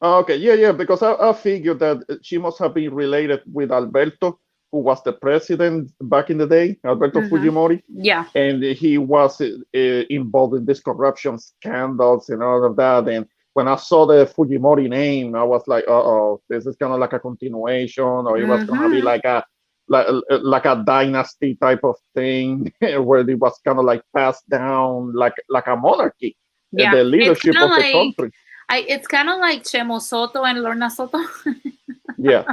Okay, 0.00 0.36
yeah, 0.36 0.54
yeah, 0.54 0.72
because 0.72 1.02
I, 1.02 1.14
I 1.14 1.32
figured 1.34 1.78
that 1.80 2.20
she 2.22 2.38
must 2.38 2.58
have 2.58 2.74
been 2.74 2.94
related 2.94 3.40
with 3.52 3.70
Alberto, 3.70 4.38
who 4.72 4.78
was 4.78 5.02
the 5.02 5.12
president 5.12 5.92
back 6.00 6.30
in 6.30 6.38
the 6.38 6.46
day, 6.46 6.78
Alberto 6.84 7.20
mm-hmm. 7.20 7.34
Fujimori. 7.34 7.82
Yeah, 7.88 8.26
and 8.34 8.62
he 8.62 8.96
was 8.96 9.42
uh, 9.42 9.48
involved 9.74 10.54
in 10.54 10.64
these 10.64 10.80
corruption 10.80 11.38
scandals 11.38 12.30
and 12.30 12.42
all 12.42 12.64
of 12.64 12.76
that, 12.76 13.08
and 13.08 13.26
when 13.54 13.68
I 13.68 13.76
saw 13.76 14.04
the 14.04 14.26
Fujimori 14.26 14.88
name, 14.88 15.34
I 15.34 15.44
was 15.44 15.62
like, 15.66 15.84
uh 15.88 15.92
oh, 15.92 16.42
this 16.48 16.66
is 16.66 16.76
kind 16.76 16.92
of 16.92 17.00
like 17.00 17.12
a 17.12 17.18
continuation, 17.18 18.04
or 18.04 18.36
it 18.38 18.46
was 18.46 18.64
gonna 18.64 18.90
be 18.90 18.96
mm-hmm. 18.96 19.06
like 19.06 19.24
a 19.24 19.44
like, 19.88 20.06
like 20.30 20.64
a 20.64 20.82
dynasty 20.84 21.56
type 21.56 21.84
of 21.84 21.96
thing 22.14 22.72
where 22.80 23.28
it 23.28 23.38
was 23.38 23.58
kind 23.64 23.78
of 23.78 23.84
like 23.84 24.02
passed 24.14 24.48
down 24.48 25.12
like 25.14 25.34
like 25.48 25.66
a 25.66 25.76
monarchy, 25.76 26.36
yeah. 26.72 26.94
the 26.94 27.04
leadership 27.04 27.54
of 27.56 27.70
like, 27.70 27.84
the 27.84 27.92
country. 27.92 28.32
I, 28.68 28.78
it's 28.88 29.06
kind 29.06 29.28
of 29.28 29.38
like 29.38 29.62
Chemo 29.62 30.00
Soto 30.00 30.42
and 30.42 30.58
Lornna 30.58 30.90
Soto. 30.90 31.18
yeah. 32.18 32.44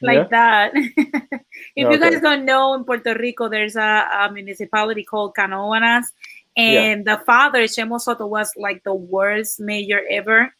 like 0.00 0.16
yeah. 0.16 0.28
that. 0.30 0.72
if 0.76 0.92
okay. 0.96 1.40
you 1.76 1.98
guys 1.98 2.20
don't 2.20 2.44
know, 2.44 2.74
in 2.74 2.84
Puerto 2.84 3.14
Rico, 3.18 3.48
there's 3.48 3.76
a, 3.76 4.08
a 4.20 4.30
municipality 4.32 5.04
called 5.04 5.34
Canóvanas, 5.34 6.06
and 6.56 7.04
yeah. 7.06 7.16
the 7.16 7.24
father 7.24 7.64
Chemo 7.64 8.00
Soto 8.00 8.26
was 8.26 8.52
like 8.56 8.84
the 8.84 8.94
worst 8.94 9.60
mayor 9.60 10.02
ever, 10.10 10.54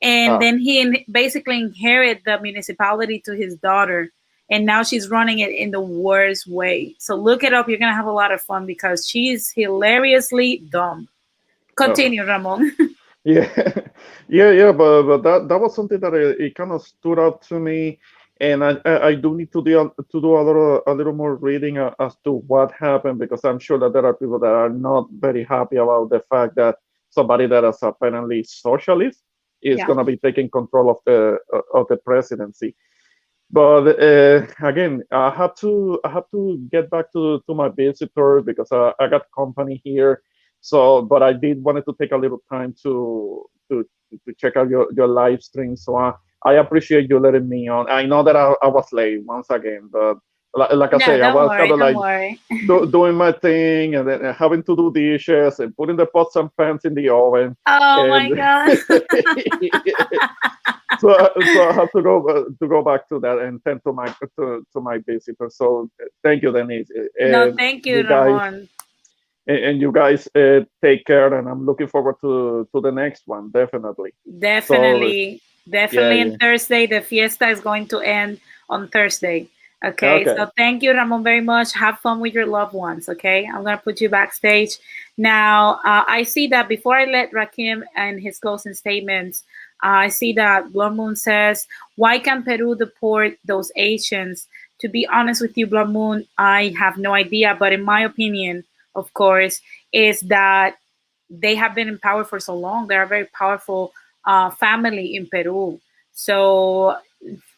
and 0.00 0.34
oh. 0.34 0.38
then 0.38 0.58
he 0.58 0.80
in, 0.80 1.04
basically 1.10 1.60
inherited 1.60 2.22
the 2.24 2.40
municipality 2.40 3.20
to 3.20 3.34
his 3.34 3.56
daughter, 3.56 4.10
and 4.50 4.64
now 4.64 4.82
she's 4.82 5.08
running 5.08 5.40
it 5.40 5.50
in 5.50 5.70
the 5.70 5.80
worst 5.80 6.46
way. 6.46 6.94
So 6.98 7.14
look 7.14 7.44
it 7.44 7.52
up; 7.52 7.68
you're 7.68 7.78
gonna 7.78 7.94
have 7.94 8.06
a 8.06 8.12
lot 8.12 8.32
of 8.32 8.40
fun 8.40 8.66
because 8.66 9.06
she's 9.06 9.50
hilariously 9.50 10.58
dumb. 10.70 11.08
Oh. 11.08 11.86
Continue, 11.86 12.22
oh. 12.22 12.26
Ramon. 12.26 12.72
yeah, 13.24 13.50
yeah, 14.28 14.50
yeah, 14.50 14.72
but, 14.72 15.02
but 15.02 15.22
that 15.22 15.48
that 15.48 15.60
was 15.60 15.74
something 15.74 16.00
that 16.00 16.14
it, 16.14 16.40
it 16.40 16.54
kind 16.54 16.72
of 16.72 16.82
stood 16.82 17.18
out 17.18 17.42
to 17.42 17.58
me 17.58 17.98
and 18.40 18.64
I, 18.64 18.80
I 18.84 19.14
do 19.14 19.36
need 19.36 19.52
to 19.52 19.62
do 19.62 19.92
to 20.10 20.20
do 20.20 20.36
a 20.36 20.42
little 20.42 20.82
a 20.86 20.94
little 20.94 21.12
more 21.12 21.36
reading 21.36 21.78
uh, 21.78 21.94
as 22.00 22.16
to 22.24 22.32
what 22.32 22.72
happened 22.72 23.18
because 23.18 23.44
I'm 23.44 23.58
sure 23.58 23.78
that 23.78 23.92
there 23.92 24.04
are 24.04 24.14
people 24.14 24.38
that 24.40 24.52
are 24.52 24.70
not 24.70 25.08
very 25.12 25.44
happy 25.44 25.76
about 25.76 26.10
the 26.10 26.20
fact 26.20 26.56
that 26.56 26.76
somebody 27.10 27.46
that 27.46 27.64
is 27.64 27.78
apparently 27.82 28.42
socialist 28.42 29.22
is 29.62 29.78
yeah. 29.78 29.86
going 29.86 29.98
to 29.98 30.04
be 30.04 30.16
taking 30.16 30.50
control 30.50 30.90
of 30.90 30.98
the 31.06 31.38
uh, 31.52 31.60
of 31.74 31.86
the 31.88 31.96
presidency. 31.96 32.74
But 33.50 34.00
uh, 34.02 34.46
again, 34.62 35.04
I 35.12 35.30
have 35.30 35.54
to 35.56 36.00
I 36.04 36.10
have 36.10 36.28
to 36.32 36.58
get 36.72 36.90
back 36.90 37.12
to, 37.12 37.40
to 37.46 37.54
my 37.54 37.68
visitor 37.68 38.42
because 38.42 38.72
I, 38.72 38.92
I 38.98 39.06
got 39.06 39.26
company 39.36 39.80
here. 39.84 40.22
So, 40.60 41.02
but 41.02 41.22
I 41.22 41.34
did 41.34 41.62
wanted 41.62 41.84
to 41.84 41.94
take 42.00 42.12
a 42.12 42.16
little 42.16 42.42
time 42.50 42.74
to 42.82 43.44
to 43.70 43.86
to 44.26 44.34
check 44.34 44.56
out 44.56 44.68
your, 44.68 44.88
your 44.96 45.08
live 45.08 45.42
stream. 45.42 45.76
So 45.76 45.96
I, 45.96 46.14
I 46.44 46.54
appreciate 46.54 47.08
you 47.08 47.18
letting 47.18 47.48
me 47.48 47.68
on. 47.68 47.88
I 47.90 48.04
know 48.04 48.22
that 48.22 48.36
I, 48.36 48.54
I 48.62 48.68
was 48.68 48.92
late 48.92 49.24
once 49.24 49.48
again, 49.50 49.88
but 49.90 50.18
like, 50.56 50.72
like 50.72 50.94
I 50.94 50.98
No, 50.98 51.06
say, 51.06 51.20
I 51.22 51.34
was 51.34 51.48
worry, 51.48 51.58
kind 51.58 51.72
of 51.72 51.78
like 51.80 51.96
do, 52.68 52.86
doing 52.90 53.14
my 53.16 53.32
thing 53.32 53.96
and 53.96 54.06
then 54.08 54.22
having 54.34 54.62
to 54.64 54.76
do 54.76 54.92
dishes 54.92 55.58
and 55.58 55.74
putting 55.76 55.96
the 55.96 56.06
pots 56.06 56.36
and 56.36 56.48
pans 56.56 56.84
in 56.84 56.94
the 56.94 57.08
oven. 57.08 57.56
Oh 57.66 58.06
my 58.08 58.26
And- 58.26 58.36
god. 58.36 58.78
so, 61.00 61.08
so 61.54 61.68
I 61.68 61.72
have 61.72 61.90
to 61.92 62.02
go 62.02 62.26
uh, 62.28 62.44
to 62.60 62.68
go 62.68 62.82
back 62.82 63.08
to 63.08 63.18
that 63.20 63.38
and 63.38 63.62
tend 63.64 63.80
to 63.86 63.92
my 63.92 64.06
to, 64.38 64.64
to 64.72 64.80
my 64.80 64.98
visitors. 64.98 65.56
So 65.56 65.90
uh, 66.00 66.04
thank 66.22 66.42
you, 66.42 66.52
Denise. 66.52 66.88
Uh, 66.96 67.28
no, 67.28 67.48
and- 67.48 67.56
thank 67.56 67.86
you, 67.86 67.98
you 67.98 68.02
guys- 68.04 68.26
Ramon. 68.28 68.68
and, 69.46 69.58
and 69.58 69.80
you 69.80 69.92
guys 69.92 70.28
uh, 70.36 70.60
take 70.82 71.04
care 71.04 71.34
and 71.34 71.46
i'm 71.52 71.66
looking 71.66 71.86
forward 71.86 72.14
to 72.24 72.66
to 72.72 72.80
the 72.80 72.90
next 72.90 73.24
one 73.26 73.50
definitely 73.50 74.14
Definitely, 74.38 75.42
definitely. 75.68 76.16
yeah. 76.16 76.22
And 76.22 76.40
Thursday, 76.40 76.86
the 76.86 77.00
fiesta 77.00 77.48
is 77.48 77.60
going 77.60 77.88
to 77.88 78.00
end 78.00 78.40
on 78.68 78.88
Thursday. 78.88 79.48
Okay? 79.84 80.22
Okay. 80.22 80.36
So 80.36 80.50
thank 80.56 80.82
you, 80.82 80.92
Ramon, 80.92 81.22
very 81.22 81.42
much. 81.42 81.74
Have 81.74 81.98
fun 81.98 82.20
with 82.20 82.32
your 82.32 82.46
loved 82.46 82.72
ones. 82.72 83.08
Okay. 83.08 83.46
I'm 83.46 83.64
gonna 83.64 83.76
put 83.78 84.00
you 84.00 84.08
backstage. 84.08 84.78
Now, 85.18 85.80
uh, 85.84 86.04
I 86.08 86.22
see 86.22 86.46
that 86.48 86.68
before 86.68 86.96
I 86.96 87.04
let 87.04 87.32
Rakim 87.32 87.82
and 87.94 88.20
his 88.20 88.38
closing 88.38 88.74
statements, 88.74 89.44
uh, 89.82 90.06
I 90.06 90.08
see 90.08 90.32
that 90.34 90.72
Blood 90.72 90.96
Moon 90.96 91.16
says, 91.16 91.66
"Why 91.96 92.18
can 92.18 92.42
Peru 92.42 92.74
deport 92.74 93.36
those 93.44 93.70
Asians?" 93.76 94.46
To 94.80 94.88
be 94.88 95.06
honest 95.06 95.42
with 95.42 95.56
you, 95.56 95.66
Blood 95.66 95.90
Moon, 95.90 96.26
I 96.38 96.74
have 96.78 96.96
no 96.96 97.12
idea. 97.12 97.54
But 97.58 97.72
in 97.72 97.82
my 97.82 98.00
opinion, 98.00 98.64
of 98.94 99.12
course, 99.12 99.60
is 99.92 100.20
that 100.22 100.76
they 101.28 101.54
have 101.54 101.74
been 101.74 101.88
in 101.88 101.98
power 101.98 102.24
for 102.24 102.40
so 102.40 102.56
long. 102.56 102.86
They're 102.86 103.06
very 103.06 103.26
powerful 103.26 103.92
uh, 104.26 104.50
family 104.50 105.16
in 105.16 105.26
Peru. 105.26 105.80
So 106.12 106.96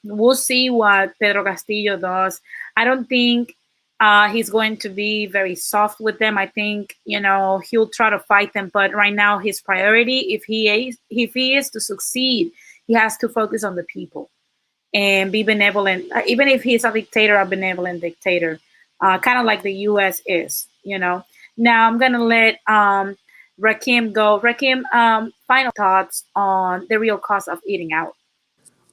we'll 0.05 0.35
see 0.35 0.71
what 0.71 1.19
Pedro 1.21 1.45
Castillo 1.45 1.97
does. 1.97 2.41
I 2.77 2.85
don't 2.85 3.09
think 3.09 3.55
uh, 4.01 4.29
he's 4.29 4.51
going 4.51 4.77
to 4.79 4.89
be 4.89 5.27
very 5.27 5.55
soft 5.55 6.01
with 6.01 6.19
them. 6.19 6.37
I 6.37 6.47
think 6.47 6.97
you 7.05 7.21
know 7.21 7.63
he'll 7.71 7.89
try 7.89 8.11
to 8.11 8.19
fight 8.19 8.53
them, 8.53 8.71
but 8.73 8.95
right 8.95 9.15
now 9.15 9.39
his 9.39 9.61
priority, 9.61 10.35
if 10.35 10.45
he 10.45 10.69
is, 10.69 10.99
if 11.11 11.33
he 11.33 11.57
is 11.57 11.71
to 11.71 11.81
succeed, 11.81 12.53
he 12.87 12.95
has 12.95 13.17
to 13.19 13.29
focus 13.29 13.65
on 13.65 13.75
the 13.75 13.85
people 13.85 14.31
and 14.93 15.33
be 15.33 15.43
benevolent. 15.43 16.13
Uh, 16.13 16.23
even 16.27 16.49
if 16.49 16.63
he's 16.63 16.85
a 16.85 16.93
dictator, 16.93 17.37
a 17.37 17.47
benevolent 17.47 18.03
dictator, 18.03 18.59
uh, 19.01 19.19
kind 19.19 19.39
of 19.39 19.47
like 19.47 19.63
the 19.63 19.73
U.S. 19.91 20.21
is. 20.27 20.69
You 20.83 20.99
know. 20.99 21.25
Now 21.57 21.87
I'm 21.87 21.99
gonna 21.99 22.23
let 22.23 22.61
um, 22.67 23.17
Rakim 23.59 24.13
go. 24.13 24.41
Rakim, 24.41 24.83
um, 24.93 25.33
final 25.47 25.73
thoughts 25.77 26.25
on 26.35 26.87
the 26.89 26.99
real 26.99 27.19
cost 27.19 27.49
of 27.49 27.61
eating 27.67 27.93
out. 27.93 28.15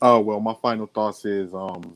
Oh 0.01 0.19
well, 0.19 0.39
my 0.39 0.53
final 0.61 0.87
thoughts 0.87 1.25
is, 1.25 1.53
um, 1.53 1.95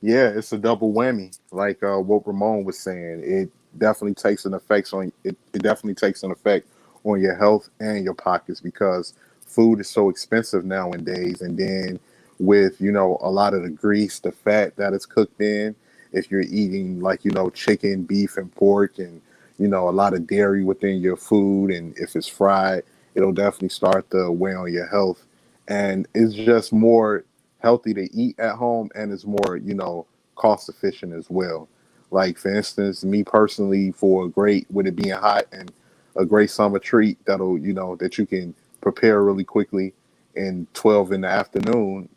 yeah, 0.00 0.28
it's 0.28 0.52
a 0.52 0.58
double 0.58 0.92
whammy. 0.92 1.36
Like 1.50 1.82
uh, 1.82 1.98
what 1.98 2.26
Ramon 2.26 2.64
was 2.64 2.78
saying, 2.78 3.22
it 3.24 3.50
definitely 3.76 4.14
takes 4.14 4.44
an 4.44 4.54
effect 4.54 4.92
on 4.92 5.12
it. 5.24 5.36
It 5.52 5.62
definitely 5.62 5.94
takes 5.94 6.22
an 6.22 6.30
effect 6.30 6.66
on 7.04 7.20
your 7.20 7.36
health 7.36 7.68
and 7.80 8.04
your 8.04 8.14
pockets 8.14 8.60
because 8.60 9.14
food 9.40 9.80
is 9.80 9.88
so 9.88 10.08
expensive 10.08 10.64
nowadays. 10.64 11.42
And 11.42 11.58
then 11.58 11.98
with 12.38 12.80
you 12.80 12.92
know 12.92 13.18
a 13.20 13.30
lot 13.30 13.54
of 13.54 13.62
the 13.62 13.70
grease, 13.70 14.20
the 14.20 14.32
fat 14.32 14.76
that 14.76 14.92
is 14.92 15.06
cooked 15.06 15.40
in, 15.40 15.74
if 16.12 16.30
you're 16.30 16.42
eating 16.42 17.00
like 17.00 17.24
you 17.24 17.30
know 17.32 17.50
chicken, 17.50 18.04
beef, 18.04 18.36
and 18.36 18.54
pork, 18.54 18.98
and 18.98 19.20
you 19.58 19.68
know 19.68 19.88
a 19.88 19.90
lot 19.90 20.14
of 20.14 20.26
dairy 20.26 20.64
within 20.64 21.00
your 21.00 21.16
food, 21.16 21.70
and 21.70 21.96
if 21.98 22.16
it's 22.16 22.28
fried, 22.28 22.84
it'll 23.14 23.32
definitely 23.32 23.70
start 23.70 24.10
to 24.10 24.30
weigh 24.30 24.54
on 24.54 24.72
your 24.72 24.86
health. 24.86 25.24
And 25.68 26.06
it's 26.14 26.34
just 26.34 26.72
more 26.72 27.24
healthy 27.60 27.92
to 27.94 28.08
eat 28.14 28.38
at 28.38 28.54
home 28.54 28.88
and 28.94 29.12
it's 29.12 29.26
more 29.26 29.56
you 29.56 29.74
know 29.74 30.06
cost 30.36 30.68
efficient 30.68 31.12
as 31.12 31.28
well. 31.28 31.68
Like 32.10 32.38
for 32.38 32.54
instance 32.54 33.04
me 33.04 33.24
personally 33.24 33.92
for 33.92 34.24
a 34.24 34.28
great 34.28 34.66
with 34.70 34.86
it 34.86 34.96
being 34.96 35.14
hot 35.14 35.44
and 35.52 35.70
a 36.16 36.24
great 36.24 36.50
summer 36.50 36.78
treat 36.78 37.24
that'll 37.24 37.58
you 37.58 37.72
know 37.72 37.96
that 37.96 38.18
you 38.18 38.26
can 38.26 38.54
prepare 38.80 39.22
really 39.22 39.44
quickly 39.44 39.94
in 40.34 40.66
12 40.74 41.12
in 41.12 41.20
the 41.22 41.28
afternoon 41.28 42.08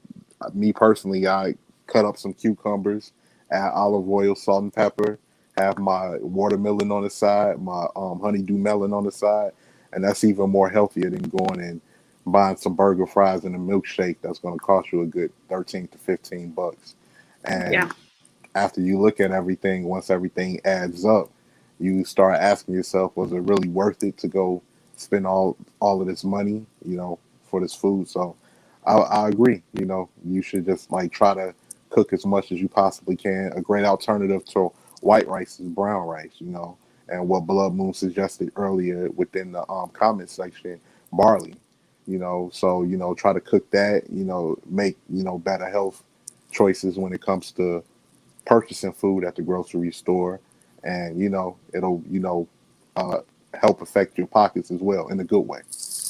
me 0.54 0.74
personally 0.74 1.28
i 1.28 1.54
cut 1.88 2.06
up 2.06 2.18
some 2.18 2.34
cucumbers 2.34 3.14
add 3.52 3.72
olive 3.72 4.10
oil 4.10 4.36
salt 4.36 4.64
and 4.64 4.74
pepper 4.74 5.20
have 5.58 5.78
my 5.78 6.18
watermelon 6.20 6.92
on 6.92 7.04
the 7.04 7.10
side 7.10 7.62
my 7.62 7.86
um, 7.96 8.20
honeydew 8.20 8.58
melon 8.58 8.94
on 8.94 9.04
the 9.04 9.12
side 9.12 9.52
and 9.94 10.04
that's 10.04 10.24
even 10.24 10.50
more 10.50 10.70
healthier 10.70 11.10
than 11.10 11.24
going 11.24 11.62
and 11.62 11.82
buying 12.26 12.58
some 12.58 12.76
burger 12.76 13.08
fries 13.08 13.46
and 13.46 13.56
a 13.56 13.60
milkshake 13.60 14.18
that's 14.22 14.40
going 14.40 14.58
to 14.58 14.64
cost 14.64 14.92
you 14.92 15.02
a 15.02 15.06
good 15.06 15.32
13 15.50 15.88
to 15.88 15.98
15 15.98 16.52
bucks. 16.52 16.96
And 17.46 17.74
Yeah. 17.74 17.92
after 18.56 18.82
you 18.82 19.00
look 19.00 19.20
at 19.20 19.32
everything 19.32 19.86
once 19.86 20.10
everything 20.10 20.60
adds 20.66 21.06
up 21.06 21.30
you 21.80 22.04
start 22.06 22.36
asking 22.36 22.76
yourself 22.76 23.16
was 23.16 23.32
it 23.32 23.40
really 23.40 23.70
worth 23.70 24.04
it 24.04 24.18
to 24.18 24.28
go 24.28 24.62
spend 24.98 25.26
all 25.26 25.58
all 25.80 26.02
of 26.02 26.08
this 26.08 26.24
money 26.24 26.66
you 26.86 26.98
know 26.98 27.18
for 27.46 27.60
this 27.62 27.74
food? 27.74 28.08
So 28.08 28.36
i, 28.86 28.94
I 28.96 29.30
agree 29.30 29.64
you 29.74 29.86
know 29.86 30.10
you 30.26 30.42
should 30.42 30.66
just 30.66 30.92
like 30.92 31.12
try 31.12 31.34
to 31.34 31.54
cook 31.90 32.14
as 32.14 32.26
much 32.26 32.52
as 32.54 32.60
you 32.62 32.70
possibly 32.70 33.18
can. 33.18 33.52
A 33.56 33.62
great 33.62 33.84
alternative 33.86 34.46
to 34.46 34.72
white 35.02 35.28
rice 35.28 35.60
is 35.60 35.68
brown 35.68 36.08
rice 36.08 36.32
you 36.40 36.48
know 36.52 36.78
and 37.12 37.28
what 37.28 37.42
blood 37.42 37.74
moon 37.74 37.94
suggested 37.94 38.52
earlier 38.56 39.10
within 39.12 39.52
the 39.52 39.70
um, 39.70 39.90
comment 39.90 40.30
section 40.30 40.80
barley 41.12 41.56
you 42.08 42.18
know? 42.18 42.50
So 42.54 42.84
you 42.84 42.98
know 42.98 43.14
try 43.14 43.34
to 43.34 43.40
cook 43.40 43.70
that 43.72 44.04
you 44.10 44.24
know 44.24 44.58
make 44.66 44.98
you 45.10 45.24
know 45.24 45.38
better 45.38 45.70
health 45.70 46.04
choices 46.52 46.98
when 46.98 47.14
it 47.14 47.22
comes 47.22 47.52
to 47.54 47.84
purchasing 48.46 48.92
food 48.94 49.24
at 49.24 49.36
the 49.36 49.42
grocery 49.42 49.92
store. 49.92 50.40
And 50.84 51.20
you 51.20 51.30
know 51.30 51.58
it'll 51.74 52.04
you 52.10 52.20
know 52.20 52.48
uh, 52.96 53.20
help 53.54 53.82
affect 53.82 54.18
your 54.18 54.28
pockets 54.28 54.72
as 54.72 54.82
well 54.82 55.08
in 55.08 55.20
a 55.20 55.24
good 55.24 55.42
way. 55.42 55.62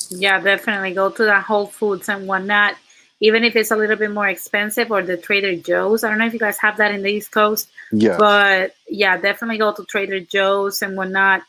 Yeah, 0.10 0.42
definitely 0.42 0.94
go 0.94 1.10
to 1.10 1.24
the 1.24 1.40
Whole 1.40 1.68
Foods 1.68 2.10
and 2.10 2.28
whatnot, 2.28 2.76
even 3.22 3.44
if 3.44 3.56
it's 3.56 3.72
a 3.72 3.76
little 3.76 3.96
bit 3.96 4.12
more 4.12 4.28
expensive, 4.28 4.92
or 4.92 5.04
the 5.04 5.16
Trader 5.16 5.56
Joe's. 5.56 6.04
I 6.04 6.10
don't 6.10 6.18
know 6.18 6.26
if 6.26 6.34
you 6.34 6.40
guys 6.40 6.58
have 6.58 6.78
that 6.78 6.94
in 6.94 7.04
the 7.04 7.10
East 7.10 7.32
Coast, 7.32 7.70
yeah 7.92 8.18
but 8.18 8.74
yeah, 8.90 9.18
definitely 9.18 9.60
go 9.60 9.72
to 9.74 9.86
Trader 9.86 10.20
Joe's 10.20 10.82
and 10.82 10.98
whatnot, 10.98 11.44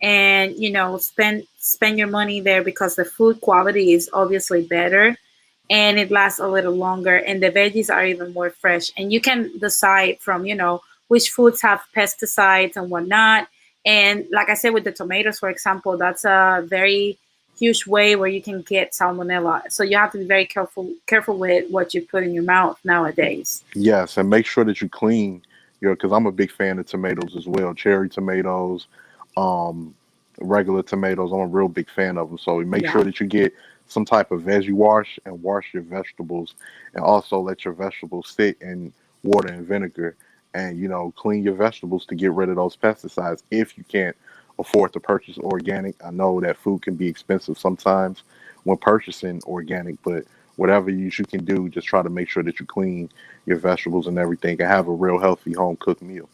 and 0.00 0.56
you 0.56 0.70
know 0.70 0.96
spend 0.98 1.44
spend 1.58 1.98
your 1.98 2.08
money 2.08 2.40
there 2.40 2.62
because 2.62 2.94
the 2.94 3.04
food 3.04 3.40
quality 3.40 3.92
is 3.92 4.08
obviously 4.12 4.62
better, 4.66 5.16
and 5.68 5.98
it 5.98 6.10
lasts 6.10 6.38
a 6.38 6.48
little 6.48 6.74
longer, 6.74 7.16
and 7.16 7.42
the 7.42 7.50
veggies 7.50 7.92
are 7.92 8.06
even 8.06 8.32
more 8.32 8.50
fresh, 8.50 8.90
and 8.96 9.12
you 9.12 9.20
can 9.20 9.50
decide 9.58 10.20
from 10.20 10.46
you 10.46 10.54
know 10.54 10.80
which 11.08 11.30
foods 11.30 11.60
have 11.62 11.82
pesticides 11.94 12.76
and 12.76 12.90
whatnot. 12.90 13.48
And 13.84 14.26
like 14.32 14.48
I 14.48 14.54
said, 14.54 14.74
with 14.74 14.82
the 14.82 14.90
tomatoes, 14.90 15.38
for 15.38 15.48
example, 15.48 15.96
that's 15.96 16.24
a 16.24 16.64
very 16.66 17.18
huge 17.58 17.86
way 17.86 18.16
where 18.16 18.28
you 18.28 18.42
can 18.42 18.62
get 18.62 18.92
salmonella. 18.92 19.62
So 19.70 19.82
you 19.82 19.96
have 19.96 20.12
to 20.12 20.18
be 20.18 20.24
very 20.24 20.46
careful 20.46 20.92
careful 21.06 21.38
with 21.38 21.70
what 21.70 21.94
you 21.94 22.02
put 22.02 22.22
in 22.24 22.34
your 22.34 22.44
mouth 22.44 22.78
nowadays. 22.84 23.64
Yes, 23.74 24.16
and 24.16 24.28
make 24.28 24.46
sure 24.46 24.64
that 24.64 24.80
you 24.80 24.88
clean 24.88 25.42
your 25.80 25.94
because 25.94 26.12
I'm 26.12 26.26
a 26.26 26.32
big 26.32 26.50
fan 26.50 26.78
of 26.78 26.86
tomatoes 26.86 27.36
as 27.36 27.46
well. 27.46 27.74
Cherry 27.74 28.08
tomatoes, 28.08 28.86
um, 29.36 29.94
regular 30.40 30.82
tomatoes. 30.82 31.32
I'm 31.32 31.40
a 31.40 31.46
real 31.46 31.68
big 31.68 31.88
fan 31.90 32.18
of 32.18 32.28
them. 32.28 32.38
So 32.38 32.60
make 32.60 32.84
Yeah. 32.84 32.92
sure 32.92 33.04
that 33.04 33.20
you 33.20 33.26
get 33.26 33.52
some 33.88 34.04
type 34.04 34.32
of 34.32 34.42
veggie 34.42 34.72
wash 34.72 35.18
and 35.24 35.42
wash 35.42 35.72
your 35.72 35.82
vegetables, 35.82 36.54
and 36.94 37.04
also 37.04 37.40
let 37.40 37.64
your 37.64 37.74
vegetables 37.74 38.28
sit 38.36 38.56
in 38.60 38.92
water 39.22 39.52
and 39.52 39.66
vinegar, 39.66 40.16
and 40.54 40.78
you 40.78 40.88
know 40.88 41.12
clean 41.16 41.42
your 41.42 41.54
vegetables 41.54 42.06
to 42.06 42.14
get 42.14 42.32
rid 42.32 42.48
of 42.48 42.56
those 42.56 42.76
pesticides 42.76 43.42
if 43.50 43.78
you 43.78 43.84
can't 43.84 44.16
afford 44.58 44.92
to 44.92 45.00
purchase 45.00 45.38
organic. 45.38 45.94
I 46.04 46.10
know 46.10 46.40
that 46.40 46.56
food 46.56 46.82
can 46.82 46.94
be 46.94 47.08
expensive 47.08 47.58
sometimes 47.58 48.22
when 48.64 48.76
purchasing 48.76 49.40
organic, 49.44 50.02
but 50.02 50.24
whatever 50.56 50.90
you, 50.90 51.10
you 51.16 51.24
can 51.24 51.44
do, 51.44 51.68
just 51.68 51.86
try 51.86 52.02
to 52.02 52.10
make 52.10 52.28
sure 52.28 52.42
that 52.42 52.58
you 52.58 52.66
clean 52.66 53.10
your 53.46 53.58
vegetables 53.58 54.06
and 54.06 54.18
everything 54.18 54.60
and 54.60 54.70
have 54.70 54.88
a 54.88 54.92
real 54.92 55.18
healthy 55.18 55.52
home 55.52 55.76
cooked 55.76 56.02
meal. 56.02 56.28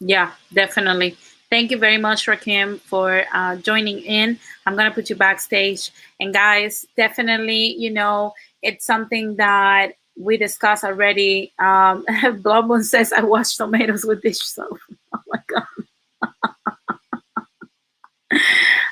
Yeah, 0.00 0.32
definitely. 0.52 1.16
Thank 1.50 1.70
you 1.70 1.78
very 1.78 1.98
much, 1.98 2.26
Rakim, 2.26 2.80
for 2.80 3.24
uh, 3.32 3.56
joining 3.56 4.00
in. 4.00 4.38
I'm 4.66 4.76
gonna 4.76 4.90
put 4.90 5.08
you 5.08 5.16
backstage, 5.16 5.92
and 6.18 6.34
guys, 6.34 6.84
definitely, 6.96 7.76
you 7.76 7.90
know, 7.90 8.34
it's 8.62 8.84
something 8.84 9.36
that 9.36 9.92
we 10.18 10.36
discussed 10.36 10.84
already. 10.84 11.52
Um, 11.58 12.04
says 12.82 13.12
I 13.12 13.22
wash 13.22 13.56
tomatoes 13.56 14.04
with 14.04 14.22
dish 14.22 14.40
soap. 14.40 14.78
Oh 15.14 15.20
my 15.28 15.38
god. 15.46 16.50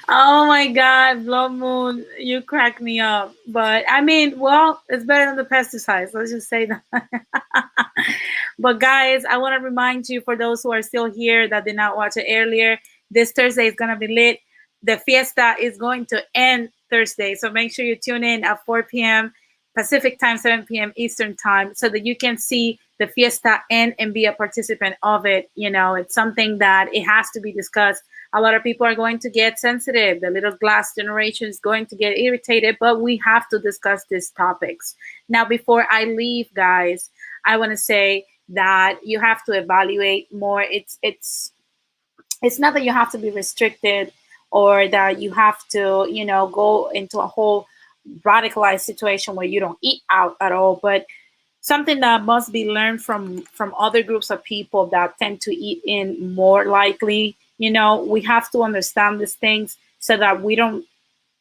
Oh 0.09 0.47
my 0.47 0.66
God, 0.69 1.24
Blood 1.24 1.52
Moon, 1.52 2.05
you 2.19 2.43
crack 2.43 2.81
me 2.81 3.01
up. 3.01 3.35
But 3.47 3.85
I 3.89 4.01
mean, 4.01 4.39
well, 4.39 4.82
it's 4.89 5.05
better 5.05 5.27
than 5.27 5.36
the 5.36 5.44
pesticides. 5.44 6.12
Let's 6.12 6.32
just 6.32 6.48
say 6.48 6.66
that. 6.66 6.82
but 8.59 8.81
guys, 8.81 9.24
I 9.24 9.39
want 9.39 9.55
to 9.59 9.64
remind 9.64 10.09
you 10.09 10.20
for 10.20 10.36
those 10.36 10.62
who 10.62 10.73
are 10.73 10.82
still 10.82 11.10
here 11.10 11.48
that 11.48 11.64
did 11.64 11.77
not 11.77 11.97
watch 11.97 12.16
it 12.16 12.27
earlier, 12.28 12.78
this 13.10 13.32
Thursday 13.32 13.66
is 13.66 13.74
gonna 13.74 13.97
be 13.97 14.09
lit. 14.09 14.40
the 14.82 14.98
fiesta 14.98 15.55
is 15.60 15.78
going 15.78 16.06
to 16.06 16.23
end 16.35 16.70
Thursday. 16.90 17.35
So 17.35 17.51
make 17.51 17.73
sure 17.73 17.85
you 17.85 17.97
tune 17.97 18.24
in 18.24 18.44
at 18.44 18.64
4 18.64 18.82
p.m. 18.85 19.32
Pacific 19.77 20.19
time, 20.19 20.36
7 20.36 20.66
p.m. 20.66 20.93
Eastern 20.97 21.36
time, 21.36 21.74
so 21.74 21.89
that 21.89 22.05
you 22.05 22.16
can 22.16 22.36
see 22.36 22.78
the 22.98 23.06
fiesta 23.06 23.60
and 23.70 23.94
and 23.98 24.12
be 24.12 24.27
a 24.27 24.32
participant 24.32 24.97
of 25.02 25.24
it. 25.24 25.51
You 25.55 25.70
know, 25.70 25.94
it's 25.94 26.14
something 26.14 26.59
that 26.59 26.93
it 26.93 27.05
has 27.05 27.31
to 27.31 27.40
be 27.40 27.52
discussed. 27.52 28.02
A 28.35 28.41
lot 28.41 28.55
of 28.55 28.63
people 28.63 28.87
are 28.87 28.95
going 28.95 29.19
to 29.21 29.31
get 29.31 29.59
sensitive. 29.59 30.21
The 30.21 30.31
little 30.31 30.53
glass 30.53 30.95
generation 30.95 31.49
is 31.49 31.61
going 31.61 31.87
to 31.87 31.97
get 31.97 32.19
irritated, 32.19 32.77
but 32.81 33.01
we 33.01 33.21
have 33.25 33.49
to 33.51 33.59
discuss 33.59 34.05
these 34.09 34.31
topics. 34.31 34.95
Now, 35.29 35.45
before 35.45 35.87
I 35.91 36.05
leave, 36.05 36.53
guys, 36.55 37.11
I 37.45 37.57
want 37.57 37.73
to 37.73 37.77
say 37.77 38.25
that 38.51 38.99
you 39.05 39.21
have 39.21 39.45
to 39.45 39.53
evaluate 39.53 40.33
more. 40.33 40.63
It's 40.63 40.99
it's 41.03 41.53
it's 42.43 42.59
not 42.59 42.75
that 42.75 42.85
you 42.85 42.93
have 42.93 43.13
to 43.13 43.19
be 43.19 43.31
restricted 43.31 44.13
or 44.51 44.89
that 44.89 45.21
you 45.21 45.33
have 45.33 45.67
to, 45.69 46.07
you 46.11 46.25
know, 46.25 46.49
go 46.49 46.89
into 46.91 47.19
a 47.21 47.27
whole 47.27 47.67
radicalized 48.21 48.81
situation 48.81 49.35
where 49.35 49.47
you 49.47 49.61
don't 49.61 49.79
eat 49.81 50.03
out 50.11 50.37
at 50.41 50.53
all, 50.53 50.79
but 50.83 51.07
something 51.61 52.01
that 52.01 52.25
must 52.25 52.53
be 52.53 52.69
learned 52.69 53.03
from 53.03 53.43
from 53.43 53.75
other 53.79 54.03
groups 54.03 54.31
of 54.31 54.43
people 54.45 54.87
that 54.87 55.17
tend 55.19 55.41
to 55.41 55.55
eat 55.55 55.81
in 55.85 56.35
more 56.35 56.67
likely. 56.67 57.37
You 57.59 57.70
know, 57.70 58.03
we 58.03 58.20
have 58.23 58.51
to 58.51 58.62
understand 58.62 59.20
these 59.20 59.35
things 59.35 59.77
so 59.99 60.16
that 60.16 60.43
we 60.43 60.57
don't 60.57 60.85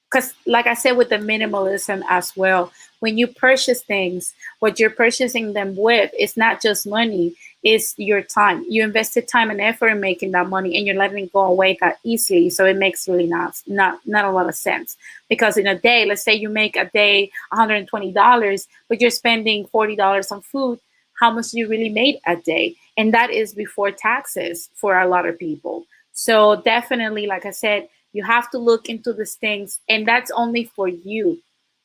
because 0.10 0.34
like 0.46 0.68
i 0.68 0.74
said 0.74 0.92
with 0.98 1.08
the 1.08 1.16
minimalism 1.16 2.04
as 2.10 2.36
well 2.36 2.72
when 3.00 3.18
you 3.18 3.26
purchase 3.26 3.82
things 3.82 4.34
what 4.60 4.78
you're 4.78 4.90
purchasing 4.90 5.54
them 5.54 5.74
with 5.76 6.12
is 6.20 6.36
not 6.36 6.62
just 6.62 6.86
money 6.86 7.34
it's 7.64 7.94
your 7.98 8.22
time. 8.24 8.66
You 8.68 8.84
invested 8.84 9.28
time 9.28 9.52
and 9.52 9.62
effort 9.62 9.90
in 9.90 10.00
making 10.00 10.32
that 10.32 10.50
money 10.50 10.76
and 10.78 10.86
you're 10.86 10.96
letting 10.96 11.26
it 11.26 11.34
go 11.34 11.42
away 11.42 11.78
that 11.80 12.00
easily. 12.04 12.50
So 12.50 12.66
it 12.66 12.78
makes 12.78 13.08
really 13.08 13.28
not 13.28 13.62
not 13.68 14.00
not 14.06 14.26
a 14.26 14.32
lot 14.32 14.50
of 14.50 14.56
sense 14.56 14.98
because 15.30 15.58
in 15.58 15.68
a 15.68 15.78
day 15.78 16.06
let's 16.06 16.24
say 16.24 16.34
you 16.34 16.50
make 16.50 16.76
a 16.76 16.86
day 16.86 17.32
$120 17.54 18.68
but 18.88 19.00
you're 19.00 19.10
spending 19.12 19.68
$40 19.68 20.32
on 20.32 20.42
food 20.42 20.80
how 21.20 21.30
much 21.30 21.54
you 21.54 21.68
really 21.68 21.90
made 21.90 22.20
a 22.26 22.36
day? 22.36 22.76
And 22.98 23.14
that 23.14 23.30
is 23.30 23.54
before 23.54 23.92
taxes 23.92 24.70
for 24.74 25.00
a 25.00 25.08
lot 25.08 25.28
of 25.28 25.38
people 25.38 25.86
so 26.26 26.34
definitely 26.74 27.26
like 27.34 27.46
i 27.46 27.52
said 27.52 27.88
you 28.14 28.24
have 28.24 28.50
to 28.52 28.58
look 28.58 28.90
into 28.90 29.14
these 29.14 29.36
things, 29.36 29.80
and 29.88 30.08
that's 30.08 30.32
only 30.32 30.66
for 30.66 30.88
you. 30.88 31.42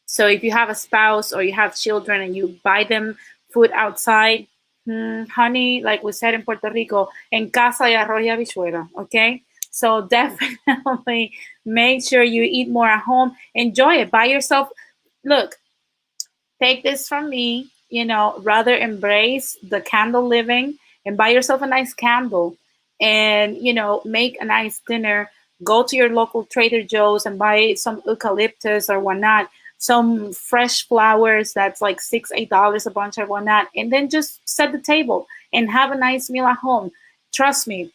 So 0.07 0.27
if 0.27 0.43
you 0.43 0.53
have 0.53 0.71
a 0.71 0.75
spouse 0.75 1.33
or 1.33 1.43
you 1.43 1.53
have 1.53 1.77
children 1.77 2.21
and 2.21 2.35
you 2.35 2.59
buy 2.63 2.85
them 2.85 3.17
food 3.53 3.71
outside, 3.75 4.47
hmm, 4.85 5.25
honey, 5.25 5.83
like 5.83 6.03
we 6.03 6.13
said 6.13 6.35
in 6.35 6.43
Puerto 6.43 6.71
Rico, 6.71 7.09
en 7.33 7.51
casa 7.51 7.85
y 7.85 7.95
arroz 7.95 8.23
y 8.23 8.29
habichuela, 8.29 8.89
okay? 8.99 9.43
So 9.71 10.03
definitely 10.09 11.33
make 11.65 12.05
sure 12.05 12.23
you 12.23 12.43
eat 12.43 12.69
more 12.69 12.89
at 12.89 13.03
home. 13.03 13.37
Enjoy 13.55 13.95
it. 13.97 14.11
Buy 14.11 14.27
yourself. 14.27 14.69
Look, 15.25 15.57
take 16.61 16.83
this 16.83 17.09
from 17.09 17.29
me. 17.29 17.71
You 17.89 18.05
know, 18.05 18.41
rather 18.43 18.77
embrace 18.77 19.57
the 19.63 19.81
candle 19.81 20.27
living 20.27 20.77
and 21.05 21.17
buy 21.17 21.29
yourself 21.29 21.63
a 21.63 21.67
nice 21.69 21.95
candle, 21.95 22.57
and 23.01 23.57
you 23.59 23.75
know, 23.75 24.03
make 24.05 24.41
a 24.41 24.45
nice 24.45 24.81
dinner 24.87 25.31
go 25.65 25.83
to 25.83 25.97
your 25.97 26.11
local 26.11 26.45
Trader 26.45 26.83
Joe's 26.83 27.27
and 27.27 27.39
buy 27.39 27.75
some 27.75 28.03
eucalyptus 28.07 28.91
or 28.91 29.01
whatnot, 29.01 29.49
some 29.79 30.33
fresh 30.33 30.87
flowers 30.87 31.53
that's 31.53 31.81
like 31.81 32.01
six, 32.01 32.31
eight 32.35 32.51
dollars 32.51 32.87
a 32.87 32.91
bunch 32.91 33.19
or 33.19 33.27
whatnot, 33.27 33.69
and 33.75 33.93
then 33.93 34.09
just 34.09 34.47
set 34.49 34.73
the 34.73 34.79
table 34.79 35.27
and 35.53 35.71
have 35.71 35.91
a 35.91 35.97
nice 35.97 36.29
meal 36.31 36.47
at 36.47 36.59
home. 36.59 36.91
Trust 37.33 37.67
me, 37.67 37.91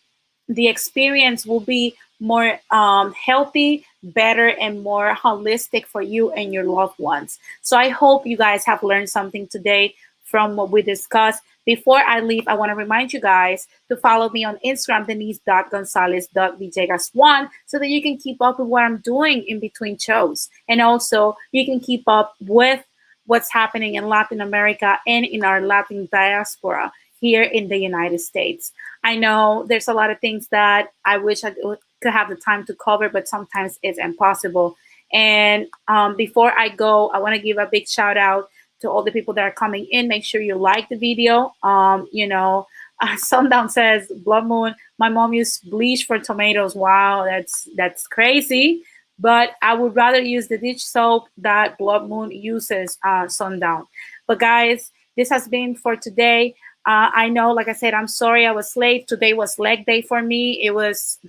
the 0.48 0.68
experience 0.68 1.46
will 1.46 1.60
be 1.60 1.96
more 2.20 2.60
um, 2.70 3.14
healthy, 3.14 3.86
better, 4.04 4.48
and 4.48 4.84
more 4.84 5.16
holistic 5.16 5.86
for 5.86 6.02
you 6.02 6.32
and 6.32 6.54
your 6.54 6.64
loved 6.64 7.00
ones. 7.00 7.40
So 7.62 7.78
I 7.78 7.90
hope 7.90 8.28
you 8.28 8.38
guys 8.38 8.66
have 8.66 8.84
learned 8.84 9.10
something 9.10 9.48
today 9.48 9.96
from 10.26 10.56
what 10.56 10.70
we 10.70 10.82
discussed. 10.82 11.42
Before 11.66 12.00
I 12.00 12.22
leave, 12.22 12.48
I 12.48 12.56
want 12.56 12.72
to 12.72 12.76
remind 12.76 13.14
you 13.14 13.22
guys 13.22 13.68
to 13.90 13.98
follow 13.98 14.30
me 14.30 14.44
on 14.44 14.58
Instagram, 14.66 15.06
denise.gonzalez.villegas1, 15.08 17.50
so 17.68 17.80
that 17.80 17.88
you 17.88 18.02
can 18.02 18.18
keep 18.18 18.42
up 18.42 18.60
with 18.60 18.68
what 18.68 18.84
I'm 18.84 18.98
doing 18.98 19.46
in 19.48 19.60
between 19.60 19.98
shows. 19.98 20.50
And 20.68 20.82
also, 20.82 21.38
you 21.52 21.66
can 21.66 21.80
keep 21.80 22.04
up 22.08 22.34
with 22.42 22.84
what's 23.26 23.52
happening 23.52 23.96
in 23.96 24.10
Latin 24.10 24.42
America 24.42 25.00
and 25.06 25.26
in 25.26 25.46
our 25.46 25.62
Latin 25.62 26.10
diaspora 26.12 26.92
here 27.20 27.44
in 27.44 27.68
the 27.68 27.78
United 27.78 28.20
States. 28.20 28.72
I 29.04 29.16
know 29.16 29.66
there's 29.68 29.88
a 29.88 29.94
lot 29.94 30.10
of 30.10 30.20
things 30.20 30.48
that 30.48 30.88
I 31.06 31.18
wish 31.18 31.44
I 31.44 31.52
could 31.52 32.12
have 32.12 32.30
the 32.30 32.36
time 32.36 32.66
to 32.66 32.76
cover, 32.76 33.10
but 33.10 33.28
sometimes 33.28 33.78
it's 33.84 34.00
impossible. 34.00 34.76
And 35.14 35.68
um, 35.88 36.16
before 36.16 36.58
I 36.58 36.70
go, 36.70 37.10
I 37.10 37.20
want 37.20 37.36
to 37.36 37.42
give 37.42 37.58
a 37.58 37.70
big 37.72 37.88
shout 37.88 38.18
out 38.18 38.50
to 38.82 38.90
all 38.90 39.04
the 39.04 39.12
people 39.12 39.34
that 39.36 39.44
are 39.44 39.52
coming 39.52 39.86
in. 39.92 40.08
Make 40.08 40.24
sure 40.24 40.42
you 40.42 40.56
like 40.56 40.90
the 40.90 40.98
video. 40.98 41.54
Um, 41.64 42.08
you 42.12 42.28
know, 42.28 42.68
uh, 43.02 43.16
Sundown 43.18 43.70
says 43.70 44.12
Blood 44.24 44.46
Moon. 44.46 44.76
My 44.98 45.10
mom 45.10 45.34
used 45.34 45.70
bleach 45.70 46.06
for 46.06 46.20
tomatoes. 46.20 46.76
Wow, 46.76 47.26
that's 47.26 47.68
that's 47.76 48.08
crazy. 48.08 48.84
But 49.20 49.52
I 49.62 49.76
would 49.76 49.96
rather 49.96 50.20
use 50.20 50.48
the 50.48 50.58
dish 50.58 50.84
soap 50.84 51.28
that 51.38 51.78
Blood 51.78 52.10
Moon 52.10 52.32
uses. 52.32 52.98
Uh, 53.04 53.28
Sundown. 53.28 53.88
But 54.28 54.40
guys, 54.40 54.92
this 55.16 55.30
has 55.30 55.48
been 55.48 55.76
for 55.76 55.96
today. 55.96 56.56
Uh, 56.86 57.14
I 57.14 57.30
know, 57.30 57.52
like 57.52 57.68
I 57.68 57.74
said, 57.74 57.94
I'm 57.94 58.08
sorry 58.08 58.48
I 58.48 58.52
was 58.52 58.76
late. 58.76 59.08
Today 59.08 59.34
was 59.34 59.60
leg 59.60 59.86
day 59.86 60.02
for 60.02 60.22
me. 60.22 60.64
It 60.64 60.74
was, 60.74 61.20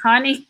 honey. 0.00 0.46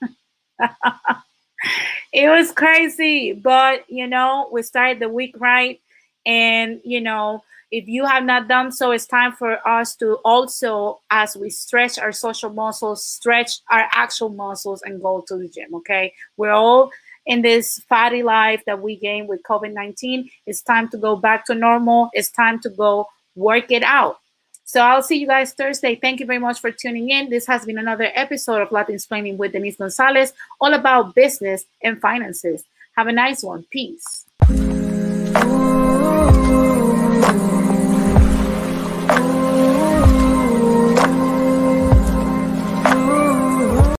it 2.12 2.28
was 2.28 2.52
crazy, 2.52 3.32
but 3.32 3.88
you 3.88 4.06
know, 4.06 4.48
we 4.52 4.62
started 4.62 5.00
the 5.00 5.08
week 5.08 5.34
right. 5.38 5.80
And, 6.26 6.80
you 6.84 7.00
know, 7.00 7.42
if 7.70 7.88
you 7.88 8.04
have 8.04 8.24
not 8.24 8.46
done 8.46 8.70
so, 8.70 8.92
it's 8.92 9.06
time 9.06 9.32
for 9.32 9.66
us 9.66 9.96
to 9.96 10.14
also, 10.24 11.00
as 11.10 11.36
we 11.36 11.50
stretch 11.50 11.98
our 11.98 12.12
social 12.12 12.50
muscles, 12.50 13.04
stretch 13.04 13.60
our 13.70 13.88
actual 13.92 14.28
muscles 14.28 14.82
and 14.82 15.02
go 15.02 15.24
to 15.26 15.36
the 15.36 15.48
gym. 15.48 15.74
Okay. 15.74 16.12
We're 16.36 16.52
all 16.52 16.90
in 17.26 17.42
this 17.42 17.80
fatty 17.88 18.22
life 18.22 18.62
that 18.66 18.80
we 18.80 18.96
gained 18.96 19.28
with 19.28 19.42
COVID 19.42 19.72
19. 19.72 20.30
It's 20.46 20.62
time 20.62 20.88
to 20.90 20.96
go 20.96 21.16
back 21.16 21.46
to 21.46 21.54
normal. 21.54 22.10
It's 22.12 22.30
time 22.30 22.60
to 22.60 22.68
go 22.70 23.08
work 23.34 23.70
it 23.70 23.82
out. 23.82 24.20
So 24.64 24.80
I'll 24.80 25.02
see 25.02 25.16
you 25.16 25.26
guys 25.26 25.52
Thursday. 25.52 25.94
Thank 25.94 26.20
you 26.20 26.26
very 26.26 26.38
much 26.38 26.60
for 26.60 26.70
tuning 26.70 27.10
in. 27.10 27.28
This 27.28 27.46
has 27.46 27.64
been 27.64 27.78
another 27.78 28.10
episode 28.14 28.62
of 28.62 28.70
Latinsplaining 28.70 29.36
with 29.36 29.52
Denise 29.52 29.76
Gonzalez, 29.76 30.32
all 30.60 30.72
about 30.72 31.14
business 31.14 31.66
and 31.82 32.00
finances. 32.00 32.64
Have 32.96 33.08
a 33.08 33.12
nice 33.12 33.42
one. 33.42 33.66
Peace. 33.70 34.23